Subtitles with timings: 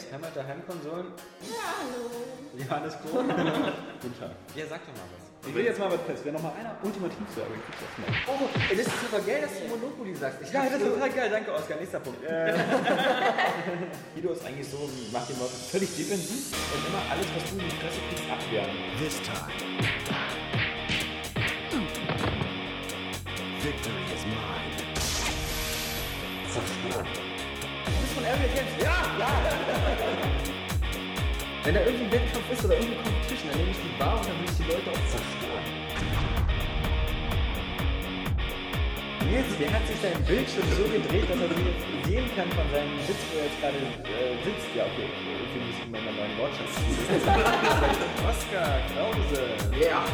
[0.00, 1.06] Games, Heimat der Heimkonsolen.
[1.42, 2.10] Ja, hallo.
[2.56, 3.28] Johannes Krohn.
[4.02, 4.30] Guten Tag.
[4.56, 5.48] Ja, sag doch mal was.
[5.48, 6.20] Ich will jetzt mal was fest.
[6.24, 8.12] Wer noch mal einer ultimativ sagen, kriegt das mal.
[8.28, 10.42] Oh, ey, das ist super geil, dass du Monopoly sagst.
[10.42, 11.30] Ich Ja, das ist- total geil.
[11.30, 11.76] Danke, Oskar.
[11.78, 12.20] Nächster Punkt.
[14.14, 17.64] Guido ist eigentlich so, macht den Leuten völlig defensiv und immer alles, was du in
[17.68, 18.70] die Fresse kriegst, abwehren.
[18.98, 19.48] This time,
[28.30, 29.28] Ja, ja.
[31.64, 34.26] Wenn da irgendwie ein Wettkampf ist oder irgendeine Competition, dann nehme ich die Bar und
[34.26, 35.66] dann will ich die Leute auch zerstören.
[39.26, 42.66] Nils, der hat sich seinen Bildschirm so gedreht, dass er sie jetzt sehen kann von
[42.70, 44.70] seinem Sitz, wo er jetzt gerade äh, sitzt.
[44.78, 46.70] Ja, okay, ich muss ihm mal einen neuen Wortschatz
[48.30, 49.42] Oskar Krause.
[49.74, 50.06] Ja.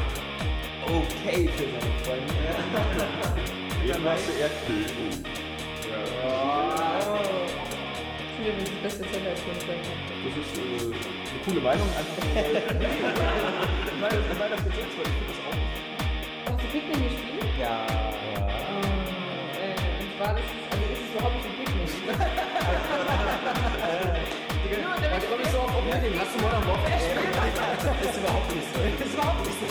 [0.89, 2.33] Okay für seine Freunde.
[3.85, 5.46] Wen machst du Erdbeben?
[8.47, 9.41] Ich finde das beste Zeller als.
[9.43, 11.89] Das ist äh, eine coole Meinung.
[11.99, 12.63] Einfach nur, weil-
[13.91, 15.59] Ich meine, ich meine das jetzt weil ich finde das auch.
[16.47, 17.51] Hast du Pikmin gespielt?
[17.59, 17.75] Ja.
[19.59, 21.91] Äh, und war das, also ist es überhaupt nicht ein Pikmin?
[24.67, 26.15] Da komme ich so auf Oblivion.
[26.21, 27.35] Hast du Modern Warfare gespielt?
[27.83, 28.79] Das ist überhaupt nicht so.
[28.79, 29.67] Das ist überhaupt nicht so.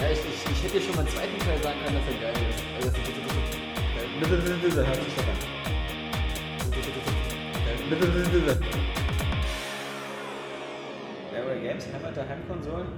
[0.00, 2.16] Ja, ich, ich, ich hätte dir schon mal einen zweiten Teil sagen können, dass er
[2.22, 2.64] geil ist.
[2.80, 3.12] Also, das ist
[4.22, 5.61] das ist- das ist- hört sich doch an.
[11.62, 12.88] Games, der Heimkonsolen,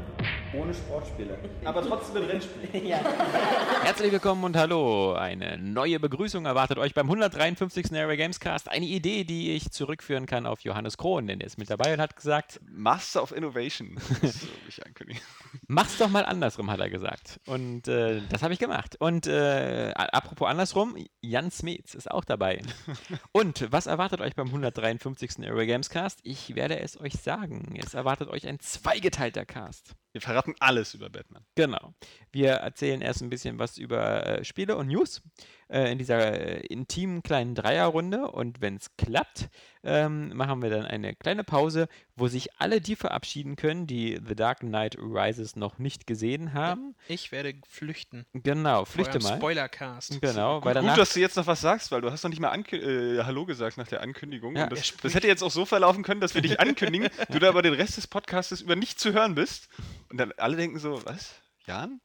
[0.58, 1.38] ohne Sportspiele.
[1.64, 2.68] Aber trotzdem mit Rennspielen.
[3.82, 5.14] Herzlich willkommen und hallo.
[5.14, 7.92] Eine neue Begrüßung erwartet euch beim 153.
[7.92, 8.70] Area Games Cast.
[8.70, 12.00] Eine Idee, die ich zurückführen kann auf Johannes Krohn, denn er ist mit dabei und
[12.00, 13.98] hat gesagt, Master of Innovation.
[14.24, 15.20] Das ich ankündigen.
[15.66, 17.40] mach's doch mal andersrum, hat er gesagt.
[17.46, 18.96] Und äh, das habe ich gemacht.
[18.98, 22.62] Und äh, apropos andersrum, Jan Smets ist auch dabei.
[23.32, 25.46] Und was erwartet euch beim 153.
[25.46, 26.20] Area Games Cast?
[26.22, 27.78] Ich werde es euch sagen.
[27.78, 29.94] Es erwartet euch ein zweigeteilter Cast.
[30.14, 31.44] Wir verraten alles über Batman.
[31.56, 31.92] Genau.
[32.30, 35.22] Wir erzählen erst ein bisschen was über äh, Spiele und News
[35.68, 38.30] äh, in dieser äh, intimen kleinen Dreierrunde.
[38.30, 39.48] Und wenn es klappt,
[39.82, 44.34] ähm, machen wir dann eine kleine Pause, wo sich alle die verabschieden können, die The
[44.34, 46.94] Dark Knight Rises noch nicht gesehen haben.
[47.08, 48.24] Ich werde flüchten.
[48.32, 49.36] Genau, flüchte mal.
[49.36, 50.20] Spoilercast.
[50.20, 50.96] Genau, weil Gut, danach.
[50.96, 53.44] dass du jetzt noch was sagst, weil du hast noch nicht mal Ankü äh, Hallo
[53.44, 54.56] gesagt nach der Ankündigung.
[54.56, 57.38] Ja, Und das, das hätte jetzt auch so verlaufen können, dass wir dich ankündigen, du
[57.38, 59.68] da aber den Rest des Podcasts über nicht zu hören bist.
[60.08, 61.34] Und dann alle denken so, was?
[61.66, 62.00] Jan?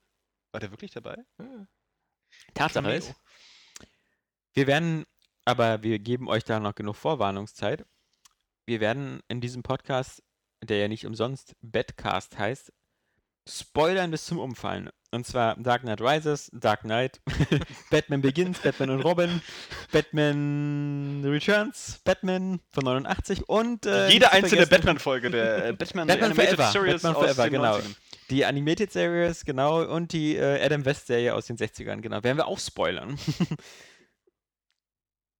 [0.51, 1.17] War der wirklich dabei?
[2.53, 2.97] Tatsache Cameo.
[2.97, 3.13] ist,
[4.53, 5.05] wir werden,
[5.45, 7.85] aber wir geben euch da noch genug Vorwarnungszeit.
[8.65, 10.23] Wir werden in diesem Podcast,
[10.63, 12.71] der ja nicht umsonst Badcast heißt,
[13.47, 14.89] spoilern bis zum Umfallen.
[15.11, 17.19] Und zwar Dark Knight Rises, Dark Knight,
[17.89, 19.41] Batman Begins, Batman und Robin,
[19.91, 26.55] Batman Returns, Batman von 89 und äh, Jede einzelne Batman-Folge der äh, Batman, Batman Animated
[26.57, 27.75] Forever, Series Batman aus Forever, genau.
[27.77, 27.95] 90ern.
[28.29, 32.23] Die Animated Series, genau, und die äh, Adam West Serie aus den 60ern, genau.
[32.23, 33.17] Werden wir auch spoilern.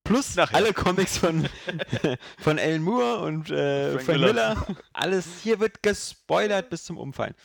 [0.10, 0.56] Plus Nachher.
[0.56, 1.48] alle Comics von,
[2.40, 4.56] von Alan Moore und äh, Frank Frank, Miller.
[4.56, 4.76] Miller.
[4.94, 7.36] Alles hier wird gespoilert bis zum Umfallen.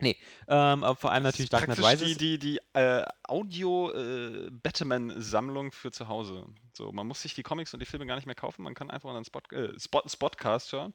[0.00, 2.18] Nee, ähm, aber vor allem natürlich Dark Knight Rises.
[2.18, 6.46] die, die, die äh, Audio-Batman-Sammlung für zu Hause.
[6.72, 8.90] So, man muss sich die Comics und die Filme gar nicht mehr kaufen, man kann
[8.90, 10.94] einfach einen Spot, äh, Spot, Spotcast hören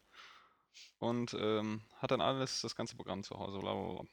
[1.00, 3.60] und ähm, hat dann alles, das ganze Programm zu Hause.
[3.60, 4.04] Blablabla.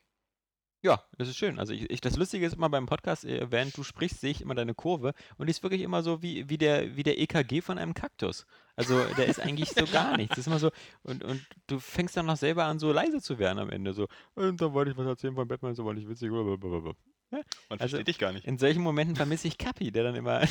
[0.82, 1.58] Ja, das ist schön.
[1.58, 4.41] Also ich, ich, das Lustige ist immer beim Podcast, äh, während du sprichst, sehe ich
[4.41, 7.60] immer deine Kurve und die ist wirklich immer so wie, wie, der, wie der EKG
[7.60, 8.46] von einem Kaktus.
[8.76, 10.30] Also der ist eigentlich so gar nichts.
[10.36, 10.70] Das ist immer so,
[11.02, 13.92] und, und du fängst dann noch selber an, so leise zu werden am Ende.
[13.92, 16.30] So, und da wollte ich was erzählen von Batman, so war nicht witzig.
[16.30, 16.94] blablabla.
[17.30, 18.47] Man Also- versteht dich gar nicht.
[18.47, 20.41] In solchen Momenten vermisse ich Kapi, der dann immer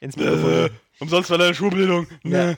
[0.00, 2.06] ins Mikrofon Umsonst war deine Schulbildung.
[2.24, 2.54] ja.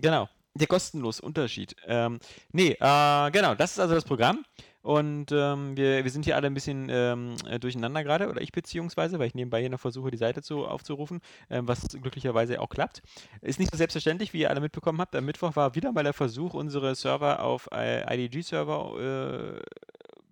[0.00, 0.28] Genau.
[0.54, 1.76] Der kostenlose Unterschied.
[1.86, 2.18] Ähm,
[2.52, 4.44] nee, äh, genau, das ist also das Programm.
[4.88, 8.52] Und ähm, wir, wir sind hier alle ein bisschen ähm, äh, durcheinander gerade, oder ich
[8.52, 11.20] beziehungsweise, weil ich nebenbei hier noch versuche, die Seite zu, aufzurufen,
[11.50, 13.02] ähm, was glücklicherweise auch klappt.
[13.42, 15.14] Ist nicht so selbstverständlich, wie ihr alle mitbekommen habt.
[15.14, 19.62] Am Mittwoch war wieder mal der Versuch, unsere Server auf äh, IDG-Server äh,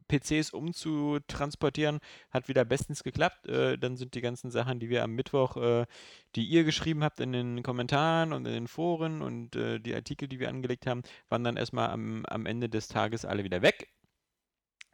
[0.08, 2.00] PCs umzutransportieren,
[2.30, 3.46] hat wieder bestens geklappt.
[3.48, 5.84] Äh, dann sind die ganzen Sachen, die wir am Mittwoch, äh,
[6.34, 10.28] die ihr geschrieben habt in den Kommentaren und in den Foren und äh, die Artikel,
[10.28, 13.90] die wir angelegt haben, waren dann erstmal am, am Ende des Tages alle wieder weg.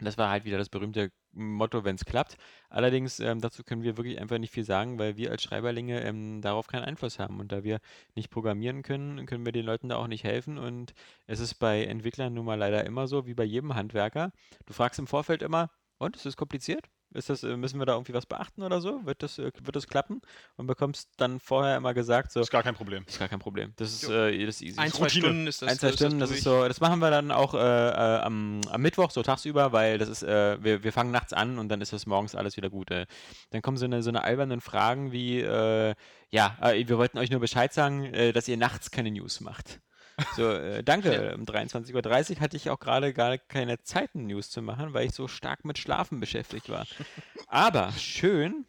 [0.04, 2.36] Das war halt wieder das berühmte Motto, wenn es klappt.
[2.68, 6.40] Allerdings, ähm, dazu können wir wirklich einfach nicht viel sagen, weil wir als Schreiberlinge ähm,
[6.42, 7.40] darauf keinen Einfluss haben.
[7.40, 7.80] Und da wir
[8.14, 10.58] nicht programmieren können, können wir den Leuten da auch nicht helfen.
[10.58, 10.94] Und
[11.26, 14.32] es ist bei Entwicklern nun mal leider immer so, wie bei jedem Handwerker.
[14.66, 16.90] Du fragst im Vorfeld immer, und ist es kompliziert?
[17.14, 19.04] Ist das, äh, müssen wir da irgendwie was beachten oder so?
[19.04, 20.22] Wird das, äh, wird das klappen?
[20.56, 23.04] Und bekommst dann vorher immer gesagt, so, Ist gar kein Problem.
[23.06, 23.72] ist gar kein Problem.
[23.76, 24.78] Das ist, äh, das ist easy.
[24.78, 25.26] Ein, zwei Routine.
[25.26, 25.68] Stunden ist das.
[25.70, 26.62] ein, zwei ist Stunden, das ist durch.
[26.62, 30.08] so, das machen wir dann auch äh, äh, am, am Mittwoch, so tagsüber, weil das
[30.08, 32.90] ist, äh, wir, wir fangen nachts an und dann ist das morgens alles wieder gut.
[32.90, 33.06] Äh.
[33.50, 35.94] Dann kommen so eine, so eine albernen Fragen wie, äh,
[36.30, 39.80] ja, äh, wir wollten euch nur Bescheid sagen, äh, dass ihr nachts keine News macht.
[40.36, 41.34] So, äh, danke.
[41.34, 45.12] Um 23.30 Uhr hatte ich auch gerade gar keine Zeit, News zu machen, weil ich
[45.14, 46.86] so stark mit Schlafen beschäftigt war.
[47.48, 48.66] Aber schön,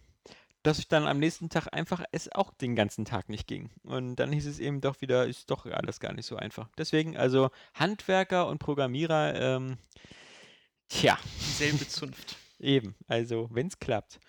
[0.63, 3.69] dass ich dann am nächsten Tag einfach es auch den ganzen Tag nicht ging.
[3.83, 6.69] Und dann hieß es eben doch wieder, ist doch alles gar nicht so einfach.
[6.77, 9.77] Deswegen, also Handwerker und Programmierer, ähm,
[10.87, 12.37] tja, Dieselbe Zunft.
[12.59, 14.19] eben, also wenn es klappt.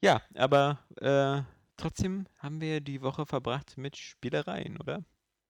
[0.00, 1.42] Ja, aber äh,
[1.76, 5.04] trotzdem haben wir die Woche verbracht mit Spielereien, oder?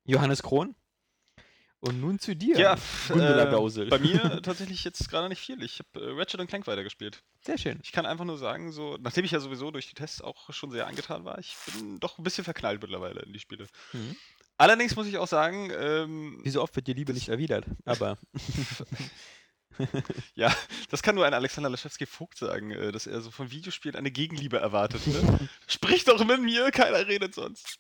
[0.05, 0.75] Johannes Krohn?
[1.81, 2.77] Und nun zu dir, Ja,
[3.07, 3.89] Gundula äh, Gausel.
[3.89, 5.63] bei mir tatsächlich jetzt gerade nicht viel.
[5.63, 7.23] Ich habe äh, Ratchet Clank weitergespielt.
[7.45, 7.79] Sehr schön.
[7.85, 10.73] Ich kann einfach nur sagen, so, nachdem ich ja sowieso durch die Tests auch schon
[10.73, 13.67] sehr angetan war, ich bin doch ein bisschen verknallt mittlerweile in die Spiele.
[13.93, 14.17] Mhm.
[14.57, 18.19] Allerdings muss ich auch sagen, ähm, Wie so oft wird die Liebe nicht erwidert, aber
[20.35, 20.53] ja,
[20.91, 24.59] das kann nur ein Alexander Laschewski-Vogt sagen, äh, dass er so von Videospielen eine Gegenliebe
[24.59, 25.07] erwartet.
[25.07, 25.49] Ne?
[25.69, 27.79] Sprich doch mit mir, keiner redet sonst.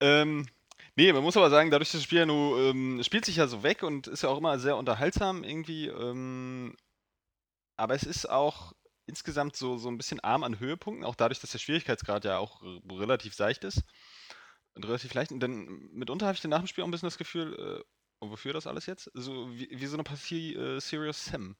[0.00, 0.48] Ähm,
[0.96, 3.46] nee, man muss aber sagen, dadurch, dass das Spiel ja nur, ähm, spielt sich ja
[3.46, 5.86] so weg und ist ja auch immer sehr unterhaltsam irgendwie.
[5.88, 6.76] Ähm,
[7.76, 8.72] aber es ist auch
[9.06, 12.60] insgesamt so, so ein bisschen arm an Höhepunkten, auch dadurch, dass der Schwierigkeitsgrad ja auch
[12.90, 13.82] relativ seicht ist.
[14.74, 15.32] Und relativ leicht.
[15.32, 17.84] Und dann mitunter habe ich dann nach dem Spiel auch ein bisschen das Gefühl, äh,
[18.20, 19.10] wofür das alles jetzt?
[19.14, 21.56] So wie, wie so eine Partie äh, Serious Sam.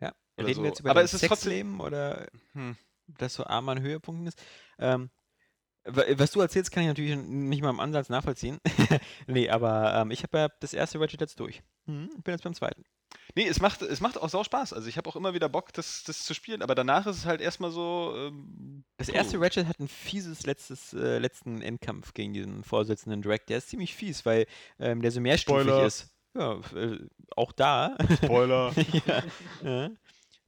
[0.00, 0.12] ja.
[0.38, 0.62] Reden so.
[0.62, 2.76] wir jetzt über Aber ist trotzdem- Sexleben oder Hm.
[3.06, 4.42] das so arm an Höhepunkten ist?
[4.78, 5.10] Ähm,
[5.84, 8.58] was du erzählst, kann ich natürlich nicht mal im Ansatz nachvollziehen.
[9.26, 11.62] nee, aber ähm, ich habe ja das erste Ratchet jetzt durch.
[11.86, 11.92] Ich
[12.22, 12.84] bin jetzt beim zweiten.
[13.34, 14.72] Nee, es macht, es macht auch sau Spaß.
[14.72, 17.26] Also ich habe auch immer wieder Bock, das, das zu spielen, aber danach ist es
[17.26, 18.14] halt erstmal so.
[18.16, 23.44] Ähm, Das erste Ratchet hat ein fieses letztes, äh, letzten Endkampf gegen diesen Vorsitzenden Drake.
[23.48, 24.46] Der ist ziemlich fies, weil
[24.78, 25.86] ähm, der so mehrstufig Spoiler.
[25.86, 26.08] ist.
[26.34, 26.98] Ja, äh,
[27.36, 27.96] auch da.
[28.22, 28.72] Spoiler.
[29.06, 29.22] ja.
[29.62, 29.90] ja.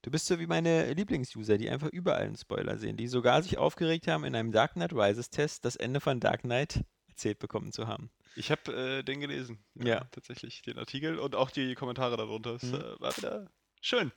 [0.04, 3.56] Du bist so wie meine Lieblingsuser, die einfach überall einen Spoiler sehen, die sogar sich
[3.56, 7.72] aufgeregt haben, in einem Dark Knight Rises Test das Ende von Dark Knight erzählt bekommen
[7.72, 8.10] zu haben.
[8.36, 9.64] ich habe äh, den gelesen.
[9.74, 10.04] Ja.
[10.10, 12.56] Tatsächlich, den Artikel und auch die Kommentare darunter.
[12.56, 12.74] Es Mhm.
[12.74, 14.12] äh, war wieder schön.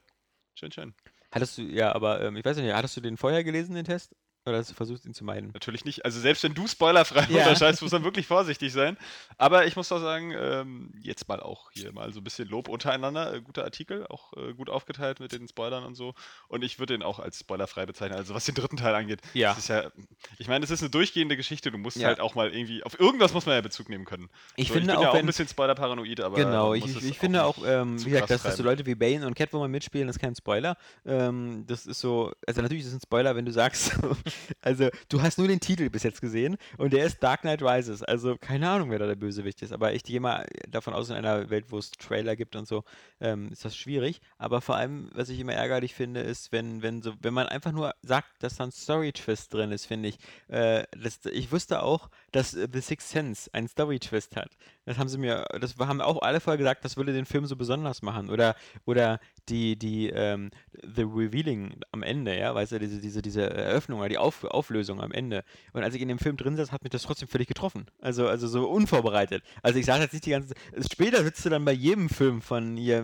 [0.55, 0.93] Schön, schön.
[1.31, 4.13] Hattest du, ja, aber ähm, ich weiß nicht, hattest du den vorher gelesen, den Test?
[4.47, 5.51] Oder hast du versucht, ihn zu meiden?
[5.53, 6.05] Natürlich nicht.
[6.05, 7.39] Also selbst wenn du spoilerfrei Ja.
[7.43, 8.97] unterscheidest, muss man wirklich vorsichtig sein.
[9.37, 12.69] Aber ich muss doch sagen, ähm, jetzt mal auch hier mal so ein bisschen Lob
[12.69, 13.33] untereinander.
[13.33, 16.13] Äh, guter Artikel, auch äh, gut aufgeteilt mit den Spoilern und so.
[16.47, 18.17] Und ich würde den auch als spoilerfrei bezeichnen.
[18.17, 19.19] Also was den dritten Teil angeht.
[19.33, 19.49] Ja.
[19.49, 19.91] Das ist ja,
[20.37, 21.69] ich meine, es ist eine durchgehende Geschichte.
[21.69, 22.07] Du musst Ja.
[22.07, 24.29] halt auch mal irgendwie, auf irgendwas muss man ja Bezug nehmen können.
[24.55, 26.85] Ich so, finde ich bin auch, ja auch wenn, ein bisschen spoilerparanoid, aber Genau, ich,
[26.85, 28.63] ich, ich finde auch, ähm, wie gesagt, dass, dass so.
[28.63, 30.77] Leute wie Bane und Catwoman mitspielen, ist kein Spoiler.
[31.05, 33.91] Ähm, das ist so, also natürlich ist es ein Spoiler, wenn du sagst,
[34.61, 38.03] also du hast nur den Titel bis jetzt gesehen und der ist Dark Knight Rises.
[38.03, 39.71] Also keine Ahnung, wer da der Bösewicht ist.
[39.71, 42.83] Aber ich gehe mal davon aus, in einer Welt, wo es Trailer gibt und so,
[43.19, 44.21] ähm, ist das schwierig.
[44.37, 47.71] Aber vor allem, was ich immer ärgerlich finde, ist, wenn, wenn so, wenn man einfach
[47.71, 50.17] nur sagt, dass da ein Story-Twist drin ist, finde ich.
[50.47, 54.51] Äh, das, ich wusste auch, dass äh, The Sixth Sense einen Story-Twist hat.
[54.85, 57.55] Das haben sie mir, das haben auch alle vorher gesagt, das würde den Film so
[57.55, 58.29] besonders machen.
[58.29, 58.55] Oder,
[58.85, 59.19] oder
[59.49, 60.51] die, die, ähm,
[60.83, 65.01] The Revealing am Ende, ja, weißt du, diese, diese, diese Eröffnung oder die Auf, Auflösung
[65.01, 65.43] am Ende.
[65.73, 67.85] Und als ich in dem Film drin saß, hat mich das trotzdem völlig getroffen.
[68.01, 69.43] Also, also so unvorbereitet.
[69.63, 70.53] Also ich saß jetzt nicht die ganze
[70.91, 72.99] Später sitzt du dann bei jedem Film von hier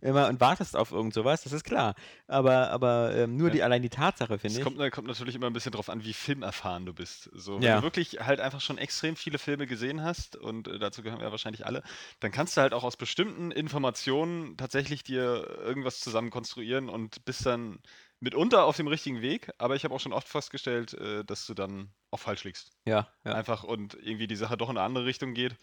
[0.00, 1.94] immer und wartest auf irgend sowas, das ist klar.
[2.26, 3.52] Aber, aber ähm, nur Ja.
[3.54, 4.64] die, allein die Tatsache, finde Es ich.
[4.64, 7.30] kommt, na- kommt natürlich immer ein bisschen drauf an, wie filmerfahren du bist.
[7.34, 7.76] So, wenn Ja.
[7.78, 11.26] du wirklich halt einfach schon extrem viele Filme gesehen hast, und äh, dazu gehören wir
[11.26, 11.82] ja wahrscheinlich alle,
[12.20, 17.46] dann kannst du halt auch aus bestimmten Informationen tatsächlich dir irgendwas zusammen konstruieren und bist
[17.46, 17.80] dann
[18.20, 19.50] mitunter auf dem richtigen Weg.
[19.58, 22.70] Aber ich habe auch schon oft festgestellt, äh, dass du dann auch falsch liegst.
[22.84, 23.34] Ja, ja.
[23.34, 25.56] Einfach und irgendwie die Sache doch in eine andere Richtung geht.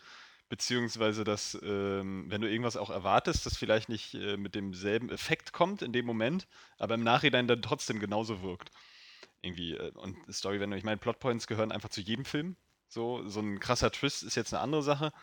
[0.50, 5.54] Beziehungsweise, dass, ähm, wenn du irgendwas auch erwartest, das vielleicht nicht äh, mit demselben Effekt
[5.54, 6.48] kommt in dem Moment,
[6.80, 8.72] aber im Nachhinein dann trotzdem genauso wirkt.
[9.42, 12.56] Irgendwie, äh, und Storywendung, ich meine, Plotpoints gehören einfach zu jedem Film.
[12.88, 15.14] So, so ein krasser Twist ist jetzt eine andere Sache.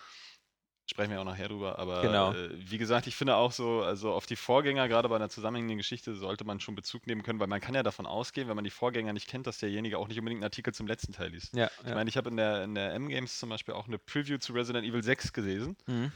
[0.88, 2.30] Sprechen wir auch nachher drüber, aber Genau.
[2.32, 5.78] äh, wie gesagt, ich finde auch so, also auf die Vorgänger, gerade bei einer zusammenhängenden
[5.78, 8.62] Geschichte, sollte man schon Bezug nehmen können, weil man kann ja davon ausgehen, wenn man
[8.64, 11.54] die Vorgänger nicht kennt, dass derjenige auch nicht unbedingt einen Artikel zum letzten Teil liest.
[11.54, 11.94] Ja, Ich ja.
[11.94, 14.86] meine, ich habe in der, in der M-Games zum Beispiel auch eine Preview zu Resident
[14.86, 16.12] Evil 6 gelesen, Mhm.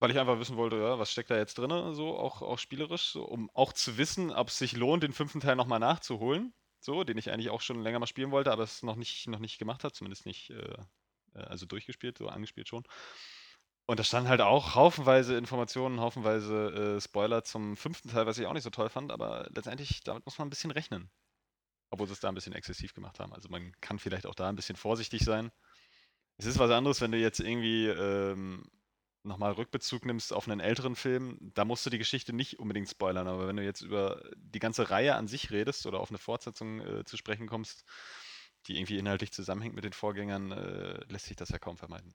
[0.00, 3.10] weil ich einfach wissen wollte, ja, was steckt da jetzt drin, so auch, auch spielerisch,
[3.10, 7.04] so, um auch zu wissen, ob es sich lohnt, den fünften Teil nochmal nachzuholen, so,
[7.04, 9.58] den ich eigentlich auch schon länger mal spielen wollte, aber es noch nicht, noch nicht
[9.58, 10.76] gemacht hat, zumindest nicht, äh,
[11.34, 12.84] äh, also durchgespielt, so angespielt schon.
[13.86, 18.46] Und da standen halt auch haufenweise Informationen, haufenweise äh, Spoiler zum fünften Teil, was ich
[18.46, 21.10] auch nicht so toll fand, aber letztendlich, damit muss man ein bisschen rechnen.
[21.90, 23.32] Obwohl sie es da ein bisschen exzessiv gemacht haben.
[23.34, 25.50] Also man kann vielleicht auch da ein bisschen vorsichtig sein.
[26.38, 28.64] Es ist was anderes, wenn du jetzt irgendwie ähm,
[29.24, 33.28] nochmal Rückbezug nimmst auf einen älteren Film, da musst du die Geschichte nicht unbedingt spoilern,
[33.28, 36.80] aber wenn du jetzt über die ganze Reihe an sich redest oder auf eine Fortsetzung
[36.80, 37.84] äh, zu sprechen kommst,
[38.66, 42.14] die irgendwie inhaltlich zusammenhängt mit den Vorgängern, äh, lässt sich das ja kaum vermeiden.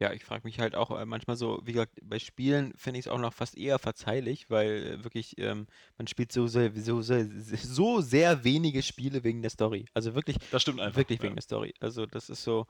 [0.00, 3.06] Ja, ich frage mich halt auch äh, manchmal so, wie gesagt, bei Spielen finde ich
[3.06, 7.02] es auch noch fast eher verzeihlich, weil äh, wirklich ähm, man spielt so sehr, so,
[7.02, 9.86] sehr, so sehr wenige Spiele wegen der Story.
[9.94, 10.98] Also wirklich, Das stimmt einfach.
[10.98, 11.24] wirklich ja.
[11.24, 11.74] wegen der Story.
[11.80, 12.66] Also das ist so.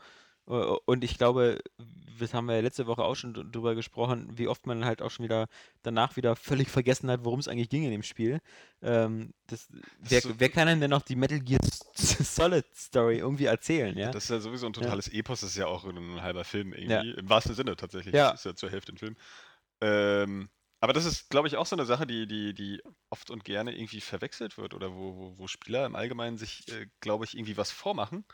[0.48, 0.52] Äh,
[0.86, 1.58] Und ich glaube,
[2.18, 5.10] das haben wir ja letzte Woche auch schon drüber gesprochen, wie oft man halt auch
[5.10, 5.46] schon wieder
[5.82, 8.40] danach wieder völlig vergessen hat, worum es eigentlich ging in dem Spiel.
[8.82, 9.68] Ähm, das,
[10.00, 11.60] wer, so- wer kann einem denn noch die Metal Gear
[11.94, 14.10] Solid Story irgendwie erzählen, ja?
[14.10, 17.02] Das ist ja sowieso ein totales Epos, das ist ja auch ein halber Film Ja.
[17.02, 17.20] irgendwie.
[17.20, 18.14] Im wahrsten Sinne tatsächlich.
[18.14, 18.32] Ja.
[18.32, 19.16] Das ist ja zur Hälfte ein Film.
[19.80, 20.48] Ähm,
[20.80, 23.76] aber das ist, glaube ich, auch so eine Sache, die, die, die oft und gerne
[23.76, 27.56] irgendwie verwechselt wird oder wo, wo, wo Spieler im Allgemeinen sich, äh, glaube ich, irgendwie
[27.56, 28.24] was vormachen,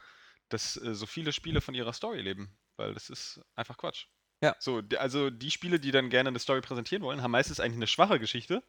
[0.48, 2.56] dass äh, so viele Spiele von ihrer Story leben.
[2.76, 4.06] Weil das ist einfach Quatsch.
[4.42, 4.54] Ja.
[4.58, 7.86] So, also die Spiele, die dann gerne eine Story präsentieren wollen, haben meistens eigentlich eine
[7.86, 8.62] schwache Geschichte.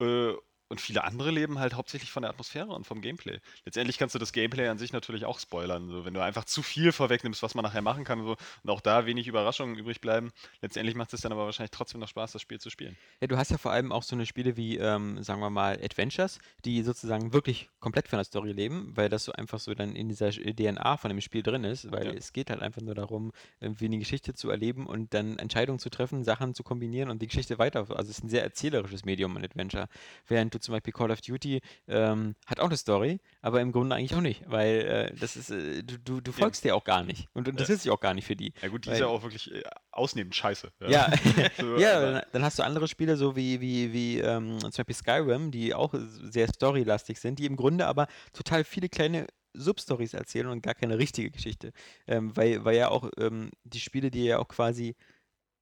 [0.00, 0.32] Äh,
[0.68, 3.38] und viele andere leben halt hauptsächlich von der Atmosphäre und vom Gameplay.
[3.64, 5.88] Letztendlich kannst du das Gameplay an sich natürlich auch spoilern.
[5.88, 8.80] So, wenn du einfach zu viel vorwegnimmst, was man nachher machen kann so, und auch
[8.80, 10.30] da wenig Überraschungen übrig bleiben.
[10.60, 12.98] Letztendlich macht es dann aber wahrscheinlich trotzdem noch Spaß, das Spiel zu spielen.
[13.20, 15.78] Ja, du hast ja vor allem auch so eine Spiele wie, ähm, sagen wir mal,
[15.82, 19.96] Adventures, die sozusagen wirklich komplett von der Story leben, weil das so einfach so dann
[19.96, 22.12] in dieser DNA von dem Spiel drin ist, weil Ja.
[22.14, 25.90] es geht halt einfach nur darum, irgendwie eine Geschichte zu erleben und dann Entscheidungen zu
[25.90, 27.80] treffen, Sachen zu kombinieren und die Geschichte weiter.
[27.90, 29.88] Also es ist ein sehr erzählerisches Medium, ein Adventure.
[30.26, 33.96] Während du zum Beispiel Call of Duty ähm, hat auch eine Story, aber im Grunde
[33.96, 34.80] eigentlich auch nicht, weil
[35.12, 37.90] äh, das ist, äh, du, du, du folgst dir auch gar nicht und interessierst dich
[37.90, 38.52] auch gar nicht für die.
[38.62, 40.70] Ja gut, die Weil- ist ja auch wirklich äh, ausnehmend scheiße.
[40.88, 41.10] Ja,
[41.58, 44.94] So, ja, dann, dann hast du andere Spiele, so wie, wie, wie ähm, zum Beispiel
[44.94, 50.46] Skyrim, die auch sehr storylastig sind, die im Grunde aber total viele kleine Substories erzählen
[50.46, 51.72] und gar keine richtige Geschichte.
[52.06, 54.94] Ähm, weil, weil ja auch ähm, die Spiele, die ja auch quasi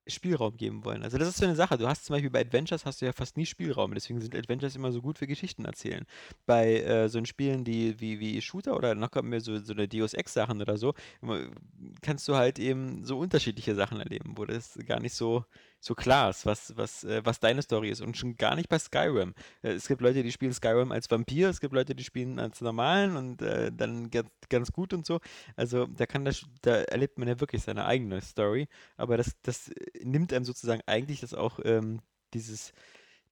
[0.06, 1.02] Spielraum geben wollen.
[1.02, 1.76] Also das ist so eine Sache.
[1.78, 3.92] Du hast zum Beispiel bei Adventures hast du ja fast nie Spielraum.
[3.94, 6.06] Deswegen sind Adventures immer so gut für Geschichten erzählen.
[6.46, 9.88] Bei äh, so Spielen die, wie, wie Shooter oder noch kommen mir so, so eine
[9.88, 10.94] Deus Ex Sachen oder so,
[12.02, 15.44] kannst du halt eben so unterschiedliche Sachen erleben, wo das gar nicht so,
[15.86, 18.00] so klar ist, was, was, äh, was deine Story ist.
[18.00, 19.34] Und schon gar nicht bei Skyrim.
[19.62, 22.60] Äh, es gibt Leute, die spielen Skyrim als Vampir, es gibt Leute, die spielen als
[22.60, 25.20] normalen und äh, dann ganz, ganz gut und so.
[25.54, 28.66] Also da kann das, da erlebt man ja wirklich seine eigene Story.
[28.96, 32.00] Aber das, das äh, nimmt einem sozusagen eigentlich das auch ähm,
[32.34, 32.72] dieses,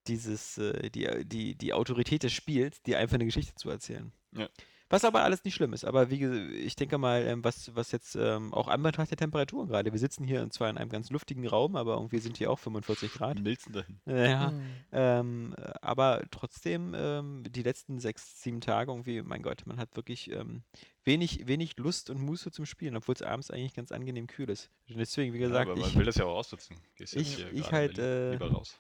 [0.06, 4.12] dieses, äh, die, die, die Autorität des Spiels, dir einfach eine Geschichte zu erzählen.
[4.30, 4.48] Ja.
[4.90, 5.84] Was aber alles nicht schlimm ist.
[5.84, 9.16] Aber wie gesagt, ich denke mal, ähm, was, was jetzt ähm, auch an Betracht der
[9.16, 9.90] Temperaturen gerade.
[9.90, 13.12] Wir sitzen hier zwar in einem ganz luftigen Raum, aber irgendwie sind hier auch 45
[13.12, 13.40] Grad.
[13.40, 14.00] Milzen dahin.
[14.06, 14.60] Ja, Mhm.
[14.92, 19.96] ähm, äh, aber trotzdem, ähm, die letzten sechs, sieben Tage irgendwie, mein Gott, man hat
[19.96, 20.62] wirklich ähm,
[21.04, 24.70] wenig, wenig Lust und Muße zum Spielen, obwohl es abends eigentlich ganz angenehm kühl ist.
[24.90, 26.76] Und deswegen, wie Ja, gesagt, aber man ich, will das ja auch ausnutzen.
[26.96, 28.78] Gehst ich- hier ich halt, äh, lieber raus.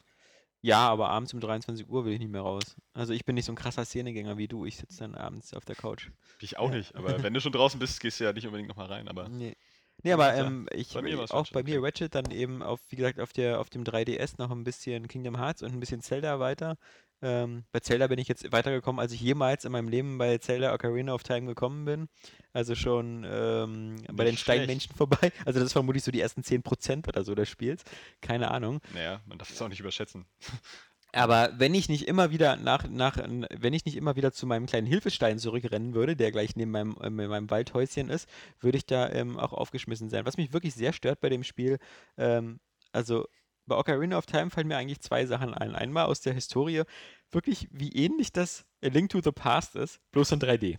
[0.64, 2.74] Ja, aber abends um 23 Uhr will ich nicht mehr raus.
[2.94, 4.64] Also ich bin nicht so ein krasser Szenegänger wie du.
[4.64, 6.08] Ich sitze dann abends auf der Couch.
[6.40, 8.86] Ich auch nicht, aber wenn du schon draußen bist, gehst du ja nicht unbedingt nochmal
[8.86, 9.06] rein.
[9.08, 9.54] Aber Nee.
[10.02, 11.82] Nee, aber Ja, ähm, ich, bei mir auch bei mir.
[11.82, 15.36] Ratchet dann eben auf, wie gesagt, auf der, auf dem 3DS noch ein bisschen Kingdom
[15.36, 16.76] Hearts und ein bisschen Zelda weiter.
[17.24, 20.74] Ähm, bei Zelda bin ich jetzt weitergekommen, als ich jemals in meinem Leben bei Zelda
[20.74, 22.08] Ocarina of Time gekommen bin.
[22.52, 24.60] Also schon ähm, bei den schlecht.
[24.60, 25.32] Steinmenschen vorbei.
[25.46, 27.82] Also das ist vermutlich so die ersten 10% oder so des Spiels.
[28.20, 28.80] Keine Ahnung.
[28.92, 30.26] naja, man darf es auch nicht überschätzen.
[31.12, 34.66] Aber wenn ich nicht immer wieder nach, nach, wenn ich nicht immer wieder zu meinem
[34.66, 38.28] kleinen Hilfestein zurückrennen würde, der gleich neben meinem, äh, meinem Waldhäuschen ist,
[38.60, 40.26] würde ich da ähm, auch aufgeschmissen sein.
[40.26, 41.78] Was mich wirklich sehr stört bei dem Spiel,
[42.18, 42.58] ähm,
[42.92, 43.26] also
[43.66, 45.74] bei Ocarina of Time fallen mir eigentlich zwei Sachen ein.
[45.74, 46.82] Einmal aus der Historie,
[47.30, 50.78] wirklich wie ähnlich das A Link to the Past ist, bloß in 3D.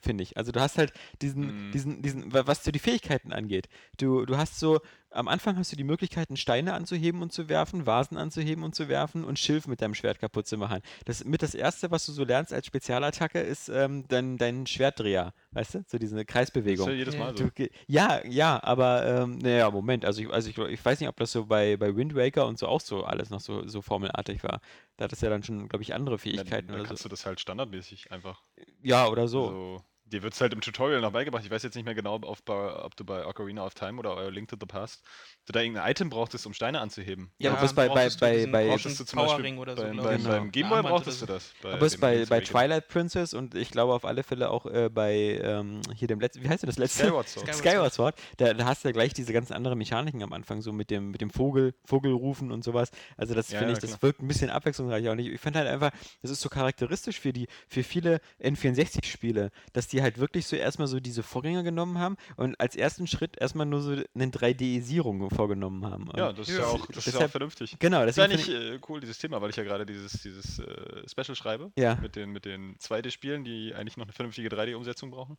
[0.00, 0.36] Finde ich.
[0.36, 1.70] Also du hast halt diesen, Mhm.
[1.72, 3.68] diesen, diesen, wa- was so die Fähigkeiten angeht.
[3.96, 7.86] Du, du hast so, am Anfang hast du die Möglichkeiten, Steine anzuheben und zu werfen,
[7.86, 10.80] Vasen anzuheben und zu werfen und Schilf mit deinem Schwert kaputt zu machen.
[11.06, 15.32] Das mit das erste, was du so lernst als Spezialattacke, ist ähm, dein, dein Schwertdreher,
[15.52, 15.84] weißt du?
[15.86, 16.88] So diese Das ist Kreisbewegung.
[16.88, 17.20] ja jedes Ja.
[17.20, 17.44] Mal so.
[17.48, 21.16] Du, ja, ja, aber ähm, naja, Moment, also ich, also ich, ich weiß nicht, ob
[21.16, 24.42] das so bei, bei Wind Waker und so auch so alles noch so, so formelartig
[24.42, 24.60] war.
[24.96, 27.08] Da hat es ja dann schon, glaube ich, andere Dann, Fähigkeiten dann oder kannst so.
[27.08, 28.42] du das halt standardmäßig einfach.
[28.84, 29.46] Ja, oder so.
[29.48, 29.84] Also,
[30.14, 31.44] dir wird es halt im Tutorial noch beigebracht.
[31.44, 34.14] Ich weiß jetzt nicht mehr genau, ob, bei, ob du bei Ocarina of Time oder
[34.14, 35.02] euer Link to the Past
[35.46, 37.30] du da irgendein Item brauchtest, um Steine anzuheben.
[37.38, 39.58] Ja, aber Ja, bis bei, bei, du bei, bei, Brauchtest du zum Power Beispiel Ring
[39.58, 40.26] oder so, beim, beim, ich.
[40.26, 40.68] beim Genau.
[40.68, 41.52] Gameboy brauchtest du das.
[41.62, 42.40] Bei aber es bei, bei.
[42.40, 46.42] Twilight Princess und ich glaube auf alle Fälle auch äh, bei ähm, hier dem letzten,
[46.42, 47.04] wie heißt denn das letzte?
[47.04, 47.46] Skyward Sword.
[47.54, 50.62] Skyward Skyward Sword, da, da hast du ja gleich diese ganz anderen Mechaniken am Anfang,
[50.62, 52.90] so mit dem, mit dem Vogel, Vogelrufen und sowas.
[53.16, 54.02] Also das Ja, finde ja, ich, das klar.
[54.02, 55.12] wirkt ein bisschen abwechslungsreicher.
[55.12, 55.90] Und ich, ich finde halt einfach,
[56.22, 60.86] das ist so charakteristisch für die, für viele N64-Spiele, dass die halt wirklich so erstmal
[60.86, 65.84] so diese Vorgänger genommen haben und als ersten Schritt erstmal nur so eine 3D-Isierung vorgenommen
[65.84, 66.08] haben.
[66.08, 67.76] Und Ja, das ist ja Ja, auch, das ist ja auch deshalb- vernünftig.
[67.80, 70.60] Genau, Das ist eigentlich finde äh, cool, dieses Thema, weil ich ja gerade dieses, dieses
[70.60, 71.72] äh, Special schreibe.
[71.76, 71.96] Ja.
[71.96, 75.36] Mit den, mit den 2D-Spielen, die eigentlich noch eine vernünftige 3D-Umsetzung brauchen.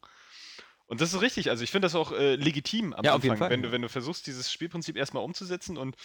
[0.87, 1.49] Und das ist richtig.
[1.49, 3.67] Also ich finde das auch äh, legitim am Ja, Anfang, wenn, ja.
[3.67, 5.95] du, wenn du versuchst, dieses Spielprinzip erstmal umzusetzen und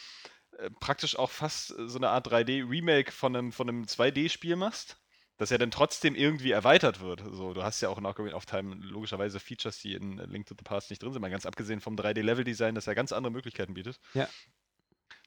[0.58, 4.96] äh, praktisch auch fast so eine Art 3D-Remake von einem, von einem 2D-Spiel machst,
[5.40, 7.22] dass er dann trotzdem irgendwie erweitert wird.
[7.32, 10.54] So, du hast ja auch in Ocarina of Time logischerweise Features, die in Link to
[10.54, 13.72] the Past nicht drin sind, mal ganz abgesehen vom 3D-Level-Design, das ja ganz andere Möglichkeiten
[13.72, 13.98] bietet.
[14.12, 14.28] Ja.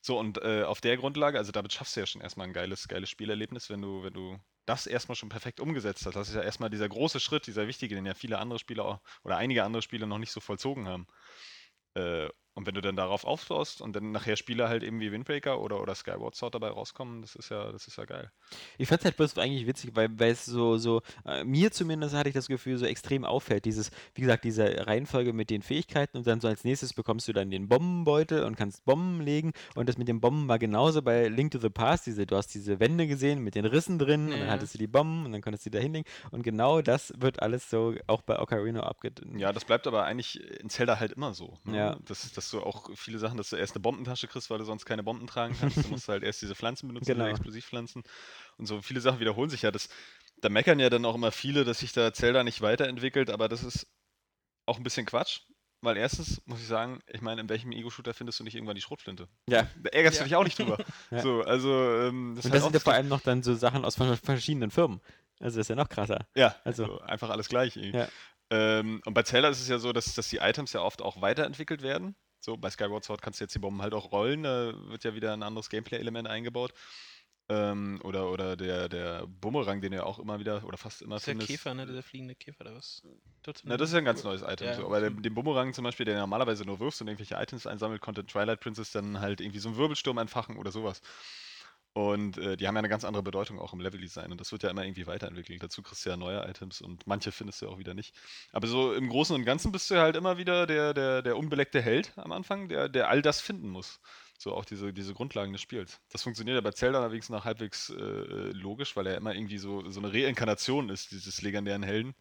[0.04, 2.88] So, und äh, auf der Grundlage, also damit schaffst du ja schon erstmal ein geiles,
[2.88, 6.16] geiles Spielerlebnis, wenn du, wenn du das erstmal schon perfekt umgesetzt hast.
[6.16, 9.00] Das ist ja erstmal dieser große Schritt, dieser wichtige, den ja viele andere Spieler auch,
[9.24, 11.08] oder einige andere Spieler noch nicht so vollzogen haben.
[11.96, 15.60] Äh, und wenn du dann darauf aufbaust und dann nachher Spiele halt eben wie Windbreaker
[15.60, 18.32] oder, oder Skyward Sword dabei rauskommen, das ist ja, das ist ja geil.
[18.78, 22.16] Ich fand es halt bloß eigentlich witzig, weil, weil es so, so äh, mir zumindest
[22.16, 23.66] hatte ich das Gefühl, so extrem auffällt.
[23.66, 27.34] Dieses, wie gesagt, diese Reihenfolge mit den Fähigkeiten und dann so als nächstes bekommst du
[27.34, 29.54] dann den Bombenbeutel und kannst Bomben legen.
[29.76, 32.06] Und das mit den Bomben war genauso bei Link to the Past.
[32.06, 34.88] Diese, du hast diese Wände gesehen mit den Rissen drin und dann hattest du die
[34.88, 36.08] Bomben und dann konntest du die da hinlegen.
[36.32, 39.28] Und genau das wird alles so auch bei Ocarina abgedeckt.
[39.38, 41.58] Ja, das bleibt aber eigentlich in Zelda halt immer so.
[41.66, 41.78] Ne?
[41.78, 41.98] Ja.
[42.06, 44.86] Dass, dass du auch viele Sachen, dass du erst eine Bombentasche kriegst, weil du sonst
[44.86, 45.78] keine Bomben tragen kannst.
[45.78, 47.24] Du musst halt erst diese Pflanzen benutzen, Genau.
[47.26, 48.04] diese Explosivpflanzen.
[48.58, 49.72] Und so viele Sachen wiederholen sich ja.
[49.72, 49.90] Das,
[50.38, 53.64] da meckern ja dann auch immer viele, dass sich da Zelda nicht weiterentwickelt, aber das
[53.64, 53.88] ist
[54.66, 55.42] auch ein bisschen Quatsch.
[55.82, 58.82] Weil erstens muss ich sagen, ich meine, in welchem Ego-Shooter findest du nicht irgendwann die
[58.82, 59.28] Schrotflinte?
[59.50, 59.68] Ja.
[59.82, 60.24] Da ärgerst Ja.
[60.24, 60.78] du dich auch nicht drüber.
[61.12, 61.22] Ja.
[61.22, 63.54] So, also, ähm, das Und halt das auch sind ja vor allem noch dann so
[63.54, 65.02] Sachen aus vers- verschiedenen Firmen.
[65.42, 66.26] Also das ist ja noch krasser.
[66.36, 67.76] Ja, Also- also einfach alles gleich.
[67.76, 67.98] irgendwie.
[67.98, 68.08] Ja.
[68.50, 71.20] Ähm, und bei Zelda ist es ja so, dass, dass die Items ja oft auch
[71.22, 72.16] weiterentwickelt werden.
[72.44, 75.16] So, bei Skyward Sword kannst du jetzt die Bomben halt auch rollen, da wird ja
[75.16, 76.74] wieder ein anderes Gameplay-Element eingebaut.
[77.50, 81.16] Ähm, oder oder der, der Bumerang, den du ja auch immer wieder oder fast immer
[81.16, 81.50] Das ist der findest.
[81.50, 81.86] Käfer, ne?
[81.86, 83.02] Der fliegende Käfer, oder was?
[83.64, 84.68] Na, das ist ja ein ganz neues Item.
[84.68, 84.86] Ja, so.
[84.86, 85.22] Aber der, okay.
[85.22, 88.92] den Bumerang zum Beispiel, der normalerweise nur wirfst und irgendwelche Items einsammelt, konnte Twilight Princess
[88.92, 91.02] dann halt irgendwie so einen Wirbelsturm entfachen oder sowas.
[91.94, 94.64] Und äh, die haben ja eine ganz andere Bedeutung auch im Leveldesign und das wird
[94.64, 95.62] ja immer irgendwie weiterentwickelt.
[95.62, 98.16] Dazu kriegst du ja neue Items und manche findest du auch wieder nicht.
[98.52, 101.84] Aber so im Großen und Ganzen bist du halt immer wieder der, der, der unbeleckte
[101.84, 104.00] Held am Anfang, der, der all das finden muss.
[104.40, 106.02] So auch diese, diese Grundlagen des Spiels.
[106.10, 109.88] Das funktioniert ja bei Zelda allerdings noch halbwegs äh, logisch, weil er immer irgendwie so,
[109.92, 112.16] so eine Reinkarnation ist, dieses legendären Helden.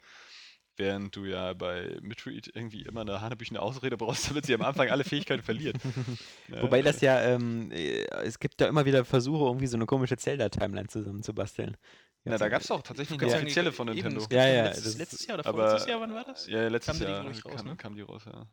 [0.77, 4.89] Während du ja bei Midread irgendwie immer eine hanebüchene Ausrede brauchst, damit sie am Anfang
[4.89, 5.77] alle Fähigkeiten verliert.
[6.49, 9.87] Ja, Wobei das ja, ähm, äh, es gibt da immer wieder Versuche, irgendwie so eine
[9.87, 11.77] komische Zelda-Timeline zusammenzubasteln.
[12.25, 14.21] Na, da gab es auch tatsächlich eine offizielle die- von eben, Nintendo.
[14.21, 16.47] gibt Ja, ja ja, Letztes, das- letztes Jahr oder aber- vorletztes Jahr, wann war das?
[16.47, 17.77] Ja, letztes Kam die, Jahr ich, raus, kam, ne?
[17.77, 18.47] kam die raus, ja.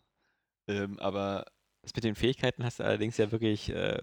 [0.67, 1.45] Ähm, aber
[1.81, 4.01] Das mit den Fähigkeiten hast du allerdings ja wirklich äh,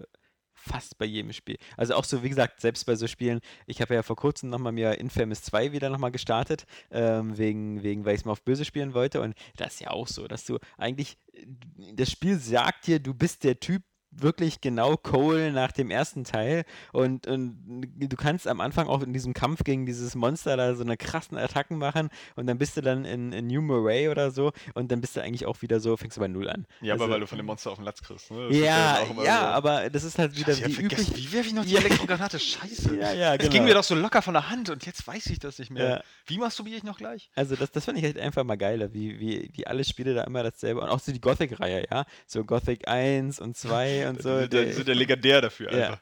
[0.57, 1.57] fast bei jedem Spiel.
[1.77, 4.71] Also auch so, wie gesagt, selbst bei so Spielen, ich habe ja vor kurzem nochmal
[4.71, 8.65] mir Infamous 2 wieder nochmal gestartet, ähm, wegen, wegen, weil ich es mal auf böse
[8.65, 9.21] spielen wollte.
[9.21, 11.45] Und das ist ja auch so, dass du eigentlich, äh,
[11.93, 16.63] das Spiel sagt dir, du bist der Typ, wirklich genau Cole nach dem ersten Teil
[16.91, 17.55] und, und
[17.97, 21.37] du kannst am Anfang auch in diesem Kampf gegen dieses Monster da so eine krassen
[21.37, 25.01] Attacken machen und dann bist du dann in, in New Moray oder so und dann
[25.01, 26.65] bist du eigentlich auch wieder so, fängst du bei Null an.
[26.81, 28.31] ja, aber Also- weil du von dem Monster auf den Latz kriegst.
[28.31, 28.47] Ne?
[28.47, 31.29] Das ja, ja, so- aber das ist halt wieder Scheiße, ich die hab vergessen, übliche.
[31.29, 32.39] Wie werfe ich noch die Elektrogranate?
[32.39, 32.95] Scheiße.
[32.97, 33.63] Ja, ja, Es ging genau.
[33.65, 35.89] mir doch so locker von der Hand und jetzt weiß ich das nicht mehr.
[35.89, 36.01] Ja.
[36.25, 37.29] Wie masturbiere ich noch gleich?
[37.35, 40.23] Also das, das finde ich halt einfach mal geiler, wie, wie, wie alle Spiele da
[40.23, 42.05] immer dasselbe und auch so die Gothic-Reihe, ja.
[42.25, 44.29] So Gothic 1 und 2 und Die so.
[44.29, 45.87] sind, ja- die der- sind ja legendär dafür Ja.
[45.87, 46.01] einfach.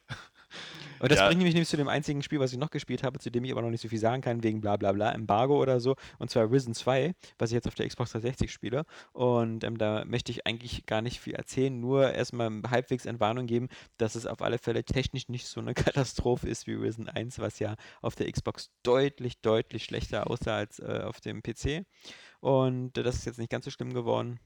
[0.99, 1.27] Und das Ja.
[1.27, 3.51] bringt mich nämlich zu dem einzigen Spiel, was ich noch gespielt habe, zu dem ich
[3.51, 5.95] aber noch nicht so viel sagen kann, wegen bla bla bla, Embargo oder so.
[6.19, 8.85] Und zwar Risen 2, was ich jetzt auf der Xbox 360 spiele.
[9.11, 13.67] Und ähm, da möchte ich eigentlich gar nicht viel erzählen, nur erstmal halbwegs Entwarnung geben,
[13.97, 17.59] dass es auf alle Fälle technisch nicht so eine Katastrophe ist wie Risen 1, was
[17.59, 21.83] ja auf der Xbox deutlich, deutlich schlechter aussah als äh, auf dem PC.
[22.39, 24.39] Und äh, das ist jetzt nicht ganz so schlimm geworden.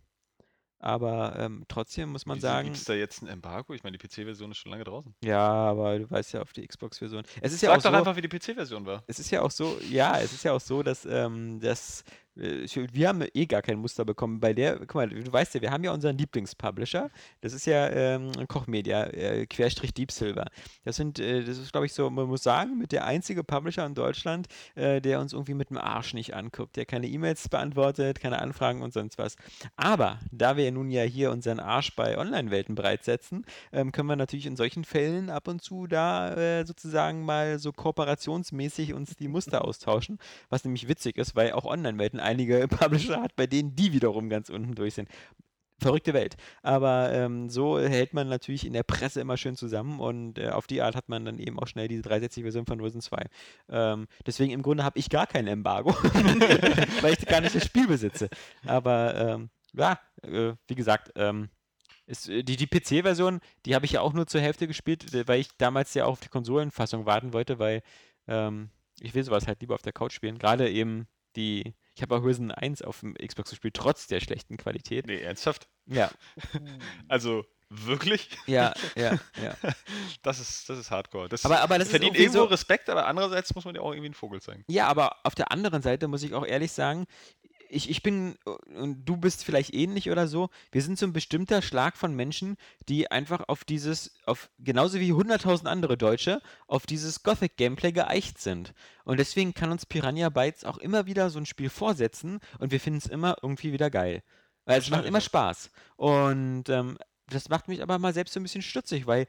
[0.79, 2.65] Aber ähm, trotzdem muss man Wieso sagen.
[2.67, 3.73] Gibt es da jetzt ein Embargo?
[3.73, 5.13] Ich meine, die PC-Version ist schon lange draußen.
[5.23, 7.23] Ja, aber du weißt ja auf die Xbox-Version.
[7.41, 9.03] Es ist ja Sag auch doch so, einfach, wie die PC-Version war.
[9.07, 12.03] es ist ja auch so, ja, es ist ja auch so, dass, ähm, dass
[12.35, 14.39] wir haben eh gar kein Muster bekommen.
[14.39, 17.09] Bei der, guck mal, du weißt ja, wir haben ja unseren Lieblingspublisher.
[17.41, 20.45] Das ist ja ähm, Kochmedia, äh, Querstrich Deep Silver.
[20.83, 23.85] Das sind, äh, das ist, glaube ich, so, man muss sagen, mit der einzige Publisher
[23.85, 28.19] in Deutschland, äh, der uns irgendwie mit dem Arsch nicht anguckt, der keine E-Mails beantwortet,
[28.19, 29.35] keine Anfragen und sonst was.
[29.75, 34.45] Aber da wir nun ja hier unseren Arsch bei Online-Welten bereitsetzen, ähm, können wir natürlich
[34.45, 39.65] in solchen Fällen ab und zu da äh, sozusagen mal so kooperationsmäßig uns die Muster
[39.65, 44.29] austauschen, was nämlich witzig ist, weil auch Online-Welten einige Publisher hat, bei denen die wiederum
[44.29, 45.09] ganz unten durch sind.
[45.81, 46.35] Verrückte Welt.
[46.61, 50.67] Aber ähm, so hält man natürlich in der Presse immer schön zusammen und äh, auf
[50.67, 53.25] die Art hat man dann eben auch schnell diese 360-Version von Risen 2.
[53.69, 55.91] Ähm, deswegen im Grunde habe ich gar kein Embargo,
[57.01, 58.29] weil ich gar nicht das Spiel besitze.
[58.65, 61.49] Aber ähm, ja, äh, wie gesagt, ähm,
[62.09, 65.27] ist, äh, die, die PC-Version, die habe ich ja auch nur zur Hälfte gespielt, äh,
[65.27, 67.83] weil ich damals ja auch auf die Konsolenfassung warten wollte, weil
[68.27, 70.39] ähm, ich will sowas halt lieber auf der Couch spielen.
[70.39, 74.55] Gerade eben die, ich habe auch Risen 1 auf dem Xbox gespielt, trotz der schlechten
[74.55, 75.05] Qualität.
[75.05, 75.67] Nee, ernsthaft?
[75.85, 76.09] Ja,
[77.09, 78.29] Also, wirklich?
[78.47, 79.53] ja, ja, ja.
[80.21, 81.27] Das ist, das ist Hardcore.
[81.27, 84.11] Das Aber, aber das verdient irgendwo so, Respekt, aber andererseits muss man ja auch irgendwie
[84.11, 84.63] ein Vogel sein.
[84.69, 87.05] Ja, aber auf der anderen Seite muss ich auch ehrlich sagen,
[87.69, 88.35] ich, ich bin,
[88.75, 92.57] und du bist vielleicht ähnlich oder so, wir sind so ein bestimmter Schlag von Menschen,
[92.87, 98.73] die einfach auf dieses, auf genauso wie 100.000 andere Deutsche, auf dieses Gothic-Gameplay geeicht sind.
[99.05, 102.79] Und deswegen kann uns Piranha Bytes auch immer wieder so ein Spiel vorsetzen und wir
[102.79, 104.23] finden es immer irgendwie wieder geil.
[104.65, 105.71] Weil es macht immer Spaß.
[105.95, 109.27] Und ähm, das macht mich aber mal selbst so ein bisschen stutzig, weil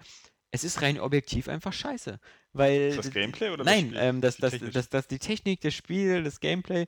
[0.51, 2.19] es ist rein objektiv einfach scheiße.
[2.53, 3.99] Weil Ist das Gameplay oder das Nein, Spiel?
[4.01, 6.87] ähm, das, das, das, das, die Technik, das Spiel, das Gameplay.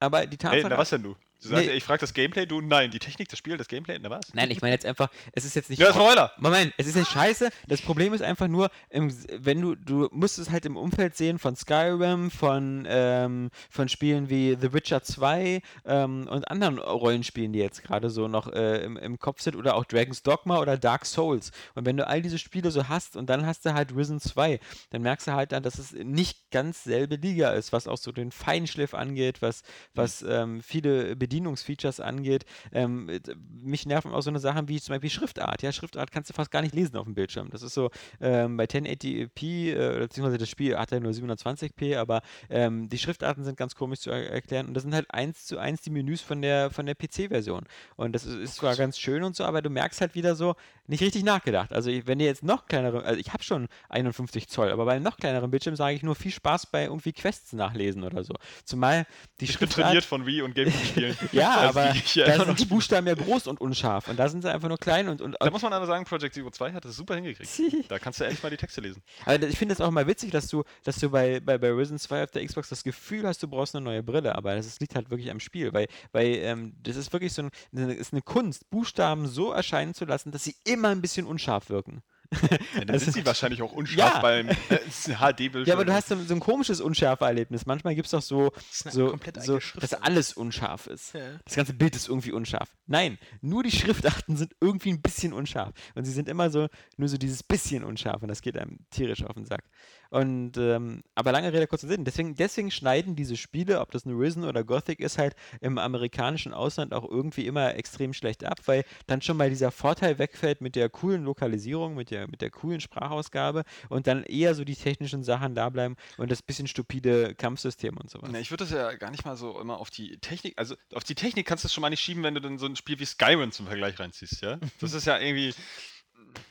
[0.00, 0.68] Aber die Tatsache.
[0.68, 1.16] na was denn du?
[1.42, 1.72] Du sagst, Nee.
[1.72, 2.90] ich frage das Gameplay, du nein.
[2.90, 4.32] Die Technik, das Spiel, das Gameplay, na was?
[4.32, 5.78] Nein, ich meine jetzt einfach, es ist jetzt nicht.
[5.78, 6.32] Ja, Euler.
[6.38, 7.50] Moment, es ist nicht scheiße.
[7.68, 11.38] Das Problem ist einfach nur, im, wenn du, du musst es halt im Umfeld sehen
[11.38, 17.58] von Skyrim, von, ähm, von Spielen wie The Witcher 2 ähm, und anderen Rollenspielen, die
[17.58, 21.04] jetzt gerade so noch äh, im, im Kopf sind, oder auch Dragon's Dogma oder Dark
[21.04, 21.50] Souls.
[21.74, 24.58] Und wenn du all diese Spiele so hast und dann hast du halt Risen 2,
[24.90, 28.10] dann merkst du halt dann, dass es nicht ganz selbe Liga ist, was auch so
[28.12, 29.62] den Feinschliff angeht, was,
[29.94, 32.44] was ähm, viele Bedienungsfeatures angeht.
[32.72, 33.20] Ähm, äh,
[33.62, 35.62] mich nerven auch so eine Sachen wie zum Beispiel Schriftart.
[35.62, 37.50] Ja, Schriftart kannst du fast gar nicht lesen auf dem Bildschirm.
[37.50, 42.22] Das ist so ähm, bei 1080p, äh, beziehungsweise das Spiel hat ja nur 720p, aber
[42.48, 45.58] ähm, die Schriftarten sind ganz komisch zu er erklären und das sind halt eins zu
[45.58, 47.64] eins die Menüs von der, von der PC-Version.
[47.96, 50.54] Und das ist, ist zwar ganz schön und so, aber du merkst halt wieder so,
[50.88, 51.72] nicht richtig nachgedacht.
[51.72, 54.92] Also ich, wenn ihr jetzt noch kleinere, also ich habe schon 51 Zoll, aber bei
[54.94, 58.34] einem noch kleineren Bildschirm sage ich nur viel Spaß bei irgendwie Quests nachlesen oder so.
[58.64, 59.06] Zumal
[59.40, 61.16] die Ich bin Schriftart trainiert von Wii und Gamecube-Spielen.
[61.32, 64.18] ja, Also, aber die ich ja da sind die Buchstaben ja groß und unscharf und
[64.18, 66.50] da sind sie einfach nur klein und, und Da muss man aber sagen, Project Zero
[66.50, 67.50] 2 hat das super hingekriegt.
[67.88, 69.02] Da kannst du endlich mal die Texte lesen.
[69.24, 71.98] aber ich finde es auch mal witzig, dass du, dass du bei, bei, bei Risen
[71.98, 74.80] 2 auf der Xbox das Gefühl hast, du brauchst eine neue Brille, aber das ist-
[74.80, 78.12] liegt halt wirklich am Spiel, weil, weil ähm, das ist wirklich so ein, eine, ist
[78.12, 82.02] eine Kunst, Buchstaben so erscheinen zu lassen, dass sie immer ein bisschen unscharf wirken.
[82.42, 84.20] Ja, dann Also- sind sie wahrscheinlich auch unscharf Ja.
[84.20, 85.64] beim äh, HD-Bildschirm.
[85.66, 87.66] Ja, aber du hast so, so ein komisches Unschärfe-Erlebnis.
[87.66, 91.14] Manchmal gibt es doch so, ist eine so, komplett so dass alles unscharf ist.
[91.14, 91.20] Ja.
[91.44, 92.74] Das ganze Bild ist irgendwie unscharf.
[92.86, 95.72] Nein, nur die Schriftarten sind irgendwie ein bisschen unscharf.
[95.94, 98.22] Und sie sind immer so, nur so dieses bisschen unscharf.
[98.22, 99.62] Und das geht einem tierisch auf den Sack.
[100.10, 102.04] Und, ähm, aber lange Rede, kurzer Sinn.
[102.04, 106.52] Deswegen, deswegen schneiden diese Spiele, ob das eine Risen oder Gothic ist, halt im amerikanischen
[106.52, 110.76] Ausland auch irgendwie immer extrem schlecht ab, weil dann schon mal dieser Vorteil wegfällt mit
[110.76, 115.22] der coolen Lokalisierung, mit der, mit der coolen Sprachausgabe und dann eher so die technischen
[115.22, 118.28] Sachen da bleiben und das bisschen stupide Kampfsystem und sowas.
[118.32, 121.04] Na, ich würde das ja gar nicht mal so immer auf die Technik, also auf
[121.04, 122.98] die Technik kannst du es schon mal nicht schieben, wenn du dann so ein Spiel
[122.98, 124.58] wie Skyrim zum Vergleich reinziehst, ja?
[124.80, 125.54] Das ist ja irgendwie,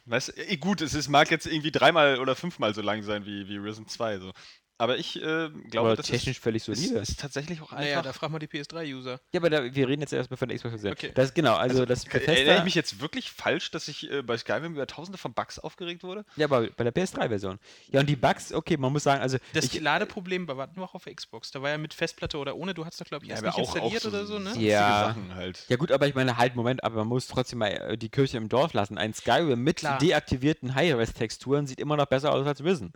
[0.06, 3.48] weißt eh, gut, es ist, mag jetzt irgendwie dreimal oder fünfmal so lang sein wie,
[3.48, 4.32] wie Risen 2, so.
[4.78, 7.00] Aber ich äh, glaube, Aber das technisch ist, völlig ist, solide.
[7.00, 8.20] ist tatsächlich auch Naja, da einfach.
[8.20, 9.22] frag mal die PS3-User.
[9.32, 10.92] Ja, aber da, wir reden jetzt erstmal von der Xbox Version.
[10.92, 11.12] Okay.
[11.16, 14.22] Das genau, also, das Äh, Erinnere Bethesda, ich mich jetzt wirklich falsch, dass ich äh,
[14.22, 16.26] bei Skyrim über tausende von Bugs aufgeregt wurde?
[16.36, 17.58] ja, aber bei der PS3-Version.
[17.92, 20.84] Ja, und die Bugs, okay, man muss sagen, also Das ich, Ladeproblem war warten wir
[20.84, 21.52] auch auf Xbox.
[21.52, 23.68] Da war ja mit Festplatte oder ohne, du hast doch, glaube ich, erst aber nicht
[23.68, 24.54] installiert oder so, ne?
[24.58, 25.06] Ja.
[25.08, 25.64] Sachen halt.
[25.70, 28.36] Ja gut, aber ich meine, halt, Moment, aber man muss trotzdem mal äh, die Kirche
[28.38, 28.98] im Dorf lassen.
[28.98, 30.00] Ein Skyrim mit Klar.
[30.00, 32.92] deaktivierten High-Res-Texturen sieht immer noch besser aus als Risen.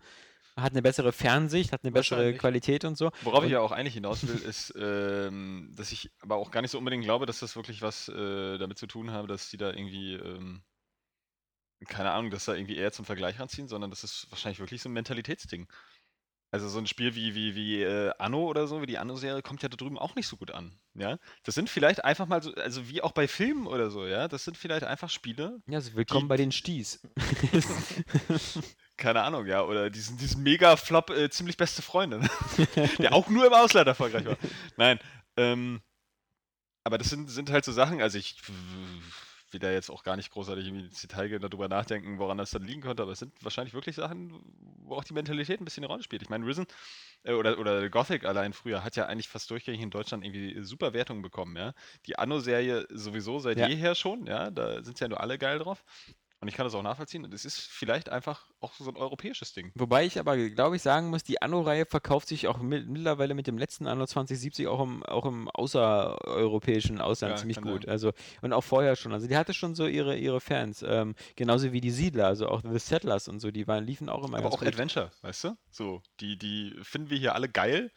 [0.61, 2.33] Hat eine bessere Fernsicht, hat eine bessere.
[2.33, 3.11] Qualität und so.
[3.23, 6.61] Worauf ich Und- ja auch eigentlich hinaus will, ist, ähm, dass ich aber auch gar
[6.61, 9.57] nicht so unbedingt glaube, dass das wirklich was äh, damit zu tun habe, dass die
[9.57, 10.63] da irgendwie, ähm,
[11.87, 14.89] keine Ahnung, dass da irgendwie eher zum Vergleich ranziehen, sondern das ist wahrscheinlich wirklich so
[14.89, 15.67] ein Mentalitätsding.
[16.51, 19.61] Also so ein Spiel wie, wie, wie äh, Anno oder so, wie die Anno-Serie, kommt
[19.61, 20.79] ja da drüben auch nicht so gut an.
[20.95, 21.19] Ja?
[21.43, 24.45] Das sind vielleicht einfach mal so, also wie auch bei Filmen oder so, ja, das
[24.45, 27.01] sind vielleicht einfach Spiele, Ja, also willkommen bei den Sties.
[28.99, 32.21] keine Ahnung, ja, oder diesen, diesen Mega-Flop äh, ziemlich beste Freunde,
[32.99, 34.37] der auch nur im Ausland erfolgreich war.
[34.77, 34.99] Nein,
[35.37, 35.81] Ähm,
[36.83, 38.41] aber das sind, sind halt so Sachen, also ich
[39.51, 42.63] will da jetzt auch gar nicht großartig ins Detail gehen, darüber nachdenken, woran das dann
[42.63, 44.33] liegen könnte, aber es sind wahrscheinlich wirklich Sachen,
[44.83, 46.21] wo auch die Mentalität ein bisschen eine Rolle spielt.
[46.21, 46.67] Ich meine, Risen
[47.23, 50.93] äh, oder, oder Gothic allein früher hat ja eigentlich fast durchgängig in Deutschland irgendwie super
[50.93, 51.73] Wertungen bekommen, ja.
[52.05, 53.67] Die Anno-Serie sowieso seit Ja.
[53.67, 55.83] jeher schon, ja, da sind ja nur alle geil drauf.
[56.41, 57.25] Und ich kann das auch nachvollziehen.
[57.25, 59.71] Und es ist vielleicht einfach auch so ein europäisches Ding.
[59.75, 63.45] Wobei ich aber, glaube ich, sagen muss, die Anno-Reihe verkauft sich auch mit, mittlerweile mit
[63.45, 67.83] dem letzten Anno 2070 auch im, auch im außereuropäischen Ausland Ja, ziemlich gut.
[67.83, 67.91] sein.
[67.91, 69.11] Also, und auch vorher schon.
[69.13, 70.81] Also die hatte schon so ihre, ihre Fans.
[70.87, 74.25] Ähm, genauso wie die Siedler, also auch The Settlers und so, die waren, liefen auch
[74.25, 74.67] immer Aber auch gut.
[74.67, 75.57] Adventure, weißt du?
[75.71, 77.91] So, die, die finden wir hier alle geil.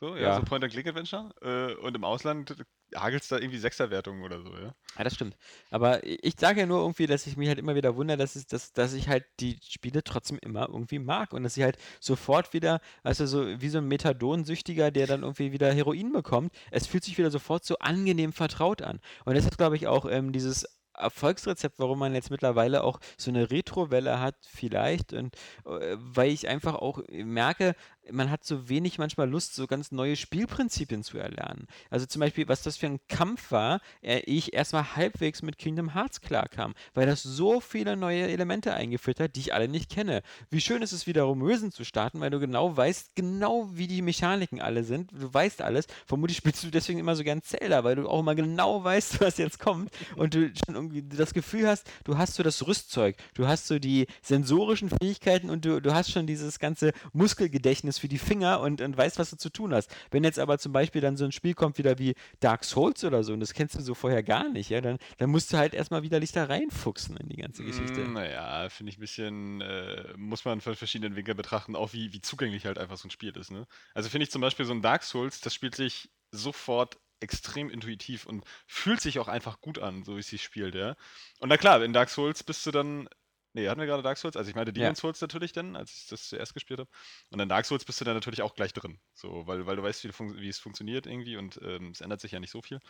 [0.00, 0.36] So, ja, Ja.
[0.36, 1.34] so Point-and-Click-Adventure.
[1.42, 2.56] Äh, und im Ausland
[2.94, 4.74] hagelt es da irgendwie Sechserwertungen oder so, ja.
[4.98, 5.36] Ja, das stimmt.
[5.70, 8.46] Aber ich sage ja nur irgendwie, dass ich mich halt immer wieder wundere, dass, es,
[8.46, 12.52] dass, dass ich halt die Spiele trotzdem immer irgendwie mag und dass sie halt sofort
[12.52, 17.04] wieder, also so wie so ein Methadonsüchtiger, der dann irgendwie wieder Heroin bekommt, es fühlt
[17.04, 19.00] sich wieder sofort so angenehm vertraut an.
[19.24, 23.30] Und das ist, glaube ich, auch ähm, dieses Erfolgsrezept, warum man jetzt mittlerweile auch so
[23.30, 25.14] eine Retrowelle hat, vielleicht.
[25.14, 27.74] Und äh, weil ich einfach auch merke,
[28.10, 31.66] man hat so wenig manchmal Lust, so ganz neue Spielprinzipien zu erlernen.
[31.90, 35.94] Also zum Beispiel, was das für ein Kampf war, äh, ich erstmal halbwegs mit Kingdom
[35.94, 40.22] Hearts klarkam, weil das so viele neue Elemente eingeführt hat, die ich alle nicht kenne.
[40.50, 44.02] Wie schön ist es wiederum, Risen zu starten, weil du genau weißt, genau wie die
[44.02, 45.10] Mechaniken alle sind.
[45.12, 45.86] Du weißt alles.
[46.06, 49.38] Vermutlich spielst du deswegen immer so gern Zelda, weil du auch immer genau weißt, was
[49.38, 53.46] jetzt kommt und du schon irgendwie das Gefühl hast, du hast so das Rüstzeug, du
[53.46, 58.18] hast so die sensorischen Fähigkeiten und du, du hast schon dieses ganze Muskelgedächtnis für die
[58.18, 59.94] Finger und, und weißt, was du zu tun hast.
[60.10, 63.24] Wenn jetzt aber zum Beispiel dann so ein Spiel kommt wieder wie Dark Souls oder
[63.24, 65.74] so und das kennst du so vorher gar nicht, ja, dann, dann musst du halt
[65.74, 68.00] erstmal wieder dich da reinfuchsen in die ganze Geschichte.
[68.00, 72.12] Mm, Naja, finde ich ein bisschen, äh, muss man von verschiedenen Winkeln betrachten, auch wie,
[72.12, 73.50] wie zugänglich halt einfach so ein Spiel ist.
[73.50, 73.66] Ne?
[73.94, 78.26] Also finde ich zum Beispiel so ein Dark Souls, das spielt sich sofort extrem intuitiv
[78.26, 80.96] und fühlt sich auch einfach gut an, so wie es sich spielt, ja.
[81.38, 83.08] Und na klar, in Dark Souls bist du dann.
[83.54, 84.36] Nee, hatten wir gerade Dark Souls?
[84.36, 86.90] Also ich meine Demon's Souls natürlich dann, als ich das zuerst gespielt habe.
[87.30, 88.98] Und in Dark Souls bist du dann natürlich auch gleich drin.
[89.14, 90.10] So, weil, weil du weißt, wie,
[90.40, 92.80] wie es funktioniert irgendwie und ähm, es ändert sich ja nicht so viel.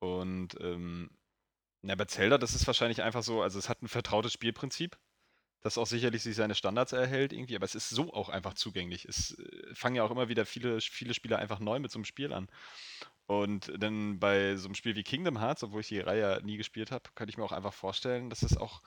[0.00, 1.10] Und ähm,
[1.82, 4.98] ja, bei Zelda, das ist wahrscheinlich einfach so, also es hat ein vertrautes Spielprinzip,
[5.60, 9.04] das auch sicherlich sich seine Standards erhält irgendwie, aber es ist so auch einfach zugänglich.
[9.06, 12.04] Es äh, fangen ja auch immer wieder viele, viele Spieler einfach neu mit so einem
[12.04, 12.48] Spiel an.
[13.26, 16.58] Und dann bei so einem Spiel wie Kingdom Hearts, obwohl ich die Reihe ja nie
[16.58, 18.82] gespielt habe, könnte ich mir auch einfach vorstellen, dass es auch,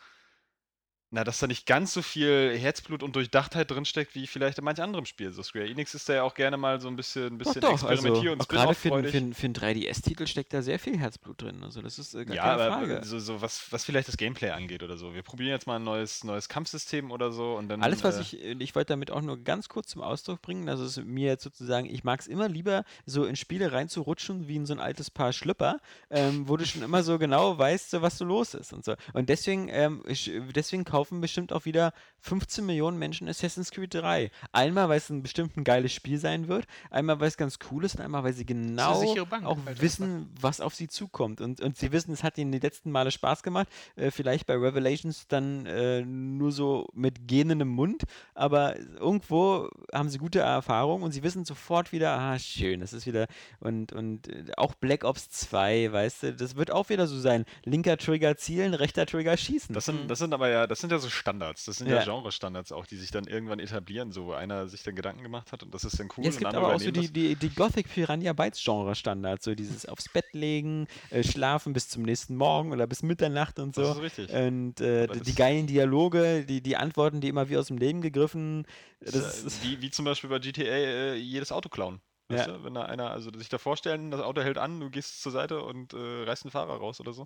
[1.10, 4.82] na, dass da nicht ganz so viel Herzblut und Durchdachtheit drinsteckt, wie vielleicht in manch
[4.82, 5.32] anderem Spiel.
[5.32, 7.80] So Square Enix ist da ja auch gerne mal so ein bisschen, ein bisschen doch,
[7.80, 10.98] doch, also experimentier- und auch gerade für, für, für einen 3DS-Titel steckt da sehr viel
[10.98, 11.64] Herzblut drin.
[11.64, 13.02] Also das ist äh, gar Ja, keine aber Frage.
[13.06, 15.14] so, so was, was vielleicht das Gameplay angeht oder so.
[15.14, 17.82] Wir probieren jetzt mal ein neues, neues Kampfsystem oder so und dann.
[17.82, 20.84] Alles, was äh, ich, ich wollte damit auch nur ganz kurz zum Ausdruck bringen, also
[20.84, 24.58] es ist mir jetzt sozusagen, ich mag es immer lieber, so in Spiele reinzurutschen, wie
[24.58, 28.02] in so ein altes Paar Schlüpper, ähm, wo du schon immer so genau weißt, so,
[28.02, 28.96] was so los ist und so.
[29.14, 34.32] Und deswegen, ähm, ich, deswegen kaufen bestimmt auch wieder 15 Millionen Menschen Assassin's Creed 3.
[34.52, 37.86] Einmal, weil es ein bestimmt ein geiles Spiel sein wird, einmal, weil es ganz cool
[37.86, 37.96] ist.
[37.96, 41.40] Und einmal, weil sie genau Bank auch halt wissen, was auf sie zukommt.
[41.40, 44.56] Und, und sie wissen, es hat ihnen die letzten Male Spaß gemacht, äh, vielleicht bei
[44.56, 51.04] Revelations dann äh, nur so mit Genen im Mund, aber irgendwo haben sie gute Erfahrungen
[51.04, 53.28] und sie wissen sofort wieder, ah, schön, das ist wieder,
[53.60, 57.46] und, und äh, auch Black Ops 2, weißt du, das wird auch wieder so sein,
[57.66, 59.76] linker Trigger zielen, rechter Trigger schießen.
[59.76, 61.66] Das sind, das sind aber ja, das sind ja so Standards.
[61.66, 62.04] Das sind ja, Ja.
[62.04, 65.64] Genre-Standards auch, die sich dann irgendwann etablieren, so wo einer sich dann Gedanken gemacht hat
[65.64, 67.90] und das ist dann cool Ja, es gibt aber auch so die, die, die Gothic
[67.94, 72.72] Piranha Bytes Genre Standard, so dieses aufs Bett legen, äh, schlafen bis zum nächsten Morgen
[72.72, 73.82] oder bis Mitternacht und so.
[73.82, 74.30] Das ist richtig.
[74.32, 78.66] Und äh, die, geilen Dialoge, die, die Antworten, die immer wie aus dem Leben gegriffen.
[79.00, 82.02] Das, ist, wie, wie zum Beispiel bei GTA äh, jedes Auto klauen.
[82.30, 82.54] Weißt Ja.
[82.58, 82.64] du?
[82.64, 85.62] Wenn da einer, also sich da vorstellen, das Auto hält an, du gehst zur Seite
[85.62, 87.26] und äh, reißt einen Fahrer raus oder so.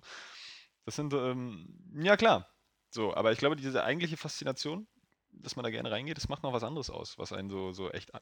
[0.84, 2.48] Das sind, ähm, ja klar.
[2.92, 4.86] So, aber ich glaube, diese eigentliche Faszination,
[5.30, 7.90] dass man da gerne reingeht, das macht noch was anderes aus, was einen so, so
[7.90, 8.20] echt an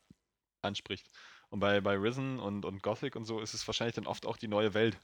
[0.63, 1.09] anspricht.
[1.49, 4.37] Und bei, bei Risen und, und Gothic und so ist es wahrscheinlich dann oft auch
[4.37, 4.99] die neue Welt.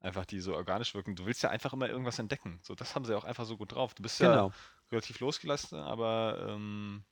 [0.00, 1.16] Einfach die so organisch wirken.
[1.16, 2.60] Du willst ja einfach immer irgendwas entdecken.
[2.62, 3.94] So, das haben sie auch einfach so gut drauf.
[3.94, 4.52] Du bist ja genau.
[4.92, 7.04] relativ losgelassen, aber ähm,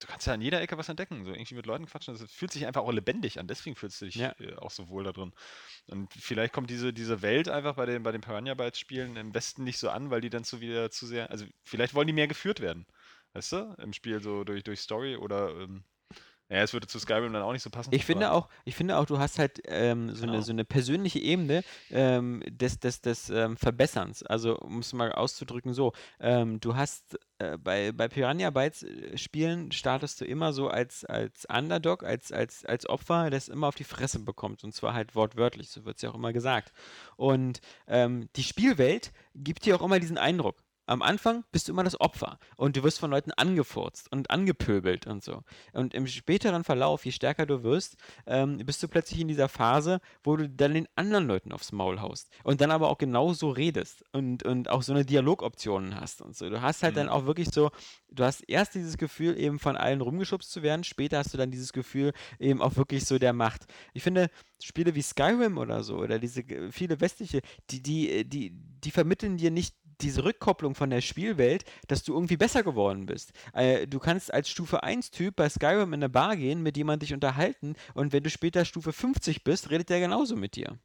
[0.00, 1.24] du kannst ja an jeder Ecke was entdecken.
[1.24, 2.16] So irgendwie mit Leuten quatschen.
[2.16, 3.46] Das fühlt sich einfach auch lebendig an.
[3.46, 4.34] Deswegen fühlst du dich Ja.
[4.38, 5.32] äh, auch so wohl da drin.
[5.86, 9.34] Und vielleicht kommt diese, diese Welt einfach bei den, bei den Piranha Bytes Spielen im
[9.34, 11.30] Westen nicht so an, weil die dann zu wieder zu sehr.
[11.30, 12.86] Also vielleicht wollen die mehr geführt werden.
[13.34, 13.74] Weißt du?
[13.78, 15.50] Im Spiel so durch, durch Story oder.
[15.58, 15.84] Ähm,
[16.50, 17.92] ja, es würde zu Skyrim dann auch nicht so passen.
[17.92, 20.32] Ich finde auch, ich finde auch, du hast halt ähm, so, Genau.
[20.32, 24.22] eine, so eine persönliche Ebene ähm, des, des, des ähm, Verbesserns.
[24.22, 29.16] Also, um es mal auszudrücken, so, ähm, du hast äh, bei, bei Piranha Bytes äh,
[29.16, 33.76] Spielen startest du immer so als, als Underdog, als, als, als Opfer, das immer auf
[33.76, 34.64] die Fresse bekommt.
[34.64, 36.72] Und zwar halt wortwörtlich, so wird es ja auch immer gesagt.
[37.16, 40.56] Und ähm, die Spielwelt gibt dir auch immer diesen Eindruck.
[40.88, 45.06] Am Anfang bist du immer das Opfer und du wirst von Leuten angefurzt und angepöbelt
[45.06, 45.42] und so.
[45.74, 50.00] Und im späteren Verlauf, je stärker du wirst, ähm, bist du plötzlich in dieser Phase,
[50.24, 54.02] wo du dann den anderen Leuten aufs Maul haust und dann aber auch genauso redest
[54.12, 56.48] und, und auch so eine Dialogoptionen hast und so.
[56.48, 57.70] Du hast halt dann auch wirklich so,
[58.10, 61.50] du hast erst dieses Gefühl, eben von allen rumgeschubst zu werden, später hast du dann
[61.50, 63.66] dieses Gefühl eben auch wirklich so der Macht.
[63.92, 64.30] Ich finde,
[64.62, 68.90] Spiele wie Skyrim oder so oder diese äh, viele westliche, die, die, äh, die, die
[68.90, 73.32] vermitteln dir nicht diese Rückkopplung von der Spielwelt, dass du irgendwie besser geworden bist.
[73.52, 77.14] Äh, du kannst als Stufe 1-Typ bei Skyrim in eine Bar gehen, mit jemandem dich
[77.14, 80.78] unterhalten und wenn du später Stufe 50 bist, redet der genauso mit dir.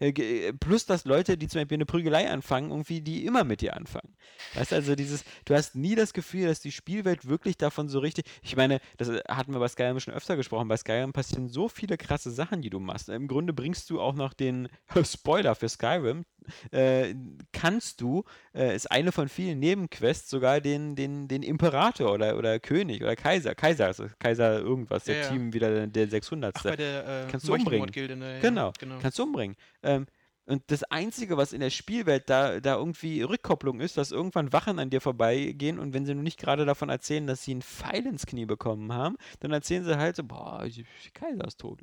[0.00, 3.60] Äh, äh, Plus, dass Leute, die zum Beispiel eine Prügelei anfangen, irgendwie die immer mit
[3.60, 4.14] dir anfangen.
[4.54, 7.98] Weißt du, also dieses, du hast nie das Gefühl, dass die Spielwelt wirklich davon so
[7.98, 8.24] richtig.
[8.42, 10.68] Ich meine, das äh, hatten wir bei Skyrim schon öfter gesprochen.
[10.68, 13.08] Bei Skyrim passieren so viele krasse Sachen, die du machst.
[13.08, 14.68] Im Grunde bringst du auch noch den
[15.04, 16.24] Spoiler für Skyrim.
[16.70, 17.14] Äh,
[17.52, 18.24] kannst du,
[18.54, 23.16] äh, ist eine von vielen Nebenquests, sogar den, den, den Imperator oder, oder König oder
[23.16, 25.28] Kaiser, Kaiser, also Kaiser irgendwas, der Ja.
[25.28, 26.54] Team wieder der 600.
[26.56, 28.18] Ach, bei der äh, Kannst du umbringen.
[28.18, 28.38] Ne?
[28.40, 28.98] Genau, genau.
[29.00, 29.56] kannst du umbringen.
[29.82, 30.06] Ähm,
[30.48, 34.78] und das Einzige, was in der Spielwelt da, da irgendwie Rückkopplung ist, dass irgendwann Wachen
[34.78, 38.06] an dir vorbeigehen und wenn sie nur nicht gerade davon erzählen, dass sie einen Pfeil
[38.06, 40.66] ins Knie bekommen haben, dann erzählen sie halt so, boah,
[41.12, 41.80] Kaiser ist tot.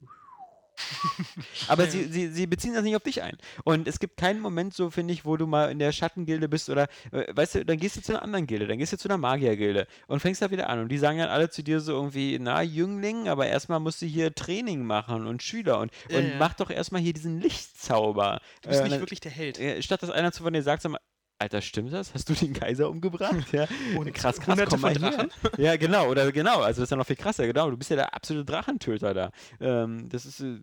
[1.68, 3.38] Aber sie, sie, sie beziehen das nicht auf dich ein.
[3.64, 6.70] Und es gibt keinen Moment so, finde ich, wo du mal in der Schattengilde bist
[6.70, 9.08] oder, äh, weißt du, dann gehst du zu einer anderen Gilde, dann gehst du zu
[9.08, 10.80] einer Magiergilde und fängst da wieder an.
[10.80, 14.06] Und die sagen dann alle zu dir so irgendwie, na, Jüngling, aber erstmal musst du
[14.06, 16.36] hier Training machen und Schüler und, Ja, und ja.
[16.38, 18.40] mach doch erstmal hier diesen Lichtzauber.
[18.62, 19.60] Du bist Äh, nicht wirklich der Held.
[19.84, 21.00] statt dass einer zu von dir sagt, sag mal,
[21.38, 22.13] Alter, stimmt das?
[22.13, 23.36] Hast du den Kaiser umgebracht?
[23.52, 23.67] Ja.
[23.98, 24.93] Und krass, krass, hunderte komm mal.
[24.93, 25.30] Drachen.
[25.58, 27.69] Ja, genau, oder genau, also das ist ja noch viel krasser, genau.
[27.69, 29.32] Du bist ja der absolute Drachentöter da.
[29.60, 30.60] Ähm, das ist, äh,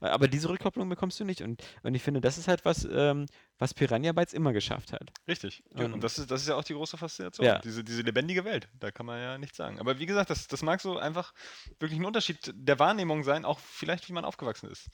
[0.00, 1.42] aber diese Rückkopplung bekommst du nicht.
[1.42, 3.26] Und, und ich finde, das ist halt was, ähm,
[3.58, 5.10] was Piranha Bytes immer geschafft hat.
[5.28, 5.62] Richtig.
[5.76, 7.46] Ja, Und- und das ist, das ist ja auch die große Faszination.
[7.46, 7.58] Ja.
[7.60, 8.68] Diese, diese lebendige Welt.
[8.80, 9.78] Da kann man ja nichts sagen.
[9.78, 11.32] Aber wie gesagt, das, das mag so einfach
[11.78, 14.88] wirklich ein Unterschied der Wahrnehmung sein, auch vielleicht, wie man aufgewachsen ist.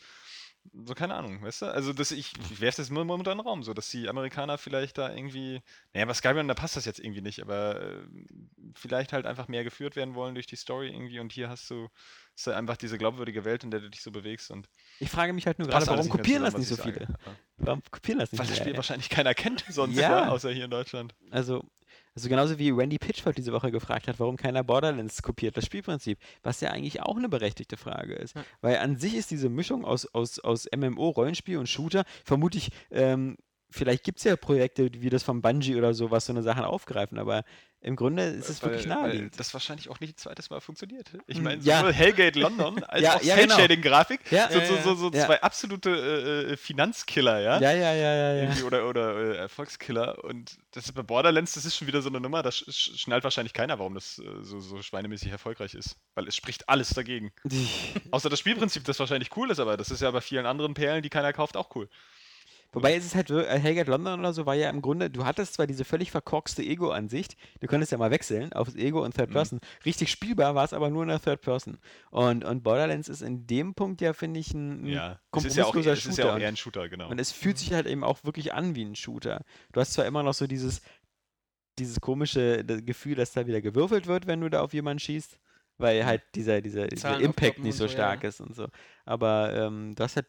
[0.85, 1.67] So, keine Ahnung, weißt du?
[1.67, 4.97] Also, das, ich, ich werfe das immer unter den Raum, so, dass die Amerikaner vielleicht
[4.97, 5.61] da irgendwie,
[5.93, 7.99] naja, bei Skyrim, da passt das jetzt irgendwie nicht, aber äh,
[8.75, 11.89] vielleicht halt einfach mehr geführt werden wollen durch die Story irgendwie und hier hast du,
[12.35, 14.69] hast du einfach diese glaubwürdige Welt, in der du dich so bewegst und
[15.01, 17.09] Ich frage mich halt nur gerade, warum kopieren das nicht so viele?
[17.59, 18.69] Warum kopieren das nicht Weil das viele?
[18.69, 20.29] Spiel wahrscheinlich keiner kennt sonst, ja.
[20.31, 21.15] außer hier in Deutschland.
[21.31, 21.65] Also,
[22.15, 26.19] also genauso wie Randy Pitchford diese Woche gefragt hat, warum keiner Borderlands kopiert, das Spielprinzip,
[26.43, 28.37] was ja eigentlich auch eine berechtigte Frage ist.
[28.37, 28.45] Ja.
[28.61, 33.37] Weil an sich ist diese Mischung aus, aus, aus MMO, Rollenspiel und Shooter, vermutlich, ähm,
[33.71, 36.65] vielleicht gibt es ja Projekte wie das von Bungie oder so, was so eine Sachen
[36.65, 37.45] aufgreifen, aber
[37.83, 39.39] im Grunde ist es wirklich weil, weil naheliegend.
[39.41, 41.11] das wahrscheinlich auch nicht ein zweites Mal funktioniert.
[41.27, 41.79] Ich Mm, meine, ja.
[41.81, 43.57] sowohl Hellgate London als Ja, auch ja, genau.
[43.57, 45.27] Shading Grafik, Ja, so, ja, so, so, so Ja.
[45.27, 47.61] zwei absolute äh, äh, Finanzkiller, ja?
[47.61, 50.23] Ja, ja, ja, ja, Oder, oder äh, Erfolgskiller.
[50.25, 53.25] Und das ist bei Borderlands, das ist schon wieder so eine Nummer, da sch- schnallt
[53.25, 55.97] wahrscheinlich keiner, warum das äh, so, so schweinemäßig erfolgreich ist.
[56.15, 57.33] Weil es spricht alles dagegen.
[58.13, 61.03] Außer das Spielprinzip, das wahrscheinlich cool ist, aber das ist ja bei vielen anderen Perlen,
[61.03, 61.89] die keiner kauft, auch cool.
[62.73, 65.55] Wobei es ist halt, äh, Hellgate London oder so war ja im Grunde, du hattest
[65.55, 69.35] zwar diese völlig verkorkste Ego-Ansicht, du konntest ja mal wechseln aufs Ego und Third Mhm.
[69.35, 69.61] Person.
[69.85, 71.79] Richtig spielbar war es aber nur in der Third Person.
[72.11, 75.65] Und, und Borderlands ist in dem Punkt ja, finde ich, ein, Ja, es ist ja
[75.65, 76.35] auch, kompromissloser es ist ja Shooter.
[76.35, 77.09] auch eher ein Shooter, genau.
[77.11, 79.43] Und es fühlt sich halt eben auch wirklich an wie ein Shooter.
[79.73, 80.81] Du hast zwar immer noch so dieses,
[81.79, 85.39] dieses komische Gefühl, dass da wieder gewürfelt wird, wenn du da auf jemanden schießt,
[85.79, 88.29] weil halt dieser, dieser, dieser Impact nicht so stark ja.
[88.29, 88.69] ist und so.
[89.05, 90.27] Aber ähm, du hast halt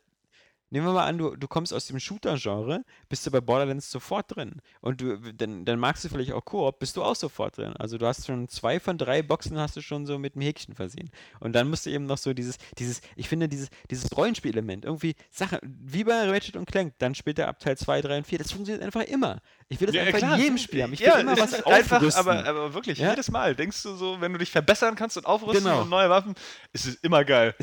[0.74, 4.36] Nehmen wir mal an, du, du kommst aus dem Shooter-Genre, bist du bei Borderlands sofort
[4.36, 4.56] drin.
[4.82, 7.74] Und du, dann, dann magst du vielleicht auch Koop, bist du auch sofort drin.
[7.78, 10.74] Also du hast schon zwei von drei Boxen hast du schon so mit einem Häkchen
[10.74, 11.12] versehen.
[11.40, 15.14] Und dann musst du eben noch so dieses, dieses, ich finde dieses, dieses Rollenspielelement, irgendwie
[15.30, 18.52] Sache, wie bei Ratchet und Clank, dann später ab Teil 2, 3 und 4, das
[18.52, 19.42] funktioniert einfach immer.
[19.70, 20.94] Ich will das einfach in jedem Spiel haben.
[20.94, 22.20] Ich will ja, immer es was einfach, aufrüsten.
[22.20, 23.12] aber, aber wirklich, Ja?
[23.12, 25.84] jedes Mal denkst du so, wenn du dich verbessern kannst und aufrüsten Genau.
[25.84, 26.34] und neue Waffen,
[26.72, 27.54] ist es immer geil.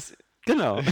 [0.46, 0.80] Genau.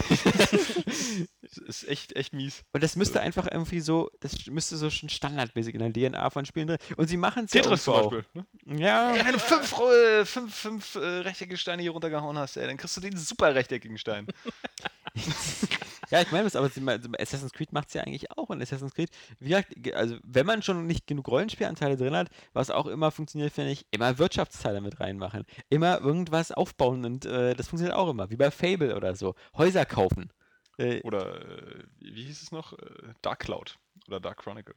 [1.51, 2.63] Es ist echt, echt mies.
[2.73, 6.45] Und das müsste einfach irgendwie so, das müsste so schon standardmäßig in der DNA von
[6.45, 6.79] Spielen drin.
[6.97, 8.25] Und sie machen es ja Tetris zum Beispiel.
[8.35, 8.47] ne?
[8.79, 12.77] Ja, wenn du fünf, äh, fünf, fünf äh, rechteckige Steine hier runtergehauen hast, ey, dann
[12.77, 14.27] kriegst du den super rechteckigen Stein.
[16.11, 16.71] Ja, ich meine das, aber
[17.19, 18.49] Assassin's Creed macht es ja eigentlich auch.
[18.49, 22.31] Und Assassin's Creed, wie gesagt, ge- also wenn man schon nicht genug Rollenspielanteile drin hat,
[22.55, 25.45] was auch immer funktioniert, finde ich, immer Wirtschaftsteile mit reinmachen.
[25.69, 28.31] Immer irgendwas aufbauen und äh, das funktioniert auch immer.
[28.31, 29.35] Wie bei Fable oder so.
[29.55, 30.33] Häuser kaufen.
[30.79, 32.73] Äh, Oder, äh, wie hieß es noch?
[32.73, 33.77] Äh, Dark Cloud.
[34.07, 34.77] Oder Dark Chronicle.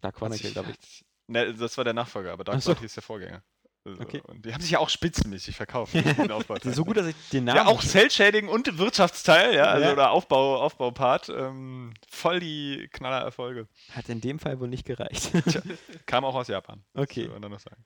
[0.00, 1.04] Dark Chronicle, glaube ich.
[1.28, 2.72] Ne, das war der Nachfolger, aber Dark Ach so.
[2.72, 3.42] Cloud hieß der Vorgänger.
[3.84, 4.20] Also, Okay.
[4.26, 5.94] Und die haben sich ja auch spitzenmäßig verkauft.
[6.64, 7.56] So gut, dass ich den Namen.
[7.56, 9.92] Ja, auch Cell-Shading und Wirtschaftsteil, ja, also Ja.
[9.92, 11.28] oder Aufbau, Aufbaupart.
[11.30, 13.66] Ähm, voll die Knallererfolge.
[13.92, 15.30] Hat in dem Fall wohl nicht gereicht.
[16.06, 16.82] Kam auch aus Japan.
[16.94, 17.28] Okay.
[17.28, 17.82] muss man noch sagen.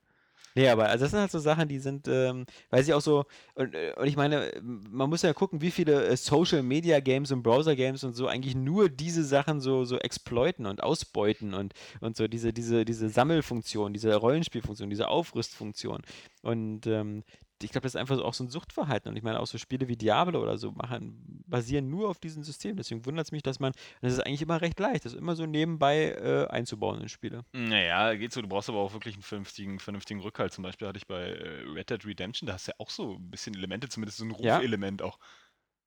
[0.57, 3.25] Nee, aber also das sind halt so Sachen, die sind, ähm, weil sie auch so,
[3.55, 7.33] und, äh, und ich meine, man muss ja gucken, wie viele äh, Social Media Games
[7.33, 11.75] und Browser Games und so eigentlich nur diese Sachen so, so exploiten und ausbeuten und,
[12.01, 16.03] und so diese, diese, diese Sammelfunktion, diese Rollenspielfunktion, diese Aufrüstfunktion.
[16.43, 17.25] Und ähm,
[17.65, 19.11] ich glaube, das ist einfach so auch so ein Suchtverhalten.
[19.11, 22.43] Und ich meine, auch so Spiele wie Diablo oder so machen, basieren nur auf diesem
[22.45, 22.77] System.
[22.77, 25.47] Deswegen wundert es mich, dass man, das ist eigentlich immer recht leicht, das immer so
[25.47, 27.45] nebenbei äh, einzubauen in Spiele.
[27.53, 28.43] Naja, geht so.
[28.43, 30.53] Du brauchst aber auch wirklich einen vernünftigen, vernünftigen Rückhalt.
[30.53, 33.15] Zum Beispiel hatte ich bei äh, Red Dead Redemption, da hast du ja auch so
[33.15, 34.57] ein bisschen Elemente, zumindest so ein Ja.
[34.57, 35.19] Rufelement auch.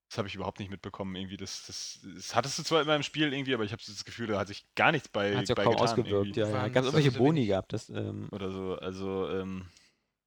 [0.09, 1.13] Das habe ich überhaupt nicht mitbekommen.
[1.17, 4.05] Irgendwie, das, das, das hattest du zwar immer im Spiel irgendwie, aber ich habe das
[4.05, 6.37] Gefühl, da hat sich gar nichts bei, Hat sich auch bei kaum getan ausgewirkt.
[6.37, 6.39] irgendwie.
[6.39, 6.69] Ja, ja.
[6.69, 7.73] Das irgendwelche so Boni gehabt?
[7.73, 8.75] Das, ähm, Oder so.
[8.75, 9.65] Also, ähm,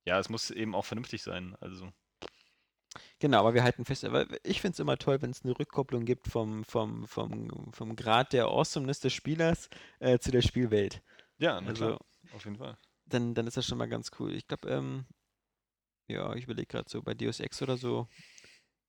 [0.05, 1.57] ja, es muss eben auch vernünftig sein.
[1.61, 1.93] Also.
[3.21, 6.05] Genau, aber wir halten fest, aber ich finde es immer toll, wenn es eine Rückkopplung
[6.05, 9.69] gibt vom, vom, vom, vom Grad der Awesomeness des Spielers
[10.01, 11.03] äh, zu der Spielwelt.
[11.39, 11.99] Ja, na Also, klar,
[12.31, 12.77] auf jeden Fall.
[13.07, 14.35] dann, dann ist das schon mal ganz cool.
[14.35, 15.05] Ich glaube, ähm,
[16.09, 18.09] ja, ich überlege gerade so bei Deus Ex oder so,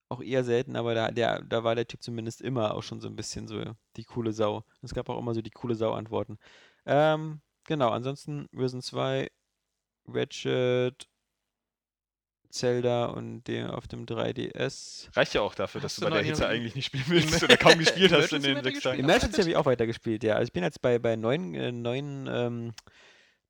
[0.08, 3.08] auch eher selten, aber da, der, da war der Typ zumindest immer auch schon so
[3.08, 3.62] ein bisschen so
[3.96, 4.64] die coole Sau.
[4.82, 6.38] Es gab auch immer so die coole Sau-Antworten.
[6.86, 9.30] Ähm, genau, ansonsten Risen 2,
[10.06, 11.08] Ratchet,
[12.50, 15.08] Zelda und der auf dem 3DS.
[15.16, 17.42] Reicht ja auch dafür, dass Hast du du bei der Hitze eigentlich nicht spielen willst
[17.42, 18.82] oder kaum gespielt hast in Emergency den weiter sechs gespielt?
[18.82, 18.98] Tagen.
[18.98, 19.04] Ja.
[19.04, 20.34] Emergency habe ich auch weitergespielt, ja.
[20.34, 22.74] Also ich bin jetzt bei, bei neun, äh, neun ähm,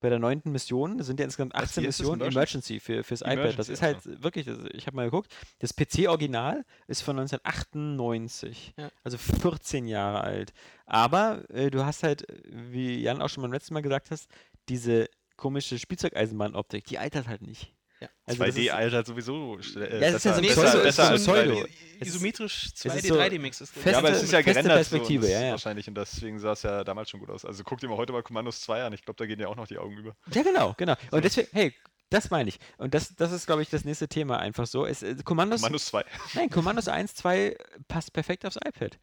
[0.01, 2.07] bei der neunten Mission, das sind ja insgesamt Was, 18 wie ist das?
[2.07, 2.75] Missionen, Emergency?
[2.75, 3.37] Emergency für, fürs iPad.
[3.37, 8.75] Das Emergency, ist halt wirklich, das, ich habe mal geguckt, das PC-Original ist von 1998,
[8.77, 8.91] Ja.
[9.05, 10.53] also 14 Jahre alt.
[10.87, 14.29] Aber äh, du hast halt, wie Jan auch schon beim letzten Mal gesagt hast,
[14.69, 15.09] diese
[15.43, 17.73] komische Spielzeugeisenbahn-Optik, die altert halt nicht.
[18.01, 18.09] Ja.
[18.25, 19.59] Also das 2D ist- altert sowieso.
[19.59, 21.53] äh, Ja, es ist ja so ein besser, Pseudo- besser, als Pseudo.
[21.55, 21.69] 3D.
[22.01, 24.75] Es ist- Isometrisch ist 2D, so 3D-Mix ist feste- Ja, aber es ist ja gerendert
[24.77, 25.51] Perspektive, ja, das ja.
[25.53, 27.45] wahrscheinlich und deswegen sah es ja damals schon gut aus.
[27.45, 28.93] Also guck dir mal heute mal Commandos 2 an.
[28.93, 30.17] Ich glaube, da gehen ja auch noch die Augen über.
[30.33, 30.95] Ja, genau, genau.
[31.13, 31.73] Und deswegen, hey,
[32.11, 32.59] das meine ich.
[32.77, 34.85] Und das, das ist, glaube ich, das nächste Thema einfach so.
[34.87, 36.05] Es, äh, Kommandos, Commandos 2.
[36.35, 37.57] nein, Kommandos 1, 2
[37.89, 38.99] passt perfekt aufs iPad.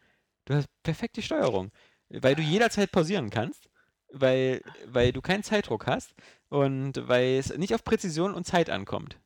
[0.46, 1.72] Du hast perfekt die Steuerung,
[2.10, 3.70] weil du jederzeit pausieren kannst,
[4.12, 6.14] weil, weil du keinen Zeitdruck hast
[6.50, 9.20] und weil es nicht auf Präzision und Zeit ankommt.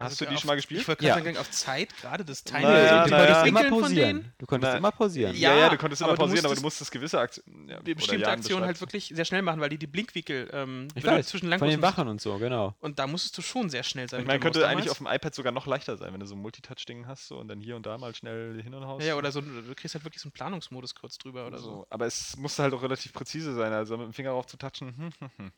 [0.00, 0.80] Hast du die Also auf- schon mal gespielt?
[0.80, 1.14] Ich wollte Ja.
[1.14, 3.26] sagen, auf Zeit, gerade das Timing, ja, die na ja.
[3.26, 3.94] konntest immer pausieren.
[4.20, 4.32] denen.
[4.38, 5.36] Du konntest Na, immer pausieren.
[5.36, 7.68] Ja, Ja, ja, du konntest immer aber du pausieren, aber du musstest gewisse Aktionen.
[7.68, 11.10] Ja, bestimmte Aktionen halt wirklich sehr schnell machen, weil die die Blinkwinkel ähm, Ich wenn
[11.12, 11.82] du weiß, zwischen lang von den.
[11.82, 12.74] Wachen und so, genau.
[12.80, 14.20] Und da musstest du schon sehr schnell sein.
[14.22, 14.90] Ich meine, könnte eigentlich damals.
[14.92, 17.48] auf dem iPad sogar noch leichter sein, wenn du so ein Multitouch-Ding hast so, und
[17.48, 19.02] dann hier und da mal schnell hin und raus.
[19.02, 21.64] Ja, ja, oder so, du kriegst halt wirklich so einen Planungsmodus kurz drüber oder so.
[21.70, 21.86] so.
[21.90, 24.96] Aber es musste halt auch relativ präzise sein, also mit dem Finger drauf zu touchen.
[24.96, 25.52] Hm, hm, hm.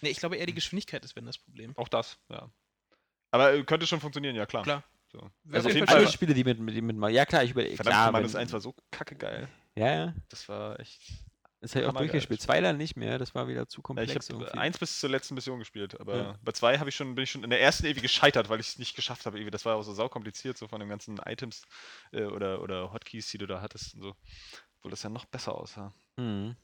[0.00, 1.72] Nee, ich glaube eher die Geschwindigkeit ist, wenn das Problem.
[1.76, 2.50] Auch das, ja.
[3.30, 4.62] Aber äh, könnte schon funktionieren, ja klar.
[4.62, 4.84] Klar.
[5.12, 5.18] So.
[5.18, 6.08] Also auf auf jeden Fall Alle.
[6.08, 8.60] Spiele, die mit, mit, mit ja klar, ich überlege, Verdammt, klar, Commandos wenn- 1 war
[8.60, 9.48] so kacke geil.
[9.76, 11.00] ja, ja, Das war echt.
[11.60, 12.40] das habe ich auch durchgespielt.
[12.40, 14.10] Zwei dann nicht mehr, das war wieder zu Ja, komplex.
[14.10, 14.58] ich habe irgendwie.
[14.58, 16.38] eins bis zur letzten Mission gespielt, aber Ja.
[16.42, 18.68] bei zwei habe ich schon, bin ich schon in der ersten irgendwie gescheitert, weil ich
[18.68, 19.42] es nicht geschafft habe.
[19.50, 21.62] Das war auch so saukompliziert, so von den ganzen Items
[22.12, 24.16] äh, oder, oder Hotkeys, die du da hattest und so.
[24.78, 25.92] Obwohl das ja noch besser aussah.
[26.16, 26.56] Mhm.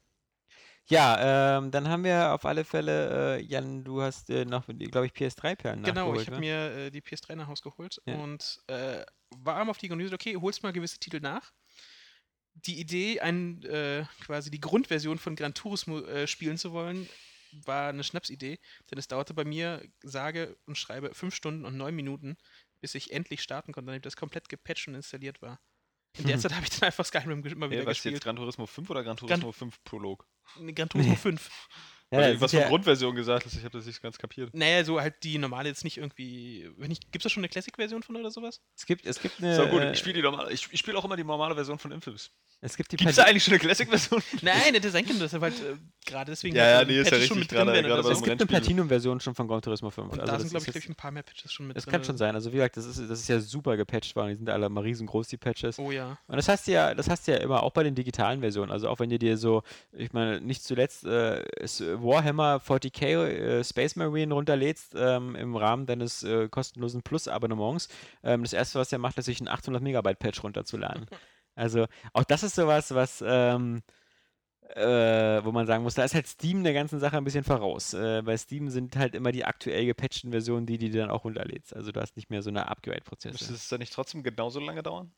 [0.89, 5.07] Ja, ähm, dann haben wir auf alle Fälle, äh, Jan, du hast äh, noch, glaube
[5.07, 6.41] ich, PS3-Perlen Genau, ich habe wa?
[6.41, 8.17] mir äh, die PS3 nach Haus geholt Ja.
[8.17, 11.53] und äh, war einmal auf die Idee, okay, holst mal gewisse Titel nach.
[12.55, 17.09] Die Idee, ein, äh, quasi die Grundversion von Gran Turismo äh, spielen zu wollen,
[17.51, 18.59] war eine Schnapsidee,
[18.91, 22.37] denn es dauerte bei mir, sage und schreibe, fünf Stunden und neun Minuten,
[22.81, 25.61] bis ich endlich starten konnte, nachdem das komplett gepatcht und installiert war.
[26.19, 26.41] In der Mhm.
[26.41, 28.25] Zeit habe ich dann einfach Skyrim immer wieder Hey, was jetzt gespielt.
[28.25, 30.27] Gran Turismo 5 oder Gran Turismo 5 Prolog?
[30.59, 31.51] Nee, Gran Turismo 5.
[32.13, 34.19] Ja, Weil, das was sind für ja, Grundversion gesagt hast, ich habe das nicht ganz
[34.19, 34.53] kapiert.
[34.53, 36.69] Naja, so halt die normale jetzt nicht irgendwie.
[36.79, 38.61] Gibt es da schon eine Classic-Version von oder sowas?
[38.77, 41.05] es gibt, es gibt eine, So gut, ich spiele die normale, ich, ich spiele auch
[41.07, 42.31] immer die normale Version von Infamous.
[42.61, 44.23] es gibt die Gibt es da eigentlich schon eine Classic-Version?
[44.43, 46.55] Nein, hätte sein das ist halt äh, gerade deswegen.
[46.55, 48.15] Ja, ja, nee, ist ja richtig, mit drin gerade- gerade es so.
[48.15, 48.47] so gibt eine.
[48.47, 50.13] Platinum-Version schon von Gran Turismo 5.
[50.13, 51.67] Und also da das sind, glaube ich, glaub ich, jetzt- ein paar mehr Patches schon
[51.67, 51.93] mit Das drin.
[51.93, 52.35] kann schon sein.
[52.35, 54.29] Also wie gesagt, das ist, das ist ja super gepatcht worden.
[54.31, 55.79] Die sind alle mal riesengroß, die Patches.
[55.79, 56.19] Oh ja.
[56.27, 58.71] Und das hast du ja, das hast du ja immer auch bei den digitalen Versionen.
[58.71, 63.65] Also auch wenn du dir so, ich meine, nicht zuletzt äh, ist Warhammer 40k äh,
[63.65, 67.89] Space Marine runterlädst ähm, im Rahmen deines äh, kostenlosen Plus-Abonnements,
[68.23, 71.07] ähm, das erste, was er macht, ist sich ein 800 Megabyte Patch runterzuladen.
[71.55, 71.85] Also
[72.15, 73.83] auch das ist sowas, was ähm,
[74.75, 77.93] äh, wo man sagen muss, da ist halt Steam der ganzen Sache ein bisschen voraus.
[77.95, 81.25] Äh, bei Steam sind halt immer die aktuell gepatchten Versionen, die, die du dann auch
[81.25, 81.75] runterlädst.
[81.77, 83.35] Also du hast nicht mehr so eine Upgrade-Prozesse.
[83.35, 85.13] Müsste es dann nicht trotzdem genauso lange dauern?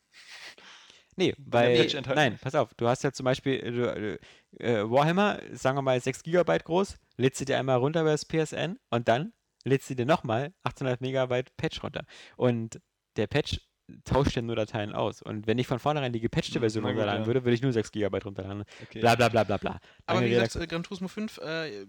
[1.17, 1.89] Nee, weil.
[2.15, 4.19] Nein, pass auf, du hast ja zum Beispiel äh, du,
[4.59, 8.25] äh, Warhammer, sagen wir mal 6 GB groß, lädst du dir einmal runter über das
[8.25, 9.33] PSN und dann
[9.65, 12.05] lädst du dir nochmal 800 Megabyte Patch runter.
[12.37, 12.81] Und
[13.17, 13.61] der Patch
[14.05, 15.23] tauscht ja nur Dateien aus.
[15.23, 17.27] Und wenn ich von vornherein die gepatchte Hm, Version runterladen ja.
[17.27, 18.65] würde, würde ich nur 6 GB runterladen.
[18.83, 19.01] Okay.
[19.01, 19.81] Bla bla bla bla bla.
[20.07, 21.87] Aber Lange wie gesagt, äh, Gran Turismo 5, äh,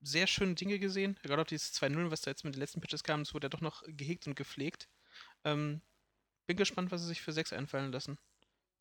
[0.00, 1.18] sehr schöne Dinge gesehen.
[1.22, 3.48] Gerade auch dieses 2.0, was da jetzt mit den letzten Patches kam, das wurde ja
[3.48, 4.88] doch noch gehegt und gepflegt.
[5.44, 5.80] Ähm,
[6.46, 8.18] bin gespannt, was sie sich für 6 einfallen lassen.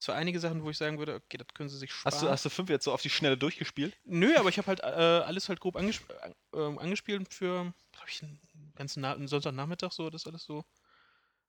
[0.06, 2.14] Zwar einige Sachen, wo ich sagen würde, okay, das können sie sich sparen.
[2.14, 3.98] Hast du, hast du fünf jetzt so auf die Schnelle durchgespielt?
[4.04, 6.04] Nö, aber ich habe halt äh, alles halt grob angesp
[6.54, 8.40] äh, angespielt für, glaube ich, einen
[8.76, 10.64] ganzen Na einen Sonntagnachmittag so, das alles so.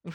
[0.04, 0.14] Das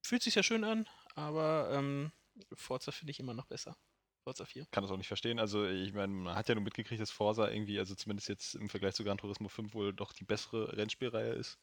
[0.00, 2.12] fühlt sich ja schön an, aber ähm,
[2.52, 3.76] Forza finde ich immer noch besser.
[4.22, 4.66] Forza 4.
[4.70, 5.40] Kann das auch nicht verstehen.
[5.40, 8.68] Also, ich meine, man hat ja nur mitgekriegt, dass Forza irgendwie, also zumindest jetzt im
[8.68, 11.58] Vergleich zu Gran Turismo 5 wohl doch die bessere Rennspielreihe ist.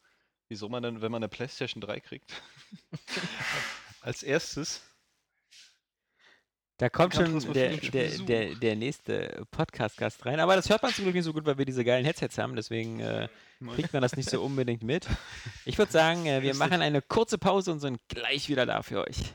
[0.48, 2.42] Wieso man dann, wenn man eine PlayStation 3 kriegt,
[4.02, 4.82] als erstes
[6.78, 10.38] Da kommt schon der, der, der, der nächste Podcast-Gast rein.
[10.38, 12.54] Aber das hört man zum Glück nicht so gut, weil wir diese geilen Headsets haben.
[12.54, 13.26] Deswegen äh,
[13.74, 15.06] kriegt man das nicht so unbedingt mit.
[15.64, 19.04] Ich würde sagen, äh, wir machen eine kurze Pause und sind gleich wieder da für
[19.06, 19.34] euch.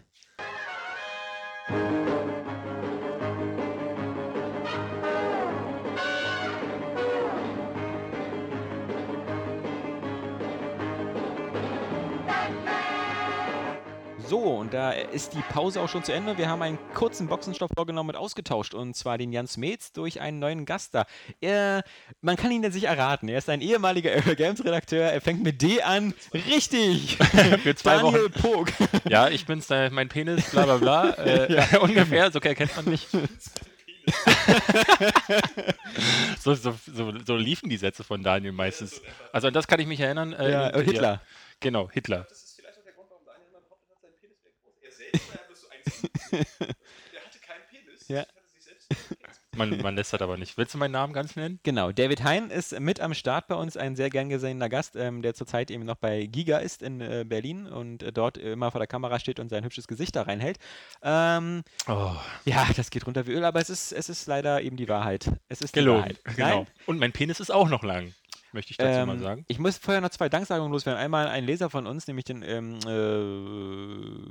[14.34, 16.40] So, und da ist die Pause auch schon zu Ende.
[16.40, 18.74] Wir haben einen kurzen Boxenstoff vorgenommen und ausgetauscht.
[18.74, 21.06] Und zwar den Jans Metz durch einen neuen Gast da.
[21.40, 21.84] Er,
[22.22, 23.30] man kann ihn ja sich erraten.
[23.30, 25.04] Er ist ein ehemaliger Aero Games Redakteur.
[25.04, 26.16] Er fängt mit D an.
[26.34, 27.18] Richtig!
[27.62, 28.42] Für zwei Daniel Wochen.
[28.42, 28.70] Pog.
[29.08, 31.10] Ja, ich bin's, mein Penis, bla bla bla.
[31.24, 33.06] Äh, Ungefähr, so erkennt man mich.
[36.40, 39.00] so, so, so, so liefen die Sätze von Daniel meistens.
[39.32, 40.34] Also an das kann ich mich erinnern.
[40.34, 41.22] Äh, Ja, Hitler.
[41.60, 42.28] Genau, Hitler.
[46.32, 48.08] Der hatte keinen Penis.
[48.08, 48.26] Ja.
[49.56, 50.58] Man, man lässt das aber nicht.
[50.58, 51.60] Willst du meinen Namen ganz nennen?
[51.62, 55.22] Genau, David Hein ist mit am Start bei uns, ein sehr gern gesehener Gast, ähm,
[55.22, 58.80] der zurzeit eben noch bei Giga ist in äh, Berlin und äh, dort immer vor
[58.80, 60.58] der Kamera steht und sein hübsches Gesicht da reinhält.
[61.04, 64.76] Ähm, Oh, ja, das geht runter wie Öl, aber es ist, es ist leider eben
[64.76, 65.30] die Wahrheit.
[65.50, 66.00] Es ist die gelogen.
[66.02, 66.20] Wahrheit.
[66.36, 66.48] Genau.
[66.62, 68.12] Nein, Und mein Penis ist auch noch lang.
[68.54, 69.46] Möchte ich dazu mal ähm, sagen.
[69.48, 71.02] Ich muss vorher noch zwei Danksagungen loswerden.
[71.02, 74.24] Einmal ein Leser von uns, nämlich den, ähm, äh,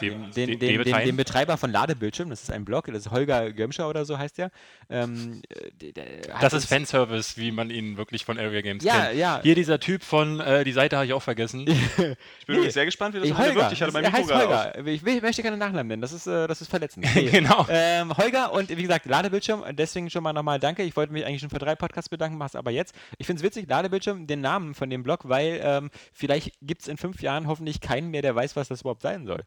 [0.00, 2.28] Dem- den, den, De- den, Betreiber von Ladebildschirm.
[2.28, 4.50] Das ist ein Blog, das ist Holger Gömscher oder so heißt der.
[4.90, 9.06] Ähm, äh, der- der Das ist Fanservice, wie man ihn wirklich von Area Games Ja,
[9.06, 9.18] kennt.
[9.18, 9.40] ja.
[9.42, 11.66] Hier dieser Typ von, äh, die Seite habe ich auch vergessen.
[12.40, 12.68] Ich bin Nee.
[12.70, 13.72] sehr gespannt, wie das Holger, wird.
[13.72, 14.34] Ich hatte mein er Mikro.
[14.34, 14.86] Holger.
[14.86, 17.06] Ich, will, möchte keine Nachnamen nennen, das ist, äh, das ist verletzend.
[17.14, 17.30] Nee.
[17.30, 17.66] genau.
[17.68, 20.82] Ähm, Holger und wie gesagt, Ladebildschirm, deswegen schon mal nochmal danke.
[20.82, 22.94] Ich wollte mich eigentlich schon für drei Podcasts bedanken, mach's aber jetzt.
[23.18, 26.88] Ich finde es witzig, Ladebildschirm, den Namen von dem Blog, weil ähm, vielleicht gibt es
[26.88, 29.44] in fünf Jahren hoffentlich keinen mehr, der weiß, was das überhaupt sein soll.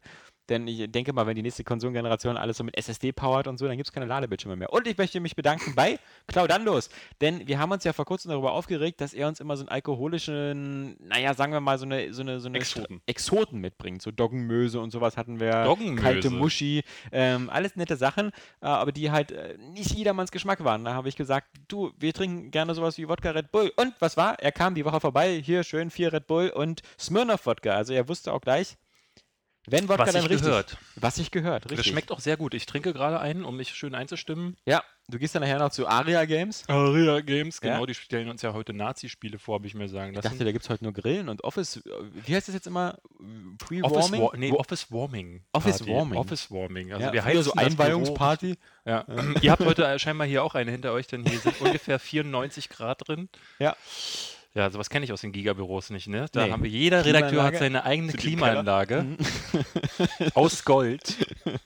[0.50, 3.68] Denn ich denke mal, wenn die nächste Konsolengeneration alles so mit SSD powert und so,
[3.68, 4.72] dann gibt es keine Ladebildschirme mehr.
[4.72, 6.90] Und ich möchte mich bedanken bei Claudandos.
[7.20, 9.68] Denn wir haben uns ja vor kurzem darüber aufgeregt, dass er uns immer so einen
[9.68, 13.00] alkoholischen, naja, sagen wir mal, so eine, so eine, so eine Exoten.
[13.06, 14.02] Exoten mitbringt.
[14.02, 15.62] So Doggenmöse und sowas hatten wir.
[15.62, 16.02] Doggenmöse.
[16.02, 16.82] Kalte Muschi.
[17.12, 20.84] Ähm, alles nette Sachen, äh, aber die halt äh, nicht jedermanns Geschmack waren.
[20.84, 23.72] Da habe ich gesagt, du, wir trinken gerne sowas wie Wodka Red Bull.
[23.76, 24.40] Und was war?
[24.40, 27.70] Er kam die Woche vorbei, hier schön vier Red Bull und Smirnoff Wodka.
[27.70, 28.76] Also er wusste auch gleich,
[29.66, 30.46] wenn Wodka Was dann ich richtig.
[30.48, 30.76] gehört.
[30.96, 31.88] Was ich gehört, Das richtig.
[31.92, 32.54] schmeckt auch sehr gut.
[32.54, 34.56] Ich trinke gerade einen, um mich schön einzustimmen.
[34.64, 36.64] Ja, du gehst dann nachher noch zu Aria Games.
[36.68, 37.72] Aria Games, Ja?
[37.74, 40.30] genau, die stellen uns ja heute Nazi-Spiele vor, habe ich mir sagen Ich lassen.
[40.34, 41.76] dachte, da gibt es heute nur Grillen und Office.
[41.76, 41.90] äh,
[42.26, 42.98] Wie heißt das jetzt immer?
[43.18, 44.20] Office, Pre-Warming?
[44.22, 45.44] War nee, Office Warming.
[45.52, 45.86] Office.
[45.86, 46.18] Warming.
[46.18, 46.92] Office Warming.
[46.92, 48.56] Also ja, wir heizen so das Einweihungsparty.
[48.86, 49.04] Ja.
[49.42, 53.06] Ihr habt heute scheinbar hier auch eine hinter euch, denn hier sind ungefähr 94 Grad
[53.06, 53.28] drin.
[53.58, 53.76] Ja.
[54.54, 56.26] Ja, sowas kenne ich aus den Gigabüros nicht, ne?
[56.32, 56.52] Da Nee.
[56.52, 58.12] haben wir, jeder Redakteur hat seine eigene?
[58.12, 59.06] Klimaanlage
[60.34, 61.14] aus Gold.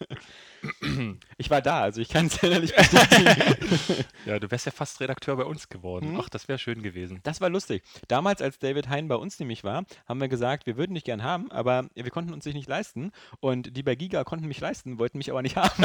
[1.36, 4.04] Ich war da, also ich kann es ja nicht bestätigen.
[4.24, 6.12] Ja, du wärst ja fast Redakteur bei uns geworden.
[6.12, 6.20] Mhm.
[6.20, 7.20] Ach, das wäre schön gewesen.
[7.24, 7.82] Das war lustig.
[8.08, 11.22] Damals, als David Hein bei uns nämlich war, haben wir gesagt, wir würden dich gern
[11.22, 13.12] haben, aber wir konnten uns dich nicht leisten.
[13.40, 15.84] Und die bei Giga konnten mich leisten, wollten mich aber nicht haben.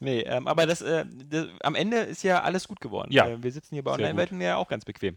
[0.00, 3.12] nee, ähm, aber das, äh, das, am Ende ist ja alles gut geworden.
[3.12, 3.28] Ja.
[3.28, 5.16] Äh, wir sitzen hier bei Online-Welten ja auch ganz bequem.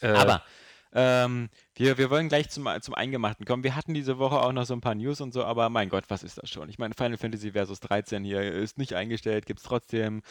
[0.00, 0.42] Äh, Aber
[0.94, 3.64] ähm, wir, wir wollen gleich zum, zum Eingemachten kommen.
[3.64, 6.04] Wir hatten diese Woche auch noch so ein paar News und so, aber mein Gott,
[6.08, 6.68] was ist das schon?
[6.68, 10.22] Ich meine, Final Fantasy Versus 13 hier ist nicht eingestellt, gibt es trotzdem.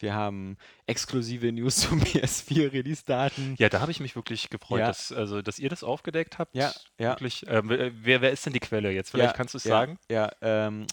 [0.00, 0.56] Wir haben
[0.86, 3.56] exklusive News zum PS4-Release-Daten.
[3.58, 4.86] Ja, da habe ich mich wirklich gefreut, Ja.
[4.88, 6.54] dass, also, dass ihr das aufgedeckt habt.
[6.54, 7.10] Ja, ja.
[7.10, 7.44] Wirklich.
[7.48, 9.10] Ähm, wer, wer ist denn die Quelle jetzt?
[9.10, 9.98] Vielleicht Ja, kannst du es ja, sagen?
[10.10, 10.86] Ja, ähm,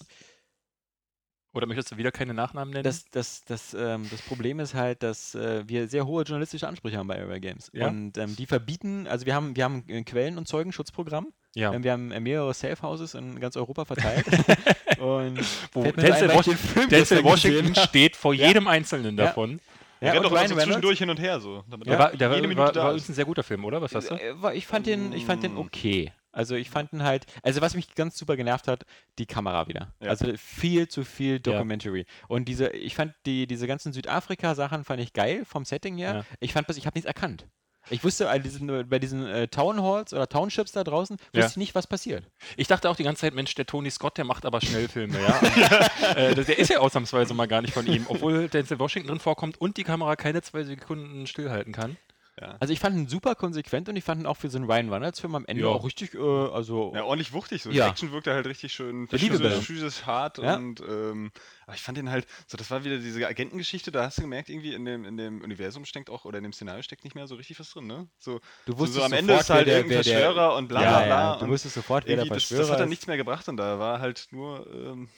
[1.56, 2.84] Oder möchtest du wieder keine Nachnamen nennen?
[2.84, 6.98] das, das, das, ähm, das Problem ist halt, dass äh, wir sehr hohe journalistische Ansprüche
[6.98, 7.72] haben bei Area Games.
[7.74, 7.88] Ja?
[7.88, 11.28] Und ähm, die verbieten, also wir haben, wir haben ein Quellen- und Zeugenschutzprogramm.
[11.56, 11.74] ja.
[11.74, 14.26] Ähm, wir haben äh, mehrere Safe Houses in ganz Europa verteilt.
[15.00, 15.40] und
[15.74, 18.48] Wo Denzel ein, Washington, Film Denzel Washington steht vor Ja.
[18.48, 19.26] jedem einzelnen Ja.
[19.26, 19.60] davon.
[20.02, 20.66] Er rennt doch immer Ryan so Reynolds.
[20.66, 21.64] zwischendurch hin und her so.
[21.86, 22.94] Er war, der war, war, da war ist.
[22.96, 23.82] übrigens ein sehr guter Film, oder?
[23.82, 24.00] Was du?
[24.16, 25.58] Äh, war- Ich fand den, ich fand den Mm.
[25.60, 26.12] okay.
[26.36, 28.86] Also ich fand ihn halt, also was mich ganz super genervt hat,
[29.18, 29.94] die Kamera wieder.
[30.02, 30.10] Ja.
[30.10, 32.06] Also viel zu viel Documentary.
[32.28, 36.14] Und diese, ich fand die, diese ganzen Südafrika-Sachen fand ich geil vom Setting her.
[36.14, 36.26] Ja.
[36.42, 37.48] Ich fand, ich habe nichts erkannt.
[37.90, 41.46] Ich wusste bei diesen, bei diesen äh, Town Halls oder Townships da draußen, wusste Ja.
[41.46, 42.26] ich nicht, was passiert.
[42.58, 45.40] Ich dachte auch die ganze Zeit, Mensch, der Tony Scott, der macht aber Schnellfilme, ja.
[45.40, 49.20] Und, äh, der ist ja ausnahmsweise mal gar nicht von ihm, obwohl Denzel Washington drin
[49.20, 51.96] vorkommt und die Kamera keine zwei Sekunden stillhalten kann.
[52.38, 54.92] Also ich fand ihn super konsequent und ich fand ihn auch für so einen Ryan
[54.92, 55.70] Reynolds-Film am Ende Ja.
[55.70, 57.64] auch richtig, äh, also Ja, ordentlich wuchtig.
[57.64, 57.72] So.
[57.72, 57.86] Ja.
[57.86, 60.56] Die Action wirkte halt richtig schön physisch hart Ja.
[60.58, 61.32] und ähm,
[61.66, 64.50] aber ich fand den halt, so das war wieder diese Agentengeschichte, da hast du gemerkt,
[64.50, 67.28] irgendwie in dem, in dem Universum steckt auch, oder in dem Szenario steckt nicht mehr
[67.28, 68.10] so richtig was drin, ne?
[68.20, 70.68] So, du so, wusstest so am sofort, Ende ist halt der- irgendein der- Verschwörer und
[70.68, 71.34] bla ja, bla bla.
[71.36, 73.48] ja, du wusstest sofort, wer der irgendwie das, Verschwörer das hat dann nichts mehr gebracht
[73.48, 75.10] und da war halt nur, ähm,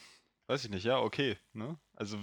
[0.46, 1.36] weiß ich nicht, ja, okay.
[1.52, 1.78] Ne?
[1.96, 2.16] Also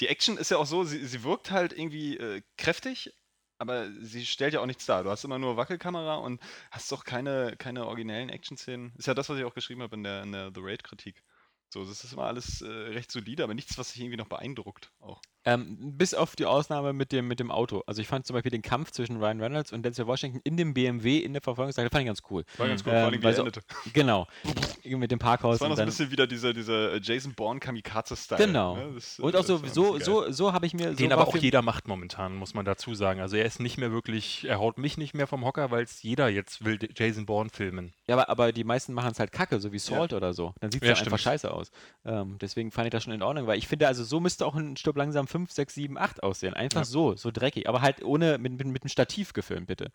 [0.00, 3.10] die Action ist ja auch so, sie, sie wirkt halt irgendwie äh, kräftig,
[3.58, 5.04] aber sie stellt ja auch nichts dar.
[5.04, 6.40] Du hast immer nur Wackelkamera und
[6.70, 8.92] hast doch keine, keine originellen Action-Szenen.
[8.96, 11.22] Ist ja das, was ich auch geschrieben habe in der, in der The Raid-Kritik.
[11.68, 14.92] So, das ist immer alles äh, recht solide, aber nichts, was sich irgendwie noch beeindruckt
[15.00, 15.20] auch.
[15.44, 17.82] Ähm, bis auf die Ausnahme mit dem, mit dem Auto.
[17.86, 20.74] Also ich fand zum Beispiel den Kampf zwischen Ryan Reynolds und Denzel Washington in dem
[20.74, 22.44] BMW in der Verfolgungsjagd, fand ich ganz cool.
[22.56, 23.48] War ganz gut, Ähm, vor allem weil so-.
[23.92, 24.26] Genau.
[24.84, 28.46] mit dem Parkhaus Das war noch ein bisschen wieder dieser, dieser äh, Jason Bourne Kamikaze-Style.
[28.46, 28.76] Genau.
[28.76, 28.92] Ne?
[28.94, 30.94] Das, äh, Und auch so, so, so, so habe ich mir.
[30.94, 33.20] Den so aber auch jeder macht momentan, muss man dazu sagen.
[33.20, 36.02] Also er ist nicht mehr wirklich, er haut mich nicht mehr vom Hocker, weil es
[36.02, 37.92] jeder jetzt will Jason Bourne filmen.
[38.06, 40.54] Ja, aber, aber die meisten machen es halt kacke, so wie Salt oder so.
[40.60, 41.70] Dann sieht es Ja, ja, einfach scheiße aus.
[42.04, 44.54] Ähm, deswegen fand ich das schon in Ordnung, weil ich finde, also so müsste auch
[44.54, 46.54] ein Stück langsam 5, 6, 7, 8 aussehen.
[46.54, 46.84] Einfach Ja.
[46.84, 47.68] so, so dreckig.
[47.68, 49.90] Aber halt ohne, mit, mit, mit einem Stativ gefilmt, bitte.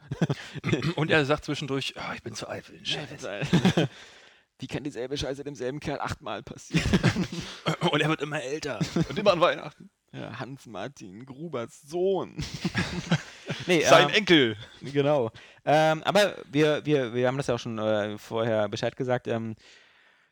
[0.97, 3.07] Und er sagt zwischendurch, "Ah, ich bin zu alt für den Scheiß.
[4.59, 6.83] Wie kann dieselbe Scheiße demselben Kerl achtmal passieren?
[7.91, 8.79] Und er wird immer älter.
[9.07, 9.89] Und immer an Weihnachten.
[10.11, 12.35] Ja, Hans-Martin Grubers Sohn.
[13.67, 14.57] nee, Sein ähm, Enkel.
[14.81, 15.31] Genau.
[15.63, 19.27] Ähm, aber wir, wir, wir haben das ja auch schon äh, vorher Bescheid gesagt.
[19.27, 19.55] Ähm,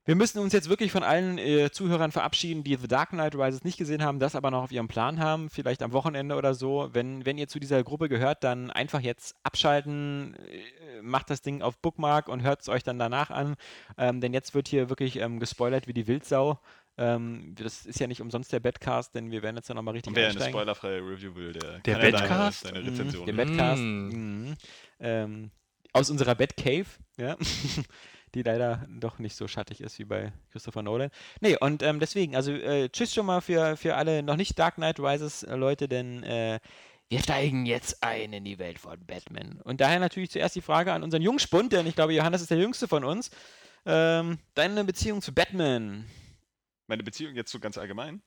[0.08, 3.64] wir müssen uns jetzt wirklich von allen äh, Zuhörern verabschieden, die The Dark Knight Rises
[3.64, 6.90] nicht gesehen haben, das aber noch auf ihrem Plan haben, vielleicht am Wochenende oder so.
[6.94, 11.62] Wenn, wenn ihr zu dieser Gruppe gehört, dann einfach jetzt abschalten, äh, macht das Ding
[11.62, 13.56] auf Bookmark und hört es euch dann danach an.
[13.98, 16.60] Ähm, denn jetzt wird hier wirklich ähm, gespoilert wie die Wildsau.
[16.98, 20.10] Ähm, das ist ja nicht umsonst der Badcast, denn wir werden jetzt dann nochmal richtig
[20.12, 20.54] Und wer eine einsteigen.
[20.54, 22.66] spoilerfreie Review will, der, Der kann ja deine- Badcast?
[22.66, 23.26] Deine Mhm, Rezension.
[23.28, 23.82] Der Badcast.
[23.82, 24.08] Mm.
[24.08, 24.54] Mhm.
[25.00, 25.52] Ähm,
[25.94, 26.86] aus unserer Batcave,
[27.18, 27.36] ja.
[28.38, 31.10] Die leider doch nicht so schattig ist wie bei Christopher Nolan.
[31.42, 34.76] Nee, und ähm, deswegen, also äh, tschüss schon mal für, für alle noch nicht Dark
[34.76, 36.60] Knight Rises äh, Leute, denn äh,
[37.10, 39.60] wir steigen jetzt ein in die Welt von Batman.
[39.64, 42.60] Und daher natürlich zuerst die Frage an unseren Jungspund, denn ich glaube, Johannes ist der
[42.60, 43.32] Jüngste von uns.
[43.88, 46.06] Ähm, deine Beziehung zu Batman.
[46.86, 48.22] Meine Beziehung jetzt so ganz allgemein.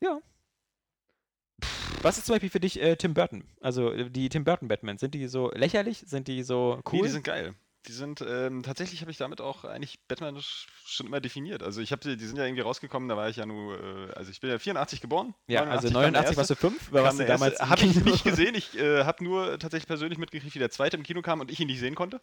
[2.02, 3.44] Was ist zum Beispiel für dich äh, Tim Burton?
[3.60, 6.02] Also äh, die Tim Burton Batman, sind die so lächerlich?
[6.04, 6.98] Sind die so cool?
[6.98, 7.54] Nee, die sind geil.
[7.86, 11.62] Die sind, ähm, tatsächlich habe ich damit auch eigentlich Batman sch- schon immer definiert.
[11.62, 14.12] Also ich habe die, die sind ja irgendwie rausgekommen, da war ich ja nur, äh,
[14.12, 15.34] also ich bin ja 84 geboren.
[15.46, 16.70] ja, also kam der 89 warst du erste.
[16.70, 18.54] 5, warst du damals Habe ich nicht gesehen.
[18.54, 21.58] Ich äh, habe nur tatsächlich persönlich mitgekriegt, wie der zweite im Kino kam und ich
[21.58, 22.20] ihn nicht sehen konnte.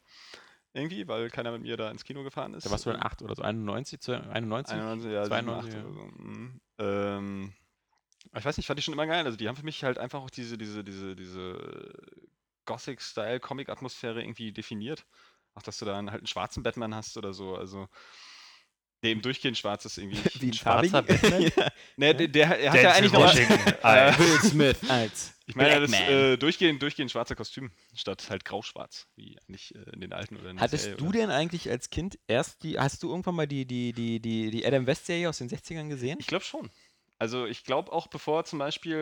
[0.74, 2.66] Irgendwie, weil keiner mit mir da ins Kino gefahren ist.
[2.68, 4.76] Da warst du dann 8 oder so, 91 zu 91?
[4.76, 5.86] 91, ja, 92, 92 ja.
[5.86, 6.24] oder so.
[6.24, 6.62] mhm.
[6.78, 7.53] Ähm,
[8.38, 9.26] ich weiß nicht, fand ich schon immer geil.
[9.26, 11.93] Also die haben für mich halt einfach auch diese, diese, diese, diese
[12.66, 15.05] Gothic-Style-Comic-Atmosphäre irgendwie definiert.
[15.58, 17.55] Auch dass du dann halt einen schwarzen Batman hast oder so.
[17.55, 17.88] Also
[19.01, 20.18] der eben durchgehend schwarz ist irgendwie.
[20.41, 21.01] Wie ein schwarzer?
[21.01, 21.41] Batman?
[21.58, 21.72] ja.
[21.97, 23.74] Ne, der, der, er hat ja eigentlich noch Washington.
[23.82, 24.20] Alter.
[24.20, 29.36] Will Smith als Ich meine, das äh, durchgehend, durchgehend schwarzer Kostüm, statt halt grau-schwarz, wie
[29.39, 31.20] eigentlich äh, in den alten oder in der Hattest Serie, du oder?
[31.20, 34.66] denn eigentlich als Kind erst die, hast du irgendwann mal die, die, die, die, die
[34.66, 36.18] Adam West Serie aus den 60ern gesehen?
[36.20, 36.70] Ich glaube schon.
[37.20, 38.95] Also ich glaube auch bevor zum Beispiel,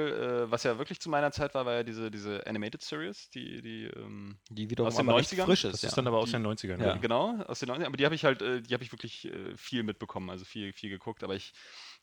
[0.47, 3.61] äh, was ja wirklich zu meiner Zeit war, war ja diese, diese Animated Series, die,
[3.61, 5.43] die Die ähm, wiederum Aus den aber recht 90ern?
[5.45, 5.83] frisch Das ist.
[5.83, 5.95] ist ja.
[5.97, 6.79] dann aber aus Die- den 90ern.
[6.79, 6.87] Ja.
[6.87, 6.95] Ja.
[6.97, 9.57] Genau, aus den 90ern, aber die habe ich halt, äh, die habe ich wirklich äh,
[9.57, 11.23] viel mitbekommen, also viel, viel geguckt.
[11.25, 11.53] Aber ich,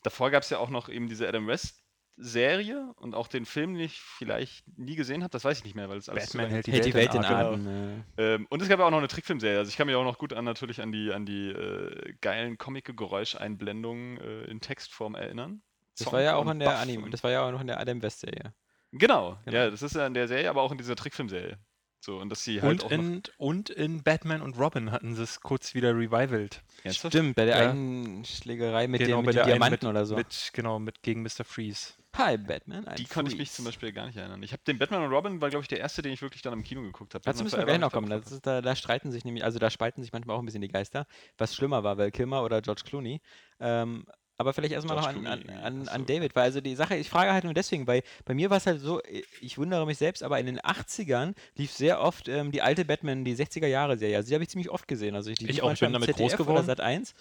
[0.03, 1.79] davor gab es ja auch noch eben diese Adam West
[2.15, 5.73] Serie und auch den Film, den ich vielleicht nie gesehen habe, das weiß ich nicht
[5.73, 7.67] mehr, weil es alles Batman hält die Hält die Welt in in Atem.
[7.67, 8.03] Atem.
[8.17, 8.35] äh.
[8.35, 9.57] ähm, und es gab ja auch noch eine Trickfilmserie.
[9.57, 12.59] Also ich kann mich auch noch gut an natürlich an die an die äh, geilen
[12.59, 15.63] Comic-Geräuscheinblendungen äh, in Textform erinnern.
[15.97, 17.67] Das Zonk war ja auch in der Anime, und- das war ja auch noch in
[17.67, 18.53] der Adam West Serie.
[18.91, 19.57] Genau, Genau.
[19.57, 21.57] ja, das ist ja in der Serie, aber auch in dieser Trickfilmserie.
[21.99, 25.23] So, und dass sie halt Und, auch in, und in Batman und Robin hatten sie
[25.23, 26.61] es kurz wieder revivalt.
[26.83, 27.13] Ernsthaft?
[27.13, 27.69] Stimmt, bei der Ja.
[27.71, 30.15] einen Schlägerei mit, Genau, dem, mit einen Diamanten mit, oder so.
[30.17, 31.45] Mit, genau, mit gegen Mr.
[31.45, 31.93] Freeze.
[32.17, 32.85] Hi, Batman.
[32.85, 34.43] ein Die konnte ich mich zum Beispiel gar nicht erinnern.
[34.43, 36.51] Ich habe den Batman und Robin war, glaube ich, der erste, den ich wirklich dann
[36.53, 37.23] im Kino geguckt habe.
[37.23, 38.09] Dazu müssen wir gleich noch kommen.
[38.09, 40.61] Das ist, da, da streiten sich nämlich, also da spalten sich manchmal auch ein bisschen
[40.61, 43.21] die Geister, was schlimmer war, Val Kilmer oder George Clooney.
[43.61, 44.05] Ähm,
[44.43, 46.05] Aber vielleicht erstmal noch an, an, an, an so.
[46.13, 48.65] David, weil also die Sache, ich frage halt nur deswegen, weil bei mir war es
[48.65, 49.01] halt so,
[49.39, 53.23] ich wundere mich selbst, aber in den 80ern lief sehr oft ähm, die alte Batman,
[53.23, 54.17] die 60er Jahre Serie.
[54.17, 55.15] Also die habe ich ziemlich oft gesehen.
[55.15, 56.65] Also die Ich auch, manchmal bin damit groß ZDF oder geworden.
[56.65, 57.13] Sat 1.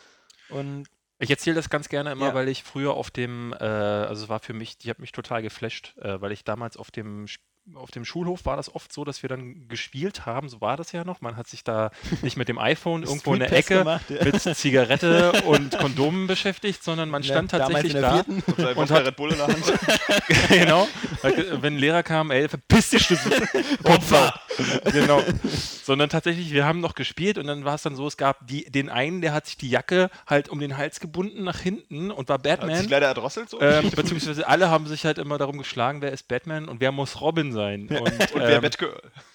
[0.48, 0.86] Und
[1.20, 2.34] Ich erzähle das ganz gerne immer, Ja.
[2.34, 5.42] weil ich früher auf dem, äh, also es war für mich, die hat mich total
[5.42, 7.40] geflasht, äh, weil ich damals auf dem Sp-
[7.74, 10.90] auf dem Schulhof war das oft so, dass wir dann gespielt haben, so war das
[10.92, 11.20] ja noch.
[11.20, 11.90] Man hat sich da
[12.22, 14.24] nicht mit dem iPhone irgendwo in der Ecke gemacht, ja.
[14.24, 18.70] mit Zigarette und Kondomen beschäftigt, sondern man stand Ne, damals tatsächlich in der da.
[18.70, 19.72] Und Und hat- Red Bull in der Hand.
[20.48, 20.88] genau.
[21.60, 23.14] Wenn ein Lehrer kam, ey, verpiss dich, du
[23.84, 24.34] Opfer.
[24.92, 25.22] genau.
[25.84, 28.64] Sondern tatsächlich, wir haben noch gespielt und dann war es dann so, es gab die,
[28.70, 32.28] den einen, der hat sich die Jacke halt um den Hals gebunden nach hinten und
[32.28, 32.88] war Hat sich Batman.
[32.88, 33.60] leider erdrosselt so.
[33.60, 37.20] Ähm, beziehungsweise alle haben sich halt immer darum geschlagen, wer ist Batman und wer muss
[37.20, 37.88] Robin sein.
[37.88, 38.70] Und, und wer ähm?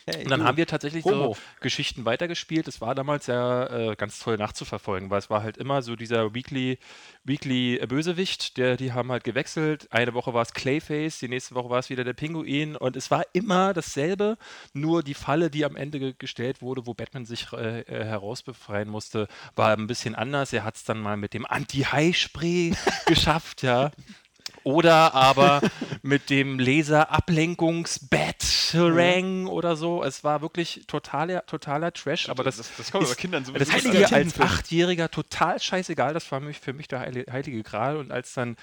[0.09, 0.45] Hey, und dann du.
[0.45, 1.33] haben wir tatsächlich Homo.
[1.33, 2.67] so Geschichten weitergespielt.
[2.69, 6.33] Es war damals ja äh, ganz toll nachzuverfolgen, weil es war halt immer so dieser
[6.33, 6.79] Weekly,
[7.25, 9.87] Weekly Bösewicht, der, die haben halt gewechselt.
[9.91, 13.11] Eine Woche war es Clayface, die nächste Woche war es wieder der Pinguin und es
[13.11, 14.37] war immer dasselbe,
[14.73, 18.87] nur die Falle, die am Ende ge gestellt wurde, wo Batman sich äh, äh, herausbefreien
[18.87, 20.53] musste, war ein bisschen anders.
[20.53, 22.73] Er hat es dann mal mit dem Anti-High-Spray
[23.05, 23.91] geschafft, ja.
[24.67, 25.61] Oder aber
[26.01, 30.03] mit dem Laser-Ablenkungs-Batarang oder so.
[30.03, 32.29] Es war wirklich totaler, totaler Trash.
[32.29, 34.39] Aber das, das, das kommt ist- aber Kindern so das ist Heiliger mir als.
[34.39, 36.13] Achtjähriger total scheißegal.
[36.13, 37.97] Das war mich, für mich der heili- heilige Gral.
[37.97, 38.57] Und als dann,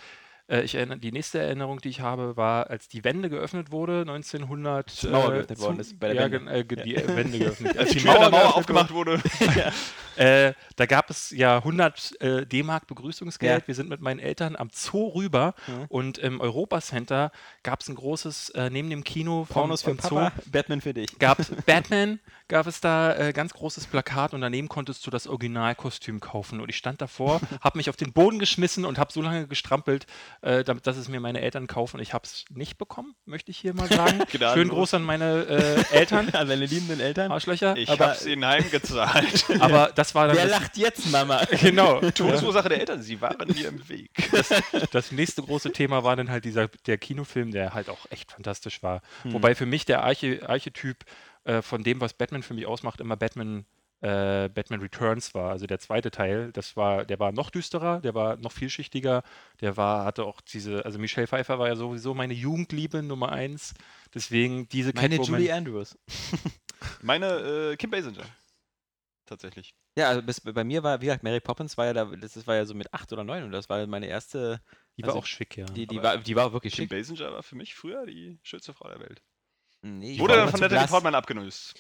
[0.48, 4.00] äh, ich erinnere, die nächste Erinnerung, die ich habe, war, als die Wende geöffnet wurde,
[4.00, 5.02] 1900.
[5.02, 6.52] Die Mauer äh, geöffnet worden ist bei der ja, Wende.
[6.52, 7.78] äh, die äh, Wende geöffnet.
[7.78, 9.20] Als die Mauer, Mauer aufgemacht wurde.
[10.16, 13.62] äh, da gab es ja 100 äh, D-Mark Begrüßungsgeld.
[13.62, 13.68] Ja.
[13.68, 15.86] Wir sind mit meinen Eltern am Zoo rüber Ja.
[15.88, 17.32] und im Europacenter
[17.62, 21.18] gab es ein großes, äh, neben dem Kino Pornos für Papa, Batman für dich.
[21.18, 25.26] gab es Batman, gab es da äh, ganz großes Plakat und daneben konntest du das
[25.26, 26.60] Originalkostüm kaufen.
[26.60, 30.06] Und ich stand davor, habe mich auf den Boden geschmissen und habe so lange gestrampelt,
[30.42, 32.00] äh, damit, dass es mir meine Eltern kaufen.
[32.00, 34.18] Ich habe es nicht bekommen, möchte ich hier mal sagen.
[34.18, 34.74] Schön Gnadenlos.
[34.74, 35.46] groß an meine
[35.90, 37.32] äh, Eltern, An deine liebenden Eltern.
[37.32, 37.76] Arschlöcher.
[37.76, 39.46] Ich Aber- hab's ihnen heimgezahlt.
[39.60, 41.42] Aber das war dann Wer das, lacht jetzt, Mama?
[41.60, 42.00] genau.
[42.10, 44.10] Todesursache der Eltern, sie waren mir im Weg.
[44.90, 48.82] Das nächste große Thema war dann halt dieser der Kinofilm, der halt auch echt fantastisch
[48.82, 49.00] war.
[49.22, 49.32] Hm.
[49.32, 51.04] Wobei für mich der Arche, Archetyp
[51.44, 53.64] äh, von dem, was Batman für mich ausmacht, immer Batman,
[54.00, 55.50] äh, Batman Returns war.
[55.50, 59.22] Also der zweite Teil, das war, der war noch düsterer, der war noch vielschichtiger,
[59.60, 63.74] der war, hatte auch diese, also Michelle Pfeiffer war ja sowieso meine Jugendliebe Nummer eins.
[64.12, 65.96] Deswegen diese Meine Catwoman- Julie Andrews.
[67.02, 67.26] Meine
[67.72, 68.24] äh, Kim Basinger.
[69.26, 69.74] Tatsächlich.
[69.96, 72.56] Ja, also bis, bei mir war, wie gesagt, Mary Poppins war ja da, das war
[72.56, 74.60] ja so mit acht oder neun und das war meine erste.
[74.98, 75.64] Die war also auch schick, ja.
[75.66, 76.90] Die, die, war, die war wirklich Kim schick.
[76.90, 79.22] Basinger war für mich früher die schönste Frau der Welt.
[79.84, 80.86] Nee, Wurde dann von Natalie.
[80.88, 81.74] Portman abgelöst.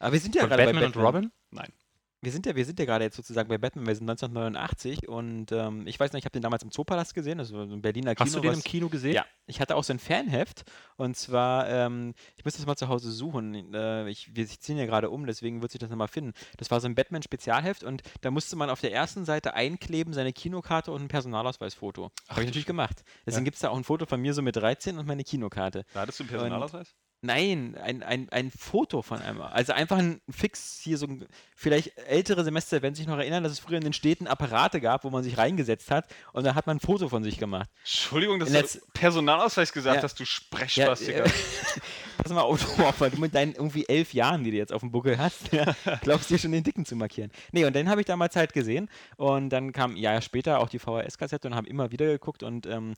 [0.00, 1.06] Aber wir sind ja Von gerade Batman, bei und Batman.
[1.14, 1.32] Robin?
[1.50, 1.72] Nein.
[2.22, 3.86] Wir sind ja, wir sind ja gerade jetzt sozusagen bei Batman.
[3.86, 7.38] Wir sind 1989 und ähm, ich weiß nicht, ich habe den damals im Zoopalast gesehen,
[7.38, 8.26] das war so ein Berliner Kino.
[8.26, 9.12] Hast du den was- im Kino gesehen?
[9.14, 10.64] Ja, ich hatte auch so ein Fanheft
[10.96, 13.72] und zwar, ähm, ich muss das mal zu Hause suchen.
[13.74, 16.32] Äh, ich, wir ziehen ja gerade um, deswegen wird sich das nochmal finden.
[16.56, 20.32] Das war so ein Batman-Spezialheft und da musste man auf der ersten Seite einkleben, seine
[20.32, 22.10] Kinokarte und ein Personalausweisfoto.
[22.28, 23.04] Habe ich natürlich gemacht.
[23.26, 25.84] Deswegen gibt es da auch ein Foto von mir so mit 13 und meine Kinokarte.
[25.94, 26.94] Da hattest du einen Personalausweis?
[27.22, 29.40] Nein, ein, ein, ein Foto von einem.
[29.40, 33.52] Also einfach ein Fix hier so ein, vielleicht ältere Semester, wenn sich noch erinnern, dass
[33.52, 36.66] es früher in den Städten Apparate gab, wo man sich reingesetzt hat und da hat
[36.66, 37.68] man ein Foto von sich gemacht.
[37.80, 40.02] Entschuldigung, dass Letz- du Personalausweis gesagt Ja.
[40.02, 41.24] hast, du Sprechspastiker.
[41.24, 41.30] äh,
[42.18, 45.18] pass mal auf, du mit deinen irgendwie elf Jahren, die du jetzt auf dem Buckel
[45.18, 47.32] hast, ja, glaubst dir schon den Dicken zu markieren.
[47.50, 50.68] Nee, und den habe ich damals halt gesehen und dann kam ein Jahr später auch
[50.68, 52.94] die VHS-Kassette und haben immer wieder geguckt und ähm,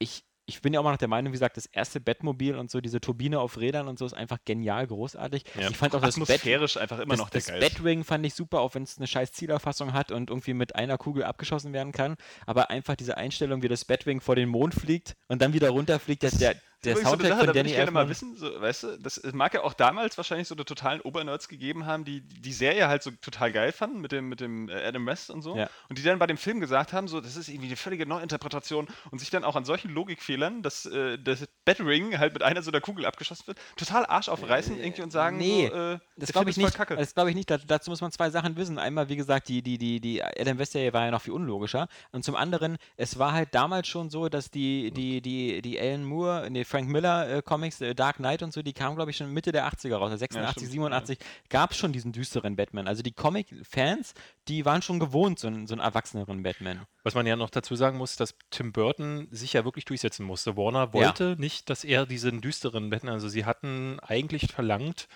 [0.00, 2.70] ich, ich bin ja auch mal noch der Meinung, wie gesagt, das erste Bettmobil und
[2.70, 5.44] so, diese Turbine auf Rädern und so ist einfach genial großartig.
[5.60, 5.68] Ja.
[5.68, 7.70] Ich fand auch das Bett, Atmosphärisch einfach immer das, noch der das geilste.
[7.70, 10.96] Batwing fand ich super, auch wenn es eine scheiß Zielerfassung hat und irgendwie mit einer
[10.96, 12.16] Kugel abgeschossen werden kann.
[12.46, 16.22] Aber einfach diese Einstellung, wie das Batwing vor den Mond fliegt und dann wieder runterfliegt,
[16.40, 18.08] der, der, der Übrigens so Soundtrack Sache, von da würde Danny ich gerne mal Elfman.
[18.08, 21.86] wissen, so, weißt du, das mag ja auch damals wahrscheinlich so eine totalen Obernerds gegeben
[21.86, 25.06] haben, die die Serie halt so total geil fanden mit dem, mit dem äh, Adam
[25.06, 25.56] West und so.
[25.56, 25.68] Ja.
[25.88, 28.88] Und die dann bei dem Film gesagt haben, so, das ist irgendwie eine völlige Neuinterpretation
[29.10, 32.70] und sich dann auch an solchen Logikfehlern, dass äh, das Batring halt mit einer so
[32.70, 36.32] einer Kugel abgeschossen wird, total Arsch aufreißen irgendwie und sagen, nee, so, äh, Das der
[36.32, 36.74] glaube ich nicht.
[36.74, 36.96] Kacke.
[36.96, 37.50] Das glaube ich nicht.
[37.50, 38.78] Da, dazu muss man zwei Sachen wissen.
[38.78, 41.88] Einmal, wie gesagt, die, die, die, die Adam West Serie war ja noch viel unlogischer.
[42.12, 46.04] Und zum anderen, es war halt damals schon so, dass die, die, die, die Alan
[46.04, 49.16] Moore, nee, Frank Miller äh, Comics, äh, Dark Knight und so, die kamen, glaube ich,
[49.16, 50.10] schon Mitte der 80er raus.
[50.10, 52.86] Also 86, stimmt, 87 gab es schon diesen düsteren Batman.
[52.86, 54.14] Also die Comic-Fans,
[54.48, 56.82] die waren schon gewohnt, so einen, so einen erwachseneren Batman.
[57.02, 60.56] Was man ja noch dazu sagen muss, dass Tim Burton sich ja wirklich durchsetzen musste.
[60.56, 65.08] Warner wollte nicht, dass er diesen düsteren Batman, also sie hatten eigentlich verlangt,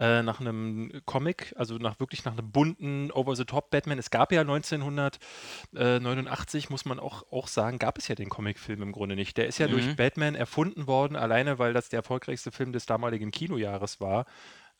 [0.00, 3.98] äh, nach einem Comic, also nach wirklich nach einem bunten Over-the-Top Batman.
[3.98, 8.92] Es gab ja 1989, muss man auch, auch sagen, gab es ja den Comicfilm im
[8.92, 9.36] Grunde nicht.
[9.36, 9.72] Der ist ja Mhm.
[9.72, 14.24] durch Batman erfunden worden, alleine weil das der erfolgreichste Film des damaligen Kinojahres war.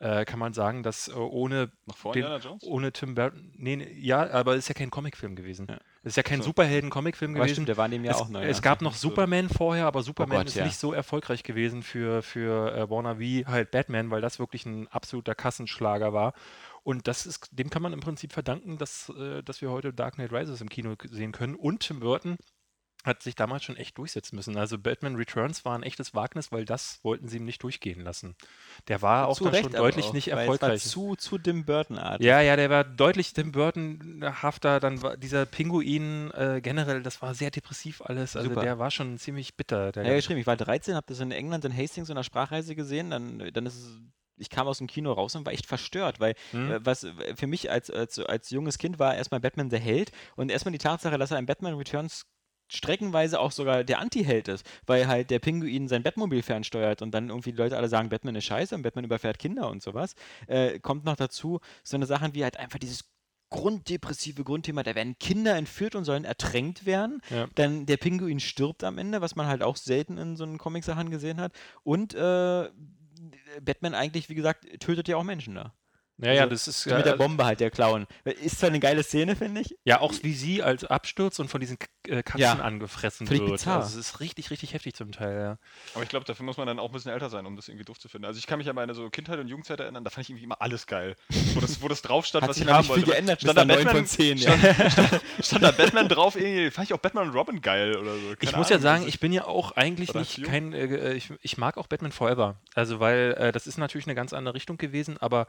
[0.03, 1.71] Äh, kann man sagen, dass äh, ohne
[2.15, 2.25] den,
[2.63, 5.67] ohne Tim Burton, nee, nee, ja, aber es ist ja kein Comicfilm gewesen.
[5.69, 5.77] Ja.
[6.03, 6.47] Es ist ja kein So.
[6.47, 7.53] Superhelden-Comicfilm gewesen.
[7.53, 8.43] stimmt, der war in dem Jahr es, auch neu.
[8.43, 8.63] es ja.
[8.63, 10.65] gab noch Superman vorher, aber Superman Gott, ist ja.
[10.65, 14.89] nicht so erfolgreich gewesen für, für äh, Warner wie halt Batman, weil das wirklich ein
[14.89, 16.33] absoluter Kassenschlager war.
[16.83, 20.15] Und das ist, dem kann man im Prinzip verdanken, dass, äh, dass wir heute Dark
[20.15, 21.57] Knight Rises im Kino sehen können.
[21.57, 22.39] Und Tim Burton
[23.05, 24.57] hat sich damals schon echt durchsetzen müssen.
[24.57, 28.37] Also Batman Returns war ein echtes Wagnis, weil das wollten sie ihm nicht durchgehen lassen.
[28.89, 30.85] Der war auch Zu dann Recht schon deutlich auch, nicht erfolgreich.
[30.85, 32.27] War zu, zu Tim Burton-artig.
[32.27, 34.81] Ja, ja, der war deutlich Tim Burton-hafter.
[34.81, 38.37] Dann war dieser Pinguin äh, generell, das war sehr depressiv alles.
[38.37, 38.61] Also Super.
[38.61, 39.93] der war schon ziemlich bitter.
[39.93, 42.75] Der Ja, geschrieben, ich war 13, habe das in England in Hastings in einer Sprachreise
[42.75, 43.99] gesehen, dann, dann ist es,
[44.37, 46.71] ich kam aus dem Kino raus und war echt verstört, weil Hm?
[46.71, 50.13] äh, was äh, für mich als, als, als junges Kind war erstmal Batman der Held
[50.37, 52.25] und erstmal die Tatsache, dass er in Batman Returns
[52.71, 57.29] streckenweise auch sogar der Anti-Held ist, weil halt der Pinguin sein Batmobil fernsteuert und dann
[57.29, 60.15] irgendwie die Leute alle sagen, Batman ist scheiße und Batman überfährt Kinder und sowas.
[60.47, 63.05] Äh, kommt noch dazu so eine Sachen wie halt einfach dieses
[63.51, 67.21] grunddepressive Grundthema, da werden Kinder entführt und sollen ertränkt werden.
[67.31, 67.49] Ja.
[67.57, 71.11] Dann der Pinguin stirbt am Ende, was man halt auch selten in so einen Comic-Sachen
[71.11, 71.53] gesehen hat.
[71.83, 72.71] Und äh,
[73.61, 75.75] Batman eigentlich, wie gesagt, tötet ja auch Menschen da.
[76.23, 78.07] Ja, ja, Also, das ist So mit der äh, Bombe halt, der Clown.
[78.25, 79.77] Ist zwar eine geile Szene, finde ich.
[79.85, 82.53] ja auch wie sie als abstürzt und von diesen äh, Katzen Ja.
[82.55, 83.53] angefressen Völlig wird.
[83.53, 83.77] bizarr.
[83.83, 85.39] Also es ist richtig, richtig heftig zum Teil.
[85.41, 85.59] Ja.
[85.95, 87.85] Aber ich glaube, dafür muss man dann auch ein bisschen älter sein, um das irgendwie
[87.85, 88.27] doof zu finden.
[88.27, 90.45] Also ich kann mich an meine so Kindheit und Jugendzeit erinnern, da fand ich irgendwie
[90.45, 91.17] immer alles geil.
[91.55, 93.11] Wo das, wo das drauf stand, Hat was sich ich haben nicht viel wollte.
[93.13, 94.57] geändert, stand da da 9 Batman, von 10, ja.
[94.59, 98.15] stand, stand, stand da Batman drauf, irgendwie, fand ich auch Batman und Robin geil oder
[98.15, 98.33] so.
[98.33, 101.15] Ich Keine muss ja Ahnung, sagen, also ich bin ja auch eigentlich nicht kein, äh,
[101.15, 102.57] ich, ich mag auch Batman Forever.
[102.75, 105.47] Also weil äh, das ist natürlich eine ganz andere Richtung gewesen, aber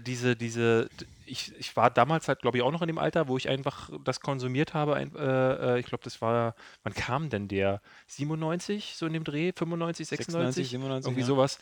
[0.00, 0.88] diese, diese,
[1.26, 3.90] ich, ich war damals halt, glaube ich, auch noch in dem Alter, wo ich einfach
[4.04, 4.94] das konsumiert habe.
[4.94, 7.80] Ein, äh, äh, ich glaube, das war, wann kam denn der?
[8.06, 9.52] 97, so in dem Dreh?
[9.54, 10.68] 95, 96?
[10.68, 11.26] 96, 97, Irgendwie ja.
[11.26, 11.58] sowas.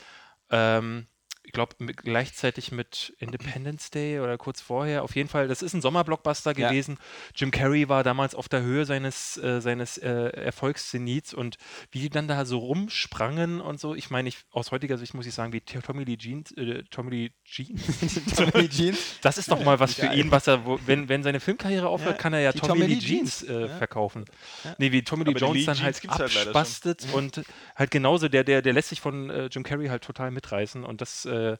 [0.50, 1.06] Ähm,
[1.48, 5.02] ich glaube, gleichzeitig mit Independence Day oder kurz vorher.
[5.02, 6.68] Auf jeden Fall, das ist ein Sommerblockbuster Ja.
[6.68, 6.98] gewesen.
[7.34, 11.56] Jim Carrey war damals auf der Höhe seines, äh, seines äh, Erfolgszenits und
[11.90, 13.94] wie die dann da so rumsprangen und so.
[13.94, 17.10] Ich meine, ich, aus heutiger Sicht muss ich sagen, wie Tommy Lee Jeans, äh, Tommy
[17.12, 17.80] Lee Jeans.
[18.36, 18.98] Tommy Jeans.
[19.22, 22.16] Das ist doch mal was für ihn, was er, wo, wenn, wenn seine Filmkarriere aufhört,
[22.16, 23.42] Ja, kann er ja Tommy, Tommy Lee Jeans, Jeans.
[23.44, 23.78] äh, Ja.
[23.78, 24.26] verkaufen.
[24.64, 24.74] Ja.
[24.76, 27.42] Nee, wie Tommy Lee Aber Jones Lee dann Jeans halt halt abspastet und
[27.74, 31.00] halt genauso, der, der, der lässt sich von äh, Jim Carrey halt total mitreißen und
[31.00, 31.56] das, euh,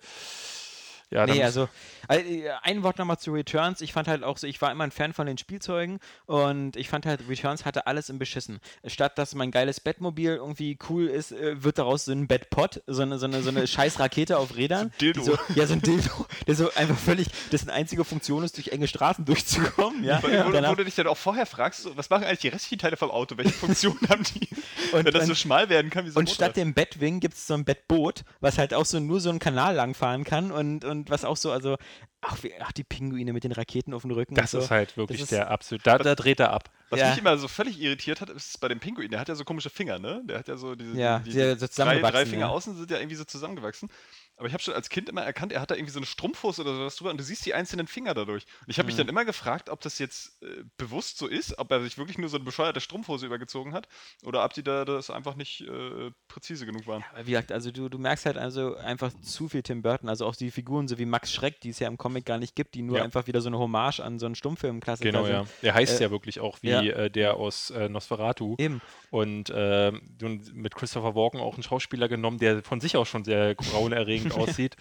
[1.10, 1.68] ja, Nee, also
[2.08, 3.80] äh, ein Wort nochmal zu Returns.
[3.80, 6.88] Ich fand halt auch so, ich war immer ein Fan von den Spielzeugen und ich
[6.88, 8.60] fand halt, Returns hatte alles im Beschissen.
[8.86, 13.02] Statt dass mein geiles Bettmobil irgendwie cool ist, äh, wird daraus so ein Bettpot, so
[13.02, 14.90] eine, so eine, so eine scheiß Rakete auf Rädern.
[14.92, 15.22] So Dildo.
[15.22, 18.86] So, ja, so ein Dildo, der so einfach völlig, dessen einzige Funktion ist, durch enge
[18.88, 20.04] Straßen durchzukommen.
[20.04, 20.22] Ja?
[20.22, 22.48] Wo, wo, Danach- wo du dich dann auch vorher fragst, so, was machen eigentlich die
[22.48, 23.36] restlichen Teile vom Auto?
[23.36, 24.48] Welche Funktionen haben die?
[24.92, 27.20] Und- Wenn das so und- schmal werden kann wie so ein Und statt dem Bettwing
[27.20, 30.50] gibt es so ein Bettboot, was halt auch so nur so einen Kanal langfahren kann
[30.50, 31.76] und, und was auch so, also,
[32.20, 34.34] ach, wie, ach die Pinguine mit den Raketen auf dem Rücken.
[34.34, 34.64] das und so.
[34.64, 36.70] ist halt wirklich ist- der absolut, da, da dreht er ab.
[36.90, 37.10] Was Ja.
[37.10, 39.70] mich immer so völlig irritiert hat, ist bei dem Pinguin, der hat ja so komische
[39.70, 40.22] Finger, ne?
[40.24, 42.48] Der hat ja so diese Ja, die, die ja so drei, drei Finger ja.
[42.48, 43.90] außen sind ja irgendwie so zusammengewachsen.
[44.36, 46.62] Aber ich habe schon als Kind immer erkannt, er hat da irgendwie so eine Strumpfhose
[46.62, 48.44] oder sowas drüber und du siehst die einzelnen Finger dadurch.
[48.60, 48.98] Und ich habe mich Mhm.
[48.98, 52.28] dann immer gefragt, ob das jetzt äh, bewusst so ist, ob er sich wirklich nur
[52.28, 53.88] so eine bescheuerte Strumpfhose übergezogen hat
[54.24, 57.04] oder ob die da das einfach nicht äh, präzise genug waren.
[57.12, 60.24] Aber Wie gesagt, also du, du merkst halt also einfach zu viel Tim Burton, also
[60.24, 62.74] auch die Figuren, so wie Max Schreck, die es ja im Comic gar nicht gibt,
[62.76, 63.02] die nur Ja.
[63.04, 65.34] einfach wieder so eine Hommage an so einen Stummfilm-Klassiker Genau, sind.
[65.34, 65.44] ja.
[65.62, 66.94] Der heißt äh, ja wirklich auch wie ja.
[66.94, 68.56] äh, der aus äh, Nosferatu.
[68.58, 68.80] Eben.
[69.10, 73.54] Und nun mit Christopher Walken auch einen Schauspieler genommen, der von sich aus schon sehr
[73.54, 74.76] grauenerregend aussieht.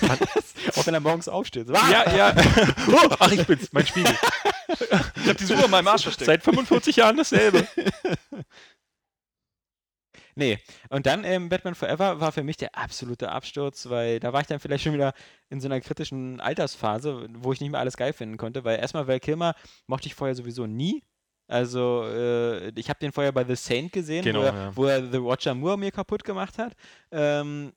[0.76, 1.66] Auch wenn er morgens aufsteht.
[1.66, 2.34] So, ja, ja.
[2.88, 4.14] oh, ach, ich bin's, mein Spiegel.
[4.68, 6.26] Ich habe die Suche in meinem Arsch versteckt.
[6.26, 7.66] Seit 45 Jahren dasselbe.
[10.38, 10.58] Nee,
[10.90, 14.46] und dann ähm, Batman Forever war für mich der absolute Absturz, weil da war ich
[14.46, 15.14] dann vielleicht schon wieder
[15.48, 19.08] in so einer kritischen Altersphase, wo ich nicht mehr alles geil finden konnte, weil erstmal
[19.08, 19.54] Val Kilmer
[19.86, 21.02] mochte ich vorher sowieso nie.
[21.48, 24.76] Also, äh, ich habe den vorher bei The Saint gesehen, Genau, wo, er, ja.
[24.76, 26.72] wo er The Roger Moore mir kaputt gemacht hat.
[27.12, 27.72] Ähm,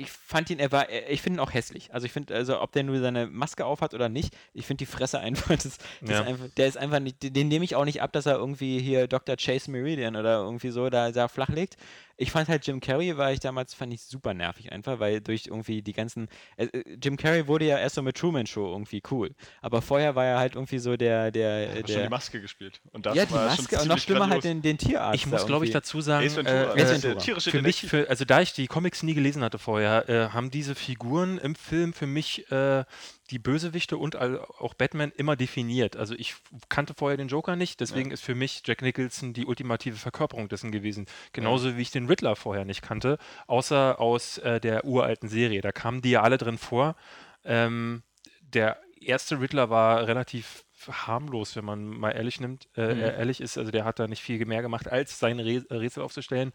[0.00, 1.92] ich fand ihn, er war, ich finde ihn auch hässlich.
[1.92, 4.86] Also ich finde, also ob der nur seine Maske aufhat oder nicht, ich finde die
[4.86, 6.20] Fresse einfach, das, das Ja.
[6.20, 8.80] ist einfach, der ist einfach nicht, den nehme ich auch nicht ab, dass er irgendwie
[8.80, 9.36] hier Dr.
[9.36, 11.76] Chase Meridian oder irgendwie so da, da flach legt.
[12.16, 15.46] Ich fand halt Jim Carrey, war ich damals, fand ich super nervig einfach, weil durch
[15.46, 16.28] irgendwie die ganzen,
[16.58, 19.30] äh, äh, Jim Carrey wurde ja erst so mit Truman Show irgendwie cool.
[19.62, 22.82] Aber vorher war er halt irgendwie so der, der, habe der schon die Maske gespielt.
[22.92, 25.14] Und das ja, die war schon Maske und noch schlimmer halt den, den Tierarzt.
[25.14, 27.14] Ich muss, glaube ich, dazu sagen, äh, Ventura.
[27.14, 30.50] tierische für mich, für, also da ich die Comics nie gelesen hatte vorher, äh, haben
[30.50, 32.84] diese Figuren im Film für mich äh,
[33.30, 35.96] die Bösewichte und auch Batman immer definiert.
[35.96, 36.34] Also ich
[36.68, 40.72] kannte vorher den Joker nicht, deswegen ist für mich Jack Nicholson die ultimative Verkörperung dessen
[40.72, 41.06] gewesen.
[41.32, 45.60] Genauso wie ich den Riddler vorher nicht kannte, außer aus äh, der uralten Serie.
[45.60, 46.96] Da kamen die ja alle drin vor.
[47.44, 48.02] Ähm,
[48.40, 53.00] der erste Riddler war relativ harmlos, wenn man mal ehrlich nimmt, äh, Mhm.
[53.00, 53.58] äh, ehrlich ist.
[53.58, 56.52] Also der hat da nicht viel mehr gemacht, als seine Rä Rätsel aufzustellen.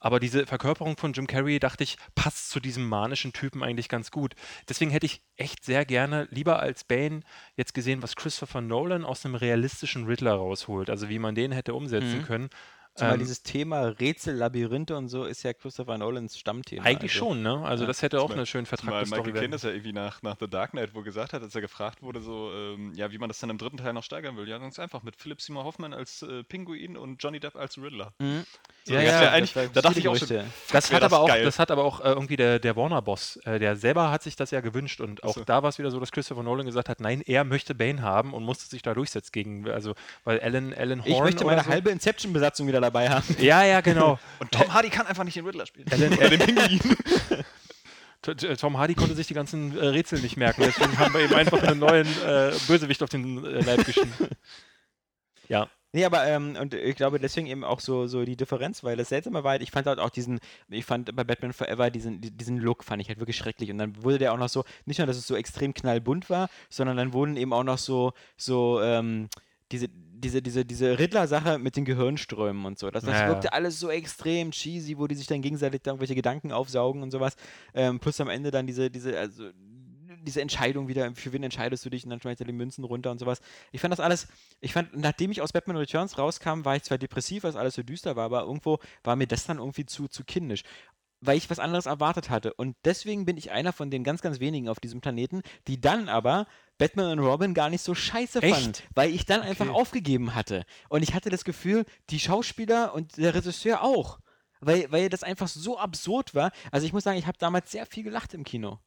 [0.00, 4.10] Aber diese Verkörperung von Jim Carrey, dachte ich, passt zu diesem manischen Typen eigentlich ganz
[4.10, 4.34] gut.
[4.68, 7.20] Deswegen hätte ich echt sehr gerne, lieber als Bane,
[7.56, 10.90] jetzt gesehen, was Christopher Nolan aus einem realistischen Riddler rausholt.
[10.90, 12.22] Also wie man den hätte umsetzen Mhm.
[12.22, 12.48] können.
[12.94, 16.84] Zumal Ähm, dieses Thema Rätsel, Labyrinthe und so ist ja Christopher Nolans Stammthema.
[16.84, 17.26] eigentlich also.
[17.26, 17.64] schon, ne?
[17.64, 17.88] Also Ja.
[17.88, 19.50] das hätte auch Zumal- eine schön Zumal vertragte Michael werden.
[19.50, 22.20] das ja irgendwie nach, nach The Dark Knight wohl gesagt hat, als er gefragt wurde,
[22.20, 24.46] so, ähm, ja, wie man das dann im dritten Teil noch steigern will.
[24.46, 28.12] Ja, ganz einfach, mit Philip Seymour Hoffman als äh, Pinguin und Johnny Depp als Riddler.
[28.18, 28.44] Mhm.
[28.84, 30.28] So, Ja, das ja, war da dachte ich auch schon.
[30.28, 33.58] Das hat, das aber auch, das hat aber auch äh, irgendwie der, der Warner-Boss, äh,
[33.58, 35.44] der selber hat sich das ja gewünscht und auch so.
[35.44, 38.34] da war es wieder so, dass Christopher Nolan gesagt hat, nein, er möchte Bane haben
[38.34, 41.70] und musste sich da durchsetzen gegen, also, weil Alan, Alan Horn Ich möchte meine so,
[41.70, 43.24] halbe Inception-Besatzung wieder dabei haben.
[43.38, 44.18] Ja, ja, genau.
[44.38, 45.86] Und Tom Hardy kann einfach nicht den Riddler spielen.
[45.90, 46.80] Alan, Oder den Pinguin.
[48.58, 51.60] Tom Hardy konnte sich die ganzen äh, Rätsel nicht merken, deswegen haben wir ihm einfach
[51.64, 54.12] einen neuen äh, Bösewicht auf den äh, Leib geschrieben.
[55.48, 58.96] Ja, Nee, aber ähm, und ich glaube deswegen eben auch so, so die Differenz, weil
[58.96, 60.38] das Seltsame war halt, ich fand halt auch diesen,
[60.70, 63.76] ich fand bei Batman Forever diesen, di- diesen Look fand ich halt wirklich schrecklich und
[63.76, 66.96] dann wurde der auch noch so, nicht nur, dass es so extrem knallbunt war, sondern
[66.96, 69.28] dann wurden eben auch noch so, so, ähm,
[69.70, 69.88] diese,
[70.22, 72.90] diese, diese, diese Riddler-Sache mit den Gehirnströmen und so.
[72.90, 73.28] Das, das Ja, ja.
[73.28, 77.36] wirkte alles so extrem cheesy, wo die sich dann gegenseitig irgendwelche Gedanken aufsaugen und sowas.
[77.74, 79.50] Ähm, plus am Ende dann diese, diese, also
[80.22, 83.10] diese Entscheidung wieder, für wen entscheidest du dich und dann schmeißt er die Münzen runter
[83.10, 83.40] und sowas.
[83.72, 84.28] Ich fand das alles,
[84.60, 87.74] ich fand, nachdem ich aus Batman Returns rauskam, war ich zwar depressiv, weil es alles
[87.74, 90.62] so düster war, aber irgendwo war mir das dann irgendwie zu, zu kindisch.
[91.20, 92.52] Weil ich was anderes erwartet hatte.
[92.54, 96.08] Und deswegen bin ich einer von den ganz, ganz wenigen auf diesem Planeten, die dann
[96.08, 96.46] aber
[96.78, 98.54] Batman und Robin gar nicht so scheiße Echt?
[98.54, 98.82] fand.
[98.94, 99.74] Weil ich dann einfach Okay.
[99.74, 100.64] aufgegeben hatte.
[100.88, 104.18] Und ich hatte das Gefühl, die Schauspieler und der Regisseur auch.
[104.60, 106.52] Weil, weil das einfach so absurd war.
[106.70, 108.78] Also ich muss sagen, ich habe damals sehr viel gelacht im Kino.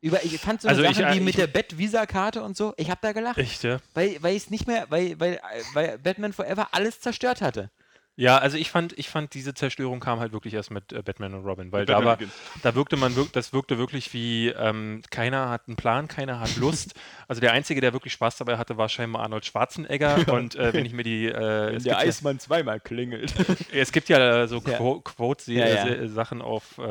[0.00, 2.72] Über, ich fand so Also ich, Sachen äh, wie mit ich- der Bet-Visa-Karte und so,
[2.76, 3.36] ich habe da gelacht.
[3.38, 3.78] echt, ja.
[3.94, 5.40] Weil, weil ich es nicht mehr, weil, weil,
[5.74, 7.70] weil Batman Forever alles zerstört hatte.
[8.18, 11.34] Ja, also ich fand, ich fand, diese Zerstörung kam halt wirklich erst mit äh, Batman
[11.34, 12.18] und Robin, weil da war,
[12.64, 16.56] da wirkte man, wirk das wirkte wirklich wie, ähm, keiner hat einen Plan, keiner hat
[16.56, 16.94] Lust.
[17.28, 20.32] Also der Einzige, der wirklich Spaß dabei hatte, war scheinbar Arnold Schwarzenegger.
[20.32, 23.34] und äh, wenn ich mir die, äh, es, gibt Eismann zweimal klingelt.
[23.70, 24.78] ja, es gibt ja so Ja.
[24.78, 26.08] Quo Quotes, Ja, ja.
[26.08, 26.82] Sachen auf äh,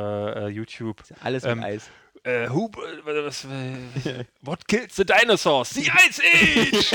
[0.45, 1.01] äh, YouTube.
[1.23, 1.89] Alles mit Ähm, Eis.
[2.27, 5.69] Äh, who, äh, was, äh, what kills the dinosaurs?
[5.69, 6.91] The Ice Age!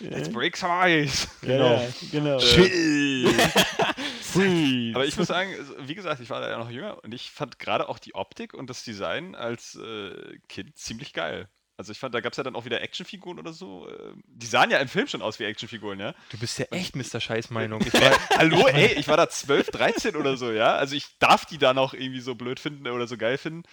[0.00, 1.28] Let's break some ice.
[1.42, 1.86] Genau.
[2.10, 2.38] genau.
[4.94, 7.30] Aber ich muss sagen, also, wie gesagt, ich war da ja noch jünger und ich
[7.30, 11.50] fand gerade auch die Optik und das Design als äh, Kind ziemlich geil.
[11.78, 13.86] Also ich fand, da gab es ja dann auch wieder Actionfiguren oder so.
[13.86, 16.14] äh, Die sahen ja im Film schon aus wie Actionfiguren, ja.
[16.30, 17.20] Du bist ja echt Mr.
[17.20, 17.84] Scheißmeinung.
[18.38, 20.74] Hallo, ey, ich war da 12, 13 oder so, ja.
[20.76, 23.64] Also ich darf die dann auch irgendwie so blöd finden oder so geil finden.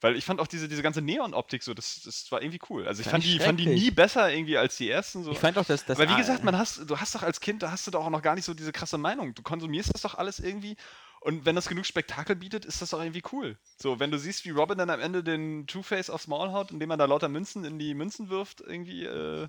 [0.00, 2.88] Weil ich fand auch diese, diese ganze Neon-Optik so, das, das war irgendwie cool.
[2.88, 5.24] Also ich Fand die, fand die nie besser irgendwie als die ersten.
[5.24, 5.32] So.
[5.32, 5.98] Ich fand auch, dass das.
[6.00, 8.10] Aber wie gesagt, man hast, du hast doch als Kind, da hast du doch auch
[8.10, 9.34] noch gar nicht so diese krasse Meinung.
[9.34, 10.76] Du konsumierst das doch alles irgendwie.
[11.20, 13.58] Und wenn das genug Spektakel bietet, ist das doch irgendwie cool.
[13.76, 16.90] So, wenn du siehst, wie Robin dann am Ende den Two-Face aufs Maul haut, indem
[16.90, 19.48] er da lauter Münzen in die Münzen wirft, irgendwie, äh.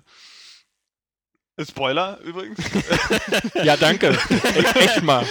[1.60, 2.58] Spoiler übrigens.
[3.62, 4.08] ja, danke.
[4.74, 5.24] Echt mal.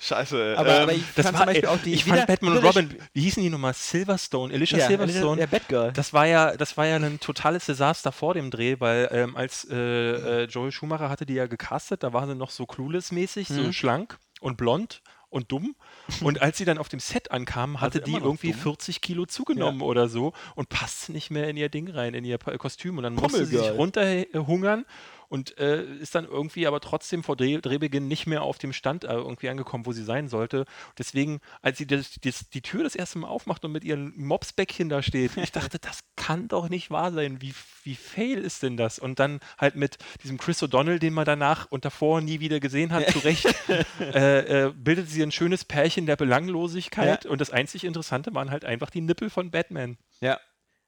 [0.00, 0.54] Scheiße.
[0.58, 1.94] aber, ähm, aber ich Das fand war, zum Beispiel ey, auch die.
[1.94, 3.74] ich wieder- fand Batman und Robin, wie hießen die nochmal?
[3.74, 5.36] Silverstone, Alicia Ja, Silverstone.
[5.36, 5.92] der Batgirl.
[5.92, 9.66] Das war ja, das war ja ein totales Desaster vor dem Dreh, weil ähm, als
[9.70, 13.60] äh, äh, Joel Schumacher hatte die ja gecastet, da war sie noch so clueless-mäßig, so
[13.62, 13.72] Mhm.
[13.72, 15.76] schlank und blond und dumm.
[16.22, 18.60] Und als sie dann auf dem Set ankam, hatte sie die irgendwie dumm?
[18.60, 22.38] 40 Kilo zugenommen oder so und passte nicht mehr in ihr Ding rein, in ihr
[22.38, 22.96] Kostüm.
[22.96, 24.84] Und dann musste sie sich runterhungern
[25.30, 29.04] und äh, ist dann irgendwie aber trotzdem vor Dreh Drehbeginn nicht mehr auf dem Stand
[29.04, 30.64] äh, irgendwie angekommen, wo sie sein sollte.
[30.98, 34.88] Deswegen, als sie das, das, die Tür das erste Mal aufmacht und mit ihren Mopsbäckchen
[34.88, 37.40] da steht, ich dachte, das kann doch nicht wahr sein.
[37.40, 37.54] Wie,
[37.84, 38.98] wie fail ist denn das?
[38.98, 42.92] Und dann halt mit diesem Chris O'Donnell, den man danach und davor nie wieder gesehen
[42.92, 43.46] hat, zurecht,
[44.00, 47.24] äh, äh, bildet sie ein schönes Pärchen der Belanglosigkeit.
[47.24, 49.96] Und das einzig Interessante waren halt einfach die Nippel von Batman.
[50.20, 50.40] Ja.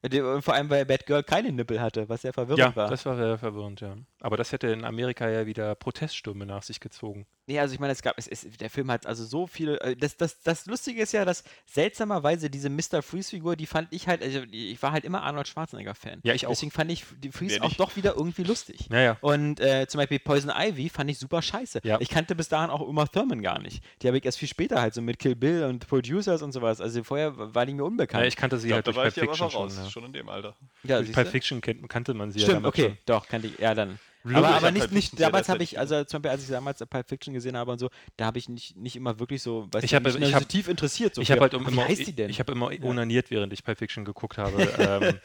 [0.02, 2.88] Und Vor allem, weil Batgirl keine Nippel hatte, was sehr verwirrend Ja, war.
[2.90, 3.96] das war sehr verwirrend, ja.
[4.20, 7.26] Aber das hätte in Amerika ja wieder Proteststürme nach sich gezogen.
[7.46, 9.80] Nee, also ich meine, es gab, es, es, der Film hat also so viele.
[9.80, 13.02] äh, Das, das, das Lustige ist ja, dass seltsamerweise diese Mr.
[13.02, 16.20] Freeze-Figur, die fand ich halt, also ich war halt immer Arnold Schwarzenegger-Fan.
[16.22, 16.50] Ja, ich auch.
[16.50, 17.80] Deswegen fand ich die Freeze Wer auch nicht?
[17.80, 18.86] doch wieder irgendwie lustig.
[18.90, 19.16] Ja, ja.
[19.20, 21.80] Und äh, zum Beispiel Poison Ivy fand ich super scheiße.
[21.82, 21.98] Ja.
[22.00, 23.82] Ich kannte bis dahin auch Uma Thurman gar nicht.
[24.02, 26.80] Die habe ich erst viel später halt so mit Kill Bill und Producers und sowas.
[26.80, 28.22] Also vorher war die mir unbekannt.
[28.22, 29.50] Ja, ich kannte sie Ich halt glaube, da durch war ich Pulp ja aber Fiction
[29.50, 29.84] schon raus, schon.
[29.84, 29.90] Ja.
[29.90, 30.54] schon in dem Alter.
[30.84, 31.12] ja, Durch?
[31.12, 32.98] Pulp Fiction kannte man sie ja Stimmt, damals okay, schon.
[33.06, 33.98] doch, kannte ich, ja dann.
[34.24, 36.78] Aber, Ich aber hab nicht, nicht damals habe ich, also zum Beispiel, als ich damals
[36.86, 39.84] Pulp Fiction gesehen habe und so, da habe ich nicht, nicht immer wirklich so, weißt
[39.84, 41.14] Ich du, hab- nicht ich hab- so tief interessiert.
[41.14, 42.30] So Ich habe halt ach, immer, wie heißt die denn?
[42.30, 45.18] ich habe immer onaniert, während ich Pulp Fiction geguckt habe, ähm,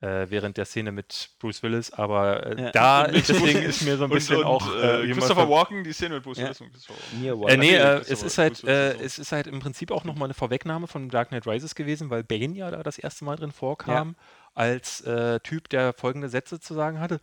[0.00, 2.70] äh, während der Szene mit Bruce Willis, aber äh, Ja.
[2.72, 5.84] da, deswegen ist mir so ein bisschen und, auch und, äh, äh, man Christopher Walken,
[5.84, 6.44] die Szene mit Bruce Ja.
[6.46, 9.92] Willis und Christopher Äh, nee, äh, es ist halt, äh, es ist halt im Prinzip
[9.92, 13.24] auch nochmal eine Vorwegnahme von Dark Knight Rises gewesen, weil Bane ja da das erste
[13.24, 14.16] Mal drin vorkam,
[14.54, 17.20] als äh, Typ, der folgende Sätze zu sagen hatte.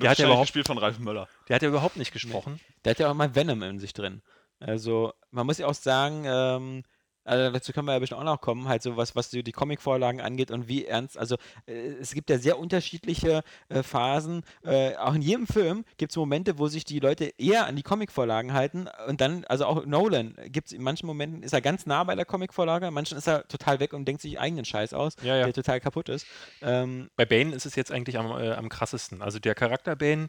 [0.00, 1.28] Der hat ja überhaupt, gespielt von Ralf Möller.
[1.48, 2.60] der hat ja überhaupt nicht gesprochen.
[2.84, 4.22] Der hat ja auch mal Venom in sich drin.
[4.60, 6.84] Also, man muss ja auch sagen, ähm,
[7.24, 9.52] also dazu können wir ja bestimmt auch noch kommen, halt so was, was so die
[9.52, 14.42] Comicvorlagen angeht und wie ernst, also äh, es gibt ja sehr unterschiedliche äh, Phasen.
[14.64, 17.82] Äh, auch in jedem Film gibt es Momente, wo sich die Leute eher an die
[17.82, 21.86] Comicvorlagen halten und dann, also auch Nolan, gibt es in manchen Momenten, ist er ganz
[21.86, 24.92] nah bei der Comicvorlage, in manchen ist er total weg und denkt sich eigenen Scheiß
[24.94, 25.44] aus, Ja, ja.
[25.44, 26.26] der total kaputt ist.
[26.62, 29.22] Ähm, Bei Bane ist es jetzt eigentlich am, äh, am krassesten.
[29.22, 30.28] Also der Charakter Bane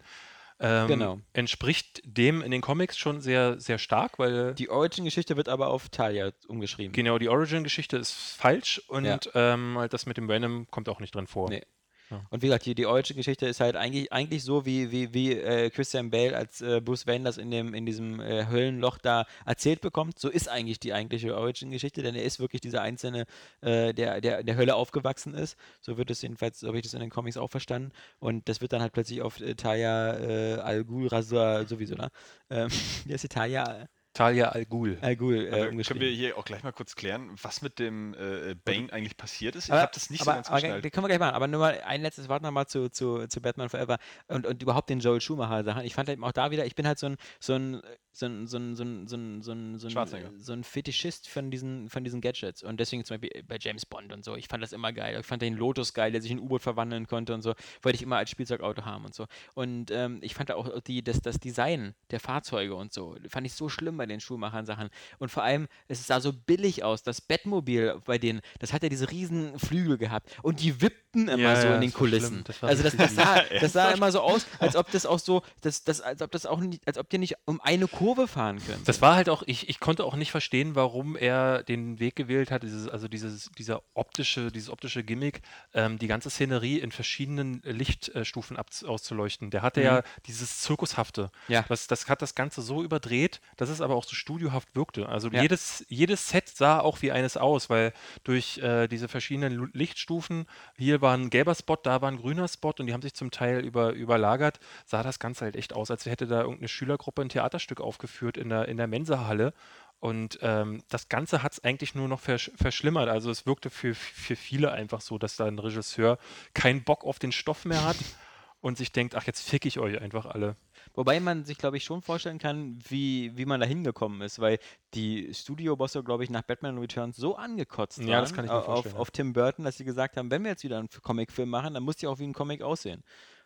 [0.60, 1.20] ähm, Genau.
[1.34, 5.90] entspricht dem in den Comics schon sehr, sehr stark, weil die Origin-Geschichte wird aber auf
[5.90, 6.94] Talia umgeschrieben.
[6.94, 9.20] genau die Origin-Geschichte ist falsch und Ja.
[9.34, 11.50] ähm, halt das mit dem Venom kommt auch nicht drin vor.
[11.50, 11.64] Nee.
[12.10, 12.26] Ja.
[12.30, 15.70] Und wie gesagt, die, die Origin-Geschichte ist halt eigentlich, eigentlich so, wie, wie, wie äh,
[15.70, 19.82] Christian Bale als äh, Bruce Wayne das in, dem, in diesem äh, Höllenloch da erzählt
[19.82, 20.20] bekommt.
[20.20, 23.26] So ist eigentlich die eigentliche Origin-Geschichte, denn er ist wirklich dieser Einzelne,
[23.62, 25.58] äh, der, der der Hölle aufgewachsen ist.
[25.82, 27.92] So wird es jedenfalls, so habe ich das in den Comics auch verstanden.
[28.20, 32.10] Und das wird dann halt plötzlich auf äh, Talia äh, Al Ghul Razor sowieso, ne?
[32.50, 32.70] Ähm,
[33.06, 34.98] wie heißt die Talia Talia Al Ghul.
[35.02, 38.14] Al Ghul äh, Aber können wir hier auch gleich mal kurz klären, was mit dem
[38.14, 39.66] äh, Bane eigentlich passiert ist?
[39.66, 40.94] Ich habe das nicht aber, so ganz aber, geschnallt.
[40.94, 41.36] Können wir gleich machen.
[41.36, 43.98] Aber nur mal ein letztes Wort nochmal zu, zu, zu Batman Forever
[44.28, 45.84] und, und überhaupt den Joel Schumacher-Sachen.
[45.84, 47.82] Ich fand eben auch da wieder, ich bin halt so ein, so ein,
[48.18, 50.32] so ein, so ein, so ein, so ein, so ein, so ein, Schwarzenegger.
[50.38, 52.64] so ein Fetischist von diesen, von diesen Gadgets.
[52.64, 54.36] Und deswegen zum Beispiel bei James Bond und so.
[54.36, 55.18] Ich fand das immer geil.
[55.20, 57.56] Ich fand den Lotus geil, der sich in U-Boot verwandeln konnte und so.
[57.82, 59.26] Wollte ich immer als Spielzeugauto haben und so.
[59.56, 63.54] Und ähm, ich fand auch die, das, das Design der Fahrzeuge und so, fand ich
[63.54, 64.90] so schlimm bei den Schuhmachern-Sachen.
[65.20, 67.04] Und vor allem, es sah so billig aus.
[67.04, 70.30] Das Batmobil bei denen, das hat ja diese riesen Flügel gehabt.
[70.44, 71.96] Und die wippten immer Ja, so ja, in den.
[71.96, 72.44] Kulissen.
[72.46, 75.42] Das also das, das sah, das sah immer so aus, als ob das auch so,
[75.62, 78.60] das, das, als ob das auch nicht, als ob die nicht um eine Kurve fahren
[78.66, 78.82] können.
[78.86, 82.52] Das war halt auch, ich, ich konnte auch nicht verstehen, warum er den Weg gewählt
[82.52, 85.42] hat, dieses, also dieses, dieser optische, dieses optische Gimmick,
[85.74, 89.50] ähm, die ganze Szenerie in verschiedenen Lichtstufen abz- auszuleuchten.
[89.50, 91.32] Der hatte ja dieses Zirkushafte.
[91.48, 91.54] Mhm.
[91.54, 91.66] Ja.
[91.68, 95.10] Das, das hat das Ganze so überdreht, dass es aber auch so studiohaft wirkte.
[95.10, 95.42] Also Ja.
[95.42, 97.92] jedes, jedes Set sah auch wie eines aus, weil
[98.24, 100.46] durch äh, diese verschiedenen Lichtstufen,
[100.78, 103.32] hier war ein gelber Spot, da war ein grüner Spot und die haben sich zum
[103.32, 107.30] Teil über, überlagert, sah das Ganze halt echt aus, als hätte da irgendeine Schülergruppe ein
[107.30, 109.54] Theaterstück aufgeführt in der, in der Mensahalle.
[110.00, 113.10] Und ähm, das Ganze hat es eigentlich nur noch versch verschlimmert.
[113.10, 116.20] Also es wirkte für, für viele einfach so, dass da ein Regisseur
[116.54, 117.96] keinen Bock auf den Stoff mehr hat
[118.62, 120.58] und sich denkt, ach, jetzt fick ich euch einfach alle.
[120.94, 124.60] Wobei man sich, glaube ich, schon vorstellen kann, wie, wie man da hingekommen ist, weil
[124.94, 128.58] die Studiobosse, glaube ich, nach Batman Returns so angekotzt Ja, das waren kann ich mir
[128.58, 129.02] auf, vorstellen, ja.
[129.02, 131.84] auf Tim Burton, dass sie gesagt haben, wenn wir jetzt wieder einen Comicfilm machen, dann
[131.84, 133.04] muss die auch wie ein Comic aussehen.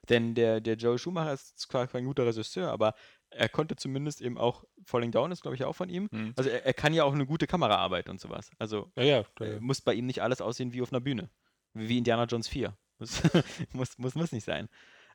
[0.10, 2.93] Denn der, der Joe Schumacher ist zwar kein guter Regisseur, aber
[3.32, 6.10] er konnte zumindest eben auch, Falling Down ist, glaube ich, auch von ihm.
[6.12, 6.34] Mhm.
[6.36, 8.52] Also er, er kann ja auch eine gute Kameraarbeit und sowas.
[8.60, 9.24] Also Ja, ja.
[9.40, 11.30] äh, muss bei ihm nicht alles aussehen wie auf einer Bühne.
[11.74, 12.76] Wie Indiana Jones 4.
[12.98, 13.22] Das
[13.74, 14.68] muss, muss, muss nicht sein.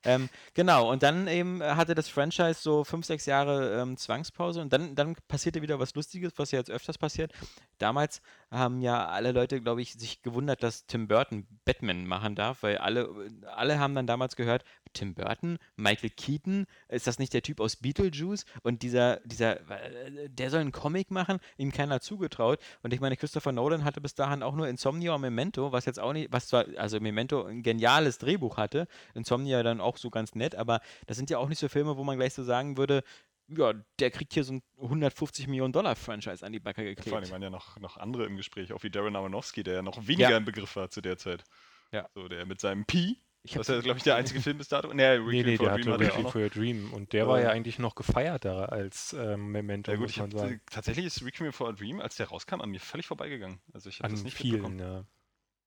[0.06, 4.70] Ähm, genau, und dann eben hatte das Franchise so fünf, sechs Jahre ähm, Zwangspause und
[4.70, 7.32] dann, dann passierte wieder was Lustiges, was ja jetzt öfters passiert.
[7.78, 12.62] Damals haben ja alle Leute, glaube ich, sich gewundert, dass Tim Burton Batman machen darf,
[12.62, 13.08] weil alle,
[13.46, 17.76] alle haben dann damals gehört, Tim Burton, Michael Keaton, ist das nicht der Typ aus
[17.76, 18.44] Beetlejuice?
[18.62, 22.58] Und dieser, dieser, äh, der soll einen Comic machen, ihm keiner zugetraut.
[22.82, 26.00] Und ich meine, Christopher Nolan hatte bis dahin auch nur Insomnia und Memento, was jetzt
[26.00, 30.34] auch nicht, was zwar, also Memento ein geniales Drehbuch hatte, Insomnia dann auch so ganz
[30.34, 33.02] nett, aber das sind ja auch nicht so Filme, wo man gleich so sagen würde,
[33.48, 36.94] ja, der kriegt hier so ein 150 Millionen Dollar Franchise an die Backe Vor allem
[36.96, 37.30] geklebt.
[37.30, 40.30] waren ja noch, noch andere im Gespräch, auch wie Darren Aronofsky, der ja noch weniger
[40.30, 40.36] Ja.
[40.38, 41.44] im Begriff war zu der Zeit.
[41.92, 42.08] Ja.
[42.14, 44.68] So, der mit seinem Pi, Ich das ist ja, glaube ich, der einzige Film bis
[44.68, 44.92] dato.
[44.94, 47.12] Nee, Nee, nee, for der a hatte Dream hatte auch Requiem for a Dream und
[47.12, 47.44] der war Ja.
[47.44, 50.60] ja eigentlich noch gefeierter als ähm, Memento, Ja gut, muss ich man hab, sagen.
[50.70, 53.60] tatsächlich ist Requiem for a Dream, als der rauskam, an mir völlig vorbeigegangen.
[53.74, 54.78] Also ich habe das nicht vielen, mitbekommen.
[54.78, 55.04] ja.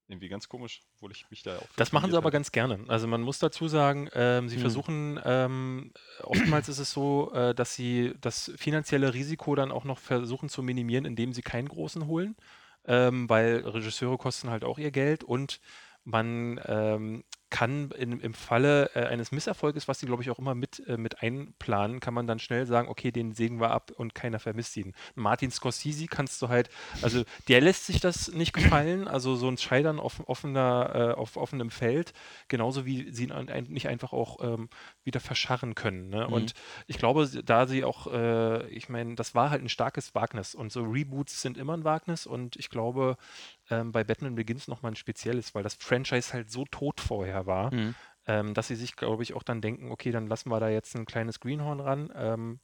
[0.10, 1.68] Irgendwie ganz komisch, obwohl ich mich da auch.
[1.76, 2.32] Das machen sie aber habe.
[2.32, 2.80] ganz gerne.
[2.88, 4.62] Also man muss dazu sagen, ähm, sie Hm.
[4.62, 5.92] versuchen, ähm,
[6.24, 10.64] oftmals ist es so, äh, dass sie das finanzielle Risiko dann auch noch versuchen zu
[10.64, 12.38] minimieren, indem sie keinen großen holen,
[12.86, 15.60] ähm, weil Regisseure kosten halt auch ihr Geld und
[16.06, 20.56] man ähm, kann in, im Falle äh, eines Misserfolges, was sie, glaube ich, auch immer
[20.56, 24.16] mit, äh, mit einplanen, kann man dann schnell sagen, okay, den sägen wir ab und
[24.16, 24.94] keiner vermisst ihn.
[25.16, 26.70] Martin Scorsese kannst du halt,
[27.02, 31.38] also der lässt sich das nicht gefallen, also so ein Scheitern auf offener, äh, auf
[31.38, 32.14] offenem Feld,
[32.48, 34.70] genauso wie sie ihn ein, nicht einfach auch ähm,
[35.04, 36.10] wieder verscharren können.
[36.10, 36.28] Ne?
[36.28, 36.34] Mhm.
[36.34, 36.54] Und
[36.88, 40.72] ich glaube, da sie auch, äh, ich meine, das war halt ein starkes Wagnis und
[40.72, 43.18] so Reboots sind immer ein Wagnis und ich glaube,
[43.70, 47.74] ähm, bei Batman Begins nochmal ein spezielles, weil das Franchise halt so tot vorher war,
[47.74, 47.96] Mhm.
[48.28, 50.96] ähm, dass sie sich, glaube ich, auch dann denken, okay, dann lassen wir da jetzt
[50.96, 52.12] ein kleines Greenhorn ran.
[52.16, 52.60] Ähm,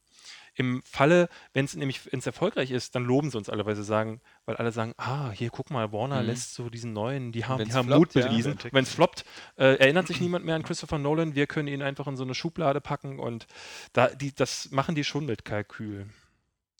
[0.54, 3.82] Im Falle, wenn es nämlich wenn's erfolgreich ist, dann loben sie uns alle, weil sie
[3.82, 6.28] sagen, weil alle sagen, ah, hier guck mal, Warner Mhm.
[6.28, 8.28] lässt so diesen neuen, die haben, die haben floppt, Mut ja.
[8.28, 8.58] bewiesen.
[8.70, 9.24] Wenn es floppt,
[9.56, 12.34] äh, erinnert sich niemand mehr an Christopher Nolan, wir können ihn einfach in so eine
[12.34, 13.46] Schublade packen und
[13.92, 16.08] da, die, das machen die schon mit Kalkül.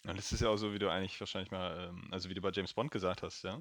[0.07, 2.41] Ja, das ist ja auch so, wie du eigentlich wahrscheinlich mal, ähm, also wie du
[2.43, 3.61] bei James Bond gesagt hast, ja.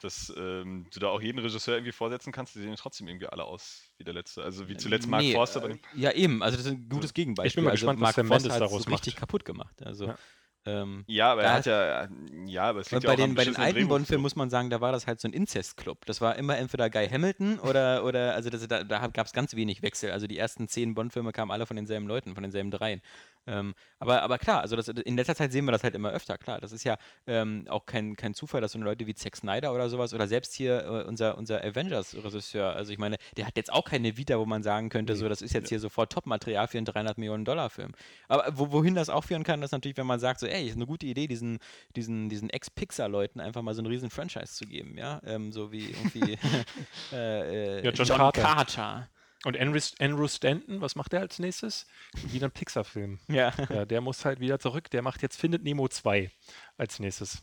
[0.00, 3.44] Dass ähm, du da auch jeden Regisseur irgendwie vorsetzen kannst, die sehen trotzdem irgendwie alle
[3.44, 4.42] aus wie der letzte.
[4.42, 5.78] Also wie zuletzt Mark Nee, Forster äh.
[5.94, 6.42] Ja, eben.
[6.42, 7.48] Also das ist ein gutes Gegenbeispiel.
[7.48, 9.00] Ich bin mal also gespannt, was Mark Sam Forster hat's daraus so macht.
[9.00, 9.74] richtig kaputt gemacht.
[9.84, 10.18] Also, Ja.
[10.66, 12.08] ähm, Ja, aber er hat ja,
[12.46, 14.50] ja, aber es liegt ja bei auch am den, bei den alten Bond-Filmen muss man
[14.50, 16.04] sagen, da war das halt so ein Inzest-Club.
[16.06, 19.54] Das war immer entweder Guy Hamilton oder, oder also das, da, da gab es ganz
[19.54, 20.10] wenig Wechsel.
[20.10, 23.00] Also die ersten zehn Bond-Filme kamen alle von denselben Leuten, von denselben dreien.
[23.46, 26.38] Ähm, aber, aber klar, also das, in letzter Zeit sehen wir das halt immer öfter,
[26.38, 26.60] klar.
[26.60, 26.96] Das ist ja
[27.26, 30.26] ähm, auch kein, kein Zufall, dass so eine Leute wie Zack Snyder oder sowas oder
[30.26, 34.38] selbst hier äh, unser, unser Avengers-Regisseur, also ich meine, der hat jetzt auch keine Vita,
[34.38, 37.44] wo man sagen könnte, so das ist jetzt hier sofort Top-Material für einen 300 Millionen
[37.44, 37.92] Dollar Film.
[38.28, 40.76] Aber wo, wohin das auch führen kann, ist natürlich, wenn man sagt, so, ey, ist
[40.76, 41.58] eine gute Idee, diesen,
[41.96, 45.90] diesen, diesen Ex-Pixar-Leuten einfach mal so einen riesen Franchise zu geben, ja, ähm, so wie
[45.90, 46.38] irgendwie
[47.12, 48.42] äh, äh, Ja, John Carter.
[48.42, 49.08] Carter.
[49.44, 51.86] Und Andrew, Andrew Stanton, was macht er als nächstes?
[52.26, 53.20] Wieder ein Pixar-Film.
[53.28, 53.52] Ja.
[53.68, 54.90] Ja, der muss halt wieder zurück.
[54.90, 56.30] Der macht jetzt Findet Nemo 2
[56.78, 57.42] als nächstes.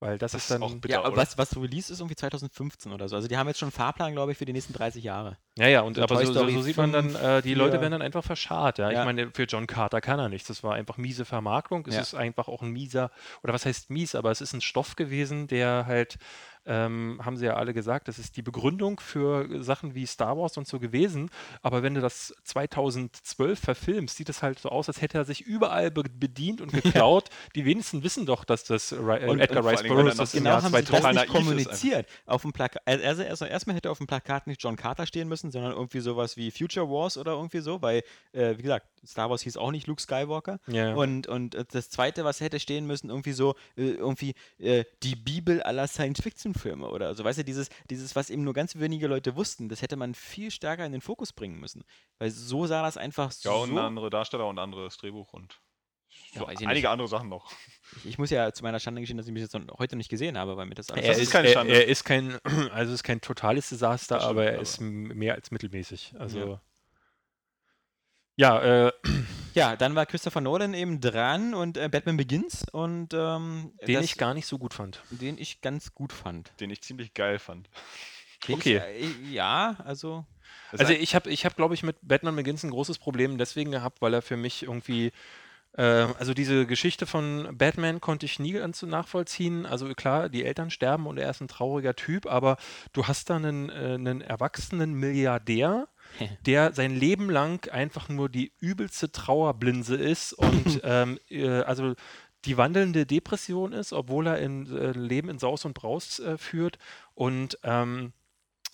[0.00, 0.64] Weil das, Das ist dann.
[0.64, 3.14] auch bitter, Ja, aber was, was Release ist irgendwie 2015 oder so.
[3.14, 5.38] Also die haben jetzt schon einen Fahrplan, glaube ich, für die nächsten 30 Jahre.
[5.56, 7.72] ja, ja, und so aber so, so, so sieht man dann, 5, äh, die Leute
[7.74, 7.80] 4.
[7.82, 8.78] werden dann einfach verscharrt.
[8.78, 8.90] Ja?
[8.90, 9.00] Ja.
[9.00, 10.48] Ich meine, für John Carter kann er nichts.
[10.48, 11.86] Das war einfach miese Vermarktung.
[11.86, 12.00] Es Ja.
[12.00, 13.12] ist einfach auch ein mieser,
[13.44, 16.18] oder was heißt mies, aber es ist ein Stoff gewesen, der halt,
[16.64, 20.56] ähm, haben sie ja alle gesagt, das ist die Begründung für Sachen wie Star Wars
[20.56, 21.30] und so gewesen.
[21.62, 25.42] Aber wenn du das 2012 verfilmst, sieht es halt so aus, als hätte er sich
[25.42, 27.30] überall be bedient und geklaut.
[27.54, 30.50] Die wenigsten wissen doch, dass das Ri äh, Und- Edgar und Rice Burroughs das Genau,
[30.50, 32.08] Jahr haben sie das 2000 total nicht kommuniziert.
[32.26, 35.50] Auf dem Plakat, also erst, erstmal hätte auf dem Plakat nicht John Carter stehen müssen,
[35.50, 38.02] sondern irgendwie sowas wie Future Wars oder irgendwie so, weil,
[38.32, 40.60] äh, wie gesagt, Star Wars hieß auch nicht Luke Skywalker.
[40.68, 40.94] Ja.
[40.94, 45.16] Und, und äh, das zweite, was hätte stehen müssen, irgendwie so, äh, irgendwie äh, die
[45.16, 45.88] Bibel aller
[46.54, 47.24] Science-Fiction-Filme oder so.
[47.24, 50.50] Weißt du, dieses, dieses, was eben nur ganz wenige Leute wussten, das hätte man viel
[50.50, 51.84] stärker in den Fokus bringen müssen.
[52.18, 53.78] Weil so sah das einfach Ja, und so.
[53.80, 55.60] andere Darsteller und anderes Drehbuch und
[56.32, 56.86] Ja, so ich einige nicht.
[56.88, 57.50] andere Sachen noch.
[57.98, 60.08] Ich, ich muss ja zu meiner Schande gestehen, dass ich mich jetzt noch heute nicht
[60.08, 61.04] gesehen habe, weil mir das alles.
[61.04, 61.74] Er ist ist, keine er, Schande.
[61.74, 62.38] er ist kein,
[62.72, 66.14] also ist kein totales Desaster, stimmt, aber er aber- ist mehr als mittelmäßig.
[66.18, 66.62] Also Ja.
[68.36, 68.92] Ja, äh,
[69.54, 74.04] Ja, dann war Christopher Nolan eben dran und äh, Batman Begins und ähm, den das-
[74.06, 75.02] ich gar nicht so gut fand.
[75.10, 76.50] den ich ganz gut fand.
[76.60, 77.68] Den ich ziemlich geil fand.
[78.48, 78.80] Den Okay.
[78.98, 80.24] Ich, äh, ja, also
[80.70, 84.00] Also ich habe, ich hab, glaube ich, mit Batman Begins ein großes Problem deswegen gehabt,
[84.00, 85.12] weil er für mich irgendwie
[85.76, 89.64] äh, also diese Geschichte von Batman konnte ich nie ganz so nachvollziehen.
[89.66, 92.56] Also klar, die Eltern sterben und er ist ein trauriger Typ, aber
[92.94, 95.88] du hast da einen, äh, einen erwachsenen Milliardär,
[96.46, 101.94] der sein Leben lang einfach nur die übelste Trauerblinse ist und ähm, äh, also
[102.44, 106.78] die wandelnde Depression ist, obwohl er ein äh, Leben in Saus und Braus äh, führt
[107.14, 108.12] und ähm,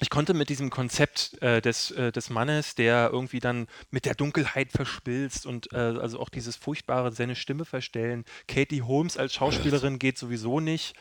[0.00, 4.14] ich konnte mit diesem Konzept äh, des, äh, des Mannes, der irgendwie dann mit der
[4.14, 8.24] Dunkelheit verschmilzt und äh, also auch dieses furchtbare seine Stimme verstellen.
[8.46, 10.94] Katie Holmes als Schauspielerin geht sowieso nicht.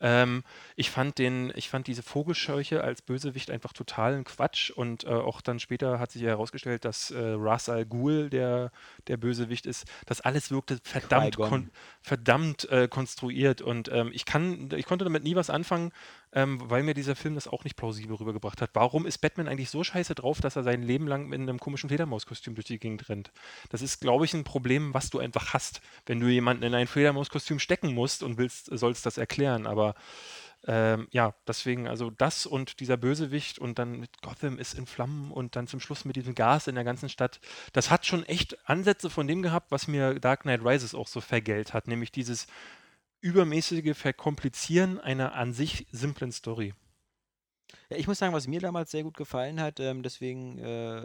[0.00, 0.42] Ähm,
[0.76, 5.40] ich fand den, ich fand diese Vogelscheuche als Bösewicht einfach totalen Quatsch und äh, auch
[5.40, 8.70] dann später hat sich ja herausgestellt, dass äh, Ras Al Ghul der,
[9.06, 9.84] der Bösewicht ist.
[10.06, 11.70] Das alles wirkte verdammt, kon
[12.02, 15.92] verdammt äh, konstruiert und ähm, ich kann, ich konnte damit nie was anfangen,
[16.34, 18.70] ähm, weil mir dieser Film das auch nicht plausibel rübergebracht hat.
[18.74, 21.88] Warum ist Batman eigentlich so scheiße drauf, dass er sein Leben lang in einem komischen
[21.88, 23.30] Fledermauskostüm durch die Gegend rennt?
[23.70, 26.88] Das ist, glaube ich, ein Problem, was du einfach hast, wenn du jemanden in ein
[26.88, 29.66] Fledermauskostüm stecken musst und willst, sollst das erklären.
[29.66, 29.94] Aber
[30.66, 35.30] ähm, ja, deswegen, also das und dieser Bösewicht und dann mit Gotham ist in Flammen
[35.30, 37.38] und dann zum Schluss mit diesem Gas in der ganzen Stadt,
[37.74, 41.20] das hat schon echt Ansätze von dem gehabt, was mir Dark Knight Rises auch so
[41.20, 42.46] vergällt hat, nämlich dieses
[43.24, 46.74] übermäßige Verkomplizieren einer an sich simplen Story.
[47.90, 51.00] Ja, ich muss sagen, was mir damals sehr gut gefallen hat, ähm, deswegen äh,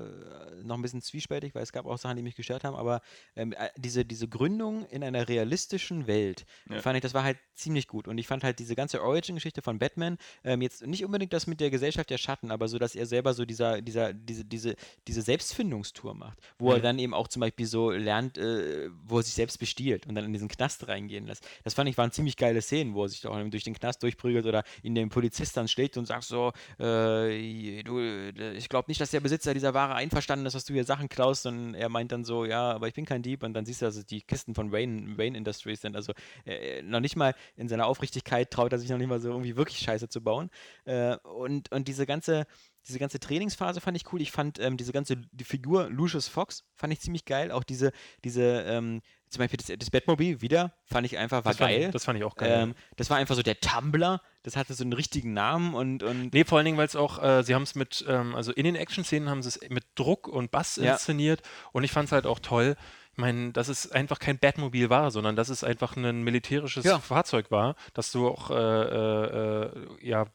[0.64, 3.02] noch ein bisschen zwiespältig, weil es gab auch Sachen, die mich gestört haben, aber
[3.36, 6.82] ähm, äh, diese, diese Gründung in einer realistischen Welt, Ja.
[6.82, 8.08] fand ich, das war halt ziemlich gut.
[8.08, 11.60] Und ich fand halt diese ganze Origin-Geschichte von Batman, ähm, jetzt nicht unbedingt das mit
[11.60, 14.76] der Gesellschaft der Schatten, aber so, dass er selber so dieser, dieser, diese, diese,
[15.08, 19.24] diese Selbstfindungstour macht, wo er dann eben auch zum Beispiel so lernt, äh, wo er
[19.24, 21.46] sich selbst bestiehlt und dann in diesen Knast reingehen lässt.
[21.64, 24.46] Das fand ich waren ziemlich geile Szenen, wo er sich auch durch den Knast durchprügelt
[24.46, 29.02] oder ihn dem Polizist dann schlägt und sagt so, äh, du, äh, ich glaube nicht,
[29.02, 32.12] dass der Besitzer dieser Ware einverstanden ist, dass du hier Sachen klaust und er meint
[32.12, 34.22] dann so, ja, aber ich bin kein Dieb und dann siehst du, dass es die
[34.22, 36.14] Kisten von Wayne, Wayne Industries sind, also
[36.46, 39.56] äh, noch nicht mal in seiner Aufrichtigkeit traut er sich noch nicht mal so irgendwie
[39.56, 40.50] wirklich Scheiße zu bauen
[40.86, 42.46] äh, und, und diese ganze
[42.88, 44.22] diese ganze Trainingsphase fand ich cool.
[44.22, 47.52] Ich fand ähm, diese ganze die Figur Lucius Fox fand ich ziemlich geil.
[47.52, 47.92] Auch diese,
[48.24, 51.82] diese ähm, zum Beispiel das, das Batmobil wieder fand ich einfach war das, fand, geil.
[51.84, 52.52] ich- das fand ich auch geil.
[52.64, 54.22] ähm, das war einfach so der Tumblr.
[54.44, 57.22] Das hatte so einen richtigen Namen und, und Nee, vor allen Dingen, weil es auch,
[57.22, 60.28] äh, sie haben es mit, ähm, also in den Action-Szenen haben sie es mit Druck
[60.28, 60.94] und Bass Ja.
[60.94, 61.42] inszeniert
[61.74, 62.76] und ich fand es halt auch toll.
[63.20, 67.00] Ich meine, dass es einfach kein Batmobil war, sondern dass es einfach ein militärisches Ja.
[67.00, 69.72] Fahrzeug war, dass du auch, äh, äh,
[70.02, 70.26] ja,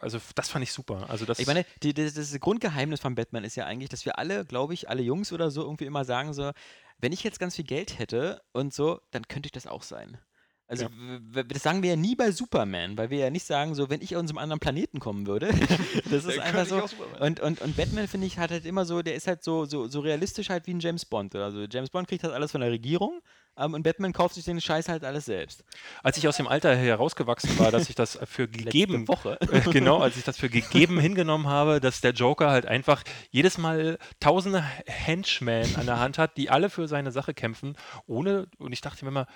[0.00, 1.10] also das fand ich super.
[1.10, 4.18] Also das, Ich meine, die, das, das Grundgeheimnis von Batman ist ja eigentlich, dass wir
[4.18, 6.52] alle, glaube ich, alle Jungs oder so irgendwie immer sagen so,
[7.00, 10.16] wenn ich jetzt ganz viel Geld hätte und so, dann könnte ich das auch sein.
[10.72, 11.42] Also Ja.
[11.42, 14.16] das sagen wir ja nie bei Superman, weil wir ja nicht sagen so, wenn ich
[14.16, 15.48] aus einem anderen Planeten kommen würde.
[16.10, 16.82] das ist einfach so.
[17.20, 19.86] Und, und, und Batman, finde ich, hat halt immer so, der ist halt so, so,
[19.86, 21.36] so realistisch halt wie ein James Bond.
[21.36, 23.20] Also James Bond kriegt halt alles von der Regierung
[23.58, 25.62] ähm, und Batman kauft sich den Scheiß halt alles selbst.
[26.02, 29.38] als ich aus dem Alter herausgewachsen war, dass ich das für gegeben Woche.
[29.52, 33.58] Äh, genau, als ich das für gegeben hingenommen habe, dass der Joker halt einfach jedes
[33.58, 37.76] Mal tausende Henchmen an der Hand hat, die alle für seine Sache kämpfen,
[38.06, 39.26] ohne, und ich dachte mir immer,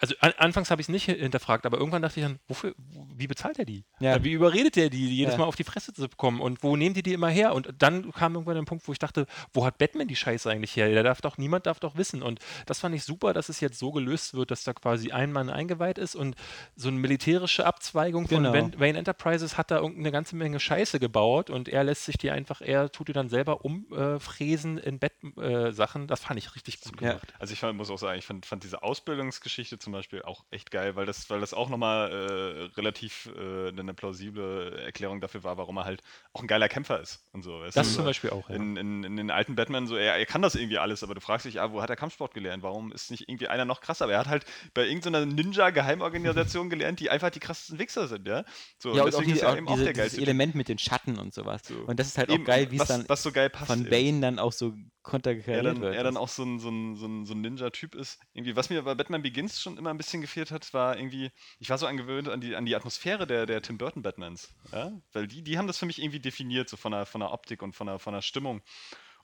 [0.00, 2.74] also an, anfangs habe ich es nicht hinterfragt, aber irgendwann dachte ich dann, wofür,
[3.16, 3.84] wie bezahlt er die?
[4.00, 4.16] Ja.
[4.16, 5.38] Äh, Wie überredet der die, die jedes Ja.
[5.38, 6.40] Mal auf die Fresse zu bekommen?
[6.40, 7.54] Und wo nehmen die die immer her?
[7.54, 10.74] Und dann kam irgendwann ein Punkt, wo ich dachte, wo hat Batman die Scheiße eigentlich
[10.74, 10.88] her?
[10.90, 12.22] Der darf doch, niemand darf doch wissen.
[12.22, 15.32] Und das fand ich super, dass es jetzt so gelöst wird, dass da quasi ein
[15.32, 16.34] Mann eingeweiht ist und
[16.76, 18.52] so eine militärische Abzweigung von Genau.
[18.54, 22.30] Van- Wayne Enterprises hat da irgendeine ganze Menge Scheiße gebaut und er lässt sich die
[22.30, 26.06] einfach, er tut die dann selber umfräsen in Bettsachen.
[26.06, 27.08] das fand ich richtig gut Ja.
[27.10, 27.34] gemacht.
[27.38, 30.70] Also ich fand, muss auch sagen, ich fand, fand diese Ausbildungsgeschichte zum Beispiel auch echt
[30.70, 35.56] geil, weil das, weil das auch nochmal äh, relativ äh, eine plausible Erklärung dafür war,
[35.56, 36.02] warum er halt
[36.32, 37.60] auch ein geiler Kämpfer ist und so.
[37.60, 37.94] weißt Das du?
[37.96, 38.56] zum Beispiel auch, ja.
[38.56, 41.20] In, in, in den alten Batman so, er, er kann das irgendwie alles, aber du
[41.20, 42.62] fragst dich, ah, wo hat er Kampfsport gelernt?
[42.62, 44.04] Warum ist nicht irgendwie einer noch krasser?
[44.04, 44.44] Aber er hat halt
[44.74, 48.44] bei irgendeiner Ninja-Geheimorganisation gelernt, die einfach die krassesten Wichser sind, ja?
[48.78, 50.20] So, ja, und auch, deswegen die, ist er auch eben auch diese, der dieses geilste.
[50.22, 51.62] Element mit den Schatten und sowas.
[51.66, 51.74] So.
[51.86, 53.66] Und das ist halt Eben, auch geil, wie es was, dann was so geil passt.
[53.66, 53.90] von eben.
[53.90, 55.94] Bane dann auch so er konterkariert dann, wird.
[55.94, 58.20] er dann auch so ein, so ein, so ein, so ein Ninja-Typ ist.
[58.32, 61.70] Irgendwie, was mir bei Batman Begins schon immer ein bisschen gefehlt hat, war irgendwie, ich
[61.70, 64.54] war so angewöhnt an die, an die Atmosphäre der, der Tim Burton Batmans.
[64.72, 64.92] Ja?
[65.12, 67.62] Weil die, die haben das für mich irgendwie definiert, so von der, von der Optik
[67.62, 68.62] und von der, von der Stimmung.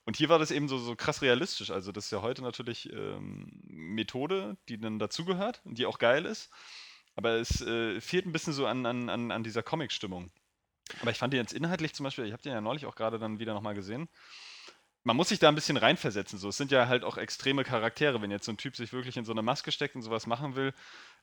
[0.05, 1.71] Und hier war das eben so, so krass realistisch.
[1.71, 6.25] Also, das ist ja heute natürlich ähm, Methode, die dann dazugehört und die auch geil
[6.25, 6.49] ist.
[7.17, 10.31] Aber es äh, fehlt ein bisschen so an, an, an, an dieser Comic-Stimmung.
[11.01, 13.19] Aber ich fand die jetzt inhaltlich zum Beispiel, ich habe den ja neulich auch gerade
[13.19, 14.09] dann wieder nochmal gesehen,
[15.07, 16.37] man muss sich da ein bisschen reinversetzen.
[16.37, 16.49] So.
[16.49, 18.21] Es sind ja halt auch extreme Charaktere.
[18.21, 20.57] Wenn jetzt so ein Typ sich wirklich in so eine Maske steckt und sowas machen
[20.57, 20.75] will,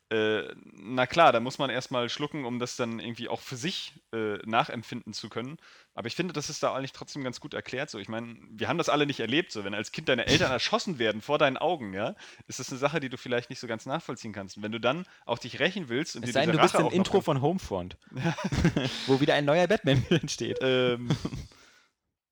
[0.10, 0.44] äh,
[0.74, 4.36] na klar, da muss man erstmal schlucken, um das dann irgendwie auch für sich äh,
[4.46, 5.58] nachempfinden zu können.
[5.96, 7.90] Aber ich finde, das ist da eigentlich trotzdem ganz gut erklärt.
[7.90, 9.52] So, ich meine, wir haben das alle nicht erlebt.
[9.52, 12.16] So, wenn als Kind deine Eltern erschossen werden vor deinen Augen, ja,
[12.48, 14.56] ist das eine Sache, die du vielleicht nicht so ganz nachvollziehen kannst.
[14.56, 16.74] Und wenn du dann auch dich rächen willst und es dir sei denn, du bist
[16.76, 17.98] Rache im auch noch Intro im- von Homefront,
[19.08, 20.60] wo wieder ein neuer Batman entsteht.
[20.62, 21.10] ähm,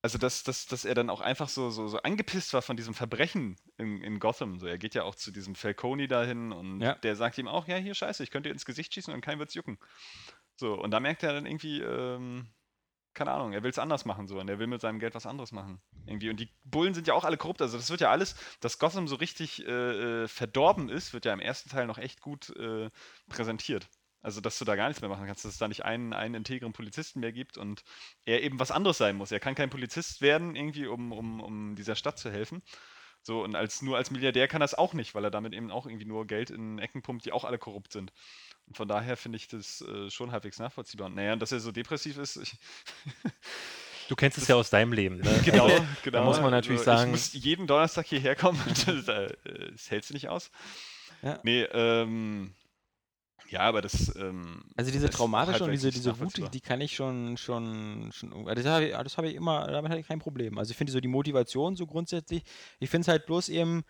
[0.01, 2.93] also dass, dass, dass er dann auch einfach so, so, so angepisst war von diesem
[2.93, 4.59] Verbrechen in, in Gotham.
[4.59, 6.95] So, er geht ja auch zu diesem Falcone dahin und Ja.
[6.95, 9.39] der sagt ihm auch, ja, hier scheiße, ich könnte dir ins Gesicht schießen und kein
[9.39, 9.77] wird's jucken.
[10.55, 12.47] So, und da merkt er dann irgendwie, ähm,
[13.13, 15.25] keine Ahnung, er will es anders machen so und er will mit seinem Geld was
[15.25, 15.81] anderes machen.
[16.05, 16.29] Irgendwie.
[16.29, 17.61] Und die Bullen sind ja auch alle korrupt.
[17.61, 21.33] Also das wird ja alles, dass Gotham so richtig äh, äh, verdorben ist, wird ja
[21.33, 22.89] im ersten Teil noch echt gut äh,
[23.27, 23.87] präsentiert.
[24.21, 26.35] Also, dass du da gar nichts mehr machen kannst, dass es da nicht einen, einen
[26.35, 27.83] integren Polizisten mehr gibt und
[28.25, 29.31] er eben was anderes sein muss.
[29.31, 32.61] Er kann kein Polizist werden, irgendwie, um, um, um dieser Stadt zu helfen.
[33.23, 35.71] So, und als, nur als Milliardär kann er es auch nicht, weil er damit eben
[35.71, 38.11] auch irgendwie nur Geld in Ecken pumpt, die auch alle korrupt sind.
[38.67, 41.07] Und von daher finde ich das äh, schon halbwegs nachvollziehbar.
[41.07, 42.55] Und naja, und dass er so depressiv ist, ich,
[44.07, 45.17] Du kennst es ja aus deinem Leben.
[45.17, 45.41] Ne?
[45.45, 46.17] genau, Also, genau.
[46.17, 49.35] Da muss man natürlich Also, sagen, Ich muss jeden Donnerstag hierher kommen und das, äh,
[49.71, 50.51] das hältst du nicht aus.
[51.21, 51.39] Ja.
[51.43, 52.53] Nee, ähm,
[53.51, 54.15] ja, aber das.
[54.15, 58.33] Ähm, Also diese traumatische und halbwegs diese, diese Wut, die, kann ich schon, schon, schon
[58.47, 60.57] also das habe ich, habe ich immer, damit hatte ich kein Problem.
[60.57, 62.43] Also ich finde so die Motivation so grundsätzlich,
[62.79, 63.83] ich finde es halt bloß eben,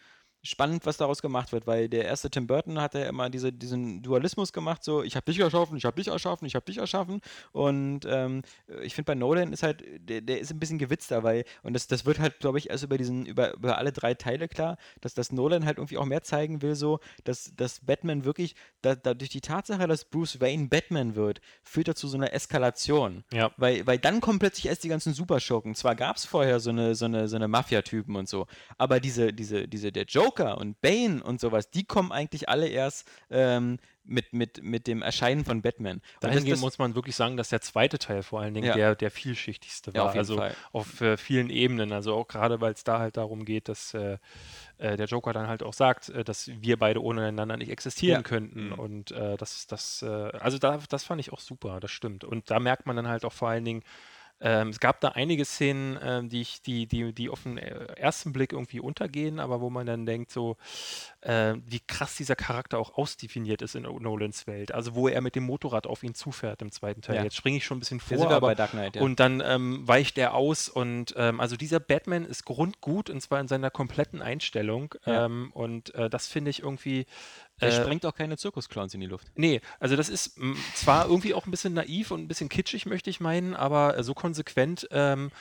[0.43, 4.01] spannend, was daraus gemacht wird, weil der erste Tim Burton hat ja immer diese, diesen
[4.01, 7.21] Dualismus gemacht, so ich habe dich erschaffen, ich habe dich erschaffen, ich habe dich erschaffen
[7.51, 8.41] und ähm,
[8.81, 11.87] ich finde bei Nolan ist halt, der, der ist ein bisschen gewitzter, weil und das,
[11.87, 15.13] das wird halt, glaube ich, erst über diesen, über, über alle drei Teile klar, dass
[15.13, 19.13] das Nolan halt irgendwie auch mehr zeigen will, so, dass, dass Batman wirklich, da, da
[19.13, 23.23] durch die Tatsache, dass Bruce Wayne Batman wird, führt er zu so einer Eskalation.
[23.31, 23.51] Ja.
[23.57, 25.75] Weil, weil dann kommen plötzlich erst die ganzen Superschurken.
[25.75, 28.47] Zwar gab es vorher so eine, so eine, so eine Mafia-Typen und so,
[28.77, 33.07] aber diese, diese, diese, der Joker und Bane und sowas, die kommen eigentlich alle erst
[33.29, 36.01] ähm, mit, mit, mit dem Erscheinen von Batman.
[36.21, 38.73] Dahingehend muss man wirklich sagen, dass der zweite Teil vor allen Dingen Ja.
[38.73, 40.05] der, der vielschichtigste Ja, war.
[40.05, 40.55] auf jeden also Fall.
[40.71, 41.91] auf äh, vielen Ebenen.
[41.91, 44.17] Also auch gerade, weil es da halt darum geht, dass äh,
[44.79, 48.21] äh, der Joker dann halt auch sagt, äh, dass wir beide ohne einander nicht existieren
[48.21, 48.23] Ja.
[48.23, 48.67] könnten.
[48.67, 48.73] Mhm.
[48.73, 52.23] Und äh, das, das, also da, das fand ich auch super, das stimmt.
[52.23, 53.83] Und da merkt man dann halt auch vor allen Dingen,
[54.41, 57.85] ähm, es gab da einige Szenen, ähm, die, ich, die, die, die auf den äh,
[57.95, 60.57] ersten Blick irgendwie untergehen, aber wo man dann denkt, so,
[61.21, 64.73] äh, wie krass dieser Charakter auch ausdefiniert ist in Nolans Welt.
[64.73, 67.17] Also wo er mit dem Motorrad auf ihn zufährt im zweiten Teil.
[67.17, 67.23] Ja.
[67.23, 69.01] Jetzt springe ich schon ein bisschen vor, aber bei Dark Knight, ja.
[69.03, 73.39] und dann ähm, weicht er aus und ähm, also dieser Batman ist grundgut und zwar
[73.39, 74.95] in seiner kompletten Einstellung.
[75.05, 75.25] Ja.
[75.25, 77.05] Ähm, und äh, das finde ich irgendwie.
[77.67, 79.27] Äh, sprengt auch keine Zirkusclowns in die Luft.
[79.35, 82.85] Nee, also das ist m, zwar irgendwie auch ein bisschen naiv und ein bisschen kitschig,
[82.85, 84.87] möchte ich meinen, aber so konsequent.
[84.91, 85.31] Ähm,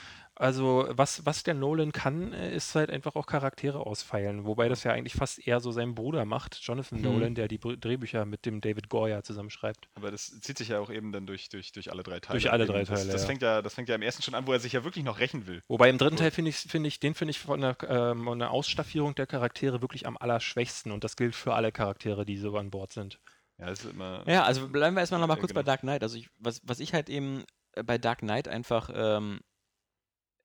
[0.40, 4.44] also was, was der Nolan kann, äh, ist halt einfach auch Charaktere ausfeilen.
[4.46, 7.04] Wobei das ja eigentlich fast eher so sein Bruder macht, Jonathan Mhm.
[7.04, 9.88] Nolan, der die Br- Drehbücher mit dem David Goya zusammenschreibt.
[9.94, 12.40] Aber das zieht sich ja auch eben dann durch, durch, durch alle drei Teile.
[12.40, 13.26] Durch alle Eben drei das, Teile, Das ja.
[13.26, 13.60] fängt ja.
[13.62, 15.62] Das fängt ja im ersten schon an, wo er sich ja wirklich noch rächen will.
[15.68, 16.22] Wobei im dritten So.
[16.22, 19.26] Teil finde ich, finde ich, den finde ich von der, ähm, von der Ausstaffierung der
[19.26, 23.20] Charaktere wirklich am allerschwächsten und das gilt für alle Charaktere, die so an Bord sind.
[23.58, 24.24] Ja, das ist immer.
[24.26, 25.66] Ja, also bleiben wir erstmal noch mal Ja, kurz bei genau.
[25.72, 26.02] Dark Knight.
[26.02, 29.40] Also ich, was, was ich halt eben äh, bei Dark Knight einfach ähm,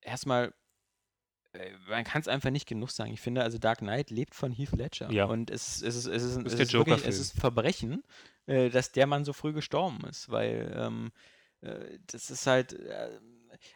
[0.05, 0.53] erstmal,
[1.53, 3.11] äh, man kann es einfach nicht genug sagen.
[3.13, 5.11] Ich finde, also Dark Knight lebt von Heath Ledger.
[5.11, 5.25] Ja.
[5.25, 8.03] Und es, es, ist, es, ist, ist es, ist wirklich, es ist Verbrechen,
[8.45, 11.11] äh, dass der Mann so früh gestorben ist, weil ähm,
[11.61, 12.73] äh, das ist halt.
[12.73, 13.19] Äh,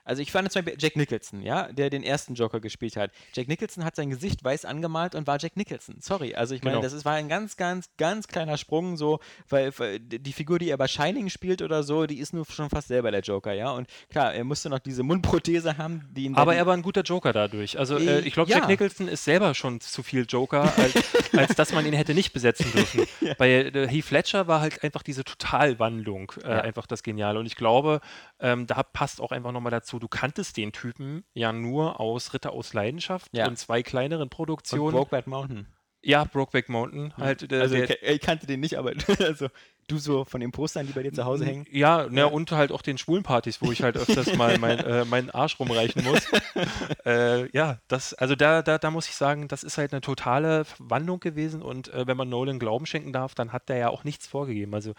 [0.04, 3.12] also ich fand zum Beispiel Jack Nicholson, ja, der den ersten Joker gespielt hat.
[3.34, 5.98] Jack Nicholson hat sein Gesicht weiß angemalt und war Jack Nicholson.
[6.00, 6.84] Sorry, also ich meine, Genau.
[6.84, 10.70] das ist, war ein ganz, ganz, ganz kleiner Sprung so, weil, weil die Figur, die
[10.70, 13.72] er bei Shining spielt oder so, die ist nur schon fast selber der Joker, ja.
[13.72, 17.02] Und klar, er musste noch diese Mundprothese haben, die ihn Aber er war ein guter
[17.02, 17.78] Joker dadurch.
[17.78, 18.58] Also äh, Äh, ich glaube, ja.
[18.58, 20.94] Jack Nicholson ist selber schon zu viel Joker, als,
[21.34, 23.06] als dass man ihn hätte nicht besetzen dürfen.
[23.38, 26.62] Bei äh, Heath Ledger war halt einfach diese Totalwandlung äh, Ja.
[26.62, 27.40] einfach das Geniale.
[27.40, 28.02] Und ich glaube,
[28.40, 32.52] ähm, da passt auch einfach nochmal dazu, du kanntest den Typen ja nur aus Ritter
[32.52, 33.48] aus Leidenschaft Ja.
[33.48, 34.92] und zwei kleineren und Produktionen.
[34.96, 35.68] Brokeback Mountain.
[36.02, 37.16] ja, Brokeback Mountain.
[37.18, 39.48] Halt, äh, Also der, ich, ich kannte den nicht, aber also
[39.92, 41.66] du so von den Postern, die bei dir zu Hause hängen.
[41.72, 45.30] Ja, ne, und halt auch den Schwulenpartys, wo ich halt öfters mal mein, äh, meinen
[45.30, 46.22] Arsch rumreichen muss.
[47.06, 50.66] äh, ja, das, also da, da, da muss ich sagen, das ist halt eine totale
[50.78, 54.04] Wandlung gewesen und äh, wenn man Nolan Glauben schenken darf, dann hat der ja auch
[54.04, 54.74] nichts vorgegeben.
[54.74, 54.94] Also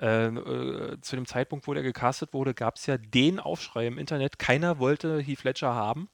[0.00, 3.98] äh, äh, zu dem Zeitpunkt, wo der gecastet wurde, gab es ja den Aufschrei im
[3.98, 6.08] Internet, keiner wollte Heath Ledger haben.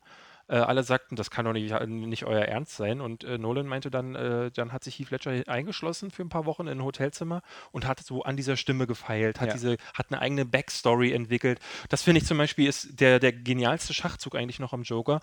[0.53, 3.01] Äh, alle sagten, das kann doch nicht, nicht euer Ernst sein.
[3.01, 6.45] Und äh, Nolan meinte dann, äh, dann hat sich Heath Ledger eingeschlossen für ein paar
[6.45, 9.55] Wochen in ein Hotelzimmer und hat so an dieser Stimme gefeilt, hat Ja.
[9.55, 11.59] diese, hat eine eigene Backstory entwickelt.
[11.89, 15.21] Das finde ich zum Beispiel ist der, der genialste Schachzug eigentlich noch am Joker,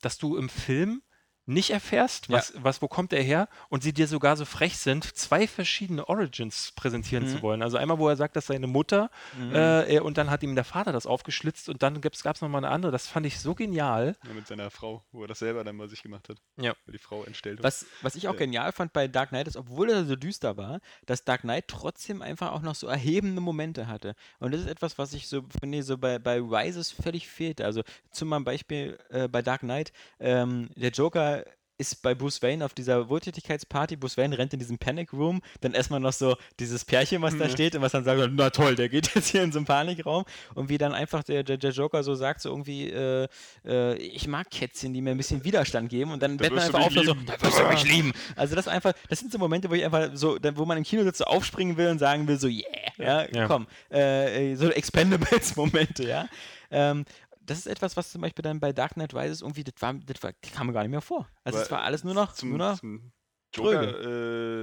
[0.00, 1.02] dass du im Film
[1.48, 5.04] nicht erfährst, was, was, wo kommt er her und sie dir sogar so frech sind,
[5.16, 7.28] zwei verschiedene Origins präsentieren Mhm.
[7.28, 7.62] zu wollen.
[7.62, 9.10] Also einmal, wo er sagt, dass seine Mutter
[9.52, 12.64] äh, er- und dann hat ihm der Vater das aufgeschlitzt und dann gab es nochmal
[12.64, 12.92] eine andere.
[12.92, 14.14] Das fand ich so genial.
[14.26, 16.36] Ja, mit seiner Frau, wo er das selber dann mal sich gemacht hat.
[16.60, 16.74] Ja.
[16.84, 18.38] Weil die Frau entstellt Was, was ich auch Ja.
[18.40, 22.20] genial fand bei Dark Knight ist, obwohl er so düster war, dass Dark Knight trotzdem
[22.20, 24.14] einfach auch noch so erhebende Momente hatte.
[24.38, 27.64] Und das ist etwas, was ich so finde, so bei, bei Rises völlig fehlte.
[27.64, 31.37] Also zum Beispiel äh, bei Dark Knight, ähm, der Joker
[31.78, 33.96] ist bei Bruce Wayne auf dieser Wohltätigkeitsparty.
[33.96, 37.48] Bruce Wayne rennt in diesen Panic Room, dann erstmal noch so dieses Pärchen, was da
[37.48, 40.24] steht und was dann sagt, na toll, der geht jetzt hier in so einen Panikraum
[40.54, 43.28] und wie dann einfach der, der, der Joker so sagt, so irgendwie, äh,
[43.64, 46.80] äh, ich mag Kätzchen, die mir ein bisschen Widerstand geben und dann Da Batman einfach
[46.80, 48.12] aufhört so, da wirst du mich lieben.
[48.36, 51.04] Also das einfach, das sind so Momente, wo ich einfach so, wo man im Kino
[51.04, 52.66] sitzt, so aufspringen will und sagen will, so yeah,
[52.98, 53.46] ja, Ja.
[53.46, 56.28] komm, äh, äh, so Expendables-Momente, ja.
[56.70, 57.04] Ähm,
[57.48, 60.22] das ist etwas, was zum Beispiel dann bei Dark Knight Rises irgendwie, das, war, das,
[60.22, 61.28] war, das kam mir gar nicht mehr vor.
[61.44, 63.12] Also es war alles nur noch, zum, nur noch zum
[63.54, 64.04] Joker, äh,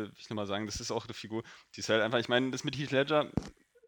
[0.03, 1.43] will ich nochmal sagen, das ist auch eine Figur,
[1.75, 3.31] die ist halt einfach, ich meine, das mit Heath Ledger,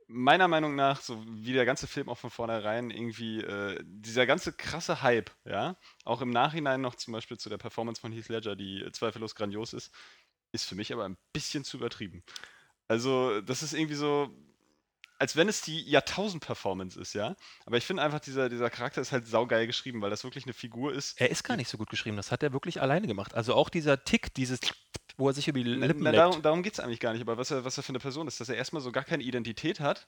[0.08, 4.54] meiner Meinung nach, so wie der ganze Film auch von vornherein irgendwie, äh, dieser ganze
[4.54, 8.56] krasse Hype, ja, auch im Nachhinein noch zum Beispiel zu der Performance von Heath Ledger,
[8.56, 9.94] die zweifellos grandios ist,
[10.54, 12.24] ist für mich aber ein bisschen zu übertrieben.
[12.88, 14.34] Also, das ist irgendwie so,
[15.20, 17.36] als wenn es die Jahrtausend-Performance ist, ja.
[17.66, 20.54] Aber ich finde einfach, dieser, dieser Charakter ist halt saugeil geschrieben, weil das wirklich eine
[20.54, 21.20] Figur ist.
[21.20, 22.18] Er ist gar nicht so gut geschrieben.
[22.18, 23.34] Das hat er wirklich alleine gemacht.
[23.34, 24.60] Also auch dieser Tick, dieses
[25.18, 27.38] wo er sich über die Lippen na, darum darum geht es eigentlich gar nicht, aber
[27.38, 29.80] was er, was er für eine Person ist, dass er erstmal so gar keine Identität
[29.80, 30.08] hat,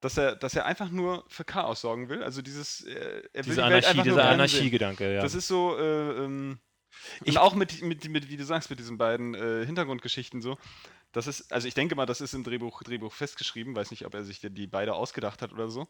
[0.00, 2.22] dass er, dass er einfach nur für Chaos sorgen will.
[2.22, 4.28] Also dieses, äh, er will Diese die Anarchie, dieser.
[4.28, 5.22] Anarchiegedanke, ja.
[5.22, 6.58] Das ist so, äh, ähm,
[7.26, 10.58] und auch mit, mit, mit, wie du sagst, mit diesen beiden äh, Hintergrundgeschichten so.
[11.12, 14.14] Das ist, also ich denke mal, das ist im Drehbuch, Drehbuch festgeschrieben, weiß nicht, ob
[14.14, 15.88] er sich die- die beide ausgedacht hat oder so.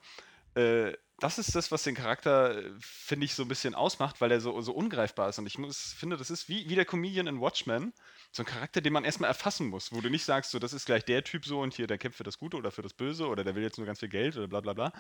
[0.55, 4.33] Äh, das ist das, was den Charakter, äh, finde ich, so ein bisschen ausmacht, weil
[4.33, 5.39] er so, so ungreifbar ist.
[5.39, 7.93] Und ich muss, finde, das ist wie, wie der Comedian in Watchmen,
[8.33, 10.87] so ein Charakter, den man erstmal erfassen muss, wo du nicht sagst, so, das ist
[10.87, 13.29] gleich der Typ so und hier, der kämpft für das Gute oder für das Böse
[13.29, 14.93] oder der will jetzt nur ganz viel Geld oder bla bla bla.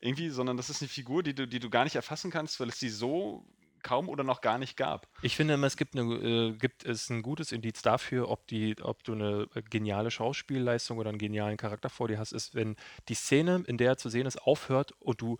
[0.00, 2.70] Irgendwie, sondern das ist eine Figur, die du, die du gar nicht erfassen kannst, weil
[2.70, 3.46] es die so
[3.88, 5.08] kaum oder noch gar nicht gab.
[5.22, 8.76] Ich finde immer, es gibt, eine, äh, gibt es ein gutes Indiz dafür, ob, die,
[8.82, 12.76] ob du eine äh, geniale Schauspielleistung oder einen genialen Charakter vor dir hast, ist, wenn
[13.08, 15.38] die Szene, in der er zu sehen ist, aufhört und du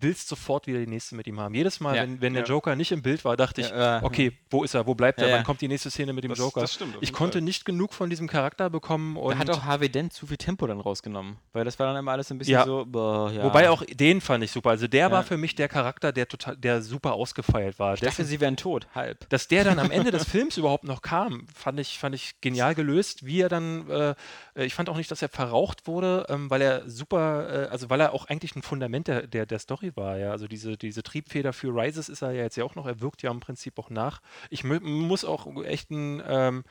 [0.00, 1.54] willst sofort wieder die nächste mit ihm haben.
[1.54, 2.02] Jedes Mal, Ja.
[2.02, 2.48] wenn, wenn der Ja.
[2.48, 5.20] Joker nicht im Bild war, dachte ich, Ja, äh, okay, wo ist er, wo bleibt
[5.20, 6.60] er, wann kommt die nächste Szene mit dem Das- Joker?
[6.62, 7.42] das stimmt ich konnte Fall.
[7.42, 10.66] nicht genug von diesem Charakter bekommen und Da hat auch Harvey Dent zu viel Tempo
[10.66, 11.36] dann rausgenommen.
[11.52, 13.44] Weil das war dann immer alles ein bisschen so, boah, ja.
[13.44, 14.70] Wobei auch den fand ich super.
[14.70, 17.94] Also der war für mich der Charakter, der total, der super ausgefeilt war.
[17.94, 19.28] Ich dachte, sie wären tot, halb.
[19.30, 22.74] dass der dann am Ende des Films überhaupt noch kam, fand ich, fand ich genial
[22.74, 23.26] gelöst.
[23.26, 24.14] Wie er dann, äh,
[24.56, 28.00] ich fand auch nicht, dass er verraucht wurde, ähm, weil er super, äh, also weil
[28.00, 30.18] er auch eigentlich ein Fundament der, der, der Story war.
[30.18, 32.86] Ja, also diese, diese Triebfeder für Rises ist er ja jetzt ja auch noch.
[32.86, 34.20] Er wirkt ja im Prinzip auch nach.
[34.50, 36.64] Ich muss auch echt ein, ähm,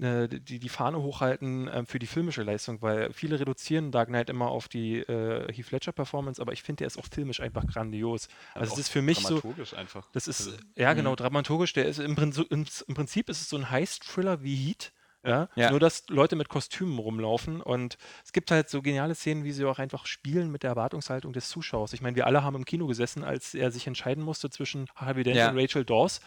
[0.00, 4.30] äh, die, die Fahne hochhalten ähm, für die filmische Leistung, weil viele reduzieren Dark Knight
[4.30, 7.66] immer auf die äh, Heath Ledger Performance, aber ich finde, der ist auch filmisch einfach
[7.66, 8.28] grandios.
[8.54, 10.08] Also es ist für mich so, dramaturgisch einfach.
[10.12, 13.48] das ist, Also, ja genau, dramaturgisch, der ist im, Prinzip- im, im Prinzip ist es
[13.48, 14.92] so ein Heist-Thriller wie Heat.
[15.24, 15.70] Ja, Ja.
[15.70, 19.64] Nur, dass Leute mit Kostümen rumlaufen und es gibt halt so geniale Szenen, wie sie
[19.64, 21.92] auch einfach spielen mit der Erwartungshaltung des Zuschauers.
[21.92, 25.22] Ich meine, wir alle haben im Kino gesessen, als er sich entscheiden musste zwischen Harvey
[25.24, 25.50] Dent Ja.
[25.50, 26.20] und Rachel Dawes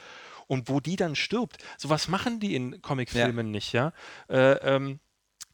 [0.47, 1.57] und wo die dann stirbt.
[1.77, 3.91] Sowas machen die in Comicfilmen nicht, ja.
[4.29, 4.99] Äh, ähm,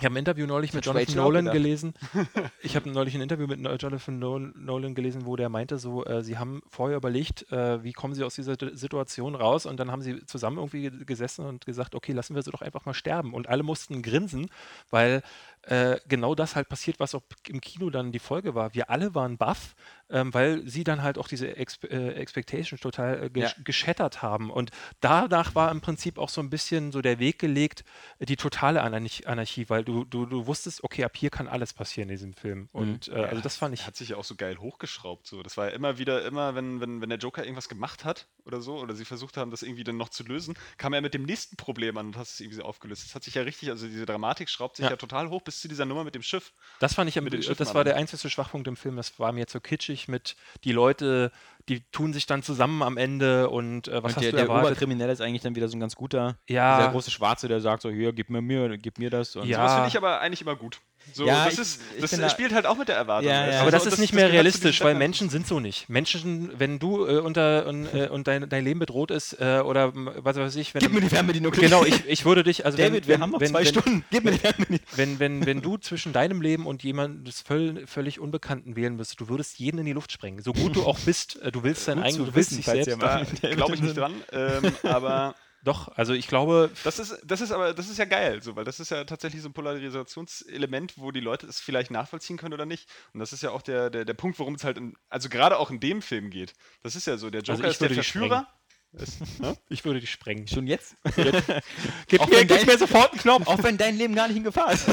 [0.02, 1.94] ich habe ein Interview neulich mit Jonathan Nolan gelesen.
[2.64, 6.24] Ich habe neulich ein Interview mit Jonathan Nol- Nolan gelesen, wo der meinte, so, äh,
[6.24, 10.02] sie haben vorher überlegt, äh, wie kommen sie aus dieser Situation raus und dann haben
[10.02, 13.34] sie zusammen irgendwie ge- gesessen und gesagt, okay, lassen wir sie doch einfach mal sterben.
[13.34, 14.50] Und alle mussten grinsen,
[14.90, 15.22] weil
[15.64, 18.74] äh, genau das halt passiert, was auch im Kino dann die Folge war.
[18.74, 19.76] Wir alle waren baff,
[20.10, 23.64] ähm, weil sie dann halt auch diese Exp äh, Expectations total äh, gesch Ja.
[23.64, 24.50] geschettert haben.
[24.50, 24.72] Und
[25.02, 27.84] danach war im Prinzip auch so ein bisschen so der Weg gelegt,
[28.20, 31.74] äh, die totale Anarch Anarchie, weil du, du, du wusstest, okay, ab hier kann alles
[31.74, 32.68] passieren in diesem Film.
[32.72, 33.86] Und äh, also das fand ich.
[33.86, 35.28] Hat sich ja auch so geil hochgeschraubt.
[35.28, 35.44] So.
[35.44, 38.62] Das war ja immer wieder, immer, wenn, wenn, wenn der Joker irgendwas gemacht hat oder
[38.62, 41.24] so, oder sie versucht haben, das irgendwie dann noch zu lösen, kam er mit dem
[41.24, 43.06] nächsten Problem an und hat es irgendwie so aufgelöst.
[43.06, 44.90] Das hat sich ja richtig, also diese Dramatik schraubt sich Ja.
[44.92, 46.54] ja, total hoch bis zu dieser Nummer mit dem Schiff.
[46.80, 48.96] Das fand ich am, mit den das Schiffen war der einzige Schwachpunkt im Film.
[48.96, 51.32] Das war mir zu kitschig mit die Leute,
[51.68, 54.50] die tun sich dann zusammen am Ende und äh, was und hast der, du der?
[54.50, 56.78] Oberkriminelle ist eigentlich dann wieder so ein ganz guter, Ja.
[56.78, 59.36] dieser große Schwarze, der sagt so, hier, gib mir mir, gib mir das.
[59.36, 59.58] Und Ja.
[59.58, 60.80] Sowas finde ich aber eigentlich immer gut.
[61.14, 63.30] So, Ja, das ich- ist, ich das da- spielt halt auch mit der Erwartung.
[63.30, 63.52] Ja, ja.
[63.52, 63.60] du?
[63.64, 65.90] Aber das So, ist nicht mehr gehört zu realistisch, weil Menschen sind so nicht.
[65.90, 69.92] Menschen, wenn du äh, unter und, äh, und dein, dein Leben bedroht ist äh, oder
[69.94, 71.52] was weiß ich, wenn Gib mir die Fernbedienung.
[71.52, 73.66] Genau, ich, ich würde dich, also David, wenn, wir wenn, haben noch wenn, zwei wenn,
[73.68, 74.06] Stunden.
[74.10, 74.80] Gib mir die Fernbedienung.
[74.96, 79.28] Wenn, wenn, wenn du zwischen deinem Leben und jemandes völ, völlig Unbekannten wählen müsstest, du
[79.28, 80.42] würdest jeden in die Luft sprengen.
[80.42, 83.42] So gut du auch bist, äh, du willst dein eigenes, du willst wissen, dich selbst.
[83.42, 84.14] glaube ich nicht dran.
[84.32, 88.42] Ähm, aber Doch, also ich glaube, Das ist, das ist aber, das ist ja geil,
[88.42, 92.38] so, weil das ist ja tatsächlich so ein Polarisationselement, wo die Leute es vielleicht nachvollziehen
[92.38, 92.90] können oder nicht.
[93.14, 95.58] Und das ist ja auch der, der, der Punkt, worum es halt, in, also gerade
[95.58, 96.54] auch in dem Film geht.
[96.82, 98.48] Das ist ja so, der Joker ich ist der die Verführer.
[99.70, 100.48] ich würde dich sprengen.
[100.50, 100.98] Schon jetzt?
[102.08, 103.48] Gib Auch mir, wenn gib dein- mir sofort einen Knopf.
[103.48, 104.86] Auch wenn dein Leben gar nicht in Gefahr ist.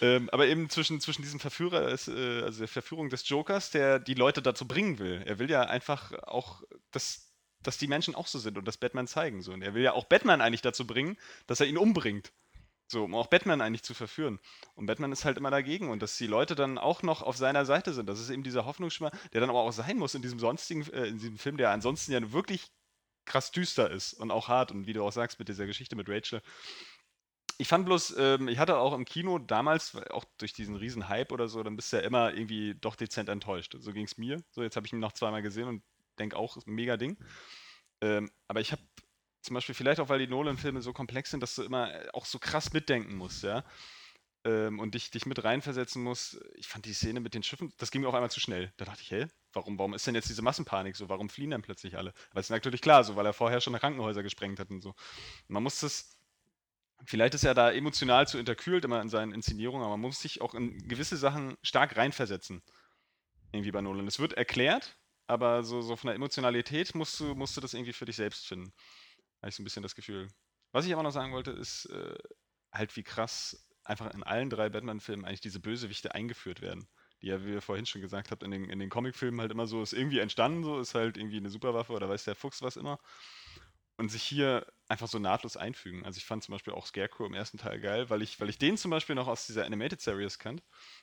[0.00, 3.98] Ähm, aber eben zwischen, zwischen diesem Verführer, ist, äh, also der Verführung des Jokers, der
[4.00, 5.22] die Leute dazu bringen will.
[5.26, 7.25] Er will ja einfach auch, dass,
[7.66, 9.42] dass die Menschen auch so sind und das Batman zeigen.
[9.42, 9.52] So.
[9.52, 11.16] Und er will ja auch Batman eigentlich dazu bringen,
[11.46, 12.32] dass er ihn umbringt.
[12.88, 14.38] So, um auch Batman eigentlich zu verführen.
[14.76, 17.64] Und Batman ist halt immer dagegen und dass die Leute dann auch noch auf seiner
[17.64, 18.08] Seite sind.
[18.08, 21.06] Das ist eben dieser Hoffnungsschimmer, der dann aber auch sein muss in diesem sonstigen, äh,
[21.06, 22.70] in diesem Film, der ansonsten ja wirklich
[23.24, 26.08] krass düster ist und auch hart und wie du auch sagst mit dieser Geschichte mit
[26.08, 26.40] Rachel.
[27.58, 31.32] Ich fand bloß, ähm, ich hatte auch im Kino damals, auch durch diesen riesen Hype
[31.32, 33.74] oder so, dann bist du ja immer irgendwie doch dezent enttäuscht.
[33.80, 34.44] So ging es mir.
[34.50, 35.82] So, jetzt habe ich ihn noch zweimal gesehen und
[36.16, 37.16] denke auch, ist ein mega Ding.
[38.00, 38.82] Ähm, aber ich habe
[39.46, 42.26] zum Beispiel, vielleicht auch, weil die Nolan-Filme so komplex sind, dass du immer äh, auch
[42.26, 43.64] so krass mitdenken musst, ja.
[44.44, 46.38] Ähm, und dich, dich mit reinversetzen musst.
[46.56, 48.72] Ich fand die Szene mit den Schiffen, das ging mir auf einmal zu schnell.
[48.76, 51.08] Da dachte ich, hä, warum, warum ist denn jetzt diese Massenpanik so?
[51.08, 52.12] Warum fliehen dann plötzlich alle?
[52.30, 54.94] Aber es natürlich klar, so, weil er vorher schon Krankenhäuser gesprengt hat und so.
[55.48, 56.18] Man muss das,
[57.04, 60.40] vielleicht ist er da emotional zu interkühlt immer in seinen Inszenierungen, aber man muss sich
[60.40, 62.62] auch in gewisse Sachen stark reinversetzen.
[63.52, 64.08] Irgendwie bei Nolan.
[64.08, 64.96] Es wird erklärt,
[65.26, 68.46] aber so, so von der Emotionalität musst du, musst du das irgendwie für dich selbst
[68.46, 68.72] finden.
[69.40, 70.28] Habe ich so ein bisschen das Gefühl.
[70.72, 72.16] Was ich aber noch sagen wollte, ist äh,
[72.72, 76.88] halt, wie krass einfach in allen drei Batman-Filmen eigentlich diese Bösewichte eingeführt werden.
[77.22, 79.66] Die ja, wie ihr vorhin schon gesagt habt, in den, in den Comicfilmen halt immer
[79.66, 82.76] so, ist irgendwie entstanden, so ist halt irgendwie eine Superwaffe oder weiß der Fuchs was
[82.76, 82.98] immer.
[83.96, 86.04] Und sich hier einfach so nahtlos einfügen.
[86.04, 88.58] Also ich fand zum Beispiel auch Scarecrow im ersten Teil geil, weil ich, weil ich
[88.58, 90.62] den zum Beispiel noch aus dieser Animated Series kannt,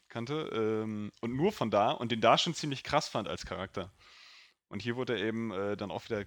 [0.10, 3.92] kannte ähm, und nur von da und den da schon ziemlich krass fand als Charakter.
[4.68, 6.26] Und hier wurde er eben äh, dann auch wieder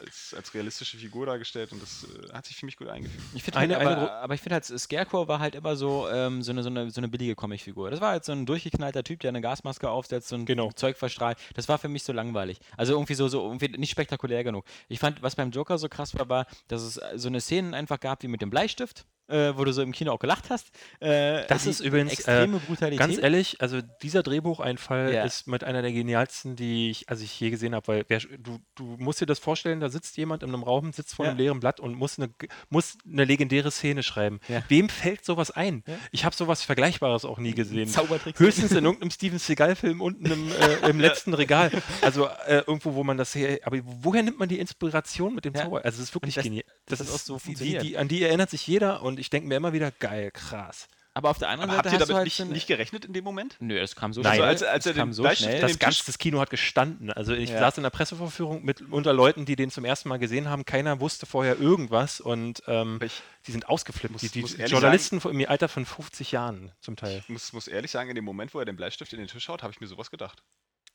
[0.00, 3.22] als, als realistische Figur dargestellt und das äh, hat sich für mich gut eingefügt.
[3.34, 6.08] Ich finde Eine- halt, eine aber, aber ich finde halt, Scarecrow war halt immer so,
[6.08, 7.90] ähm, so, eine, so, eine, so eine billige Comicfigur.
[7.90, 10.72] Das war halt so ein durchgeknallter Typ, der eine Gasmaske aufsetzt und Genau.
[10.72, 11.38] Zeug verstrahlt.
[11.54, 12.58] Das war für mich so langweilig.
[12.76, 14.64] Also irgendwie so, so irgendwie nicht spektakulär genug.
[14.88, 18.00] Ich fand, was beim Joker so krass war, war, dass es so eine Szenen einfach
[18.00, 20.68] gab wie mit dem Bleistift, äh, wo du so im Kino auch gelacht hast.
[21.00, 22.98] Äh, Das die- ist übrigens, äh, extreme Brutalität.
[23.00, 25.24] Ganz ehrlich, also dieser Drehbucheinfall Ja.
[25.24, 28.58] ist mit einer der genialsten, die ich, also ich je gesehen habe, weil wer, du,
[28.74, 31.30] du musst dir das vorstellen, da sitzt jemand in einem Raum, sitzt vor Ja.
[31.30, 32.30] einem leeren Blatt und muss eine,
[32.70, 34.40] muss eine legendäre Szene schreiben.
[34.48, 34.62] Ja.
[34.68, 35.82] Wem fällt sowas ein?
[36.10, 37.88] Ich habe sowas Vergleichbares auch nie gesehen.
[37.88, 38.38] Zaubertricks.
[38.38, 41.70] Höchstens in irgendeinem Steven Seagal-Film unten im, äh, im letzten Regal.
[42.00, 43.60] Also äh, irgendwo, wo man das her.
[43.64, 45.54] Aber woher nimmt man die Inspiration mit dem.
[45.54, 45.84] Zauber?
[45.84, 46.64] Also es ist wirklich das- genial.
[46.86, 47.82] das hat auch so die, funktioniert.
[47.82, 50.88] die, an die erinnert sich jeder und ich denke mir immer wieder, geil, krass.
[51.14, 53.12] Aber auf der anderen Aber Seite habt ihr damit halt nicht, so nicht gerechnet in
[53.12, 53.56] dem Moment?
[53.60, 54.36] Nö, das kam so Nein.
[54.36, 54.48] schnell.
[54.48, 55.60] Also als- als das er kam so schnell.
[55.60, 57.12] Das, dem ganz, Tisch- das Kino hat gestanden.
[57.12, 57.58] Also ich Ja.
[57.60, 60.64] saß in der Presseverführung mit unter Leuten, die den zum ersten Mal gesehen haben.
[60.64, 64.12] Keiner wusste vorher irgendwas und ähm, ich die sind ausgeflippt.
[64.12, 67.22] muss- die die muss Journalisten von- im Alter von 50 Jahren zum Teil.
[67.28, 69.62] muss, muss ehrlich sagen, in dem Moment, wo er den Bleistift in den Tisch haut,
[69.62, 70.42] habe ich mir sowas gedacht.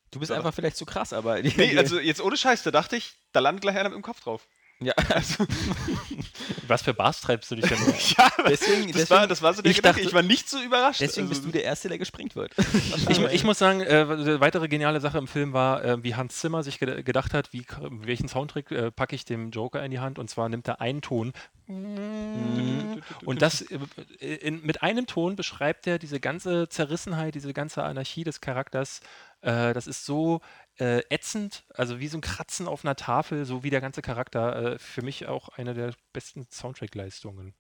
[0.10, 1.41] Du bist Aber- einfach vielleicht zu krass, aber.
[1.44, 4.02] die- Nee, also jetzt ohne Scheiß, da dachte ich, da landet gleich einer mit dem
[4.04, 4.48] Kopf drauf.
[4.80, 4.94] Ja,
[6.68, 7.78] Was für Bars treibst du dich denn?
[8.18, 10.62] Ja, Deswegen- das, war, deswegen- das war so der ich dachte- ich war nicht so
[10.62, 11.02] überrascht.
[11.02, 12.54] deswegen Also, bist du der Erste, der gesprengt wird.
[13.10, 16.38] ich, ich muss sagen, äh, eine weitere geniale Sache im Film war, äh, wie Hans
[16.40, 19.99] Zimmer sich ged gedacht hat, wie, welchen Soundtrack äh, packe ich dem Joker in die
[19.99, 20.20] Hand.
[20.20, 21.34] Und zwar nimmt er einen Ton
[23.26, 23.78] Und das äh,
[24.36, 29.02] in, mit einem Ton beschreibt er diese ganze Zerrissenheit, diese ganze Anarchie des Charakters.
[29.41, 30.41] Äh, das ist so
[30.80, 34.74] äh, ätzend, also wie so ein Kratzen auf einer Tafel, so wie der ganze Charakter.
[34.74, 37.54] Äh, für mich auch eine der besten Soundtrack-Leistungen.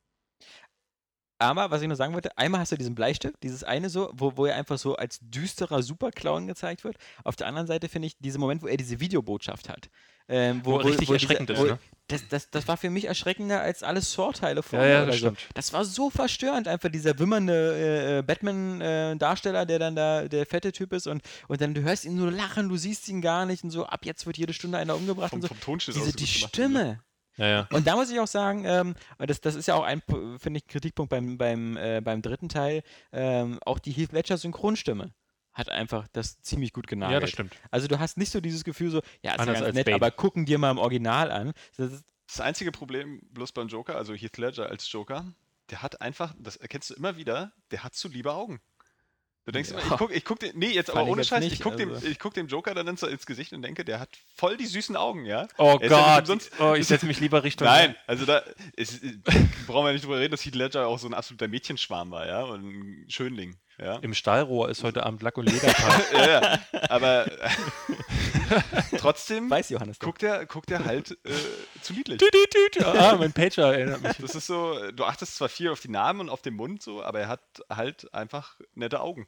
[1.39, 4.37] Aber was ich noch sagen wollte, einmal hast du diesen Bleistift, dieses eine so, wo,
[4.37, 6.97] wo er einfach so als düsterer Superclown gezeigt wird.
[7.23, 9.89] Auf der anderen Seite finde ich diesen Moment, wo er diese Videobotschaft hat.
[10.29, 11.79] Ähm, Wo richtig erschreckend ist, wo, ne?
[12.09, 15.19] Das, das, das war für mich erschreckender als alle Saw-Teile Ja, ja, oder das so.
[15.19, 15.39] stimmt.
[15.53, 20.73] Das war so verstörend, einfach dieser wimmernde äh, äh, Batman-Darsteller, der dann da der fette
[20.73, 23.63] Typ ist und, und dann du hörst ihn nur lachen, du siehst ihn gar nicht
[23.63, 25.47] und so, ab jetzt wird jede Stunde einer umgebracht vom, und so.
[25.47, 26.27] vom Tonschnitt Diese, die.
[26.27, 26.99] Stimme,
[27.37, 27.67] Ja, ja.
[27.71, 30.01] und da muss ich auch sagen, ähm, und das, das ist ja auch ein,
[30.39, 35.11] finde ich, Kritikpunkt beim, beim, äh, beim dritten Teil, ähm, auch die Heath Ledger Synchronstimme
[35.53, 37.13] hat einfach das ziemlich gut genagelt.
[37.13, 37.55] ja, das stimmt.
[37.71, 39.95] Also du hast nicht so dieses Gefühl so, ja, ist ja ganz nett, Bane.
[39.95, 41.53] aber gucken dir mal im Original an.
[41.77, 45.33] Das ist, Das einzige Problem bloß beim Joker, also Heath Ledger als Joker,
[45.71, 48.61] der hat einfach, das erkennst du immer wieder, der hat zu liebe Augen.
[49.47, 49.77] Du denkst Ja.
[49.79, 51.77] immer, ich guck, ich guck den, nee, jetzt Fand aber ohne Scheiß, nicht, ich, guck
[51.77, 52.05] dem, also.
[52.05, 54.97] ich guck dem Joker dann ins, ins Gesicht und denke, der hat voll die süßen
[54.97, 55.47] Augen, ja?
[55.57, 57.65] Oh Er ja Gott, umsonst- oh, ich setze mich lieber Richtung.
[57.65, 58.43] Nein, also da
[58.75, 59.01] ist,
[59.67, 62.43] brauchen wir nicht drüber reden, dass Heath Ledger auch so ein absoluter Mädchenschwarm war, ja?
[62.43, 62.61] Und
[63.05, 63.95] ein Schönling, ja?
[63.99, 66.01] Im Stahlrohr ist heute Abend Lack- und Ledertag.
[66.13, 66.59] ja, ja.
[66.89, 67.25] Aber
[68.97, 69.99] trotzdem weiß Johannes.
[69.99, 71.31] guckt er, guckt er halt äh,
[71.81, 72.19] zu niedlich.
[72.83, 74.17] ah, mein Pager erinnert mich.
[74.17, 77.01] Das ist so, du achtest zwar viel auf die Namen und auf den Mund so,
[77.01, 79.27] aber er hat halt einfach nette Augen.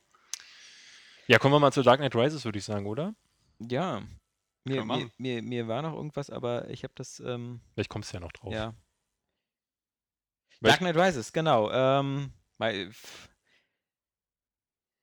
[1.30, 3.14] Ja, kommen wir mal zu Dark Knight Rises, würde ich sagen, oder?
[3.60, 4.02] Ja.
[4.64, 8.18] Mir, mir, mir, mir war noch irgendwas, aber ich habe das, ähm, Vielleicht kommst du
[8.18, 8.52] ja noch drauf.
[8.52, 8.74] ja.
[10.62, 11.70] Dark Knight Rises, genau.
[11.72, 12.34] Ähm,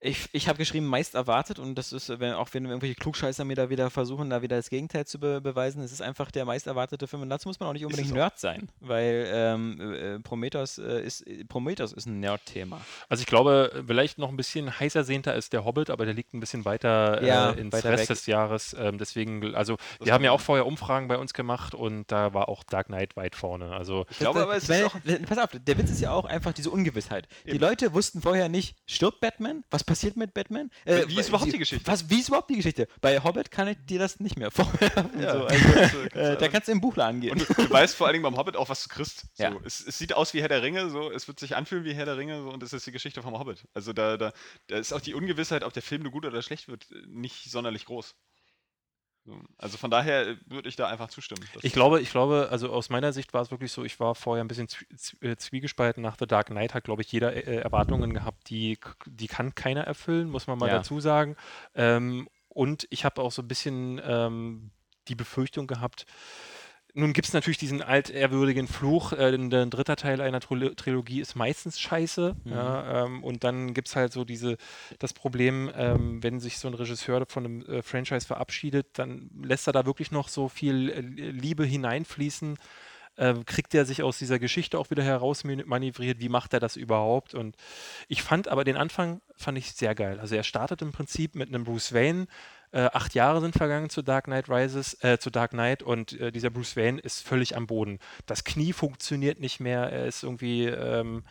[0.01, 3.45] ich ich habe geschrieben, meist erwartet und das ist, äh, wenn, auch wenn irgendwelche Klugscheißer
[3.45, 6.45] mir da wieder versuchen, da wieder das Gegenteil zu be beweisen, es ist einfach der
[6.45, 8.13] meist erwartete Film und dazu muss man auch nicht unbedingt.
[8.13, 12.81] Nerd sein, weil ähm, äh, Prometheus, äh, ist, äh, Prometheus ist ein Nerd-Thema.
[13.09, 16.35] Also ich glaube, vielleicht noch ein bisschen heißer sehnter ist der Hobbit, aber der liegt
[16.35, 18.09] ein bisschen weiter Ja, äh, ins weiter Rest weg.
[18.09, 18.77] des Jahres.
[18.79, 20.35] Ähm, deswegen, also wir kann haben ja sein.
[20.37, 23.73] auch vorher Umfragen bei uns gemacht und da war auch Dark Knight weit vorne.
[23.73, 25.27] Also Ich glaube aber, es meine, ist auch.
[25.27, 27.29] Pass auf, der Witz ist ja auch einfach diese Ungewissheit.
[27.47, 27.61] Die Eben.
[27.61, 29.65] Leute wussten vorher nicht, stirbt Batman?
[29.71, 30.71] Was passiert mit Batman?
[30.85, 31.87] Äh, Wie ist überhaupt die Geschichte?
[31.87, 32.89] Was, wie ist überhaupt die Geschichte?
[33.01, 34.91] Bei Hobbit kann ich dir das nicht mehr vorher.
[35.19, 37.31] Ja, so, also, kannst du- kannst äh, da kannst du im Buchladen gehen.
[37.33, 39.27] Und du, du weißt vor allen Dingen beim Hobbit auch, was du kriegst.
[39.35, 39.55] So, Ja.
[39.65, 42.05] es, es sieht aus wie Herr der Ringe, so, es wird sich anfühlen wie Herr
[42.05, 43.65] der Ringe, so, und das ist die Geschichte vom Hobbit.
[43.75, 44.33] Also da, da,
[44.67, 47.85] da ist auch die Ungewissheit, ob der Film nur gut oder schlecht wird, nicht sonderlich
[47.87, 48.15] groß.
[49.27, 51.43] So, also von daher äh, würde ich da einfach zustimmen.
[51.63, 54.45] Ich glaube, ich glaube, also aus meiner Sicht war es wirklich so, ich war vorher
[54.45, 54.69] ein bisschen
[55.21, 56.01] äh, zwiegespalten.
[56.01, 59.83] Nach The Dark Knight hat, glaube ich, jeder äh, Erwartungen gehabt, die, die kann keiner
[59.83, 60.77] erfüllen, muss man mal Ja.
[60.79, 61.37] dazu sagen.
[61.75, 64.71] Ähm, und ich habe auch so ein bisschen ähm,
[65.09, 66.07] die Befürchtung gehabt,
[66.97, 71.21] nun gibt es natürlich diesen altehrwürdigen Fluch, äh, denn der dritte Teil einer Trilo Trilogie
[71.21, 72.35] ist meistens scheiße.
[72.47, 74.57] Ja, ähm, und dann gibt es halt so diese,
[74.99, 79.67] das Problem, ähm, wenn sich so ein Regisseur von einem äh, Franchise verabschiedet, dann lässt
[79.67, 82.57] er da wirklich noch so viel äh, Liebe hineinfließen.
[83.17, 86.21] Äh, kriegt er sich aus dieser Geschichte auch wieder herausmanövriert?
[86.21, 87.35] Wie macht er das überhaupt?
[87.35, 87.57] Und
[88.09, 90.19] ich fand aber den Anfang fand ich sehr geil.
[90.19, 92.27] Also er startet im Prinzip mit einem Bruce Wayne,
[92.73, 96.33] äh, acht Jahre sind vergangen zu Dark Knight Rises, äh, zu Dark Knight und äh,
[96.33, 97.99] dieser Bruce Wayne ist völlig am Boden.
[98.27, 101.25] Das Knie funktioniert nicht mehr, er ist irgendwie, ähm,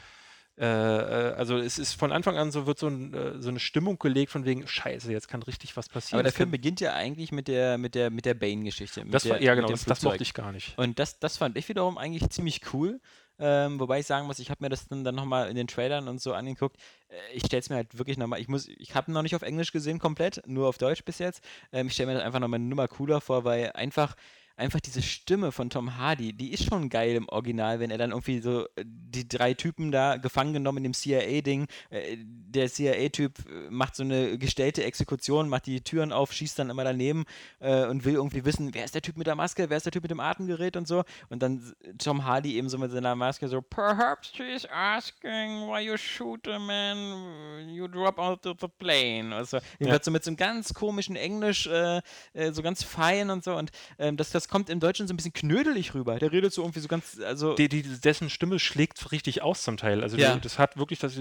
[0.58, 3.60] äh, äh, also es ist von Anfang an so, wird so, ein, äh, so eine
[3.60, 6.20] Stimmung gelegt von wegen, scheiße, jetzt kann richtig was passieren.
[6.20, 9.04] Aber der Film beginnt ja eigentlich mit der, mit der, mit der Bane-Geschichte.
[9.08, 10.78] das der, war, ja genau, das, das mochte ich gar nicht.
[10.78, 13.02] Und das, das fand ich wiederum eigentlich ziemlich cool.
[13.38, 16.08] Ähm, wobei ich sagen muss, ich habe mir das dann, dann nochmal in den Trailern
[16.08, 16.78] und so angeguckt.
[17.10, 19.36] Äh, ich stelle es mir halt wirklich nochmal, ich muss, ich habe ihn noch nicht
[19.36, 21.44] auf Englisch gesehen komplett, nur auf Deutsch bis jetzt.
[21.72, 24.16] Ähm, ich stelle mir das einfach nochmal eine Nummer cooler vor, weil einfach,
[24.58, 28.12] einfach diese Stimme von Tom Hardy, die ist schon geil im Original, wenn er dann
[28.12, 31.68] irgendwie so äh, die drei Typen da gefangen genommen in dem CIA-Ding.
[31.90, 36.70] Äh, der CIA-Typ äh, macht so eine gestellte Exekution, macht die Türen auf, schießt dann
[36.70, 37.26] immer daneben
[37.60, 39.92] äh, und will irgendwie wissen, wer ist der Typ mit der Maske, wer ist der
[39.92, 41.04] Typ mit dem Atemgerät und so.
[41.30, 45.98] Und dann Tom Hardy eben so mit seiner Maske so, perhaps she's asking why you
[45.98, 49.36] shoot a man, you drop out of the plane.
[49.36, 50.00] Also, ja.
[50.02, 52.02] so mit so einem ganz komischen Englisch, äh,
[52.52, 53.56] so ganz fein und so.
[53.56, 56.18] Und ähm, das, das kommt im Deutschen so ein bisschen knödelig rüber.
[56.20, 57.56] Der redet so irgendwie so ganz, also.
[57.56, 60.02] Die, die, dessen Stimme schlägt richtig aus zum Teil.
[60.04, 60.38] Also Ja.
[60.38, 61.16] das hat wirklich, dass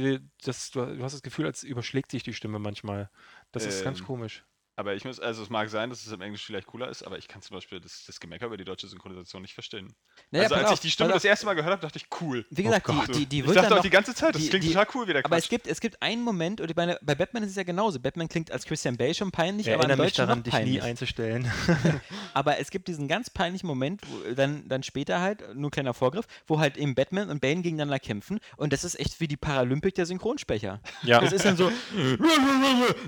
[0.45, 3.11] das, du, hast das Gefühl, als überschlägt sich die Stimme manchmal.
[3.53, 4.45] Das ist ganz Ähm, komisch.
[4.77, 7.17] Aber ich muss, also es mag sein, dass es im Englisch vielleicht cooler ist, aber
[7.17, 9.95] ich kann zum Beispiel das, das Gemecker über die deutsche Synchronisation nicht verstehen.
[10.33, 12.45] Naja, also als auf, ich die Stimme das erste Mal gehört habe, dachte ich, cool.
[12.51, 14.43] Wie gesagt, Oh die, die, die ich wird dachte dann auch die ganze Zeit, das
[14.43, 16.69] die- klingt die- total cool, wie der Aber es gibt, es gibt einen Moment, und
[16.69, 18.01] ich meine, bei Batman ist es ja genauso.
[18.01, 20.75] Batman klingt als Christian Bale schon peinlich, Ich aber mich Deutschen daran, dich peinlich.
[20.75, 21.51] nie einzustellen.
[22.35, 25.95] Aber es gibt diesen ganz peinlichen Moment, wo, dann, dann später halt, nur ein kleiner
[25.95, 29.37] Vorgriff, wo halt eben Batman und Bane gegeneinander kämpfen und das ist echt wie die
[29.37, 30.81] Paralympik der Synchronsprecher.
[31.05, 31.21] Ja.
[31.21, 31.71] Das ist dann so.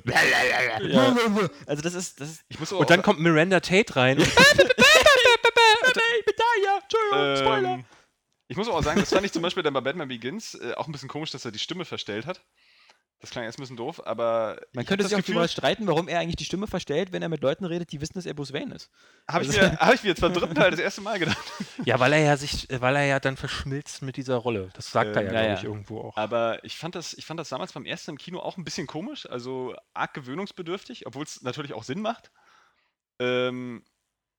[1.66, 4.18] Also das ist, das ist Ich muss Und dann kommt Miranda Tate rein.
[4.18, 4.26] Und
[7.16, 7.84] Ähm,
[8.48, 10.74] ich muss aber auch sagen, das fand ich zum Beispiel dann bei Batman Begins äh,
[10.74, 12.42] auch ein bisschen komisch, dass er die Stimme verstellt hat.
[13.20, 16.06] Das klang erst ein bisschen doof, aber man ich könnte sich auch darüber streiten, warum
[16.06, 18.52] er eigentlich die Stimme verstellt, wenn er mit Leuten redet, die wissen, dass er Bruce
[18.52, 18.90] Wayne ist.
[19.26, 21.38] habe ich, Also- mir, hab ich mir jetzt beim dritten Teil das erste Mal gedacht.
[21.84, 24.68] ja, weil er ja sich, weil er ja dann verschmilzt mit dieser Rolle.
[24.74, 25.54] Das sagt er Ähm, ja, ja, glaube ja.
[25.58, 26.16] ich, irgendwo auch.
[26.18, 28.86] Aber ich fand, das, ich fand das damals beim ersten im Kino auch ein bisschen
[28.86, 32.30] komisch, also arg gewöhnungsbedürftig, obwohl es natürlich auch Sinn macht.
[33.18, 33.82] Ähm,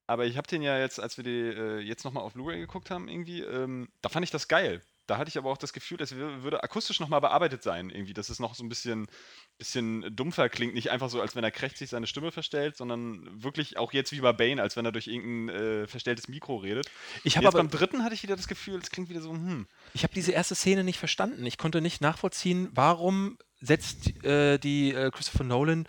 [0.06, 2.92] aber ich habe den ja jetzt, als wir die äh, jetzt nochmal auf Blu-ray geguckt
[2.92, 4.82] haben, irgendwie, ähm, da fand ich das geil.
[5.08, 8.14] Da hatte ich aber auch das Gefühl, das wür- würde akustisch nochmal bearbeitet sein, irgendwie,
[8.14, 9.08] dass es noch so ein bisschen,
[9.58, 10.74] bisschen dumpfer klingt.
[10.74, 14.20] Nicht einfach so, als wenn er krächzig seine Stimme verstellt, sondern wirklich auch jetzt wie
[14.20, 16.92] bei Bane, als wenn er durch irgendein äh, verstelltes Mikro redet.
[17.24, 19.66] Ich habe aber beim dritten hatte ich wieder das Gefühl, es klingt wieder so, hm.
[19.94, 21.46] Ich habe diese erste Szene nicht verstanden.
[21.46, 25.88] Ich konnte nicht nachvollziehen, warum setzt äh, die äh, Christopher Nolan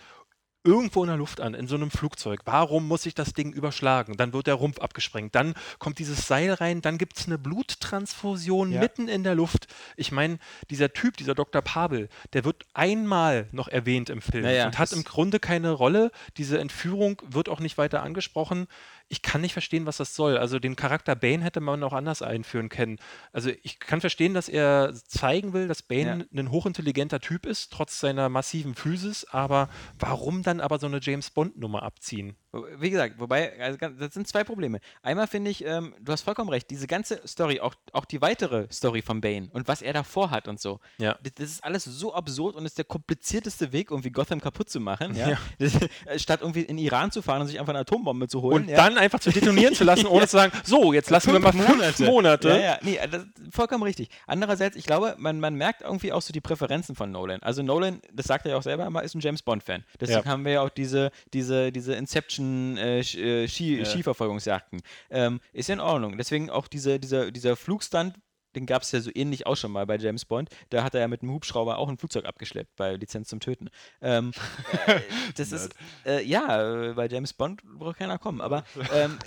[0.69, 2.41] irgendwo in der Luft an, in so einem Flugzeug.
[2.45, 4.15] Warum muss sich das Ding überschlagen?
[4.17, 5.33] Dann wird der Rumpf abgesprengt.
[5.33, 6.81] Dann kommt dieses Seil rein.
[6.81, 8.79] Dann gibt es eine Bluttransfusion Ja.
[8.79, 9.67] mitten in der Luft.
[9.97, 10.37] Ich meine,
[10.69, 11.61] dieser Typ, dieser Dr.
[11.61, 16.11] Pavel, der wird einmal noch erwähnt im Film Naja, und hat im Grunde keine Rolle.
[16.37, 18.67] Diese Entführung wird auch nicht weiter angesprochen.
[19.09, 20.37] Ich kann nicht verstehen, was das soll.
[20.37, 22.99] Also den Charakter Bane hätte man auch anders einführen können.
[23.33, 27.99] Also ich kann verstehen, dass er zeigen will, dass Bane ein hochintelligenter Typ ist, trotz
[27.99, 32.35] seiner massiven Physis, aber warum dann aber so eine James Bond-Nummer abziehen?
[32.51, 34.79] Wie gesagt, wobei, also das sind zwei Probleme.
[35.03, 38.67] Einmal finde ich, ähm, du hast vollkommen recht, diese ganze Story, auch, auch die weitere
[38.71, 41.17] Story von Bane und was er davor hat und so, Ja.
[41.21, 44.79] das, das ist alles so absurd und ist der komplizierteste Weg, irgendwie Gotham kaputt zu
[44.79, 45.37] machen, ja?
[45.59, 48.63] Das, äh, statt irgendwie in Iran zu fahren und sich einfach eine Atombombe zu holen.
[48.63, 48.77] Und ja?
[48.77, 51.99] dann einfach zu detonieren zu lassen, ohne zu sagen, so, jetzt lassen wir mal fünf
[51.99, 52.49] Monate.
[52.49, 54.09] Ja, ja, nee, das, vollkommen richtig.
[54.25, 57.43] Andererseits, ich glaube, man, man merkt irgendwie auch so die Präferenzen von Nolan.
[57.43, 59.83] Also Nolan, das sagt er ja auch selber immer, ist ein James Bond-Fan.
[59.99, 62.38] Deswegen haben wir ja auch diese, diese, diese Inception
[62.77, 63.85] äh, Sch- äh, Ski, Ja.
[63.85, 64.81] Skiverfolgungsjagden.
[65.09, 66.17] Ähm, ist ja in Ordnung.
[66.17, 68.15] Deswegen auch diese, dieser, dieser Flugstunt,
[68.55, 70.49] den gab es ja so ähnlich auch schon mal bei James Bond.
[70.71, 73.69] Da hat er ja mit einem Hubschrauber auch ein Flugzeug abgeschleppt bei Lizenz zum Töten.
[74.01, 74.31] Ähm,
[74.87, 74.99] äh,
[75.35, 75.75] das ist,
[76.05, 78.41] äh, ja, äh, bei James Bond braucht keiner kommen.
[78.41, 78.63] Aber
[78.93, 79.19] ähm,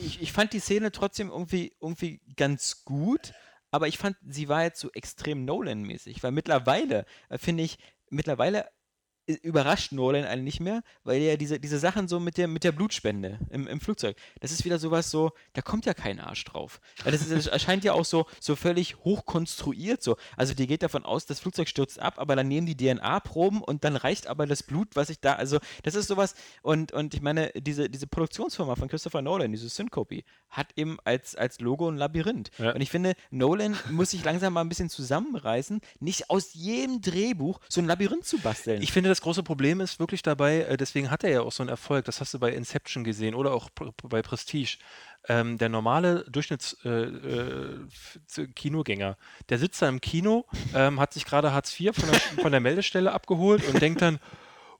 [0.00, 3.34] ich, ich fand die Szene trotzdem irgendwie, irgendwie ganz gut.
[3.70, 6.22] Aber ich fand, sie war jetzt so extrem Nolan-mäßig.
[6.22, 7.76] Weil mittlerweile, äh, finde ich,
[8.08, 8.66] mittlerweile
[9.26, 12.72] überrascht Nolan einen nicht mehr, weil er diese, diese Sachen so mit der, mit der
[12.72, 16.80] Blutspende im, im Flugzeug, das ist wieder sowas so, da kommt ja kein Arsch drauf.
[17.02, 20.16] Weil das, ist, das erscheint ja auch so, so völlig hochkonstruiert so.
[20.36, 23.84] Also die geht davon aus, das Flugzeug stürzt ab, aber dann nehmen die DNA-Proben und
[23.84, 27.22] dann reicht aber das Blut, was ich da, also das ist sowas, und, und ich
[27.22, 31.96] meine, diese, diese Produktionsfirma von Christopher Nolan, diese Syncope, hat eben als, als Logo ein
[31.96, 32.50] Labyrinth.
[32.58, 32.74] Ja.
[32.74, 37.60] Und ich finde, Nolan muss sich langsam mal ein bisschen zusammenreißen, nicht aus jedem Drehbuch
[37.68, 38.82] so ein Labyrinth zu basteln.
[38.82, 41.62] Ich finde, das große Problem ist wirklich dabei, äh, deswegen hat er ja auch so
[41.62, 43.70] einen Erfolg, das hast du bei Inception gesehen oder auch
[44.02, 44.78] bei Prestige.
[45.28, 49.14] Ähm, der normale Durchschnitts-Kinogänger, äh,
[49.48, 52.60] der sitzt da im Kino, ähm, hat sich gerade Hartz IV von der, von der
[52.60, 54.18] Meldestelle abgeholt und denkt dann,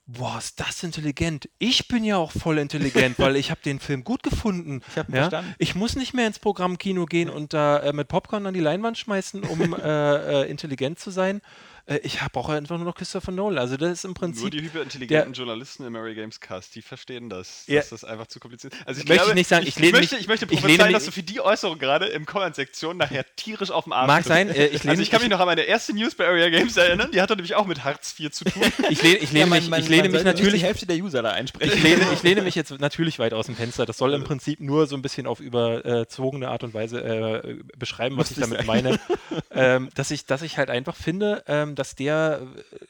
[0.05, 1.49] boah, ist das intelligent.
[1.57, 4.81] Ich bin ja auch voll intelligent, weil ich habe den Film gut gefunden.
[4.89, 5.21] Ich hab ihn ja?
[5.21, 5.55] verstanden.
[5.57, 8.59] Ich muss nicht mehr ins Programm Kino gehen und da äh, mit Popcorn an die
[8.59, 11.41] Leinwand schmeißen, um äh, äh, intelligent zu sein.
[11.87, 13.59] Äh, ich brauche einfach nur noch Christopher Nolan.
[13.59, 17.29] Also das ist im Nur Prinzip die hyperintelligenten Journalisten im Mary Games Cast, die verstehen
[17.29, 17.79] das, Ja.
[17.81, 18.87] dass das einfach zu kompliziert ist.
[18.87, 20.61] Also ich Möchte ich glaube, nicht sagen, ich lehne möchte, mich- ich möchte ich lehne
[20.61, 24.07] prophezeien, mich- dass du für die Äußerung gerade im Comment-Sektion nachher tierisch auf dem Arm
[24.07, 24.29] Mag bist.
[24.29, 26.25] sein, äh, ich lehne Also ich kann mich ich- noch an meine erste News bei
[26.25, 28.61] Area Games erinnern, die hatte nämlich auch mit Hartz IV zu tun.
[28.89, 31.75] Ich lehne, ich lehne mich, ich lehne mich natürlich die Hälfte der User da einsprechen.
[31.77, 33.85] ich lehne, ich lehne mich jetzt natürlich weit aus dem Fenster.
[33.85, 38.17] Das soll im Prinzip nur so ein bisschen auf überzogene Art und Weise äh, beschreiben,
[38.17, 38.99] was ich damit meine.
[39.51, 42.41] ähm, dass, ich, dass ich halt einfach finde, ähm, dass der,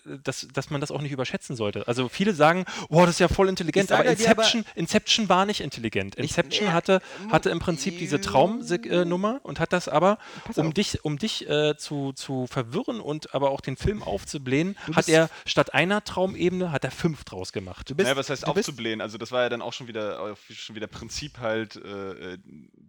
[0.06, 1.88] äh, dass, dass man das auch nicht überschätzen sollte.
[1.88, 5.30] Also viele sagen, oh, das ist ja voll intelligent, Ich aber dir aber- Inception, Inception
[5.30, 6.16] war nicht intelligent.
[6.16, 7.02] Inception hatte,
[7.32, 10.18] hatte im Prinzip diese Traumnummer und hat das aber,
[10.56, 15.08] um dich, um dich äh, zu, zu verwirren und aber auch den Film aufzublähen, hat
[15.10, 17.90] er statt einer Traumebene, hat er fünf draus gemacht.
[17.90, 19.02] Du bist, naja, was heißt aufzublähen?
[19.02, 22.38] Also das war ja dann auch schon wieder, auf- schon wieder Prinzip halt, äh, äh,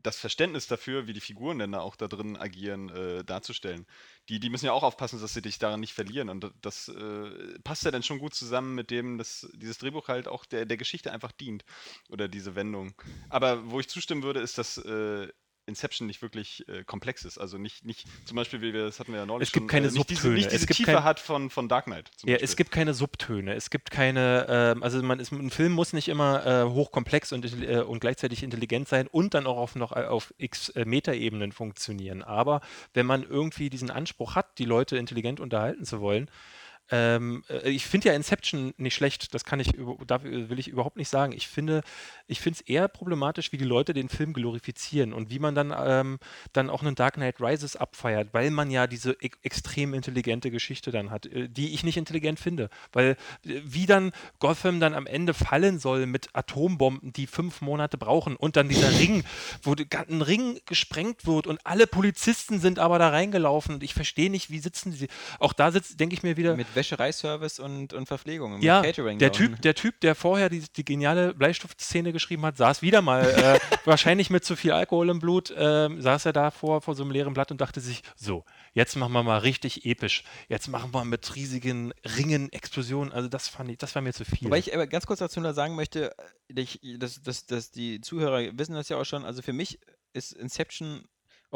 [0.02, 3.86] das Verständnis dafür, wie die Figuren denn da auch da drin agieren, äh, darzustellen.
[4.28, 6.28] Die, die müssen ja auch aufpassen, dass sie dich daran nicht verlieren.
[6.28, 10.26] Und das äh, passt ja dann schon gut zusammen mit dem, dass dieses Drehbuch halt
[10.28, 11.64] auch der, der Geschichte einfach dient.
[12.08, 12.94] Oder diese Wendung.
[13.28, 15.28] Aber wo ich zustimmen würde, ist, dass äh,
[15.66, 17.38] Inception nicht wirklich äh, komplex ist.
[17.38, 19.68] Also nicht, nicht, zum Beispiel, wie wir, das hatten wir ja neulich Es gibt schon,
[19.68, 20.34] keine äh, nicht diese, Subtöne.
[20.36, 22.10] nicht Es diese gibt Tiefe kein- hat von, von Dark Knight.
[22.24, 22.44] Ja, Beispiel.
[22.44, 26.08] es gibt keine Subtöne, es gibt keine, ähm, also man ist, ein Film muss nicht
[26.08, 30.04] immer äh, hochkomplex und, äh, und gleichzeitig intelligent sein und dann auch auf noch äh,
[30.06, 32.22] auf x äh, Metaebenen funktionieren.
[32.22, 32.60] Aber
[32.94, 36.30] wenn man irgendwie diesen Anspruch hat, die Leute intelligent unterhalten zu wollen,
[36.90, 40.68] ähm, äh, ich finde ja Inception nicht schlecht, das kann ich, über- da will ich
[40.68, 41.32] überhaupt nicht sagen.
[41.32, 41.82] Ich finde,
[42.26, 45.74] ich finde es eher problematisch, wie die Leute den Film glorifizieren und wie man dann,
[45.76, 46.18] ähm,
[46.52, 50.90] dann auch einen Dark Knight Rises abfeiert, weil man ja diese e extrem intelligente Geschichte
[50.90, 52.70] dann hat, äh, die ich nicht intelligent finde.
[52.92, 57.98] Weil äh, wie dann Gotham dann am Ende fallen soll mit Atombomben, die fünf Monate
[57.98, 59.24] brauchen und dann dieser Ring,
[59.62, 59.74] wo
[60.08, 64.50] ein Ring gesprengt wird und alle Polizisten sind aber da reingelaufen und ich verstehe nicht,
[64.50, 65.08] wie sitzen sie.
[65.40, 69.18] Auch da sitzt, denke ich mir wieder, mit Wäschereiservice und, und Verpflegung, ja, mit Catering.
[69.18, 73.24] der typ, der Typ, der vorher die, die geniale Bleistiftszene geschrieben hat, saß wieder mal,
[73.24, 77.02] äh, wahrscheinlich mit zu viel Alkohol im Blut, ähm, saß er da vor, vor so
[77.02, 78.44] einem leeren Blatt und dachte sich, so,
[78.74, 80.22] jetzt machen wir mal richtig episch.
[80.48, 83.12] Jetzt machen wir mit riesigen Ringen, Explosionen.
[83.12, 84.46] Also das fand ich, das war mir zu viel.
[84.46, 86.16] Wobei ich aber ganz kurz dazu nur sagen möchte,
[86.48, 89.80] äh, ich, dass, dass, dass die Zuhörer wissen das ja auch schon, also für mich
[90.12, 91.06] ist Inception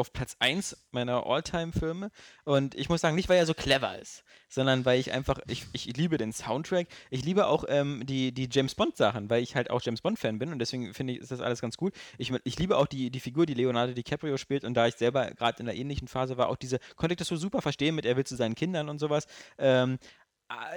[0.01, 2.11] auf Platz 1 meiner All-Time-Filme
[2.45, 5.67] und ich muss sagen, nicht weil er so clever ist, sondern weil ich einfach, ich,
[5.73, 9.71] ich liebe den Soundtrack, ich liebe auch ähm, die, die James Bond-Sachen, weil ich halt
[9.71, 11.95] auch James Bond-Fan bin und deswegen finde ich, ist das alles ganz gut.
[12.19, 15.31] Ich, ich liebe auch die, die Figur, die Leonardo DiCaprio spielt und da ich selber
[15.31, 18.07] gerade in einer ähnlichen Phase war, auch diese, konnte ich das so super verstehen mit,
[18.07, 19.27] er will zu seinen Kindern und sowas.
[19.59, 19.99] Ähm, äh,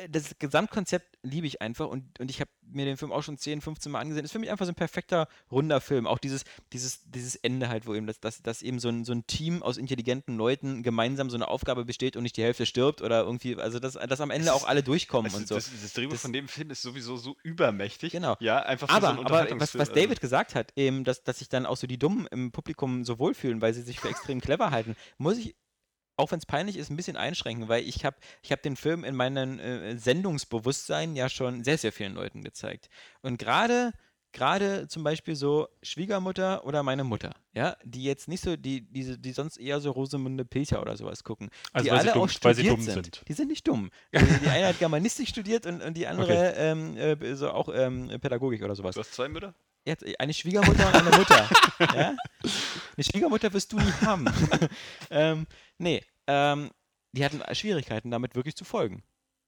[0.10, 3.62] das Gesamtkonzept liebe ich einfach und, und ich habe mir den Film auch schon 10,
[3.62, 4.24] 15 Mal angesehen.
[4.26, 6.06] Ist für mich einfach so ein perfekter, runder Film.
[6.06, 6.44] Auch dieses,
[6.74, 9.64] dieses, dieses Ende halt, wo eben das, das, das eben so ein, so ein Team
[9.64, 13.56] aus intelligenten Leuten gemeinsam so eine Aufgabe besteht und nicht die Hälfte stirbt oder irgendwie,
[13.56, 15.56] also dass, dass am Ende auch alle durchkommen Also und so.
[15.56, 18.12] das, das Drehbuch Das- von dem Film ist sowieso so übermächtig.
[18.12, 18.36] Genau.
[18.40, 21.50] Ja, einfach Aber, so aber was, was äh, David gesagt hat, eben, dass, dass sich
[21.50, 24.72] dann auch so die Dummen im Publikum so wohlfühlen, weil sie sich für extrem clever
[24.72, 25.56] halten, muss ich,
[26.16, 29.04] auch wenn es peinlich ist, ein bisschen einschränken, weil ich habe ich hab den Film
[29.04, 32.90] in meinem äh, Sendungsbewusstsein ja schon sehr, sehr vielen Leuten gezeigt.
[33.22, 33.92] Und gerade
[34.34, 39.22] gerade zum Beispiel so Schwiegermutter oder meine Mutter, ja, die jetzt nicht so, die, die,
[39.22, 42.24] die sonst eher so Rosamunde Pilcher oder sowas gucken, Also die weil sie alle dumm-
[42.24, 42.94] auch weil sie studiert dumm sind.
[43.16, 43.22] sind.
[43.28, 43.92] Die sind nicht dumm.
[44.12, 48.08] Die, die eine hat Germanistik studiert und, und die andere ähm, äh, so auch ähm,
[48.20, 48.96] Pädagogik oder sowas.
[48.96, 49.54] Du hast zwei Mütter?
[49.86, 51.50] Jetzt eine Schwiegermutter und eine Mutter.
[51.80, 52.16] ja?
[52.96, 54.26] Eine Schwiegermutter wirst du nie haben.
[55.12, 55.46] ähm,
[55.84, 56.72] nee, ähm,
[57.12, 59.04] die hatten Schwierigkeiten damit wirklich zu folgen.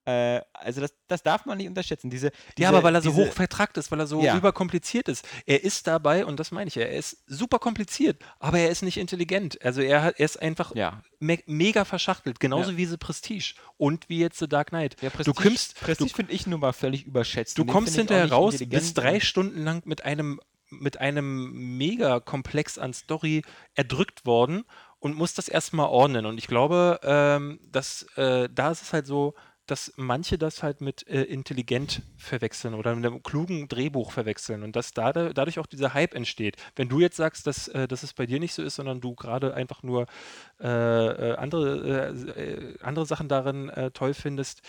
[0.08, 2.12] Äh, also das, das darf man nicht unterschätzen.
[2.12, 4.38] Diese, diese, Ja, aber weil er so diese, hoch vertrackt ist, weil er so Ja.
[4.38, 5.28] überkompliziert ist.
[5.48, 8.84] Er ist dabei, und das meine ich, ja, er ist super kompliziert, aber er ist
[8.84, 9.60] nicht intelligent.
[9.66, 11.02] Also er, hat, er ist einfach Ja.
[11.20, 14.96] me mega verschachtelt, genauso wie The Prestige und wie jetzt The Dark Knight.
[15.02, 17.58] Ja, du kommst, Prestige finde ich nun mal völlig überschätzt.
[17.58, 20.40] du kommst hinterher raus, bist drei und- Stunden lang mit einem,
[20.70, 23.44] mit einem Mega-Komplex an Story
[23.74, 24.66] erdrückt worden
[25.06, 26.26] und musst das erstmal ordnen.
[26.26, 29.36] Und ich glaube, ähm, dass äh, da ist es halt so,
[29.68, 34.76] dass manche das halt mit äh, intelligent verwechseln oder mit einem klugen Drehbuch verwechseln und
[34.76, 36.58] dass da, dadurch auch dieser Hype entsteht.
[36.76, 39.16] Wenn du jetzt sagst, dass, äh, dass es bei dir nicht so ist, sondern du
[39.16, 40.06] gerade einfach nur
[40.62, 44.62] äh, äh, andere, äh, äh, andere Sachen darin toll findest.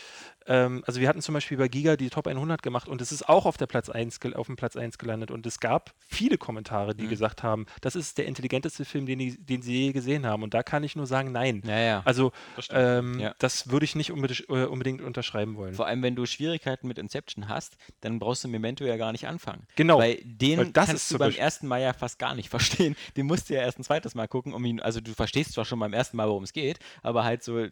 [0.46, 3.28] Ähm, also wir hatten zum Beispiel bei Giga die Top 100 gemacht und es ist
[3.28, 6.38] auch auf, der Platz 1, gel- auf dem Platz 1 gelandet und es gab viele
[6.38, 10.24] Kommentare, die gesagt haben, das ist der intelligenteste Film, den, die, den sie je gesehen
[10.26, 11.62] haben und da kann ich nur sagen, nein.
[11.66, 12.02] Ja, ja.
[12.04, 13.34] Also Das ähm, Ja.
[13.38, 15.74] das würde ich nicht unbedingt, äh, unbedingt unterschreiben wollen.
[15.74, 19.26] Vor allem, wenn du Schwierigkeiten mit Inception hast, dann brauchst du Memento ja gar nicht
[19.26, 19.66] anfangen.
[19.76, 22.96] Genau, Weil den weil das kannst du beim ersten Mal ja fast gar nicht verstehen.
[23.16, 25.64] Den musst du ja erst ein zweites Mal gucken, um ihn, also du verstehst zwar
[25.64, 27.66] schon beim ersten Mal, worum es geht, aber halt so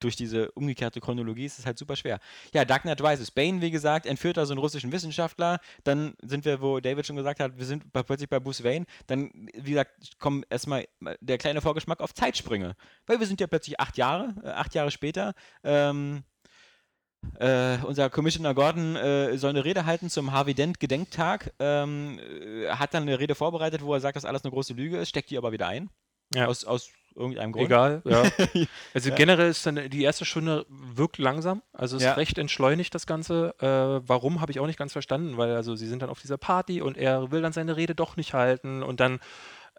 [0.00, 2.18] durch diese umgekehrte Chronologie ist es halt super schwer.
[2.54, 3.30] Ja, Dark Knight Rises.
[3.30, 5.60] Bane, wie gesagt, entführt da so einen russischen Wissenschaftler.
[5.84, 8.86] Dann sind wir, wo David schon gesagt hat, wir sind bei, plötzlich bei Bruce Wayne.
[9.06, 10.88] Dann, wie gesagt, kommt erstmal
[11.20, 12.76] der kleine Vorgeschmack auf Zeitsprünge.
[13.06, 15.34] Weil wir sind ja plötzlich acht Jahre, äh, acht Jahre später.
[15.62, 16.24] Ähm,
[17.38, 21.52] äh, unser Commissioner Gordon äh, soll eine Rede halten zum Harvey Dent Gedenktag.
[21.58, 24.98] Ähm, äh, hat dann eine Rede vorbereitet, wo er sagt, dass alles eine große Lüge
[24.98, 25.90] ist, steckt die aber wieder ein.
[26.34, 26.46] Ja.
[26.46, 27.66] Aus, aus irgendeinem Grund.
[27.66, 28.22] Egal, ja.
[28.94, 29.16] Also Ja.
[29.16, 32.12] generell ist dann die erste Stunde wirkt langsam, also ist Ja.
[32.14, 33.54] recht entschleunigt das Ganze.
[33.58, 36.38] Äh, warum habe ich auch nicht ganz verstanden, weil also sie sind dann auf dieser
[36.38, 39.18] Party und er will dann seine Rede doch nicht halten und dann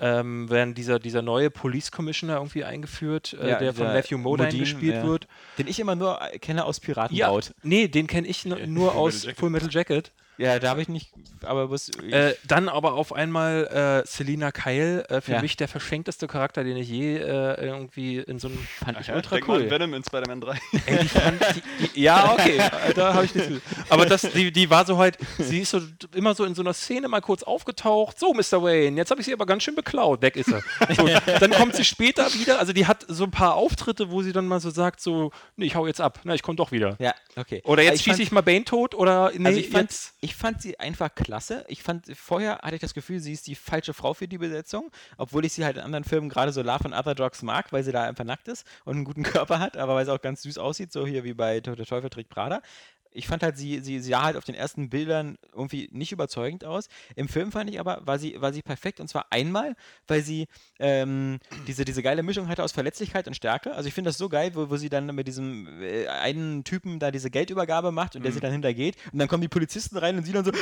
[0.01, 4.47] ähm, werden dieser, dieser neue Police Commissioner irgendwie eingeführt, äh, Ja, der von Matthew Modine
[4.47, 5.07] Modine, gespielt ja.
[5.07, 5.27] wird.
[5.59, 7.53] Den ich immer nur äh, kenne aus Piratenbraut.
[7.61, 9.27] nee, den kenne ich nur, nur Full aus.
[9.37, 10.11] Full Metal Jacket.
[10.41, 11.11] Ja, da habe ich nicht,
[11.43, 11.89] aber was.
[11.89, 15.41] Äh, dann aber auf einmal äh, Selina Kyle, äh, für Ja.
[15.41, 19.15] mich der verschenkteste Charakter, den ich je äh, irgendwie in so einem fand ich Ja,
[19.15, 19.69] ultra denk mal an cool.
[19.69, 20.59] Venom in Spider-Man 3.
[20.87, 21.05] Ey,
[21.95, 22.57] die ja, okay,
[22.95, 23.51] da habe ich nichts.
[23.89, 25.81] Aber das, die, die war so halt, sie ist so
[26.15, 28.19] immer so in so einer Szene mal kurz aufgetaucht.
[28.19, 28.63] So, Mr.
[28.63, 30.21] Wayne, jetzt habe ich sie aber ganz schön beklaut.
[30.21, 30.61] Weg ist er.
[30.95, 31.07] So,
[31.39, 32.59] dann kommt sie später wieder.
[32.59, 35.65] Also die hat so ein paar Auftritte, wo sie dann mal so sagt, so, nee,
[35.65, 36.19] ich hau jetzt ab.
[36.23, 36.95] Na, ich komme doch wieder.
[36.99, 37.61] Ja, okay.
[37.65, 40.13] Oder jetzt schieße fand- ich mal Bane tot oder nee, also ich fand, jetzt.
[40.21, 41.65] ich fand sie einfach klasse.
[41.67, 44.91] Ich fand, vorher hatte ich das Gefühl, sie ist die falsche Frau für die Besetzung,
[45.17, 47.83] obwohl ich sie halt in anderen Filmen gerade so Love and Other Dogs mag, weil
[47.83, 50.41] sie da einfach nackt ist und einen guten Körper hat, aber weil sie auch ganz
[50.43, 52.61] süß aussieht, so hier wie bei Der Teufel trägt Prada.
[53.13, 56.87] Ich fand halt, sie, sie sah halt auf den ersten Bildern irgendwie nicht überzeugend aus.
[57.15, 59.75] Im Film fand ich aber, war sie, war sie perfekt und zwar einmal,
[60.07, 60.47] weil sie
[60.79, 63.73] ähm, diese, diese geile Mischung hatte aus Verletzlichkeit und Stärke.
[63.73, 66.99] Also ich finde das so geil, wo, wo sie dann mit diesem äh, einen Typen
[66.99, 70.17] da diese Geldübergabe macht und der sie dann hintergeht und dann kommen die Polizisten rein
[70.17, 70.51] und sie dann so,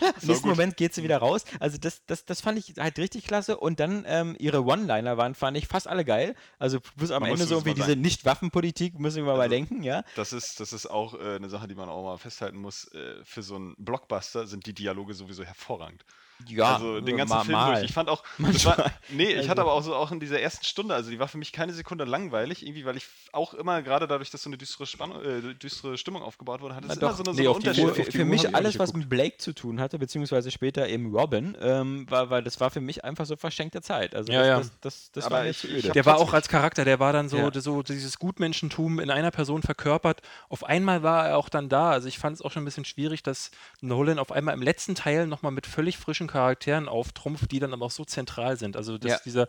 [0.22, 1.44] Im nächsten Moment geht sie wieder raus.
[1.60, 3.56] Also das, das, das fand ich halt richtig klasse.
[3.56, 6.34] Und dann ähm, ihre One-Liner waren, fand ich fast alle geil.
[6.58, 7.96] Also bis am Man Ende so mal irgendwie diese.
[7.96, 10.02] Nicht-Waffenpolitik, müssen wir mal Also, denken, ja.
[10.16, 12.92] Das ist, das ist auch äh, eine Sache, die man auch mal festhalten muss.
[12.92, 16.04] Äh, für so einen Blockbuster sind die Dialoge sowieso hervorragend.
[16.48, 17.72] Ja, also den ganzen ma- Film mal.
[17.74, 17.84] durch.
[17.84, 20.64] Ich fand auch, war, nee, ich Also- hatte aber auch so auch in dieser ersten
[20.64, 24.06] Stunde, also die war für mich keine Sekunde langweilig, irgendwie, weil ich auch immer, gerade
[24.06, 27.16] dadurch, dass so eine düstere, Spannung, äh, düstere Stimmung aufgebaut wurde, hatte es immer doch.
[27.16, 28.06] so eine, so Nee, eine auf die Uhr- Unterschied.
[28.06, 32.10] Für, für mich alles, was mit Blake zu tun hatte, beziehungsweise später eben Robin, ähm,
[32.10, 34.14] war, weil das war für mich einfach so verschenkte Zeit.
[34.14, 34.56] Also Ja, das, ja.
[34.58, 35.92] das, das, das Aber war ich- nicht ich öde.
[35.94, 37.50] Der war auch als Charakter, der war dann so, Ja.
[37.60, 40.20] so dieses Gutmenschentum in einer Person verkörpert.
[40.48, 41.90] Auf einmal war er auch dann da.
[41.90, 43.50] Also ich fand es auch schon ein bisschen schwierig, dass
[43.80, 47.86] Nolan auf einmal im letzten Teil nochmal mit völlig frischen Charakteren auftrumpft, die dann aber
[47.86, 48.76] auch so zentral sind.
[48.76, 49.18] Also dass Ja.
[49.24, 49.46] dieser,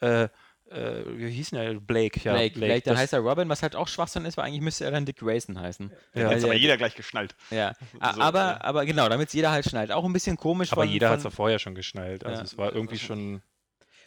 [0.00, 0.28] äh,
[0.70, 1.80] äh, wie hieß denn der?
[1.80, 2.32] Blake, ja.
[2.32, 4.84] Blake, Blake, dann das- heißt er Robin, was halt auch Schwachsinn ist, weil eigentlich müsste
[4.84, 5.92] er dann Dick Grayson heißen.
[6.14, 6.30] Ja.
[6.30, 7.34] Jetzt aber der- jeder gleich geschnallt.
[7.50, 7.74] Ja,
[8.14, 8.60] So, aber, ja.
[8.62, 9.92] aber genau, damit es jeder halt schnallt.
[9.92, 12.24] Auch ein bisschen komisch aber von, jeder hat es ja vorher schon geschnallt.
[12.24, 12.44] Also Ja.
[12.44, 13.42] es war irgendwie schon.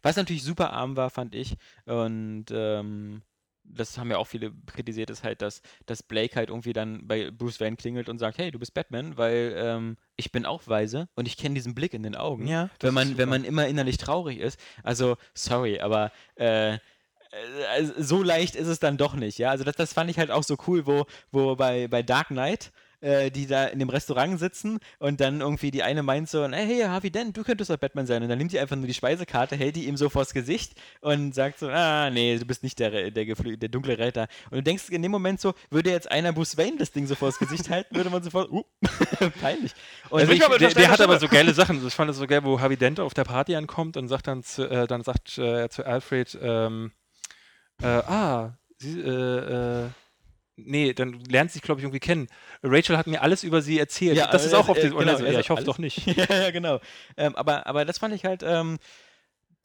[0.01, 1.55] Was natürlich super arm war, fand ich.
[1.85, 3.21] Und ähm,
[3.67, 7.31] das haben ja auch viele kritisiert, ist halt, dass, dass Blake halt irgendwie dann bei
[7.31, 11.07] Bruce Wayne klingelt und sagt, hey, du bist Batman, weil ähm, ich bin auch weise
[11.15, 12.47] und ich kenne diesen Blick in den Augen.
[12.47, 14.59] Ja, wenn man, wenn man immer innerlich traurig ist.
[14.83, 16.79] Also, sorry, aber äh, äh,
[17.97, 19.49] so leicht ist es dann doch nicht, ja.
[19.49, 22.71] Also das, das fand ich halt auch so cool, wo, wo bei, bei Dark Knight
[23.05, 26.65] äh, die da in dem Restaurant sitzen und dann irgendwie die eine meint so, hey,
[26.65, 28.23] hey Harvey Dent, du könntest doch Batman sein.
[28.23, 31.35] Und dann nimmt die einfach nur die Speisekarte, hält die ihm so vors Gesicht und
[31.35, 34.27] sagt so, ah, nee, du bist nicht der, der, geflü- der dunkle Retter.
[34.49, 37.13] Und du denkst in dem Moment so, würde jetzt einer Bruce Wayne das Ding so
[37.15, 38.63] vors Gesicht halten, würde man sofort, uh,
[39.41, 39.73] peinlich.
[40.09, 41.85] Und Also ich ich, der, der hat aber so geile Sachen.
[41.85, 44.41] Ich fand es so geil, wo Harvey Dent auf der Party ankommt und sagt dann
[44.43, 46.91] zu, äh, dann sagt äh, er zu Alfred, ähm,
[47.81, 49.89] äh, ah, sie, äh, äh,
[50.57, 52.27] Nee, dann lernt sich, glaube ich, irgendwie kennen.
[52.63, 54.15] Rachel hat mir alles über sie erzählt.
[54.17, 54.97] Ja, das ist auch er- auf er- den.
[54.97, 56.05] genau, so, er ja, ich hoffe alles- doch nicht.
[56.17, 56.79] ja, ja, genau.
[57.17, 58.77] Ähm, aber, aber das fand ich halt, ähm,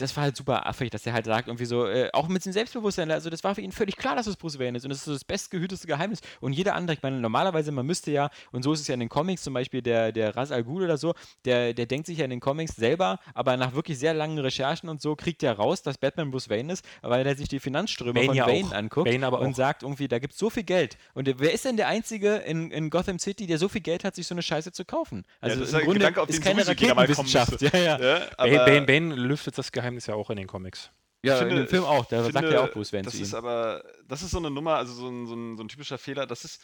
[0.00, 2.52] das war halt super affig, dass er halt sagt, irgendwie so, äh, auch mit dem
[2.52, 4.98] Selbstbewusstsein, also das war für ihn völlig klar, dass es Bruce Wayne ist und das
[4.98, 6.20] ist so das bestgehüteste Geheimnis.
[6.40, 9.00] Und jeder andere, ich meine, normalerweise, man müsste ja, und so ist es ja in
[9.00, 11.14] den Comics, zum Beispiel der, der Ras Al Ghul oder so,
[11.44, 14.88] der, der denkt sich ja in den Comics selber, aber nach wirklich sehr langen Recherchen
[14.88, 18.14] und so, kriegt er raus, dass Batman Bruce Wayne ist, weil er sich die Finanzströme
[18.14, 18.72] Bane von ja Wayne auch.
[18.72, 19.56] anguckt Bane aber und auch.
[19.56, 20.96] sagt irgendwie, da gibt es so viel Geld.
[21.14, 24.14] Und wer ist denn der Einzige in, in Gotham City, der so viel Geld hat,
[24.14, 25.24] sich so eine Scheiße zu kaufen?
[25.40, 27.60] Also das ist im ein Grunde Gedanke, auf ist den keine Raketenwissenschaft.
[27.60, 27.98] Ja, ja.
[27.98, 30.90] Ja, Bane, aber Bane, Bane lüftet das Geheimnis ja auch in den Comics.
[31.22, 33.04] Ja, Ich in finde- dem Film auch, da ich sagt finde, ja auch Bruce Wayne
[33.04, 35.62] das zu ist aber, das ist so eine Nummer, also so ein, so, ein, so
[35.62, 36.62] ein typischer Fehler, das ist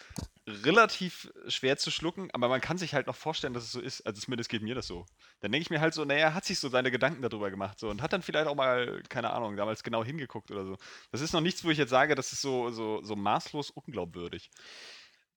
[0.49, 4.01] relativ schwer zu schlucken, aber man kann sich halt noch vorstellen, dass es so ist,
[4.07, 5.05] also zumindest geht mir das so.
[5.41, 7.79] Dann denke ich mir halt so, naja, er hat sich so seine Gedanken darüber gemacht
[7.79, 10.77] so und hat dann vielleicht auch mal, keine Ahnung, damals genau hingeguckt oder so.
[11.13, 14.51] Das ist noch nichts, wo ich jetzt sage, das ist so, so, so maßlos unglaubwürdig.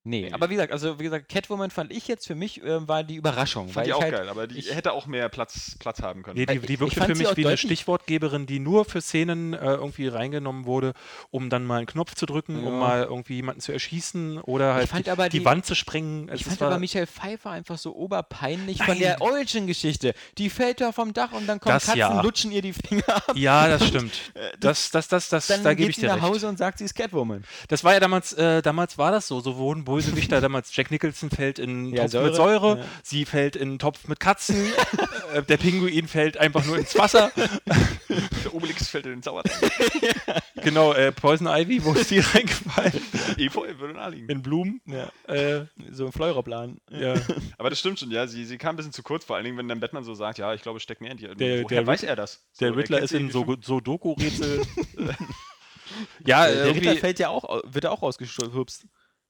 [0.06, 0.32] Nee, Nee.
[0.34, 3.16] aber wie gesagt, also wie gesagt, Catwoman fand ich jetzt für mich, äh, war die
[3.16, 3.66] Überraschung.
[3.68, 6.02] Fand weil ich ich auch halt, geil, aber die ich- hätte auch mehr Platz, Platz
[6.02, 6.38] haben können.
[6.38, 9.54] Nee, die, ich- die ich wirkte für mich wie eine Stichwortgeberin, die nur für Szenen
[9.54, 10.94] äh, irgendwie reingenommen wurde,
[11.32, 12.80] um dann mal einen Knopf zu drücken, um Ja.
[12.80, 16.30] mal irgendwie jemanden zu erschießen oder halt fand die, aber die die- Wand zu sprengen.
[16.34, 19.00] ich Es fand war- aber Michael Pfeiffer einfach so oberpeinlich von Nein.
[19.00, 20.14] der Origin-Geschichte.
[20.38, 22.22] Die fällt da vom Dach und dann kommen Das Katzen, ja.
[22.22, 23.34] lutschen ihr die Finger ab.
[23.36, 24.14] ja, das stimmt.
[24.60, 26.24] Das, das, das, das, Dann da gebe geht ich sie dir nach recht.
[26.26, 27.44] Hause und sagt, sie ist Catwoman.
[27.68, 29.40] Das war ja damals, äh, damals war das so.
[29.42, 30.76] So wurden Bösewichter damals.
[30.76, 32.26] Jack Nicholson fällt in einen Ja, Topf Säure.
[32.28, 32.86] mit Säure, Ja.
[33.04, 34.56] sie fällt in einen Topf mit Katzen,
[35.34, 37.32] äh, der Pinguin fällt einfach nur ins Wasser.
[37.36, 39.72] Der Obelix fällt in den Sauerteig.
[40.64, 42.94] genau, äh, Poison Ivy, wo ist die reingefallen?
[43.38, 44.30] Efeu würde naheliegen.
[44.30, 44.82] In Blumen.
[44.86, 45.12] Ja.
[45.34, 46.80] Äh, So ein Fleurerplan.
[46.92, 47.16] ja.
[47.58, 48.28] Aber das stimmt schon, ja.
[48.28, 50.38] Sie, sie kam ein bisschen zu kurz, vor allen Dingen, wenn dann Batman so sagt,
[50.40, 51.36] ja, ich glaube, es steckt mehr in dir.
[51.36, 52.46] Der- Woher der weiß er das?
[52.54, 54.62] So, Der er Riddler ist in irgendwie so Sudoku-Rätsel.
[56.26, 58.86] ja, Der, Ritter fällt ja auch, au- wird ja auch rausgestupst.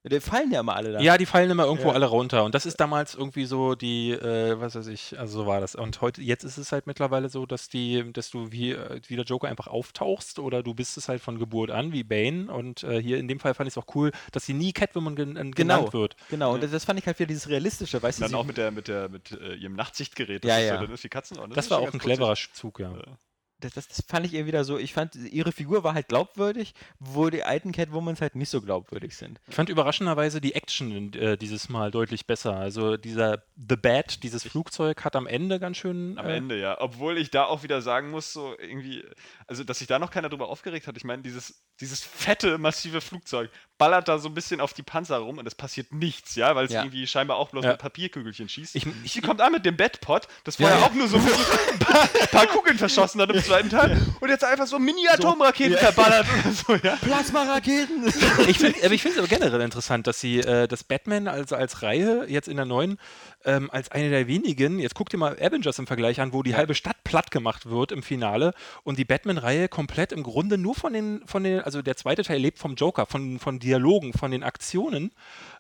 [0.06, 1.00] Die fallen ja immer alle da.
[1.02, 1.94] ja, die fallen immer irgendwo Ja.
[1.94, 2.46] alle runter.
[2.46, 5.76] Und das ist damals irgendwie so die, äh, was weiß ich, also so war das.
[5.76, 9.18] Und heute, jetzt ist es halt mittlerweile so, dass die, dass du wie, äh, wie
[9.18, 12.50] der Joker einfach auftauchst oder du bist es halt von Geburt an, wie Bane.
[12.52, 15.16] Und äh, hier in dem Fall fand ich es auch cool, dass sie nie Catwoman
[15.18, 15.52] gen äh, Genau.
[15.56, 16.16] genannt wird.
[16.30, 18.22] Genau, und das, das fand ich halt wieder dieses Realistische, weißt du?
[18.22, 20.46] Dann sie- auch mit, der, mit, der, mit äh, ihrem Nachtsichtgerät.
[20.46, 20.76] Ja, ist ja.
[20.80, 22.90] So, dann ist die Katzen Das, ist war auch ein cleverer Zug, ja.
[22.92, 23.18] Ja.
[23.60, 26.74] Das, das, das fand ich ihr wieder so, ich fand, ihre Figur war halt glaubwürdig,
[27.00, 29.40] wo die alten Catwomans halt nicht so glaubwürdig sind.
[29.48, 32.56] Ich fand überraschenderweise die Action äh, dieses Mal deutlich besser.
[32.56, 36.18] Also dieser The Bat, dieses Flugzeug, hat am Ende ganz schön.
[36.18, 36.80] Am äh, Ende, ja.
[36.80, 39.04] Obwohl ich da auch wieder sagen muss, so irgendwie,
[39.48, 40.96] also dass sich da noch keiner drüber aufgeregt hat.
[40.98, 45.18] Ich meine, dieses, dieses fette, massive Flugzeug ballert da so ein bisschen auf die Panzer
[45.18, 46.82] rum und es passiert nichts, ja, weil es Ja.
[46.82, 47.72] irgendwie scheinbar auch bloß Ja.
[47.72, 48.76] mit Papierkügelchen schießt.
[48.76, 50.86] Ich- Sie kommt an mit dem Bedpot, das vorher Ja.
[50.86, 51.24] auch nur so ein
[51.80, 56.54] paar, paar Kugeln verschossen hat im zweiten Teil und jetzt einfach so Mini-Atomraketen verballert oder
[56.82, 56.96] so, ja.
[56.98, 58.06] Plasma-Raketen!
[58.48, 61.56] ich finde aber ich finde es aber generell interessant, dass sie äh, das Batman also
[61.56, 63.00] als Reihe jetzt in der neuen
[63.46, 66.56] ähm, als eine der wenigen, jetzt guck dir mal Avengers im Vergleich an, wo die
[66.56, 68.54] halbe Stadt platt gemacht wird im Finale
[68.84, 72.40] und die Batman-Reihe komplett im Grunde nur von den, von den, also der zweite Teil
[72.40, 75.12] lebt vom Joker, von, von Dialogen, von den Aktionen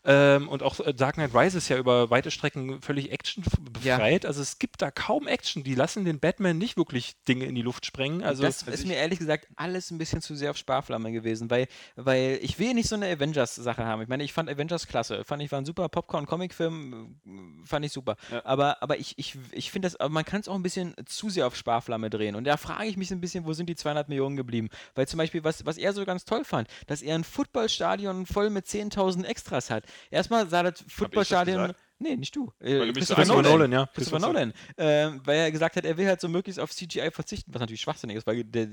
[0.06, 3.44] ähm, und auch äh, Dark Knight Rises ja über weite Strecken völlig Action
[3.84, 3.98] Ja.
[3.98, 4.26] befreit.
[4.26, 5.64] Also es gibt da kaum Action.
[5.64, 8.24] Die lassen den Batman nicht wirklich Dinge in die Luft sprengen.
[8.24, 11.68] Also das ist mir ehrlich gesagt alles ein bisschen zu sehr auf Sparflamme gewesen, weil,
[11.96, 14.02] weil ich will nicht so eine Avengers-Sache haben.
[14.02, 15.24] Ich meine, ich fand Avengers klasse.
[15.26, 18.16] Fand ich war ein super Popcorn-Comic-Film, äh, fand ich super.
[18.32, 18.46] Ja.
[18.46, 21.30] Aber, aber ich, ich, ich finde das, aber man kann es auch ein bisschen zu
[21.30, 22.36] sehr auf Sparflamme drehen.
[22.36, 24.70] Und da frage ich mich so ein bisschen, wo sind die 200 Millionen geblieben?
[24.96, 28.50] Weil zum Beispiel, was, was er so ganz toll fand, dass er ein Footballstadion voll
[28.50, 29.84] mit 10.000 Extras hat.
[30.12, 31.74] Erstmal sah das Footballstadion.
[32.00, 32.52] Nee, nicht du.
[32.60, 33.72] Äh, du Christopher angeguckt Nolan.
[33.72, 33.86] ja.
[33.94, 37.54] Christopher Nolan, ähm, weil er gesagt hat, er will halt so möglichst auf CGI verzichten,
[37.54, 38.68] was natürlich schwachsinnig ist, weil der,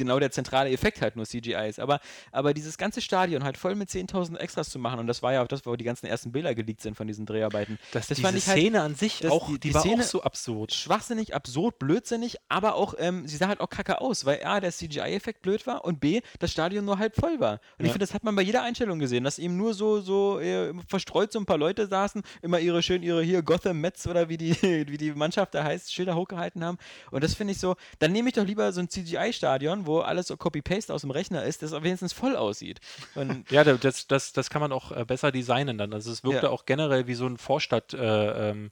[0.00, 1.78] genau der zentrale Effekt halt nur CGI ist.
[1.78, 2.00] Aber,
[2.32, 5.42] aber dieses ganze Stadion halt voll mit 10.000 Extras zu machen, und das war ja
[5.42, 7.78] auch das, wo die ganzen ersten Bilder geleakt sind von diesen Dreharbeiten.
[7.92, 10.02] das, das fand ich halt- Szene an sich das- auch, die- die, die war Szene-
[10.02, 10.72] auch so absurd.
[10.72, 14.72] Schwachsinnig, absurd, blödsinnig, aber auch, ähm, sie sah halt auch kacke aus, weil A, der
[14.72, 17.54] CGI-Effekt blöd war und B, das Stadion nur halb voll war.
[17.78, 17.92] Und ich Ja.
[17.92, 21.32] finde, das hat man bei jeder Einstellung gesehen, dass eben nur so, so äh, verstreut
[21.32, 24.50] so ein paar Leute saßen, immer ihre schön, ihre hier Gotham Mets oder wie die,
[24.88, 26.78] wie die Mannschaft da heißt, Schilder hochgehalten haben.
[27.10, 30.28] Und das finde ich so, dann nehme ich doch lieber so ein CGI-Stadion, wo alles
[30.28, 32.78] so Copy-Paste aus dem Rechner ist, das wenigstens voll aussieht.
[33.16, 35.92] Und Ja, da- das, das, das kann man auch äh, besser designen dann.
[35.92, 36.52] Also es wirkte Ja.
[36.52, 38.36] auch generell wie so ein Vorstadtstadion.
[38.36, 38.70] Äh, ähm,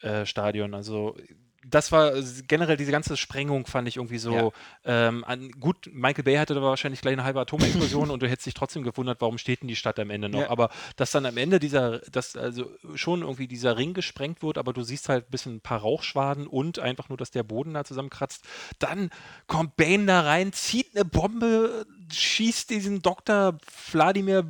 [0.00, 0.74] äh, Stadion.
[0.74, 1.16] also
[1.70, 4.50] das war s- generell diese ganze Sprengung fand ich irgendwie so Ja.
[5.08, 8.46] ähm, an, gut, Michael Bay hatte da wahrscheinlich gleich eine halbe Atomexplosion und du hättest
[8.46, 10.40] dich trotzdem gewundert, warum steht denn die Stadt am Ende noch.
[10.40, 10.50] Ja.
[10.50, 14.72] Aber dass dann am Ende dieser, dass also schon irgendwie dieser Ring gesprengt wird, aber
[14.72, 17.84] du siehst halt ein bisschen ein paar Rauchschwaden und einfach nur, dass der Boden da
[17.84, 18.44] zusammenkratzt.
[18.78, 19.10] Dann
[19.46, 23.58] kommt Bane da rein, zieht eine Bombe, schießt diesen Dr.
[23.92, 24.44] Wladimir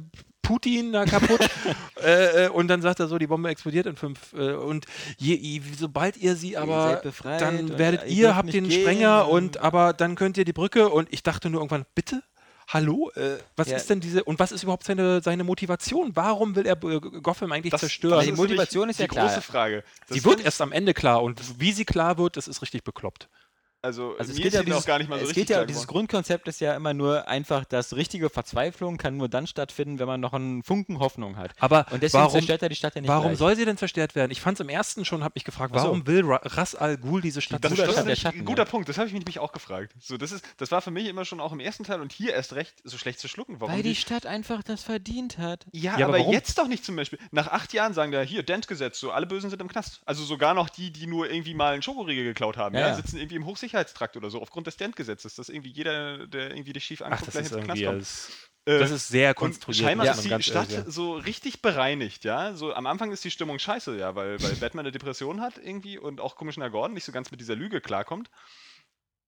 [0.48, 1.40] Putin da kaputt.
[2.02, 4.32] äh, äh, und dann sagt er so, die Bombe explodiert in fünf.
[4.32, 4.86] Äh, und
[5.18, 9.28] je, je, sobald ihr sie aber, befreit dann werdet ihr ihr, habt den gehen Sprenger
[9.28, 10.88] und- aber dann könnt ihr die Brücke.
[10.88, 12.22] Und ich dachte nur irgendwann, bitte?
[12.70, 13.10] Hallo?
[13.14, 13.76] Äh, was Ja.
[13.76, 16.10] ist denn diese, und was ist überhaupt seine, seine Motivation?
[16.14, 18.16] Warum will er äh, Gotham eigentlich Das- zerstören?
[18.16, 19.26] das Die ist Motivation ist ja die klar.
[19.28, 19.84] große Frage.
[20.08, 22.84] Das sie wird erst am Ende klar und wie sie klar wird, das ist richtig
[22.84, 23.28] bekloppt.
[23.80, 25.50] Also, Also es mir geht ist ja dieses, gar nicht mal so es richtig geht
[25.50, 25.86] ja, klar dieses.
[25.86, 30.20] Grundkonzept ist ja immer nur einfach, dass richtige Verzweiflung kann nur dann stattfinden, wenn man
[30.20, 31.52] noch einen Funken Hoffnung hat.
[31.60, 33.38] Aber Und deswegen warum, zerstört er die Stadt ja nicht warum gleich.
[33.38, 34.32] soll sie denn zerstört werden?
[34.32, 35.80] Ich fand es im ersten schon, habe mich gefragt, so.
[35.80, 38.44] warum will Ra Ras Al Ghul diese Stadt Das, das ist der nämlich Schatten, ein
[38.44, 38.68] guter ja.
[38.70, 39.94] Punkt, das habe ich mich nämlich auch gefragt.
[40.00, 42.34] So, das, ist, das war für mich immer schon auch im ersten Teil und hier
[42.34, 43.60] erst recht so schlecht zu schlucken.
[43.60, 45.66] Warum Weil die Stadt einfach das verdient hat.
[45.72, 47.18] ja, Ja, aber aber jetzt doch nicht zum Beispiel.
[47.30, 50.00] Nach acht Jahren sagen da, hier, Dent-Gesetz, so alle Bösen sind im Knast.
[50.04, 53.36] Also sogar noch die, die nur irgendwie mal einen Schokoriegel geklaut haben, Ja, sitzen irgendwie
[53.36, 57.30] im Hochsicherheitstrakt oder so, aufgrund des Dent-Gesetzes, dass irgendwie jeder, der irgendwie dich schief anguckt,
[57.30, 58.00] gleich ist ins Knast kommt.
[58.00, 58.30] das,
[58.64, 59.82] Äh, das ist sehr konstruiert.
[59.82, 60.90] scheinbar muss ist die Stadt sagen.
[60.90, 62.54] so richtig bereinigt, ja.
[62.54, 65.98] So am Anfang ist die Stimmung scheiße, ja, weil, weil Batman eine Depression hat irgendwie
[65.98, 68.30] und auch Commissioner Gordon nicht so ganz mit dieser Lüge klarkommt.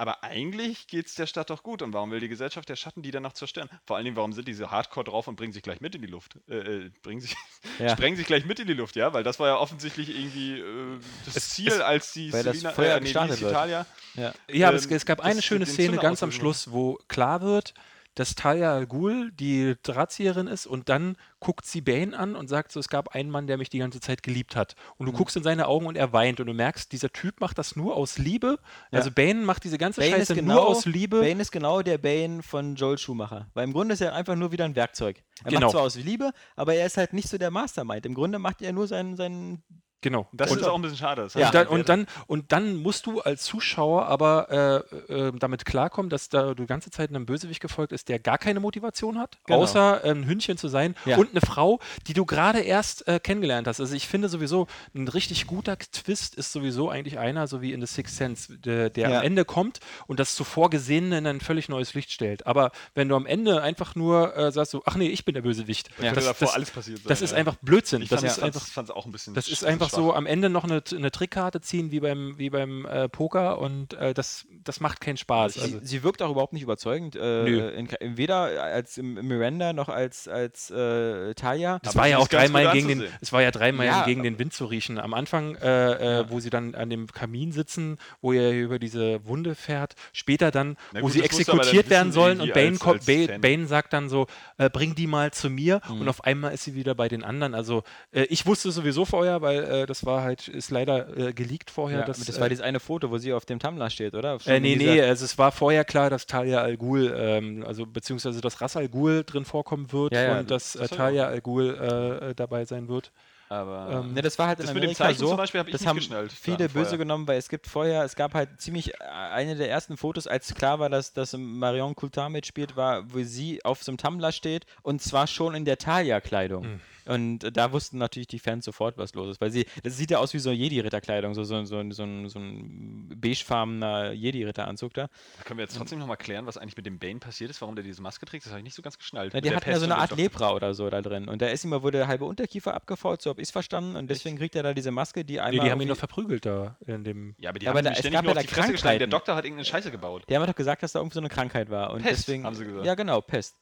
[0.01, 1.83] Aber eigentlich geht es der Stadt doch gut.
[1.83, 3.69] Und warum will die Gesellschaft der Schatten die dann noch zerstören?
[3.87, 6.07] Vor allen Dingen, warum sind diese Hardcore drauf und bringen sich gleich mit in die
[6.09, 6.39] Luft?
[6.49, 6.55] Äh,
[6.87, 7.37] äh, bringen sich,
[7.79, 7.91] Ja.
[7.91, 9.13] sprengen sich gleich mit in die Luft, ja?
[9.13, 12.57] Weil das war ja offensichtlich irgendwie äh, das Es- Ziel, es- als die weil das
[12.57, 13.11] Selina- Feuer äh, nee.
[13.11, 13.87] Italia.
[14.17, 14.33] Ja.
[14.51, 16.33] Ja, aber es, ähm, es gab eine schöne Szene ganz am.
[16.33, 17.75] Schluss, wo klar wird,
[18.21, 22.71] dass Talia al Ghul die Drahtzieherin ist und dann guckt sie Bane an und sagt
[22.71, 24.77] so, es gab einen Mann, der mich die ganze Zeit geliebt hat.
[24.99, 25.13] Und Mhm.
[25.13, 27.77] du guckst in seine Augen und er weint und du merkst, dieser Typ macht das
[27.77, 28.59] nur aus Liebe.
[28.91, 31.21] Also Bane macht diese ganze Bane Scheiße genau, nur aus Liebe.
[31.21, 33.49] Bane ist genau der Bane von Joel Schumacher.
[33.55, 35.23] Weil im Grunde ist er einfach nur wieder ein Werkzeug.
[35.43, 35.61] Er Genau.
[35.63, 38.05] macht zwar aus Liebe, aber er ist halt nicht so der Mastermind.
[38.05, 39.63] Im Grunde macht er nur seinen, seinen
[40.03, 40.29] Genau.
[40.33, 41.23] Das und, ist auch ein bisschen schade.
[41.23, 41.53] Das Ja.
[41.53, 45.65] hat und, dann, und, dann, und dann musst du als Zuschauer aber äh, äh, damit
[45.65, 49.19] klarkommen, dass da du die ganze Zeit einem Bösewicht gefolgt ist, der gar keine Motivation
[49.19, 49.59] hat, Genau.
[49.61, 51.19] außer ein Hündchen zu sein Ja.
[51.19, 53.81] und eine Frau, die du gerade erst äh, kennengelernt hast.
[53.81, 57.81] Also ich finde sowieso, ein richtig guter Twist ist sowieso eigentlich einer, so wie in
[57.81, 59.19] The Sixth Sense, der, der Ja.
[59.19, 62.47] am Ende kommt und das zuvor Gesehene in ein völlig neues Licht stellt.
[62.47, 65.43] Aber wenn du am Ende einfach nur äh, sagst, so, ach nee, ich bin der
[65.43, 66.13] Bösewicht, Ja.
[66.13, 67.09] das, das, alles passiert sein.
[67.09, 67.37] das ist ja.
[67.37, 68.01] einfach Blödsinn.
[68.03, 70.27] Ich Das fand ist einfach es auch ein bisschen das ist sch- einfach so am
[70.27, 74.47] Ende noch eine, eine Trickkarte ziehen wie beim, wie beim äh, Poker und äh, das,
[74.65, 75.55] das macht keinen Spaß.
[75.55, 77.17] Sie, Also, sie wirkt auch überhaupt nicht überzeugend.
[77.17, 81.79] Äh, in, weder als Miranda noch als, als äh, Talia.
[81.83, 84.39] das war ja auch gut dreimal gegen den, es war ja dreimal Ja, gegen den
[84.39, 84.99] Wind zu riechen.
[84.99, 86.31] Am Anfang, äh, äh, Ja.
[86.31, 89.95] wo sie dann an dem Kamin sitzen, wo er über diese Wunde fährt.
[90.12, 93.39] Später dann, Na wo gut, sie exekutiert werden sollen und Bane, als- als Bane.
[93.39, 94.27] Bane sagt dann so,
[94.73, 96.01] bring die mal zu mir Mhm.
[96.03, 97.55] und auf einmal ist sie wieder bei den anderen.
[97.55, 102.01] Also ich wusste sowieso vorher, weil äh, das war halt, ist leider äh, geleakt vorher.
[102.01, 104.39] Ja, dass, das äh, war dieses eine Foto, wo sie auf dem Tumblr steht, oder?
[104.40, 107.86] Schon Äh, nee, nee, also es war vorher klar, dass Talia Al Ghul, ähm, also
[107.86, 111.27] beziehungsweise dass Ras Al Ghul drin vorkommen wird Ja, ja, und dass äh, das Talia
[111.27, 113.11] Al Ghul äh, äh, dabei sein wird.
[113.48, 115.27] Aber Ähm, Ne, das war halt Das in mit dem Amerika Zeichen so.
[115.28, 118.05] zum Beispiel hab ich das nicht haben geschnallt, viele böse genommen, weil es gibt vorher,
[118.05, 118.97] es gab halt ziemlich äh,
[119.32, 123.65] eine der ersten Fotos, als klar war, dass, dass Marion Coulthard mitspielt, war, wo sie
[123.65, 126.62] auf so einem Tumblr steht und zwar schon in der Talia-Kleidung.
[126.65, 126.81] Hm.
[127.11, 130.19] Und da wussten natürlich die Fans sofort, was los ist, weil sie, das sieht ja
[130.19, 135.09] aus wie so Jedi-Ritterkleidung, so, so, so, so, ein, so ein beigefarbener Jedi-Ritteranzug da.
[135.39, 137.74] da können wir jetzt trotzdem nochmal klären, was eigentlich mit dem Bane passiert ist, warum
[137.74, 138.45] der diese Maske trägt.
[138.45, 139.35] Das habe ich nicht so ganz geschnallt.
[139.35, 141.28] Ja, der hatten ja so eine Art Lepra oder so da drin.
[141.28, 143.97] Und da ist ihm mal wurde der halbe Unterkiefer abgefault, so habe ich es verstanden.
[143.97, 145.65] Und deswegen kriegt er da diese Maske, die Nee, einmal.
[145.66, 147.35] die haben ihn doch verprügelt da in dem.
[147.39, 148.99] Ja, aber die Ja, haben aber da- es gab nur ja da geschlagen.
[148.99, 149.07] Der.
[149.07, 150.24] Doktor hat irgendeine Scheiße gebaut.
[150.28, 151.91] Die haben doch gesagt, dass da irgendwie so eine Krankheit war.
[151.93, 152.87] Und Pest, deswegen, haben sie gesagt.
[152.87, 153.57] Ja, genau, Pest.